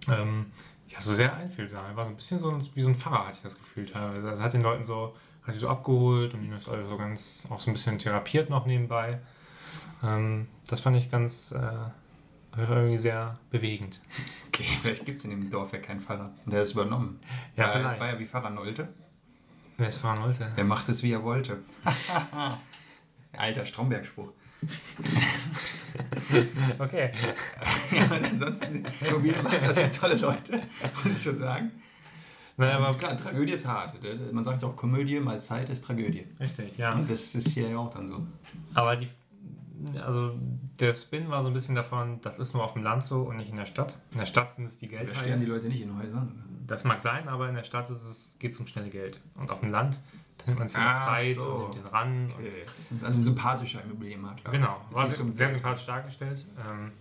ähm, 0.07 0.47
ja, 0.87 0.99
so 0.99 1.13
sehr 1.13 1.35
einfühlsam. 1.35 1.85
Er 1.85 1.95
war 1.95 2.05
so 2.05 2.09
ein 2.09 2.15
bisschen 2.15 2.39
so 2.39 2.49
ein, 2.49 2.67
wie 2.73 2.81
so 2.81 2.89
ein 2.89 2.95
Pfarrer, 2.95 3.27
hatte 3.27 3.37
ich 3.37 3.43
das 3.43 3.57
Gefühl 3.57 3.85
teilweise. 3.85 4.27
Also 4.27 4.41
er 4.41 4.45
hat 4.45 4.53
den 4.53 4.61
Leuten 4.61 4.83
so, 4.83 5.15
hat 5.43 5.53
die 5.53 5.59
so 5.59 5.69
abgeholt 5.69 6.33
und 6.33 6.43
ihn 6.43 6.51
das 6.51 6.67
alles 6.67 6.89
so 6.89 6.97
ganz, 6.97 7.47
auch 7.51 7.59
so 7.59 7.69
ein 7.69 7.73
bisschen 7.73 7.99
therapiert 7.99 8.49
noch 8.49 8.65
nebenbei. 8.65 9.19
Ähm, 10.03 10.47
das 10.67 10.81
fand 10.81 10.97
ich 10.97 11.11
ganz, 11.11 11.51
äh, 11.51 11.91
irgendwie 12.57 12.97
sehr 12.97 13.37
bewegend. 13.49 14.01
Okay, 14.47 14.65
vielleicht 14.81 15.05
gibt 15.05 15.19
es 15.19 15.25
in 15.25 15.29
dem 15.29 15.49
Dorf 15.49 15.73
ja 15.73 15.79
keinen 15.79 16.01
Pfarrer. 16.01 16.33
Und 16.45 16.53
der 16.53 16.63
ist 16.63 16.71
übernommen. 16.71 17.19
Ja, 17.55 17.65
war, 17.65 17.71
vielleicht. 17.71 17.99
War 17.99 18.07
ja 18.13 18.19
wie 18.19 18.25
Pfarrer 18.25 18.49
Nolte. 18.49 18.89
Wer 19.81 19.87
es 19.87 19.97
fahren 19.97 20.21
wollte. 20.21 20.47
Der 20.55 20.63
macht 20.63 20.87
es, 20.89 21.01
wie 21.01 21.11
er 21.11 21.23
wollte. 21.23 21.57
Alter 23.33 23.65
Stromberg-Spruch. 23.65 24.29
Okay. 26.77 27.11
ja, 27.91 28.03
und 28.03 28.23
ansonsten, 28.23 28.85
Immobilienmakler, 29.01 29.59
das 29.67 29.75
sind 29.75 29.93
tolle 29.95 30.15
Leute, 30.15 30.61
muss 31.03 31.13
ich 31.13 31.21
schon 31.21 31.39
sagen. 31.39 31.71
Naja, 32.57 32.77
Aber 32.77 32.87
aber 32.89 32.97
klar, 32.97 33.17
Tragödie 33.17 33.53
ist 33.53 33.65
hart. 33.67 33.95
Man 34.31 34.43
sagt 34.43 34.61
ja 34.61 34.67
auch, 34.69 34.75
Komödie 34.75 35.19
mal 35.19 35.41
Zeit 35.41 35.69
ist 35.69 35.83
Tragödie. 35.83 36.27
richtig, 36.39 36.77
ja. 36.77 36.93
Und 36.93 37.09
das 37.09 37.33
ist 37.35 37.49
hier 37.49 37.69
ja 37.69 37.77
auch 37.77 37.89
dann 37.89 38.07
so. 38.07 38.25
Aber 38.75 38.95
die, 38.95 39.09
also 39.99 40.37
der 40.81 40.93
Spin 40.95 41.29
war 41.29 41.43
so 41.43 41.49
ein 41.49 41.53
bisschen 41.53 41.75
davon, 41.75 42.19
das 42.21 42.39
ist 42.39 42.53
nur 42.53 42.63
auf 42.63 42.73
dem 42.73 42.83
Land 42.83 43.03
so 43.03 43.21
und 43.21 43.37
nicht 43.37 43.49
in 43.49 43.55
der 43.55 43.67
Stadt. 43.67 43.97
In 44.11 44.17
der 44.17 44.25
Stadt 44.25 44.51
sind 44.51 44.65
es 44.65 44.77
die 44.77 44.87
Da 44.87 44.97
stehen 44.97 45.07
die 45.07 45.13
Geldhaie. 45.13 45.45
Leute 45.45 45.67
nicht 45.67 45.81
in 45.81 45.97
Häusern. 45.97 46.43
Das 46.65 46.83
mag 46.83 46.99
sein, 47.01 47.27
aber 47.27 47.47
in 47.49 47.55
der 47.55 47.63
Stadt 47.63 47.89
es, 47.89 48.35
geht 48.39 48.53
es 48.53 48.59
um 48.59 48.67
schnelle 48.67 48.89
Geld. 48.89 49.21
Und 49.35 49.51
auf 49.51 49.59
dem 49.59 49.69
Land, 49.69 49.99
da 50.39 50.45
nimmt 50.47 50.59
man 50.59 50.67
sich 50.67 50.79
noch 50.79 51.05
Zeit 51.05 51.35
so. 51.35 51.47
und 51.47 51.61
nimmt 51.61 51.85
den 51.85 51.87
ran. 51.87 52.31
Okay. 52.33 52.51
Das 52.65 52.91
ist 52.91 53.03
also 53.03 53.19
ein 53.19 53.23
sympathischer 53.23 53.83
Immobilienmakler. 53.83 54.45
Und, 54.45 54.51
genau, 54.51 54.81
war 54.89 55.07
sehr, 55.07 55.25
sehr 55.33 55.51
sympathisch 55.51 55.85
dargestellt. 55.85 56.45
Ähm, 56.59 56.91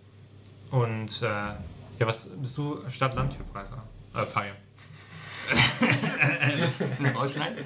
und 0.69 1.21
äh, 1.21 1.25
ja, 1.25 2.07
was 2.07 2.27
bist 2.29 2.57
du 2.57 2.79
Stadt-Land-Typ-Reiser? 2.87 3.83
Äh, 4.13 4.25
Fabian. 4.25 4.55
Rausschneiden? 7.15 7.65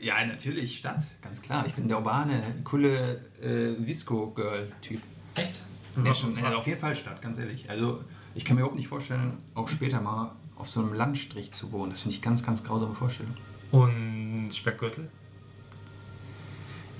Ja, 0.00 0.24
natürlich, 0.24 0.78
Stadt, 0.78 1.02
ganz 1.22 1.40
klar. 1.42 1.66
Ich 1.66 1.74
bin 1.74 1.88
der 1.88 1.98
urbane, 1.98 2.42
coole 2.64 3.20
äh, 3.42 3.74
Visco-Girl-Typ. 3.84 5.00
Echt? 5.40 5.60
Ja, 6.04 6.14
schon, 6.14 6.36
also 6.44 6.58
auf 6.58 6.66
jeden 6.66 6.80
Fall 6.80 6.94
Stadt, 6.94 7.20
ganz 7.22 7.38
ehrlich. 7.38 7.68
Also 7.68 8.02
ich 8.34 8.44
kann 8.44 8.54
mir 8.56 8.60
überhaupt 8.62 8.78
nicht 8.78 8.88
vorstellen, 8.88 9.38
auch 9.54 9.68
später 9.68 10.00
mal 10.00 10.32
auf 10.56 10.68
so 10.68 10.80
einem 10.80 10.92
Landstrich 10.94 11.52
zu 11.52 11.72
wohnen. 11.72 11.90
Das 11.90 12.02
finde 12.02 12.16
ich 12.16 12.22
ganz, 12.22 12.44
ganz 12.44 12.62
grausame 12.62 12.94
Vorstellung. 12.94 13.34
Und 13.72 14.50
Speckgürtel? 14.52 15.08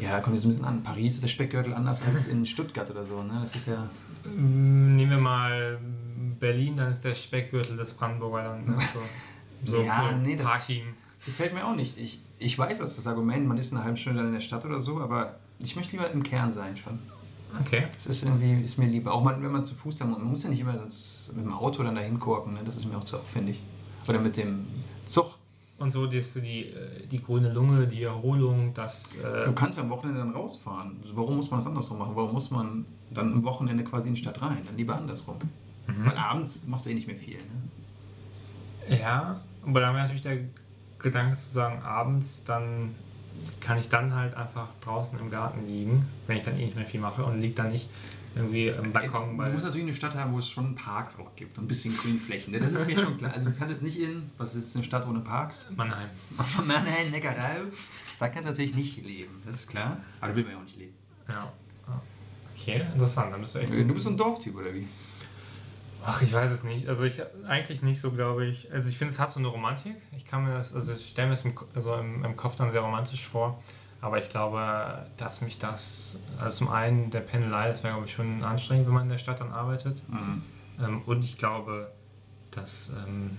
Ja, 0.00 0.20
kommt 0.20 0.36
jetzt 0.36 0.44
ein 0.44 0.50
bisschen 0.50 0.64
an. 0.64 0.82
Paris 0.82 1.14
ist 1.14 1.22
der 1.24 1.28
Speckgürtel 1.28 1.74
anders 1.74 2.02
als 2.02 2.28
in 2.28 2.46
Stuttgart 2.46 2.88
oder 2.90 3.04
so. 3.04 3.22
Ne? 3.22 3.38
Das 3.42 3.54
ist 3.56 3.66
ja. 3.66 3.88
Mm, 4.24 4.92
Nehmen 4.92 5.10
wir 5.10 5.18
mal 5.18 5.78
Berlin, 6.38 6.76
dann 6.76 6.90
ist 6.90 7.04
der 7.04 7.14
Speckgürtel 7.14 7.76
des 7.76 7.94
Brandenburger 7.94 8.44
Landes. 8.44 8.84
So, 8.92 9.00
so 9.64 9.82
Ja, 9.82 10.10
so 10.10 10.16
nee, 10.16 10.36
das- 10.36 10.46
Parchim. 10.46 10.82
Gefällt 11.26 11.52
mir 11.52 11.66
auch 11.66 11.74
nicht. 11.74 11.98
Ich, 11.98 12.20
ich 12.38 12.56
weiß, 12.56 12.78
dass 12.78 12.94
das 12.94 13.08
Argument, 13.08 13.44
man 13.48 13.58
ist 13.58 13.72
eine 13.74 13.82
halbe 13.82 13.96
Stunde 13.96 14.18
dann 14.18 14.28
in 14.28 14.34
der 14.34 14.40
Stadt 14.40 14.64
oder 14.64 14.80
so, 14.80 15.00
aber 15.00 15.34
ich 15.58 15.74
möchte 15.74 15.96
lieber 15.96 16.08
im 16.12 16.22
Kern 16.22 16.52
sein 16.52 16.76
schon. 16.76 17.00
Okay. 17.60 17.86
Das 18.04 18.16
ist 18.16 18.24
irgendwie, 18.24 18.62
ist 18.62 18.78
mir 18.78 18.86
lieber. 18.86 19.12
Auch 19.12 19.24
wenn 19.24 19.50
man 19.50 19.64
zu 19.64 19.74
Fuß 19.74 19.98
dann, 19.98 20.10
man 20.10 20.22
muss 20.22 20.44
ja 20.44 20.50
nicht 20.50 20.60
immer 20.60 20.78
sonst 20.78 21.32
mit 21.34 21.44
dem 21.44 21.52
Auto 21.52 21.82
dann 21.82 21.94
dahin 21.94 22.18
korken, 22.18 22.54
ne? 22.54 22.60
das 22.64 22.76
ist 22.76 22.86
mir 22.86 22.96
auch 22.96 23.04
zu 23.04 23.16
aufwendig. 23.16 23.62
Oder 24.08 24.20
mit 24.20 24.36
dem 24.36 24.66
Zug. 25.06 25.38
Und 25.78 25.92
so 25.92 26.06
die, 26.06 26.20
die, 26.20 26.66
äh, 26.66 27.06
die 27.06 27.22
grüne 27.22 27.52
Lunge, 27.52 27.86
die 27.86 28.02
Erholung, 28.02 28.74
das. 28.74 29.16
Äh, 29.16 29.44
Du 29.46 29.52
kannst 29.52 29.78
ja 29.78 29.84
am 29.84 29.90
Wochenende 29.90 30.20
dann 30.20 30.32
rausfahren. 30.32 30.96
Warum 31.14 31.36
muss 31.36 31.50
man 31.50 31.60
das 31.60 31.66
andersrum 31.68 31.98
machen? 31.98 32.16
Warum 32.16 32.32
muss 32.32 32.50
man 32.50 32.84
dann 33.10 33.32
am 33.32 33.44
Wochenende 33.44 33.84
quasi 33.84 34.08
in 34.08 34.14
die 34.14 34.20
Stadt 34.20 34.42
rein? 34.42 34.62
Dann 34.64 34.76
lieber 34.76 34.96
andersrum. 34.96 35.36
Mhm. 35.86 36.06
Weil 36.06 36.16
abends 36.16 36.66
machst 36.66 36.86
du 36.86 36.90
eh 36.90 36.94
nicht 36.94 37.06
mehr 37.06 37.16
viel. 37.16 37.38
Ne? 37.38 38.98
ja, 38.98 39.40
aber 39.64 39.80
da 39.80 39.88
wäre 39.92 40.02
natürlich 40.02 40.22
der 40.22 40.38
Gedanke 40.98 41.36
zu 41.36 41.50
sagen, 41.50 41.82
abends 41.82 42.42
dann 42.44 42.94
kann 43.60 43.78
ich 43.78 43.88
dann 43.88 44.14
halt 44.14 44.34
einfach 44.34 44.68
draußen 44.80 45.18
im 45.18 45.30
Garten 45.30 45.66
liegen, 45.66 46.06
wenn 46.26 46.36
ich 46.36 46.44
dann 46.44 46.58
eh 46.58 46.64
nicht 46.64 46.76
mehr 46.76 46.86
viel 46.86 47.00
mache 47.00 47.24
und 47.24 47.40
liege 47.40 47.54
dann 47.54 47.70
nicht 47.72 47.88
irgendwie 48.34 48.68
im 48.68 48.92
Balkon 48.92 49.36
bei. 49.36 49.44
Man 49.44 49.54
muss 49.54 49.64
natürlich 49.64 49.86
eine 49.86 49.94
Stadt 49.94 50.14
haben, 50.14 50.32
wo 50.32 50.38
es 50.38 50.48
schon 50.48 50.74
Parks 50.74 51.18
auch 51.18 51.34
gibt 51.34 51.58
und 51.58 51.64
ein 51.64 51.68
bisschen 51.68 51.96
Grünflächen. 51.96 52.52
ne? 52.52 52.60
Das 52.60 52.72
ist 52.72 52.86
mir 52.86 52.98
schon 52.98 53.18
klar. 53.18 53.32
Also 53.32 53.50
du 53.50 53.56
kannst 53.56 53.72
jetzt 53.72 53.82
nicht 53.82 53.98
in, 53.98 54.30
was 54.36 54.54
ist 54.54 54.76
eine 54.76 54.84
Stadt 54.84 55.06
ohne 55.08 55.20
Parks? 55.20 55.66
Mannheim. 55.74 56.08
Mannheim, 56.66 57.10
Neckarau. 57.10 57.64
Da 58.18 58.28
kannst 58.28 58.46
du 58.46 58.50
natürlich 58.50 58.74
nicht 58.74 59.04
leben, 59.04 59.42
das 59.44 59.56
ist 59.56 59.68
klar. 59.68 59.98
Aber 60.20 60.30
da 60.30 60.36
will 60.36 60.44
man 60.44 60.52
ja 60.52 60.58
auch 60.58 60.62
nicht 60.62 60.78
leben. 60.78 60.94
Ja. 61.28 61.52
Ah. 61.86 62.00
Okay, 62.54 62.84
interessant. 62.92 63.32
Dann 63.32 63.40
bist 63.40 63.54
du 63.54 63.58
echt. 63.60 63.70
Du 63.70 63.94
bist 63.94 64.04
so 64.04 64.10
ein 64.10 64.16
Dorftyp, 64.16 64.56
oder 64.56 64.72
wie? 64.74 64.86
Ach, 66.10 66.22
ich 66.22 66.32
weiß 66.32 66.50
es 66.50 66.64
nicht. 66.64 66.88
Also 66.88 67.04
ich 67.04 67.20
eigentlich 67.46 67.82
nicht 67.82 68.00
so, 68.00 68.10
glaube 68.10 68.46
ich. 68.46 68.72
Also 68.72 68.88
ich 68.88 68.96
finde, 68.96 69.12
es 69.12 69.20
hat 69.20 69.30
so 69.30 69.40
eine 69.40 69.48
Romantik. 69.48 69.96
Ich 70.16 70.24
kann 70.24 70.44
mir 70.44 70.54
das, 70.54 70.74
also 70.74 70.94
ich 70.94 71.10
stelle 71.10 71.28
mir 71.28 71.34
das 71.34 71.44
im, 71.44 71.52
also 71.74 71.94
im, 71.96 72.24
im 72.24 72.34
Kopf 72.34 72.56
dann 72.56 72.70
sehr 72.70 72.80
romantisch 72.80 73.28
vor. 73.28 73.62
Aber 74.00 74.18
ich 74.18 74.30
glaube, 74.30 75.06
dass 75.18 75.42
mich 75.42 75.58
das, 75.58 76.18
also 76.38 76.58
zum 76.58 76.68
einen 76.70 77.10
der 77.10 77.20
Pendelei, 77.20 77.68
das 77.68 77.82
wäre 77.82 77.92
glaube 77.92 78.06
ich 78.06 78.12
schon 78.12 78.42
anstrengend, 78.42 78.86
wenn 78.86 78.94
man 78.94 79.02
in 79.02 79.08
der 79.10 79.18
Stadt 79.18 79.40
dann 79.40 79.52
arbeitet. 79.52 80.02
Mhm. 80.08 80.42
Ähm, 80.80 81.02
und 81.04 81.24
ich 81.24 81.36
glaube, 81.36 81.92
dass, 82.52 82.90
ähm, 82.90 83.36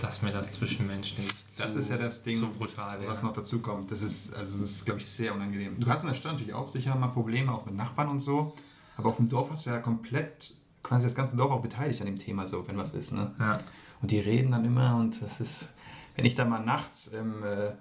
dass 0.00 0.22
mir 0.22 0.32
das 0.32 0.50
zwischenmenschlich 0.50 1.28
Das 1.58 1.74
zu, 1.74 1.78
ist 1.78 1.90
ja 1.90 1.96
das 1.96 2.24
Ding, 2.24 2.40
brutal 2.58 3.00
wäre. 3.00 3.10
Was 3.10 3.22
noch 3.22 3.34
dazu 3.34 3.60
kommt, 3.60 3.92
das 3.92 4.02
ist, 4.02 4.34
also 4.34 4.58
das 4.58 4.70
ist, 4.70 4.84
glaube 4.84 4.98
ich, 4.98 5.06
sehr 5.06 5.32
unangenehm. 5.32 5.78
Du 5.78 5.88
hast 5.88 6.02
in 6.02 6.08
der 6.08 6.14
Stadt 6.14 6.32
natürlich 6.32 6.54
auch 6.54 6.68
sicher 6.68 6.94
mal 6.96 7.08
Probleme, 7.08 7.52
auch 7.52 7.66
mit 7.66 7.76
Nachbarn 7.76 8.08
und 8.08 8.18
so. 8.18 8.56
Aber 8.96 9.10
auf 9.10 9.16
dem 9.16 9.28
Dorf 9.28 9.50
hast 9.50 9.66
du 9.66 9.70
ja 9.70 9.78
komplett, 9.78 10.56
quasi 10.82 11.04
das 11.04 11.14
ganze 11.14 11.36
Dorf 11.36 11.50
auch 11.50 11.62
beteiligt 11.62 12.00
an 12.00 12.06
dem 12.06 12.18
Thema, 12.18 12.46
so, 12.46 12.66
wenn 12.68 12.76
was 12.76 12.92
ist, 12.94 13.12
ne? 13.12 13.32
Ja. 13.38 13.58
Und 14.02 14.10
die 14.10 14.18
reden 14.20 14.52
dann 14.52 14.64
immer 14.64 14.96
und 14.96 15.20
das 15.22 15.40
ist, 15.40 15.68
wenn 16.16 16.24
ich 16.24 16.34
da 16.34 16.44
mal 16.44 16.60
nachts 16.60 17.08
im 17.08 17.42
äh, 17.42 17.72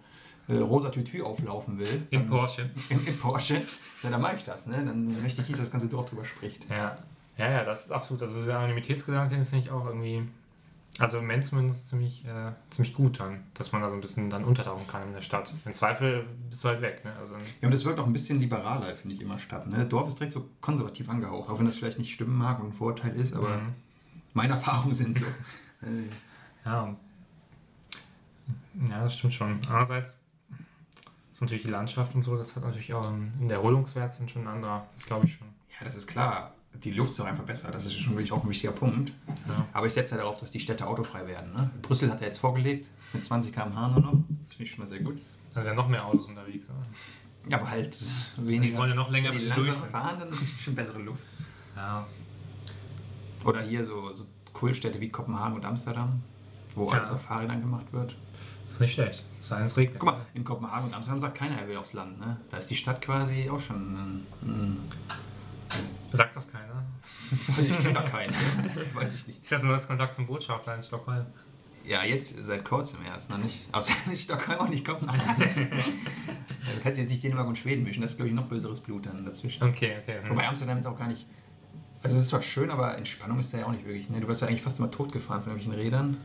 äh, 0.54 0.58
rosa 0.60 0.90
Tütü 0.90 1.22
auflaufen 1.22 1.78
will, 1.80 2.08
dann- 2.12 2.28
Porsche. 2.28 2.70
im, 2.90 3.06
im 3.06 3.18
Porsche, 3.18 3.62
ja, 4.04 4.10
dann 4.10 4.20
mache 4.22 4.36
ich 4.38 4.44
das, 4.44 4.68
ne? 4.68 4.84
Dann 4.86 5.22
möchte 5.22 5.42
ich 5.42 5.48
nicht, 5.50 5.60
dass 5.60 5.68
das 5.68 5.72
ganze 5.72 5.88
Dorf 5.88 6.08
drüber 6.10 6.26
spricht. 6.26 6.70
Ja. 6.70 6.98
ja, 7.38 7.50
ja, 7.52 7.64
das 7.64 7.86
ist 7.86 7.92
absolut. 7.92 8.22
Also 8.22 8.44
der 8.44 8.58
Anonymitätsgedanke 8.58 9.46
finde 9.46 9.66
ich 9.66 9.72
auch 9.72 9.86
irgendwie, 9.86 10.28
also 10.98 11.18
im 11.18 11.24
Moment 11.26 11.46
zumindest 11.46 11.90
ziemlich, 11.90 12.26
äh, 12.26 12.52
ziemlich 12.72 12.94
gut 12.94 13.20
dann, 13.20 13.44
dass 13.54 13.72
man 13.72 13.82
da 13.82 13.90
so 13.90 13.96
ein 13.96 14.02
bisschen 14.02 14.30
dann 14.30 14.44
untertauchen 14.44 14.86
kann 14.88 15.04
in 15.08 15.14
der 15.14 15.22
Stadt. 15.22 15.54
Im 15.66 15.72
Zweifel 15.72 16.26
bist 16.50 16.64
du 16.64 16.68
halt 16.70 16.82
weg. 16.82 17.06
Ne? 17.06 17.14
Also, 17.20 17.36
Ja, 17.62 17.68
und 17.68 17.74
es 17.74 17.86
wirkt 17.86 18.00
auch 18.00 18.06
ein 18.08 18.12
bisschen 18.14 18.40
liberaler, 18.40 18.96
finde 18.96 19.16
ich, 19.16 19.22
immer 19.22 19.40
Stadt. 19.40 19.68
Ne? 19.68 19.86
Dorf 19.86 20.08
ist 20.10 20.20
direkt 20.20 20.34
so 20.34 20.50
konservativ 20.62 21.08
angehaucht, 21.10 21.50
auch 21.50 21.60
wenn 21.60 21.66
das 21.66 21.78
vielleicht 21.78 22.00
nicht 22.00 22.14
stimmen 22.14 22.38
mag 22.38 22.60
und 22.60 22.68
ein 22.70 22.74
Vorurteil 22.74 23.16
ist, 23.16 23.34
aber 23.34 23.58
Mhm. 23.58 23.76
meine 24.34 24.54
Erfahrungen 24.54 24.94
sind 24.96 25.18
so. 25.18 25.26
Äh, 25.82 26.10
ja. 26.66 26.94
ja, 28.90 29.04
das 29.04 29.16
stimmt 29.16 29.34
schon. 29.34 29.62
Andererseits 29.68 30.20
ist 31.32 31.40
natürlich 31.42 31.64
die 31.64 31.70
Landschaft 31.70 32.14
und 32.16 32.22
so, 32.24 32.36
das 32.36 32.54
hat 32.58 32.64
natürlich 32.64 32.94
auch 32.94 33.08
einen, 33.08 33.34
in 33.40 33.48
der 33.48 33.60
Erholungswert 33.60 34.12
sind 34.12 34.30
schon 34.30 34.42
ein 34.42 34.56
anderer. 34.56 34.86
Das 34.96 35.06
glaube 35.06 35.26
ich 35.26 35.36
schon. 35.36 35.48
ja, 35.80 35.86
das 35.86 35.96
ist 35.96 36.08
klar. 36.08 36.54
Die 36.76 36.92
Luft 36.92 37.12
ist 37.12 37.20
auch 37.20 37.26
einfach 37.26 37.44
besser, 37.44 37.72
das 37.72 37.86
ist 37.86 38.00
schon 38.00 38.14
wirklich 38.14 38.32
auch 38.32 38.44
ein 38.44 38.50
wichtiger 38.50 38.72
Punkt. 38.72 39.12
Ja. 39.50 39.66
Aber 39.74 39.88
ich 39.88 39.94
setze 39.94 40.12
ja 40.16 40.18
darauf, 40.22 40.38
dass 40.38 40.52
die 40.52 40.60
Städte 40.62 40.88
autofrei 40.88 41.28
werden. 41.28 41.52
Ne? 41.54 41.70
Brüssel 41.82 42.10
hat 42.10 42.22
er 42.22 42.28
jetzt 42.28 42.40
vorgelegt, 42.40 42.90
mit 43.12 43.24
20 43.24 43.54
km/h 43.54 43.88
nur 43.90 44.00
noch. 44.00 44.12
Das 44.46 44.54
finde 44.54 44.64
ich 44.64 44.72
schon 44.72 44.80
mal 44.80 44.88
sehr 44.88 45.00
gut. 45.00 45.20
Da 45.54 45.62
sind 45.62 45.72
ja 45.72 45.76
noch 45.76 45.90
mehr 45.90 46.06
Autos 46.06 46.28
unterwegs. 46.28 46.68
Oder? 46.70 47.50
Ja, 47.52 47.58
aber 47.60 47.70
halt 47.70 48.00
Die 48.38 48.48
weniger. 48.48 48.78
wollen 48.78 48.90
ja 48.92 48.96
noch 48.96 49.10
länger, 49.10 49.30
Wenn 49.32 49.38
bis 49.40 49.48
die 49.50 49.54
durch 49.56 49.74
sind. 49.74 49.90
fahren, 49.92 50.20
dann 50.20 50.30
ist 50.30 50.42
es 50.42 50.50
schon 50.62 50.76
bessere 50.76 51.00
Luft. 51.00 51.24
Ja. 51.76 52.06
Oder 53.44 53.62
hier 53.62 53.84
so, 53.86 54.14
so 54.14 54.26
Kultstädte 54.54 55.00
wie 55.02 55.10
Kopenhagen 55.10 55.56
und 55.56 55.66
Amsterdam, 55.66 56.22
wo 56.76 56.92
Ja. 56.92 56.98
alles 57.00 57.12
auf 57.12 57.22
Fahrrädern 57.24 57.62
gemacht 57.62 57.92
wird. 57.92 58.16
Ist 58.70 58.80
nicht 58.80 58.94
schlecht. 58.94 59.26
Sei 59.42 59.62
es 59.64 59.76
regnet. 59.76 60.00
Guck 60.00 60.12
mal, 60.12 60.26
in 60.34 60.44
Kopenhagen 60.44 60.88
und 60.88 60.94
Amsterdam 60.94 61.20
sagt 61.20 61.36
keiner, 61.38 61.58
er 61.60 61.68
will 61.68 61.78
aufs 61.78 61.94
Land. 61.94 62.20
Ne? 62.20 62.38
Da 62.50 62.58
ist 62.58 62.70
die 62.70 62.76
Stadt 62.76 63.02
quasi 63.02 63.50
auch 63.50 63.60
schon. 63.60 63.76
ein- 63.78 64.28
ein- 64.44 64.78
Sagt 66.12 66.36
das 66.36 66.52
keiner? 66.52 66.84
Ich 67.60 67.80
kenne 67.80 67.94
da 67.94 68.02
keinen. 68.02 68.34
Das 68.74 68.94
weiß 68.94 69.16
ich 69.16 69.28
nicht. 69.28 69.40
Ich 69.44 69.52
hatte 69.52 69.66
nur 69.66 69.76
das 69.76 69.88
Kontakt 69.88 70.16
zum 70.16 70.26
Botschafter 70.26 70.76
in 70.76 70.82
Stockholm. 70.82 71.26
Ja, 71.86 72.04
jetzt 72.04 72.36
seit 72.46 72.66
kurzem 72.66 73.00
erst 73.06 73.30
noch 73.30 73.38
nicht. 73.38 73.68
Außer 73.72 73.94
in 74.08 74.18
Stockholm 74.18 74.60
und 74.60 74.70
nicht 74.72 74.86
Kopenhagen. 74.86 75.70
Ja, 76.68 76.76
du 76.76 76.82
kannst 76.82 77.00
jetzt 77.00 77.10
nicht 77.10 77.24
Dänemark 77.24 77.48
und 77.48 77.58
Schweden 77.58 77.84
mischen, 77.84 78.02
das 78.02 78.12
ist, 78.12 78.18
glaube 78.18 78.30
ich, 78.30 78.36
noch 78.36 78.46
böseres 78.46 78.82
Blut 78.82 79.06
dann 79.06 79.26
dazwischen. 79.26 79.64
Okay, 79.64 79.96
okay. 80.02 80.20
Wobei 80.28 80.46
Amsterdam 80.46 80.78
ist 80.78 80.86
auch 80.86 80.98
gar 80.98 81.08
nicht. 81.08 81.26
Also, 82.04 82.18
es 82.18 82.24
ist 82.24 82.30
zwar 82.30 82.42
schön, 82.42 82.70
aber 82.70 82.98
Entspannung 82.98 83.40
ist 83.40 83.54
da 83.54 83.60
ja 83.60 83.66
auch 83.66 83.72
nicht 83.72 83.86
wirklich. 83.86 84.10
Ne? 84.10 84.20
Du 84.20 84.28
wirst 84.28 84.42
ja 84.42 84.48
eigentlich 84.48 84.62
fast 84.62 84.78
immer 84.78 84.92
totgefahren 84.92 85.42
von 85.42 85.54
irgendwelchen 85.54 85.82
Rädern. 85.82 86.18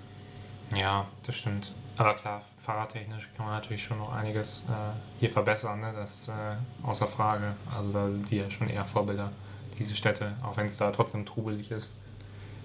Ja, 0.74 1.06
das 1.24 1.36
stimmt. 1.36 1.72
Aber 1.96 2.14
klar, 2.14 2.42
fahrradtechnisch 2.64 3.28
kann 3.36 3.46
man 3.46 3.54
natürlich 3.56 3.84
schon 3.84 3.98
noch 3.98 4.12
einiges 4.12 4.64
äh, 4.68 4.92
hier 5.20 5.30
verbessern, 5.30 5.80
ne? 5.80 5.92
das 5.94 6.22
ist 6.22 6.28
äh, 6.28 6.56
außer 6.82 7.06
Frage. 7.06 7.54
Also 7.76 7.92
da 7.92 8.10
sind 8.10 8.30
die 8.30 8.36
ja 8.38 8.50
schon 8.50 8.68
eher 8.68 8.84
Vorbilder, 8.84 9.30
diese 9.78 9.94
Städte, 9.94 10.34
auch 10.42 10.56
wenn 10.56 10.66
es 10.66 10.76
da 10.76 10.90
trotzdem 10.90 11.26
trubelig 11.26 11.70
ist. 11.70 11.94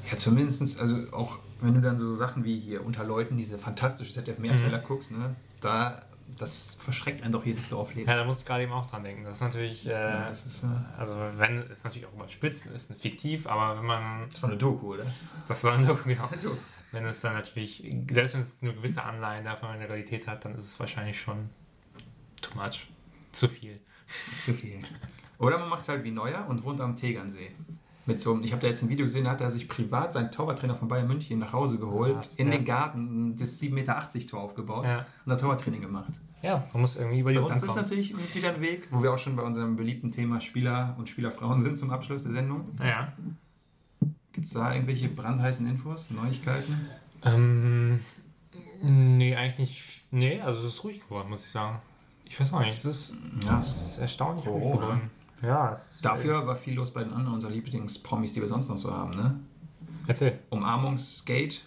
Ja, 0.10 0.18
zumindest, 0.18 0.80
also 0.80 0.96
auch 1.12 1.40
wenn 1.62 1.74
du 1.74 1.82
dann 1.82 1.98
so 1.98 2.16
Sachen 2.16 2.44
wie 2.46 2.60
hier 2.60 2.86
unter 2.86 3.04
Leuten 3.04 3.38
diese 3.38 3.58
fantastische 3.58 4.14
ZDF-Mehrteiler 4.14 4.80
guckst, 4.80 5.12
ne? 5.12 5.36
da, 5.60 6.02
das 6.38 6.76
verschreckt 6.76 7.22
einen 7.22 7.34
doch 7.34 7.46
jedes 7.46 7.68
Dorfleben. 7.68 8.10
Ja, 8.10 8.16
da 8.16 8.24
muss 8.24 8.40
ich 8.40 8.46
gerade 8.46 8.64
eben 8.64 8.72
auch 8.72 8.86
dran 8.86 9.04
denken. 9.04 9.26
Das 9.26 9.36
ist 9.36 9.42
natürlich, 9.42 9.86
äh, 9.86 9.92
Ja, 9.92 10.30
das 10.30 10.46
ist, 10.46 10.64
äh, 10.64 10.68
also 10.98 11.16
wenn, 11.36 11.58
ist 11.64 11.84
natürlich 11.84 12.08
auch 12.08 12.14
überspitzt, 12.14 12.68
ist 12.68 12.94
fiktiv, 13.00 13.46
aber 13.48 13.78
wenn 13.78 13.86
man, 13.86 14.30
Das 14.32 14.42
war 14.42 14.50
eine 14.50 14.58
Doku, 14.58 14.94
oder? 14.94 15.06
das 15.48 15.62
soll 15.62 15.86
doch, 15.86 16.04
genau, 16.04 16.30
Doku. 16.42 16.56
Wenn 16.92 17.06
es 17.06 17.20
dann 17.22 17.34
natürlich, 17.34 17.84
selbst 18.12 18.34
wenn 18.36 18.42
es 18.42 18.56
eine 18.62 18.74
gewisse 18.74 19.04
Anleihen 19.04 19.46
davon 19.46 19.74
in 19.74 19.80
der 19.80 19.90
Realität 19.90 20.28
hat, 20.28 20.46
dann 20.46 20.56
ist 20.56 20.66
es 20.66 20.80
wahrscheinlich 20.80 21.20
schon 21.20 21.50
too 22.42 22.58
much, 22.58 22.88
zu 23.32 23.48
viel. 23.48 23.80
Zu 24.42 24.54
viel. 24.56 24.80
Oder 25.38 25.60
man 25.60 25.70
macht 25.70 25.82
es 25.84 25.90
halt 25.90 26.04
wie 26.04 26.10
Neuer 26.10 26.46
und 26.50 26.64
wohnt 26.64 26.82
am 26.82 26.96
Tegernsee. 26.96 27.52
Mit 28.08 28.20
so 28.20 28.34
einem, 28.34 28.44
ich 28.44 28.52
habe 28.52 28.62
da 28.64 28.68
jetzt 28.70 28.82
ein 28.82 28.90
Video 28.90 29.06
gesehen, 29.06 29.26
da 29.26 29.32
hat 29.32 29.42
er 29.42 29.52
sich 29.52 29.68
privat 29.68 30.14
seinen 30.14 30.32
Torwarttrainer 30.32 30.74
von 30.74 30.88
Bayern 30.88 31.08
München 31.08 31.38
nach 31.38 31.54
Hause 31.54 31.78
geholt, 31.78 32.26
Ja, 32.26 32.32
in 32.38 32.48
ja. 32.52 32.58
den 32.58 32.66
Garten, 32.66 33.36
das 33.38 33.62
7,80 33.62 33.72
Meter 33.72 34.10
Tor 34.28 34.40
aufgebaut 34.42 34.86
Ja. 34.86 35.00
und 35.26 35.30
da 35.30 35.36
Torwarttraining 35.36 35.82
gemacht. 35.82 36.14
Ja, 36.42 36.68
man 36.74 36.82
muss 36.82 36.96
irgendwie 36.96 37.20
über 37.20 37.30
die 37.30 37.36
So, 37.36 37.42
Runden 37.44 37.54
das 37.54 37.62
ist 37.64 37.68
kommen. 37.70 37.82
natürlich 37.84 38.36
wieder 38.36 38.50
ein 38.56 38.62
Weg, 38.62 38.88
wo 38.90 39.04
wir 39.04 39.14
auch 39.14 39.20
schon 39.20 39.36
bei 39.36 39.44
unserem 39.44 39.76
beliebten 39.76 40.12
Thema 40.12 40.42
Spieler 40.42 40.96
und 40.98 41.08
Spielerfrauen 41.08 41.60
sind 41.60 41.78
zum 41.78 41.92
Abschluss 41.92 42.24
der 42.24 42.32
Sendung. 42.32 42.76
Ja. 42.84 43.14
Gibt 44.40 44.48
es 44.48 44.54
da 44.54 44.74
irgendwelche 44.74 45.10
brandheißen 45.10 45.68
Infos, 45.68 46.06
Neuigkeiten? 46.12 46.88
Ähm, 47.26 48.00
nee, 48.82 49.36
eigentlich 49.36 49.60
nicht. 49.60 50.02
Nee, 50.12 50.40
also 50.40 50.66
es 50.66 50.76
ist 50.76 50.84
ruhig 50.86 51.02
geworden, 51.02 51.30
muss 51.30 51.46
ich 51.46 51.52
sagen. 51.52 51.80
Ich 52.24 52.40
weiß 52.40 52.54
auch 52.54 52.62
nicht, 52.62 52.76
es 52.76 52.86
ist, 52.86 53.16
Ja, 53.46 53.60
es 53.60 53.68
ist 53.70 53.98
erstaunlich 53.98 54.48
ruhig 54.48 54.64
Corona. 54.64 54.82
geworden. 54.86 55.12
Ja, 55.42 55.74
es 55.74 55.96
ist, 55.96 56.06
Dafür 56.06 56.48
war 56.48 56.56
viel 56.56 56.76
los 56.76 56.94
bei 56.94 57.04
den 57.04 57.12
anderen 57.12 57.34
unserer 57.34 57.52
Lieblingspromis, 57.52 58.32
die 58.32 58.40
wir 58.40 58.48
sonst 58.48 58.70
noch 58.70 58.78
so 58.78 58.94
haben. 58.94 59.10
Ne? 59.10 59.38
Erzähl. 60.08 60.40
Umarmungsskate 60.52 61.58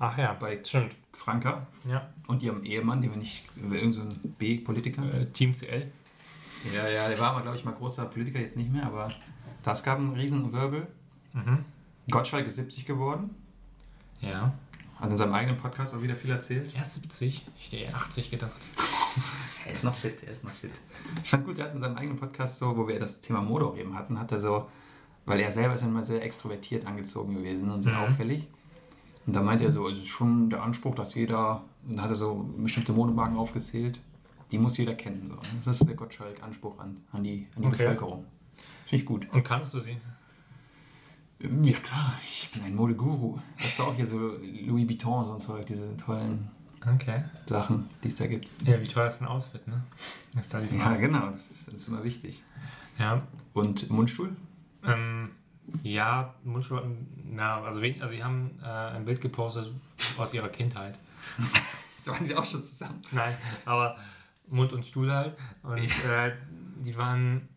Ach 0.00 0.18
ja, 0.18 0.32
bei 0.32 0.60
stimmt. 0.64 0.96
Franka 1.12 1.64
Ja. 1.88 2.08
und 2.26 2.42
ihrem 2.42 2.64
Ehemann, 2.64 3.02
den 3.02 3.12
wir 3.12 3.18
nicht, 3.18 3.44
irgendein 3.54 3.92
so 3.92 4.00
ein 4.00 4.34
B-Politiker. 4.36 5.14
Äh, 5.14 5.26
Team 5.26 5.52
CL. 5.52 5.92
Ja, 6.74 6.88
ja, 6.88 7.06
der 7.06 7.20
war 7.20 7.34
mal, 7.34 7.42
glaube 7.42 7.56
ich, 7.56 7.64
mal 7.64 7.70
großer 7.72 8.04
Politiker, 8.06 8.40
jetzt 8.40 8.56
nicht 8.56 8.72
mehr, 8.72 8.84
aber 8.84 9.10
das 9.62 9.84
gab 9.84 9.98
einen 9.98 10.14
riesen 10.14 10.52
Wirbel. 10.52 10.88
Mhm. 11.32 11.64
Gottschalk 12.10 12.46
ist 12.46 12.56
70 12.56 12.86
geworden, 12.86 13.30
Ja. 14.20 14.52
hat 15.00 15.10
in 15.10 15.16
seinem 15.16 15.34
eigenen 15.34 15.56
Podcast 15.58 15.94
auch 15.94 16.02
wieder 16.02 16.14
viel 16.16 16.30
erzählt. 16.30 16.72
Er 16.74 16.82
ist 16.82 16.94
70. 16.94 17.46
Ich 17.58 17.66
hätte 17.66 17.76
eher 17.76 17.94
80 17.96 18.30
gedacht. 18.30 18.66
Er 19.64 19.72
ist 19.72 19.82
noch 19.82 19.94
fit, 19.94 20.22
er 20.24 20.32
ist 20.32 20.44
noch 20.44 20.52
fit. 20.52 20.70
Ich 21.24 21.30
fand 21.30 21.44
gut, 21.44 21.58
er 21.58 21.64
hat 21.64 21.74
in 21.74 21.80
seinem 21.80 21.96
eigenen 21.96 22.16
Podcast 22.18 22.58
so, 22.58 22.76
wo 22.76 22.86
wir 22.86 23.00
das 23.00 23.20
Thema 23.20 23.40
Mode 23.40 23.64
auch 23.66 23.76
eben 23.76 23.94
hatten, 23.96 24.16
hat 24.20 24.30
er 24.30 24.38
so, 24.40 24.68
weil 25.24 25.40
er 25.40 25.50
selber 25.50 25.74
ist 25.74 25.80
ja 25.80 25.88
immer 25.88 26.04
sehr 26.04 26.22
extrovertiert 26.22 26.86
angezogen 26.86 27.34
gewesen 27.34 27.68
und 27.70 27.82
sehr 27.82 27.94
Mhm. 27.94 27.98
auffällig. 28.00 28.46
Und 29.26 29.32
da 29.34 29.42
meinte 29.42 29.64
er 29.64 29.72
so, 29.72 29.88
es 29.88 29.98
ist 29.98 30.06
schon 30.08 30.50
der 30.50 30.62
Anspruch, 30.62 30.94
dass 30.94 31.14
jeder, 31.16 31.64
und 31.88 32.00
hat 32.00 32.10
er 32.10 32.14
so 32.14 32.48
bestimmte 32.58 32.92
Modemarken 32.92 33.36
aufgezählt, 33.36 33.98
die 34.52 34.58
muss 34.58 34.76
jeder 34.76 34.94
kennen. 34.94 35.26
So. 35.28 35.36
Das 35.64 35.80
ist 35.80 35.88
der 35.88 35.96
Gottschalk-Anspruch 35.96 36.78
an, 36.78 36.98
an 37.12 37.24
die, 37.24 37.48
an 37.56 37.62
die 37.62 37.68
Okay. 37.68 37.76
Bevölkerung. 37.78 38.24
Finde 38.86 39.02
ich 39.02 39.06
gut. 39.06 39.26
Und 39.32 39.42
kannst 39.42 39.74
du 39.74 39.80
sie? 39.80 39.96
Ja 41.38 41.78
klar, 41.78 42.14
ich 42.26 42.50
bin 42.50 42.62
ein 42.62 42.74
Modeguru. 42.74 43.38
Das 43.62 43.78
war 43.78 43.88
auch 43.88 43.94
hier 43.94 44.06
so 44.06 44.18
Louis 44.64 44.88
Vuitton 44.88 45.18
und 45.18 45.26
so 45.26 45.34
ein 45.34 45.40
Zeug, 45.40 45.66
diese 45.66 45.96
tollen 45.96 46.50
Okay. 46.94 47.24
Sachen, 47.46 47.90
die 48.02 48.08
es 48.08 48.16
da 48.16 48.26
gibt. 48.26 48.50
Ja, 48.64 48.80
wie 48.80 48.86
teuer 48.86 49.08
ist 49.08 49.20
ein 49.20 49.26
Outfit, 49.26 49.66
ne? 49.66 49.82
Ist 50.38 50.54
da 50.54 50.60
die 50.60 50.76
Ja, 50.76 50.94
genau, 50.96 51.30
das 51.30 51.50
ist, 51.50 51.66
das 51.66 51.74
ist 51.74 51.88
immer 51.88 52.04
wichtig. 52.04 52.42
Ja. 52.98 53.22
Und 53.54 53.90
Mundstuhl? 53.90 54.36
Ähm, 54.84 55.30
ja, 55.82 56.34
Mundschutz, 56.44 56.84
na, 57.24 57.60
also, 57.62 57.80
also 57.80 58.08
sie 58.08 58.22
haben 58.22 58.58
äh, 58.62 58.66
ein 58.66 59.04
Bild 59.04 59.20
gepostet 59.20 59.72
aus 60.16 60.32
ihrer 60.34 60.48
Kindheit. 60.48 60.98
Das 61.98 62.14
waren 62.14 62.24
die 62.24 62.36
auch 62.36 62.44
schon 62.44 62.62
zusammen. 62.62 63.02
Nein, 63.10 63.34
aber 63.64 63.96
Mund 64.46 64.72
und 64.72 64.86
Stuhl 64.86 65.12
halt. 65.12 65.36
Und 65.64 65.78
äh, 65.78 66.36
die 66.84 66.96
waren, 66.96 67.48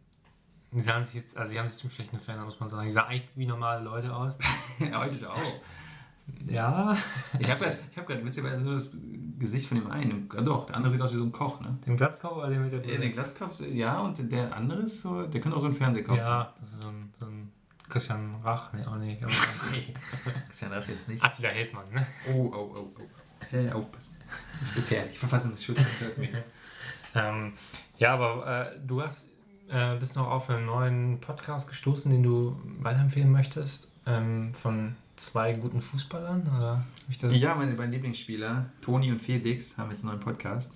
die 0.72 0.82
sahen 0.82 1.04
sich 1.04 1.16
jetzt, 1.16 1.36
also 1.38 1.52
sie 1.52 1.60
haben 1.60 1.68
sich 1.70 1.80
ziemlich 1.80 1.96
schlecht 1.96 2.24
verändert, 2.24 2.46
muss 2.48 2.60
man 2.60 2.70
sagen. 2.70 2.86
Die 2.86 2.92
sahen 2.92 3.08
eigentlich 3.08 3.32
wie 3.36 3.46
normale 3.46 3.84
Leute 3.84 4.14
aus. 4.16 4.38
Heute 4.80 5.30
auch. 5.30 5.38
Ja, 6.48 6.96
Ich 7.40 7.50
habe 7.50 7.66
gerade 7.66 7.80
hab 7.96 8.06
grad 8.06 8.24
witzigerweise 8.24 8.64
nur 8.64 8.76
das 8.76 8.96
Gesicht 9.40 9.68
von 9.68 9.80
dem 9.80 9.90
einen. 9.90 10.30
Doch, 10.30 10.68
der 10.68 10.76
andere 10.76 10.92
sieht 10.92 11.02
aus 11.02 11.12
wie 11.12 11.18
so 11.18 11.24
ein 11.24 11.32
Koch, 11.32 11.60
ne? 11.60 11.78
den 11.88 11.98
Glatzkopf 11.98 12.38
oder 12.38 12.50
den 12.50 12.62
mit 12.62 12.72
der 12.72 12.86
Ja, 12.86 13.00
den 13.00 13.14
Glatzkopf, 13.14 13.60
ja, 13.62 14.00
und 14.02 14.32
der 14.32 14.56
andere 14.56 14.82
ist 14.82 15.02
so, 15.02 15.26
der 15.26 15.42
könnte 15.42 15.58
auch 15.58 15.62
so 15.62 15.68
ein 15.68 15.74
Fernsehkopf 15.74 16.18
Ja, 16.18 16.54
das 16.60 16.74
ist 16.74 16.82
so 16.82 16.88
ein, 16.90 17.12
so 17.20 17.26
ein 17.26 17.52
Christian 17.90 18.36
Rach, 18.44 18.72
ne, 18.74 18.88
auch 18.88 18.98
nicht. 18.98 19.20
Nee, 19.72 19.94
ist 20.50 20.62
ja 20.62 20.70
nach 20.70 20.88
jetzt 20.88 21.08
nicht. 21.10 21.24
Attila 21.24 21.50
Hildmann, 21.50 21.90
ne? 21.92 22.06
Oh, 22.32 22.52
oh, 22.54 22.76
oh, 22.76 22.94
oh. 23.00 23.56
Äh, 23.56 23.72
aufpassen. 23.72 24.16
Das 24.60 24.70
ist 24.70 24.76
gefährlich. 24.76 25.18
Verfassungsschutz 25.18 25.80
hört 26.00 26.18
mich. 26.20 26.30
Ähm, 27.16 27.54
ja, 27.98 28.14
aber 28.14 28.72
äh, 28.76 28.80
du 28.86 29.02
hast, 29.02 29.29
äh, 29.70 29.96
bist 29.98 30.16
noch 30.16 30.28
auf 30.28 30.50
einen 30.50 30.66
neuen 30.66 31.20
Podcast 31.20 31.70
gestoßen, 31.70 32.12
den 32.12 32.24
du 32.24 32.60
weiterempfehlen 32.80 33.32
möchtest, 33.32 33.88
ähm, 34.06 34.54
von 34.54 34.96
zwei 35.16 35.54
guten 35.54 35.82
Fußballern? 35.82 36.42
Oder? 36.58 36.86
Ja, 37.32 37.56
meine 37.56 37.74
beiden 37.74 37.92
Lieblingsspieler, 37.92 38.70
Toni 38.82 39.12
und 39.12 39.20
Felix, 39.22 39.78
haben 39.78 39.92
jetzt 39.92 40.02
einen 40.02 40.12
neuen 40.14 40.20
Podcast. 40.20 40.72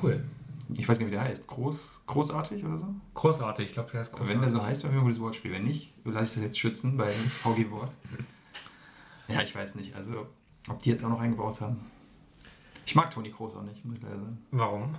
Cool. 0.00 0.24
ich 0.72 0.88
weiß 0.88 0.98
nicht, 0.98 1.08
wie 1.08 1.12
der 1.12 1.22
heißt. 1.22 1.46
Groß, 1.46 1.90
großartig 2.06 2.64
oder 2.64 2.78
so? 2.78 2.94
Großartig, 3.14 3.66
ich 3.66 3.72
glaube, 3.72 3.90
der 3.90 4.00
ist 4.00 4.12
großartig. 4.12 4.34
Wenn 4.34 4.40
der 4.40 4.50
so 4.50 4.62
heißt, 4.62 4.84
wäre 4.84 4.94
ein 4.94 5.00
gutes 5.02 5.20
Wortspiel. 5.20 5.52
Wenn 5.52 5.64
nicht, 5.64 5.92
lasse 6.04 6.24
ich 6.24 6.34
das 6.34 6.42
jetzt 6.42 6.58
schützen 6.58 6.96
bei 6.96 7.10
VG 7.10 7.70
Wort. 7.70 7.90
ja, 9.28 9.42
ich 9.42 9.54
weiß 9.54 9.74
nicht. 9.74 9.94
Also, 9.94 10.26
ob 10.68 10.80
die 10.80 10.90
jetzt 10.90 11.04
auch 11.04 11.10
noch 11.10 11.20
eingebaut 11.20 11.60
haben. 11.60 11.80
Ich 12.86 12.94
mag 12.94 13.10
Toni 13.10 13.30
Kroos 13.30 13.54
auch 13.54 13.62
nicht, 13.62 13.84
muss 13.84 13.96
ich 13.96 14.02
leider 14.02 14.18
sagen. 14.18 14.38
Warum? 14.50 14.94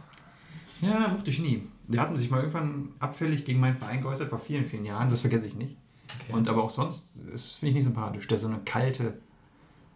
Ja, 0.81 1.07
mochte 1.07 1.29
ich 1.29 1.39
nie. 1.39 1.63
Der 1.87 2.01
hat 2.01 2.17
sich 2.17 2.29
mal 2.29 2.39
irgendwann 2.39 2.89
abfällig 2.99 3.45
gegen 3.45 3.59
meinen 3.59 3.77
Verein 3.77 4.01
geäußert, 4.01 4.29
vor 4.29 4.39
vielen, 4.39 4.65
vielen 4.65 4.85
Jahren. 4.85 5.09
Das 5.09 5.21
vergesse 5.21 5.47
ich 5.47 5.55
nicht. 5.55 5.77
Okay. 6.21 6.33
Und 6.33 6.47
aber 6.47 6.63
auch 6.63 6.69
sonst, 6.69 7.07
das 7.31 7.51
finde 7.51 7.69
ich 7.69 7.75
nicht 7.75 7.83
sympathisch. 7.85 8.27
Der 8.27 8.35
ist 8.35 8.43
so 8.43 8.47
eine 8.47 8.59
kalte 8.59 9.17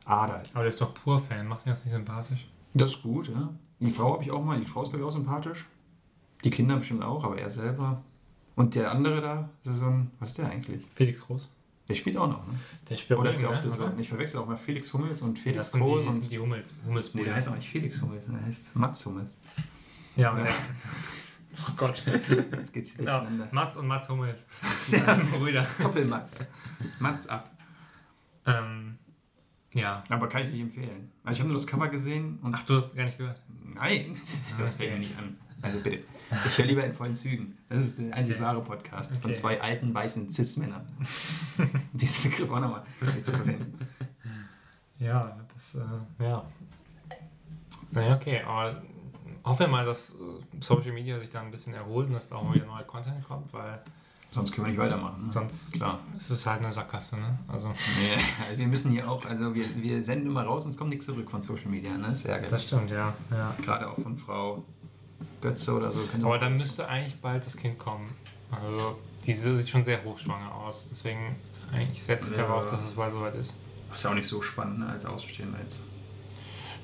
Ader. 0.06 0.44
Aber 0.54 0.64
der 0.64 0.70
ist 0.70 0.82
doch 0.82 0.94
pur 0.94 1.20
Fan, 1.20 1.48
macht 1.48 1.66
ihn 1.66 1.70
das 1.70 1.84
nicht 1.84 1.94
sympathisch? 1.94 2.48
Das 2.74 2.90
ist 2.90 3.04
gut, 3.04 3.30
ja. 3.30 3.54
Die 3.80 3.92
Frau 3.92 4.14
habe 4.14 4.24
ich 4.24 4.32
auch 4.32 4.44
mal, 4.44 4.60
die 4.60 4.66
Frau 4.66 4.84
ist 4.84 4.90
glaube 4.90 5.04
ich 5.04 5.08
auch 5.08 5.14
sympathisch. 5.14 5.66
Die 6.44 6.50
Kinder 6.50 6.78
bestimmt 6.78 7.04
auch, 7.04 7.24
aber 7.24 7.38
er 7.38 7.50
selber. 7.50 8.02
Und 8.56 8.76
der 8.76 8.92
andere 8.92 9.22
da, 9.22 9.50
das 9.64 9.76
ist 9.76 9.80
so 9.82 9.88
ein, 9.88 10.12
was 10.20 10.30
ist 10.30 10.38
der 10.40 10.50
eigentlich? 10.50 10.84
Felix 10.96 11.22
Groß. 11.22 11.50
Der 11.88 11.96
spielt 11.96 12.18
auch 12.18 12.28
noch, 12.28 12.46
ne? 12.46 12.54
Der 12.90 12.98
spielt 12.98 13.20
Oder 13.20 13.30
ist 13.30 13.46
auch 13.46 13.62
das, 13.62 13.80
Oder? 13.80 13.94
ich 13.98 14.10
verwechsel 14.10 14.40
auch 14.42 14.48
mal 14.48 14.58
Felix 14.58 14.94
Hummels 14.94 15.22
und 15.22 15.40
Felix 15.40 15.58
Das 15.58 15.72
sind 15.72 15.82
die, 15.82 15.90
Kohl 15.90 16.06
und. 16.06 16.14
sind 16.14 16.32
die 16.32 16.40
Hummels, 16.40 16.74
Hummels 16.86 17.14
Nee, 17.14 17.24
der 17.24 17.36
heißt 17.36 17.48
auch 17.50 17.56
nicht 17.56 17.70
Felix 17.70 18.02
Hummels, 18.02 18.24
der 18.26 18.42
heißt 18.46 18.76
Mats 18.76 19.06
Hummels. 19.06 19.32
Ja, 20.18 20.32
und 20.32 20.40
Ja. 20.40 20.46
oh 21.68 21.72
Gott. 21.78 22.04
Jetzt 22.06 22.74
geht's 22.74 22.92
hier 22.96 23.06
Ja, 23.06 23.20
durcheinander. 23.20 23.48
Mats 23.52 23.78
und 23.78 23.88
Mats 23.88 24.10
Hummels. 24.10 24.46
Ja. 24.92 25.14
Brüder. 25.32 25.66
Doppelmats. 25.82 26.46
Mats 27.00 27.28
ab. 27.28 27.52
Ähm, 28.46 28.98
ja. 29.74 30.02
Aber 30.10 30.28
kann 30.30 30.44
ich 30.44 30.52
nicht 30.52 30.62
empfehlen. 30.62 31.12
Also 31.24 31.36
ich 31.36 31.40
habe 31.42 31.50
nur 31.50 31.58
das 31.58 31.68
Cover 31.68 31.88
gesehen 31.90 32.40
und 32.42 32.56
Ach, 32.56 32.62
du 32.66 32.76
hast 32.76 32.96
gar 32.96 33.06
nicht 33.06 33.18
gehört. 33.18 33.42
Nein, 33.64 34.18
das 34.22 34.60
Okay. 34.60 34.70
fällt 34.70 34.94
mir 34.94 35.00
nicht 35.00 35.18
an. 35.18 35.38
Also 35.62 35.80
bitte. 35.80 36.04
Ich 36.46 36.58
höre 36.58 36.66
lieber 36.66 36.84
in 36.84 36.94
vollen 36.94 37.16
Zügen. 37.16 37.58
Das 37.70 37.84
ist 37.84 37.98
der 38.00 38.14
einzig 38.14 38.40
wahre 38.40 38.62
Podcast 38.64 39.12
von 39.16 39.32
Okay. 39.32 39.34
zwei 39.40 39.62
alten 39.62 39.94
weißen 39.94 40.30
Cis-Männern. 40.32 40.86
Diesen 41.94 42.30
Begriff 42.30 42.50
auch 42.52 42.60
nochmal 42.60 42.84
zu 43.22 43.32
verwenden. 43.32 43.78
Ja, 45.00 45.38
das, 45.54 45.76
äh, 45.76 46.24
ja. 46.24 46.46
Naja, 47.92 48.16
okay, 48.16 48.42
aber 48.42 48.82
hoffen 49.48 49.60
wir 49.62 49.68
mal, 49.68 49.86
dass 49.86 50.12
äh, 50.12 50.16
Social 50.60 50.92
Media 50.92 51.20
sich 51.20 51.30
da 51.30 51.42
ein 51.42 51.52
bisschen 51.52 51.74
erholt 51.74 52.08
und 52.08 52.14
dass 52.14 52.28
da 52.28 52.36
auch 52.36 52.44
mal 52.44 52.54
wieder 52.56 52.66
neuer 52.66 52.84
Content 52.84 53.26
kommt, 53.28 53.52
weil 53.54 53.82
Sonst 54.30 54.52
können 54.52 54.68
wir 54.68 54.72
nicht 54.72 54.80
weitermachen. 54.82 55.26
Ne? 55.28 55.32
sonst 55.32 55.74
Klar. 55.74 56.00
ist 56.16 56.30
es 56.30 56.46
halt 56.46 56.62
eine 56.62 56.72
Sackgasse, 56.72 57.16
ne? 57.16 57.40
Also, 57.48 57.70
Nee, 57.70 58.22
also 58.46 58.58
wir 58.60 58.68
müssen 58.68 58.92
hier 58.92 59.10
auch, 59.10 59.24
also 59.26 59.56
wir, 59.56 59.66
wir 59.82 60.04
senden 60.04 60.28
immer 60.28 60.44
raus 60.44 60.66
und 60.66 60.72
es 60.72 60.78
kommt 60.78 60.90
nichts 60.90 61.06
zurück 61.06 61.32
von 61.32 61.42
Social 61.42 61.70
Media. 61.70 61.92
Ne? 61.98 62.08
Das 62.10 62.20
ist 62.20 62.26
ärgerlich. 62.26 62.52
das 62.52 62.64
stimmt, 62.66 62.92
ja. 62.92 63.14
ja. 63.32 63.56
Gerade 63.64 63.90
auch 63.90 63.98
von 63.98 64.18
Frau 64.18 64.64
Götze 65.42 65.74
oder 65.74 65.92
so. 65.92 66.00
Aber 66.24 66.38
dann 66.40 66.58
müsste 66.58 66.88
eigentlich 66.88 67.20
bald 67.22 67.46
das 67.46 67.56
Kind 67.56 67.80
kommen. 67.80 68.10
Also, 68.52 68.98
diese 69.26 69.58
sieht 69.58 69.70
schon 69.70 69.84
sehr 69.84 70.04
hochschwanger 70.04 70.54
aus, 70.54 70.88
deswegen 70.90 71.36
eigentlich 71.72 72.04
setze 72.04 72.32
ich 72.32 72.38
Ja. 72.38 72.44
darauf, 72.48 72.70
dass 72.70 72.84
es 72.84 72.94
bald 72.94 73.14
soweit 73.14 73.36
ist. 73.36 73.56
ist 73.92 74.04
ja 74.04 74.10
auch 74.10 74.16
nicht 74.16 74.28
so 74.28 74.42
spannend 74.42 74.80
ne, 74.80 74.90
als 74.90 75.06
Außenstehender 75.06 75.60
jetzt. 75.62 75.80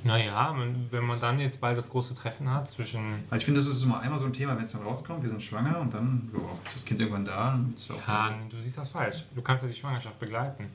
Naja, 0.04 0.54
wenn 0.92 1.06
man 1.06 1.20
dann 1.20 1.40
jetzt 1.40 1.62
bald 1.62 1.78
das 1.78 1.90
große 1.90 2.14
Treffen 2.14 2.50
hat 2.52 2.70
zwischen. 2.70 3.24
Also 3.30 3.38
ich 3.38 3.46
finde, 3.46 3.62
das 3.62 3.70
ist 3.70 3.84
immer 3.84 4.00
einmal 4.02 4.20
so 4.20 4.26
ein 4.26 4.34
Thema, 4.34 4.56
wenn 4.56 4.64
es 4.64 4.74
dann 4.74 4.84
rauskommt, 4.84 5.24
wir 5.24 5.30
sind 5.30 5.42
schwanger 5.42 5.80
und 5.80 5.94
dann 5.94 6.30
jo, 6.34 6.50
ist 6.66 6.76
das 6.76 6.86
Kind 6.86 7.00
irgendwann 7.00 7.26
da. 7.26 7.60
Ist 7.76 7.90
auch 7.90 8.06
Ja, 8.08 8.36
du 8.50 8.60
siehst 8.60 8.78
das 8.78 8.90
falsch. 8.90 9.24
Du 9.34 9.42
kannst 9.42 9.64
ja 9.64 9.70
die 9.70 9.76
Schwangerschaft 9.76 10.20
begleiten. 10.20 10.66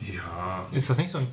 ja, 0.00 0.66
Ist 0.72 0.88
das 0.88 0.96
nicht 0.96 1.10
so 1.10 1.18
ein. 1.18 1.26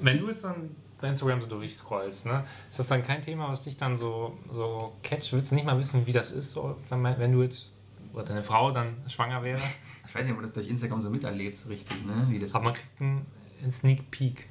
Wenn 0.00 0.18
du 0.18 0.28
jetzt 0.28 0.44
dann 0.44 0.70
bei 1.00 1.08
Instagram 1.08 1.42
so 1.42 1.48
durchscrollst, 1.48 2.24
ne, 2.24 2.44
ist 2.70 2.78
das 2.78 2.86
dann 2.86 3.02
kein 3.02 3.20
Thema, 3.20 3.48
was 3.48 3.62
dich 3.62 3.76
dann 3.76 3.98
so, 3.98 4.38
so 4.50 4.94
catcht? 5.02 5.34
Willst 5.34 5.50
du 5.50 5.54
nicht 5.54 5.66
mal 5.66 5.78
wissen, 5.78 6.06
wie 6.06 6.12
das 6.12 6.32
ist, 6.32 6.52
so, 6.52 6.76
wenn, 6.88 7.32
du 7.32 7.42
jetzt. 7.42 7.72
Oder 8.14 8.24
deine 8.24 8.42
Frau 8.42 8.70
dann 8.70 8.96
schwanger 9.06 9.42
wäre? 9.42 9.60
ich 10.08 10.14
weiß 10.14 10.24
nicht, 10.24 10.30
ob 10.30 10.38
man 10.38 10.44
das 10.44 10.54
durch 10.54 10.68
Instagram 10.68 11.02
so 11.02 11.10
miterlebt, 11.10 11.58
so 11.58 11.68
richtig, 11.68 12.06
ne? 12.06 12.26
Wie 12.30 12.38
das 12.38 12.54
Aber 12.54 12.66
man 12.66 12.74
kriegt 12.74 13.00
einen 13.00 13.26
Sneak 13.70 14.10
Peek. 14.10 14.48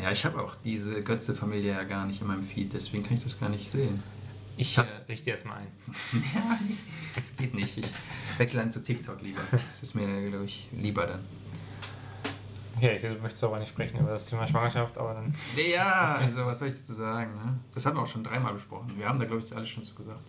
Ja, 0.00 0.10
ich 0.10 0.24
habe 0.24 0.42
auch 0.42 0.54
diese 0.64 1.02
Götze-Familie 1.02 1.72
ja 1.72 1.84
gar 1.84 2.06
nicht 2.06 2.20
in 2.20 2.26
meinem 2.26 2.42
Feed, 2.42 2.72
deswegen 2.72 3.04
kann 3.04 3.14
ich 3.14 3.22
das 3.22 3.38
gar 3.38 3.48
nicht 3.48 3.70
sehen. 3.70 4.02
Ich 4.56 4.78
äh, 4.78 4.84
richte 5.08 5.30
erst 5.30 5.46
mal 5.46 5.56
ein. 5.56 5.66
ja, 6.34 6.58
das 7.14 7.36
geht 7.36 7.54
nicht. 7.54 7.78
Ich 7.78 7.86
wechsle 8.38 8.60
dann 8.60 8.70
zu 8.70 8.82
TikTok 8.82 9.20
lieber. 9.20 9.40
Das 9.50 9.82
ist 9.82 9.94
mir, 9.94 10.28
glaube 10.28 10.44
ich, 10.44 10.68
lieber 10.72 11.06
dann. 11.06 11.24
Okay, 12.76 12.94
ich 12.94 13.00
sehe, 13.00 13.14
du 13.14 13.20
möchtest 13.20 13.42
aber 13.44 13.58
nicht 13.58 13.68
sprechen 13.68 14.00
über 14.00 14.10
das 14.10 14.26
Thema 14.26 14.46
Schwangerschaft, 14.46 14.98
aber 14.98 15.14
dann. 15.14 15.34
Ja, 15.56 16.16
also 16.16 16.44
was 16.44 16.58
soll 16.58 16.68
ich 16.68 16.74
dazu 16.76 16.94
sagen? 16.94 17.34
Ne? 17.34 17.58
Das 17.72 17.86
haben 17.86 17.96
wir 17.96 18.02
auch 18.02 18.06
schon 18.06 18.24
dreimal 18.24 18.54
besprochen. 18.54 18.92
Wir 18.96 19.08
haben 19.08 19.18
da, 19.18 19.26
glaube 19.26 19.42
ich, 19.42 19.56
alles 19.56 19.68
schon 19.68 19.84
zu 19.84 19.94
gesagt. 19.94 20.24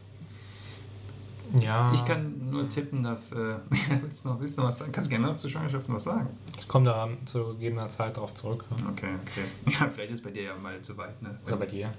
Ja. 1.60 1.92
Ich 1.94 2.04
kann 2.06 2.50
nur 2.50 2.68
tippen, 2.70 3.04
dass. 3.04 3.32
Äh, 3.32 3.56
willst, 4.02 4.26
du 4.26 4.30
noch, 4.30 4.40
willst 4.40 4.58
du 4.58 4.62
noch 4.62 4.70
was 4.70 4.78
sagen? 4.80 4.92
Kannst 4.92 5.10
du 5.10 5.16
gerne 5.16 5.28
noch 5.28 5.36
zu 5.36 5.50
Schwangerschaften 5.50 5.94
was 5.96 6.04
sagen? 6.04 6.30
Ich 6.58 6.68
komme 6.68 6.86
da 6.86 7.10
zu 7.26 7.54
gegebener 7.54 7.88
Zeit 7.90 8.18
drauf 8.18 8.34
zurück. 8.34 8.66
Ne? 8.72 8.78
Okay, 8.92 9.10
okay. 9.24 9.74
Ja, 9.80 9.90
vielleicht 9.90 10.12
ist 10.12 10.24
bei 10.24 10.32
dir 10.32 10.44
ja 10.44 10.56
mal 10.56 10.82
zu 10.82 10.98
weit, 10.98 11.22
ne? 11.22 11.38
Oder 11.46 11.58
bei 11.58 11.66
dir. 11.66 11.92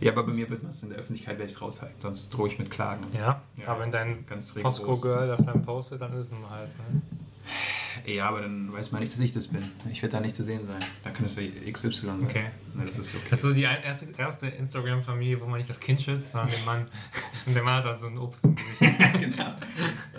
Ja, 0.00 0.12
aber 0.12 0.24
bei 0.24 0.32
mir 0.32 0.48
wird 0.50 0.62
man 0.62 0.70
es 0.70 0.82
in 0.82 0.90
der 0.90 0.98
Öffentlichkeit, 0.98 1.38
werde 1.38 1.46
ich 1.48 1.52
es 1.56 1.62
raushalten, 1.62 2.00
sonst 2.00 2.28
drohe 2.30 2.48
ich 2.48 2.58
mit 2.58 2.70
Klagen. 2.70 3.04
und 3.04 3.14
so. 3.14 3.20
Ja, 3.20 3.40
Ja, 3.56 3.68
aber 3.68 3.80
wenn 3.80 3.92
dein. 3.92 4.24
Fosco-Girl 4.60 5.28
das 5.28 5.46
dann 5.46 5.62
postet, 5.62 6.00
dann 6.00 6.12
ist 6.14 6.26
es 6.26 6.30
nun 6.32 6.48
halt. 6.50 6.68
Ne? 6.78 7.02
Ja, 8.06 8.28
aber 8.28 8.42
dann 8.42 8.72
weiß 8.72 8.92
man 8.92 9.00
nicht, 9.00 9.12
dass 9.12 9.20
ich 9.20 9.32
das 9.32 9.48
bin. 9.48 9.62
Ich 9.90 10.02
werde 10.02 10.16
da 10.16 10.20
nicht 10.20 10.36
zu 10.36 10.44
sehen 10.44 10.66
sein. 10.66 10.80
Dann 11.02 11.12
könnte 11.12 11.30
es 11.30 11.36
ja 11.36 11.72
XY 11.72 11.92
sein. 11.92 12.22
Okay. 12.24 12.46
Ne, 12.74 12.84
das 12.84 12.98
ist 12.98 13.14
okay. 13.14 13.24
Das 13.30 13.38
ist 13.40 13.44
so 13.44 13.52
die 13.52 13.62
erste, 13.62 14.06
erste 14.16 14.46
Instagram-Familie, 14.48 15.40
wo 15.40 15.46
man 15.46 15.58
nicht 15.58 15.70
das 15.70 15.80
Kind 15.80 16.02
schützt, 16.02 16.32
sondern 16.32 16.50
den 16.50 16.64
Mann. 16.64 16.86
Und 17.46 17.54
der 17.54 17.62
Mann 17.62 17.74
hat 17.76 17.86
dann 17.86 17.98
so 17.98 18.06
ein 18.06 18.18
Obst 18.18 18.44
im 18.44 18.54
Gesicht. 18.54 18.80
genau. 19.20 19.54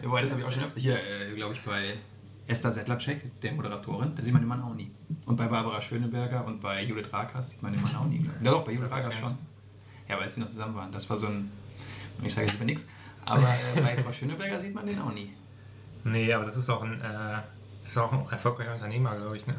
Wobei, 0.03 0.21
das 0.21 0.32
habe 0.32 0.41
ich 0.41 0.47
auch 0.47 0.51
schon 0.51 0.63
öfter 0.63 0.80
hier, 0.80 0.95
äh, 0.95 1.34
glaube 1.36 1.53
ich, 1.53 1.61
bei 1.61 1.93
Esther 2.47 2.71
Settlercheck, 2.71 3.41
der 3.41 3.53
Moderatorin. 3.53 4.15
Da 4.15 4.21
sieht 4.21 4.34
man 4.34 4.41
den 4.41 4.49
Mann 4.49 4.61
auch 4.61 4.76
nie. 4.76 4.91
Und 5.26 5.36
bei 5.36 5.47
Barbara 5.47 5.82
Schöneberger 5.82 6.45
und 6.45 6.61
bei 6.61 6.84
Judith 6.84 7.11
Rakers 7.11 7.49
sieht 7.49 7.61
man 7.61 7.73
den 7.73 7.82
Mann 7.82 7.95
auch 7.95 8.05
nie. 8.05 8.30
Ja, 8.43 8.51
doch, 8.51 8.65
bei 8.65 8.73
Judith 8.73 8.89
Rakers 8.89 9.05
meinst 9.05 9.19
schon. 9.19 9.38
Ja, 10.07 10.19
weil 10.19 10.30
sie 10.30 10.39
noch 10.39 10.49
zusammen 10.49 10.76
waren. 10.76 10.91
Das 10.91 11.09
war 11.09 11.17
so 11.17 11.28
ein. 11.28 11.51
Ich 12.23 12.34
sage 12.34 12.45
jetzt 12.45 12.53
lieber 12.53 12.65
nichts. 12.65 12.88
Aber 13.26 13.47
äh, 13.76 13.82
bei 13.82 13.97
Frau 14.03 14.11
Schöneberger 14.11 14.59
sieht 14.59 14.73
man 14.73 14.86
den 14.86 14.99
auch 14.99 15.11
nie. 15.11 15.34
Nee, 16.03 16.32
aber 16.32 16.45
das 16.45 16.55
ist 16.55 16.69
auch 16.69 16.84
ein, 16.84 17.01
äh, 17.01 17.41
ist 17.92 17.98
auch 17.98 18.12
ein 18.12 18.28
erfolgreicher 18.30 18.74
Unternehmer, 18.74 19.16
glaube 19.16 19.38
ich, 19.38 19.48
ne? 19.48 19.56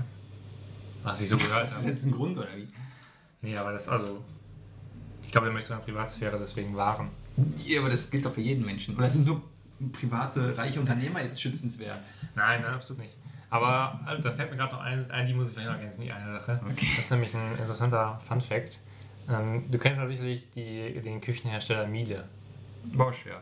Was 1.02 1.20
ich 1.20 1.28
so 1.28 1.36
gehört 1.36 1.62
Das 1.62 1.72
ist 1.72 1.78
habe. 1.78 1.88
jetzt 1.90 2.04
ein 2.04 2.12
Grund, 2.12 2.36
oder 2.36 2.48
wie? 2.56 2.66
Nee, 3.42 3.56
aber 3.56 3.72
das, 3.72 3.88
also. 3.88 4.22
Ich 5.22 5.30
glaube, 5.32 5.48
er 5.48 5.52
möchte 5.52 5.68
seine 5.68 5.80
Privatsphäre 5.80 6.38
deswegen 6.38 6.76
wahren. 6.76 7.10
Ja, 7.64 7.80
aber 7.80 7.90
das 7.90 8.10
gilt 8.10 8.24
doch 8.24 8.32
für 8.32 8.40
jeden 8.40 8.64
Menschen. 8.64 8.96
Oder 8.96 9.10
sind 9.10 9.26
nur 9.26 9.42
private, 9.92 10.56
reiche 10.56 10.80
Unternehmer 10.80 11.22
jetzt 11.22 11.40
schützenswert? 11.40 12.00
Nein, 12.34 12.62
nein, 12.62 12.74
absolut 12.74 13.02
nicht. 13.02 13.14
Aber 13.50 14.00
also, 14.04 14.22
da 14.22 14.34
fällt 14.34 14.50
mir 14.50 14.56
gerade 14.56 14.74
noch 14.74 14.82
ein, 14.82 15.10
ein, 15.10 15.26
die 15.26 15.34
muss 15.34 15.48
ich 15.48 15.54
gleich 15.54 15.66
noch 15.66 15.74
ergänzen, 15.74 16.00
die 16.00 16.10
eine 16.12 16.32
Sache. 16.32 16.60
Okay. 16.70 16.88
Das 16.96 17.04
ist 17.04 17.10
nämlich 17.10 17.34
ein 17.34 17.52
interessanter 17.52 18.20
Fun-Fact. 18.26 18.80
Ähm, 19.28 19.70
du 19.70 19.78
kennst 19.78 19.98
ja 20.00 20.06
sicherlich 20.06 20.50
die, 20.50 21.00
den 21.00 21.20
Küchenhersteller 21.20 21.86
Miele. 21.86 22.24
Bosch, 22.84 23.26
ja. 23.26 23.40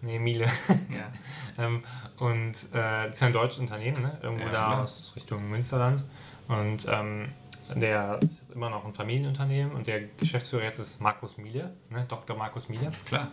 Nee, 0.00 0.18
Miele. 0.18 0.46
ja. 0.90 1.12
ähm, 1.64 1.80
und 2.18 2.54
äh, 2.72 3.06
das 3.06 3.14
ist 3.14 3.20
ja 3.20 3.26
ein 3.28 3.32
deutsches 3.32 3.58
Unternehmen, 3.58 4.00
ne? 4.02 4.18
irgendwo 4.22 4.44
Ja, 4.44 4.52
da 4.52 4.64
klar. 4.66 4.82
aus 4.84 5.12
Richtung 5.16 5.48
Münsterland. 5.50 6.04
Und 6.48 6.86
ähm, 6.88 7.32
der 7.74 8.18
ist 8.22 8.50
immer 8.52 8.70
noch 8.70 8.84
ein 8.84 8.94
Familienunternehmen 8.94 9.72
und 9.74 9.86
der 9.86 10.04
Geschäftsführer 10.18 10.62
jetzt 10.62 10.78
ist 10.78 11.00
Markus 11.00 11.36
Miele, 11.36 11.74
ne? 11.90 12.04
Dr. 12.08 12.36
Markus 12.36 12.68
Miele. 12.68 12.90
Klar. 13.06 13.28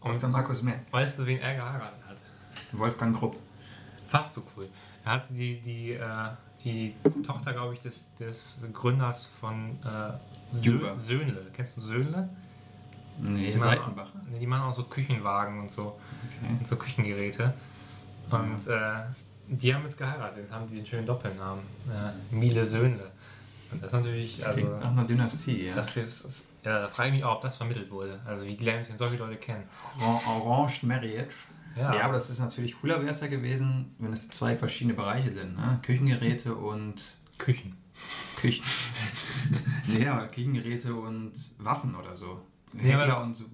Und 0.00 0.14
Dr. 0.22 0.30
Markus 0.30 0.62
Mehr. 0.62 0.80
weißt 0.90 1.18
du, 1.18 1.26
wen 1.26 1.40
er 1.40 1.54
geheiratet 1.56 1.98
hat? 2.08 2.22
Wolfgang 2.72 3.14
Grupp. 3.16 3.36
Fast 4.06 4.34
so 4.34 4.42
cool. 4.56 4.68
Er 5.04 5.12
hat 5.12 5.28
die, 5.30 5.60
die, 5.60 5.92
äh, 5.92 6.06
die 6.64 6.94
Tochter, 7.26 7.52
glaube 7.52 7.74
ich, 7.74 7.80
des, 7.80 8.14
des 8.14 8.58
Gründers 8.72 9.26
von 9.40 9.78
äh, 9.84 10.12
Sö. 10.52 10.96
Söhnle. 10.96 11.46
Kennst 11.54 11.76
du 11.76 11.80
Söhnle? 11.82 12.28
Nee, 13.20 13.50
Die 13.52 13.58
machen, 13.58 13.94
die 14.40 14.46
machen 14.46 14.62
auch 14.70 14.74
so 14.74 14.84
Küchenwagen 14.84 15.60
und 15.60 15.70
so, 15.70 15.98
Okay. 16.40 16.56
und 16.58 16.66
so 16.66 16.76
Küchengeräte. 16.76 17.52
Und 18.30 18.66
äh, 18.66 19.00
die 19.48 19.74
haben 19.74 19.82
jetzt 19.82 19.96
geheiratet. 19.98 20.38
Jetzt 20.38 20.52
haben 20.52 20.68
die 20.68 20.76
den 20.76 20.84
schönen 20.86 21.06
Doppelnamen. 21.06 21.62
Äh, 21.90 22.34
Miele 22.34 22.64
Söhnle. 22.64 23.10
Und 23.70 23.82
das 23.82 23.92
ist 23.92 23.98
natürlich, 23.98 24.36
Das 24.38 24.46
also, 24.46 24.68
nach 24.78 24.90
einer 24.92 25.04
Dynastie, 25.04 25.66
ja. 25.68 25.74
das 25.74 25.96
ist, 25.96 26.24
ist, 26.24 26.46
ja, 26.64 26.80
da 26.82 26.88
frage 26.88 27.08
ich 27.10 27.14
mich 27.16 27.24
auch, 27.24 27.36
ob 27.36 27.42
das 27.42 27.56
vermittelt 27.56 27.90
wurde. 27.90 28.20
Also, 28.24 28.44
wie 28.44 28.56
lernen 28.56 28.82
sich 28.82 28.88
denn 28.90 28.98
solche 28.98 29.16
Leute 29.16 29.36
kennen? 29.36 29.64
Or- 30.00 30.22
Orange 30.26 30.84
Marriage. 30.84 31.34
Ja, 31.76 31.94
Ja. 31.94 32.04
aber 32.04 32.14
das 32.14 32.30
ist 32.30 32.38
natürlich 32.40 32.80
cooler 32.80 33.00
wäre 33.00 33.10
es 33.10 33.20
ja 33.20 33.26
gewesen, 33.26 33.94
wenn 33.98 34.12
es 34.12 34.28
zwei 34.30 34.56
verschiedene 34.56 34.94
Bereiche 34.94 35.30
sind. 35.30 35.56
Ne? 35.56 35.78
Küchengeräte 35.82 36.54
und 36.54 36.94
Küchen. 37.36 37.76
Küchen. 38.36 38.64
nee, 39.86 40.06
aber 40.08 40.26
Küchengeräte 40.28 40.94
und 40.94 41.32
Waffen 41.58 41.94
oder 41.94 42.14
so. 42.14 42.40
Heckler 42.76 43.22
und 43.22 43.44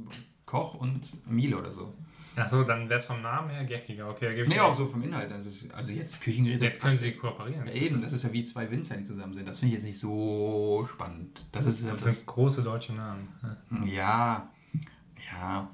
Koch 0.47 0.75
und 0.75 1.29
Miele 1.31 1.59
oder 1.59 1.73
so. 1.73 1.93
Achso, 2.37 2.65
dann 2.65 2.89
wäre 2.89 2.99
es 2.99 3.07
vom 3.07 3.23
Namen 3.23 3.51
her 3.51 3.65
geckiger. 3.65 4.11
Okay, 4.11 4.45
Nee, 4.49 4.59
auch 4.59 4.75
so 4.75 4.87
vom 4.87 5.03
Inhalt. 5.03 5.31
Ist, 5.31 5.73
also 5.73 5.93
jetzt 5.93 6.21
Küchengeräte. 6.21 6.65
Jetzt 6.65 6.81
können 6.81 6.99
sie 6.99 7.13
kooperieren. 7.13 7.67
Ja, 7.67 7.73
eben, 7.75 8.01
das 8.01 8.13
ist 8.13 8.25
ja 8.25 8.33
wie 8.33 8.45
zwei 8.45 8.69
Winzer, 8.71 8.97
die 8.97 9.05
zusammen 9.05 9.35
sind. 9.35 9.47
Das 9.47 9.61
finde 9.61 9.75
ich 9.75 9.81
jetzt 9.81 9.87
nicht 9.87 9.99
so 9.99 10.87
spannend. 10.93 11.47
Das 11.53 11.67
ist 11.67 11.87
Das 11.87 12.03
sind 12.03 12.27
große 12.27 12.63
deutsche 12.63 12.93
Namen. 12.93 13.29
ja, 13.85 14.49
Ja, 15.33 15.69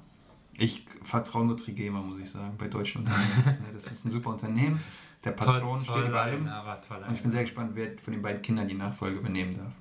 ich 0.57 0.85
vertraue 1.01 1.45
nur 1.45 1.57
Trigema, 1.57 2.01
muss 2.01 2.19
ich 2.19 2.29
sagen, 2.29 2.55
bei 2.57 2.67
deutschen 2.67 2.99
Unternehmen. 3.01 3.65
Das 3.73 3.91
ist 3.91 4.05
ein 4.05 4.11
super 4.11 4.29
Unternehmen. 4.29 4.79
Der 5.23 5.31
Patron 5.31 5.79
steht 5.79 6.07
über 6.07 6.21
allem. 6.21 6.45
Toll, 6.87 7.03
Und 7.07 7.13
ich 7.15 7.21
bin 7.21 7.31
sehr 7.31 7.41
gespannt, 7.41 7.71
wer 7.73 7.97
von 7.97 8.13
den 8.13 8.21
beiden 8.21 8.41
Kindern 8.41 8.67
die 8.67 8.73
Nachfolge 8.75 9.19
übernehmen 9.19 9.55
darf. 9.55 9.71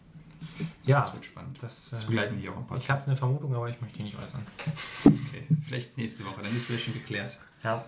Ja, 0.85 1.01
Das 1.03 1.13
wird 1.15 1.25
spannend. 1.25 1.63
das, 1.63 1.91
Das 1.91 2.03
äh, 2.03 2.07
begleiten 2.07 2.35
wir 2.37 2.41
hier 2.43 2.53
auch 2.53 2.57
im 2.57 2.63
ich 2.63 2.69
Podcast. 2.69 2.89
habe 2.91 3.05
eine 3.07 3.17
Vermutung, 3.17 3.55
aber 3.55 3.69
ich 3.69 3.81
möchte 3.81 3.99
die 3.99 4.05
nicht 4.05 4.19
äußern. 4.19 4.47
Okay, 5.05 5.47
vielleicht 5.67 5.97
nächste 5.97 6.25
Woche, 6.25 6.43
dann 6.43 6.55
ist 6.57 6.69
es 6.71 6.81
schon 6.81 6.95
geklärt. 6.95 7.39
Ja. 7.63 7.85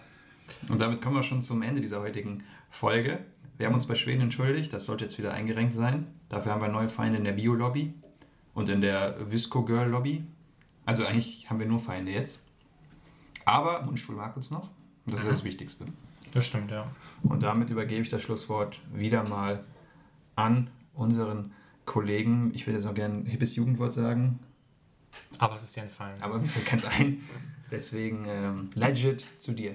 Und 0.68 0.80
damit 0.80 1.00
kommen 1.00 1.16
wir 1.16 1.22
schon 1.22 1.40
zum 1.42 1.62
Ende 1.62 1.80
dieser 1.80 2.00
heutigen 2.00 2.42
Folge. 2.70 3.20
Wir 3.58 3.66
haben 3.66 3.74
uns 3.74 3.86
bei 3.86 3.94
Schweden 3.94 4.22
entschuldigt, 4.22 4.72
das 4.72 4.84
sollte 4.84 5.04
jetzt 5.04 5.18
wieder 5.18 5.32
eingerenkt 5.32 5.74
sein. 5.74 6.06
Dafür 6.28 6.52
haben 6.52 6.60
wir 6.62 6.68
neue 6.68 6.88
Feinde 6.88 7.18
in 7.18 7.24
der 7.24 7.32
Bio-Lobby 7.32 7.94
und 8.54 8.68
in 8.68 8.80
der 8.80 9.30
Visco-Girl-Lobby. 9.30 10.24
Also 10.84 11.06
eigentlich 11.06 11.48
haben 11.48 11.58
wir 11.58 11.66
nur 11.66 11.78
Feinde 11.80 12.12
jetzt. 12.12 12.40
Aber 13.44 13.82
Mundstuhl 13.82 14.16
mag 14.16 14.36
uns 14.36 14.50
noch. 14.50 14.70
Das 15.06 15.20
ist 15.22 15.30
das 15.30 15.44
Wichtigste. 15.44 15.86
Das 16.32 16.46
stimmt, 16.46 16.70
ja. 16.70 16.90
Und 17.22 17.42
damit 17.42 17.70
übergebe 17.70 18.02
ich 18.02 18.08
das 18.08 18.22
Schlusswort 18.22 18.80
wieder 18.92 19.22
mal 19.28 19.64
an 20.34 20.70
unseren 20.94 21.52
Kollegen. 21.92 22.52
Ich 22.54 22.66
würde 22.66 22.78
jetzt 22.78 22.86
noch 22.86 22.94
gerne 22.94 23.16
ein 23.16 23.26
hippes 23.26 23.54
Jugendwort 23.54 23.92
sagen, 23.92 24.38
Aber 25.36 25.56
es 25.56 25.62
ist 25.62 25.76
dir 25.76 25.82
entfallen. 25.82 26.22
aber 26.22 26.38
mir 26.38 26.48
fällt 26.48 26.64
keins 26.64 26.86
ein. 26.86 27.20
Deswegen 27.70 28.24
ähm, 28.26 28.70
legit 28.74 29.26
zu 29.38 29.52
dir. 29.52 29.74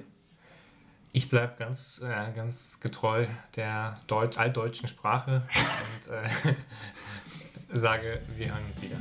Ich 1.12 1.30
bleibe 1.30 1.54
ganz, 1.60 2.02
äh, 2.02 2.32
ganz 2.36 2.80
getreu 2.80 3.28
der 3.56 3.94
Deut 4.08 4.40
altdeutschen 4.40 4.88
Sprache 4.88 5.48
und 6.08 6.12
äh, 6.12 6.56
sage, 7.80 8.22
wir 8.36 8.48
hören 8.48 8.66
uns 8.68 8.82
wieder. 8.82 8.98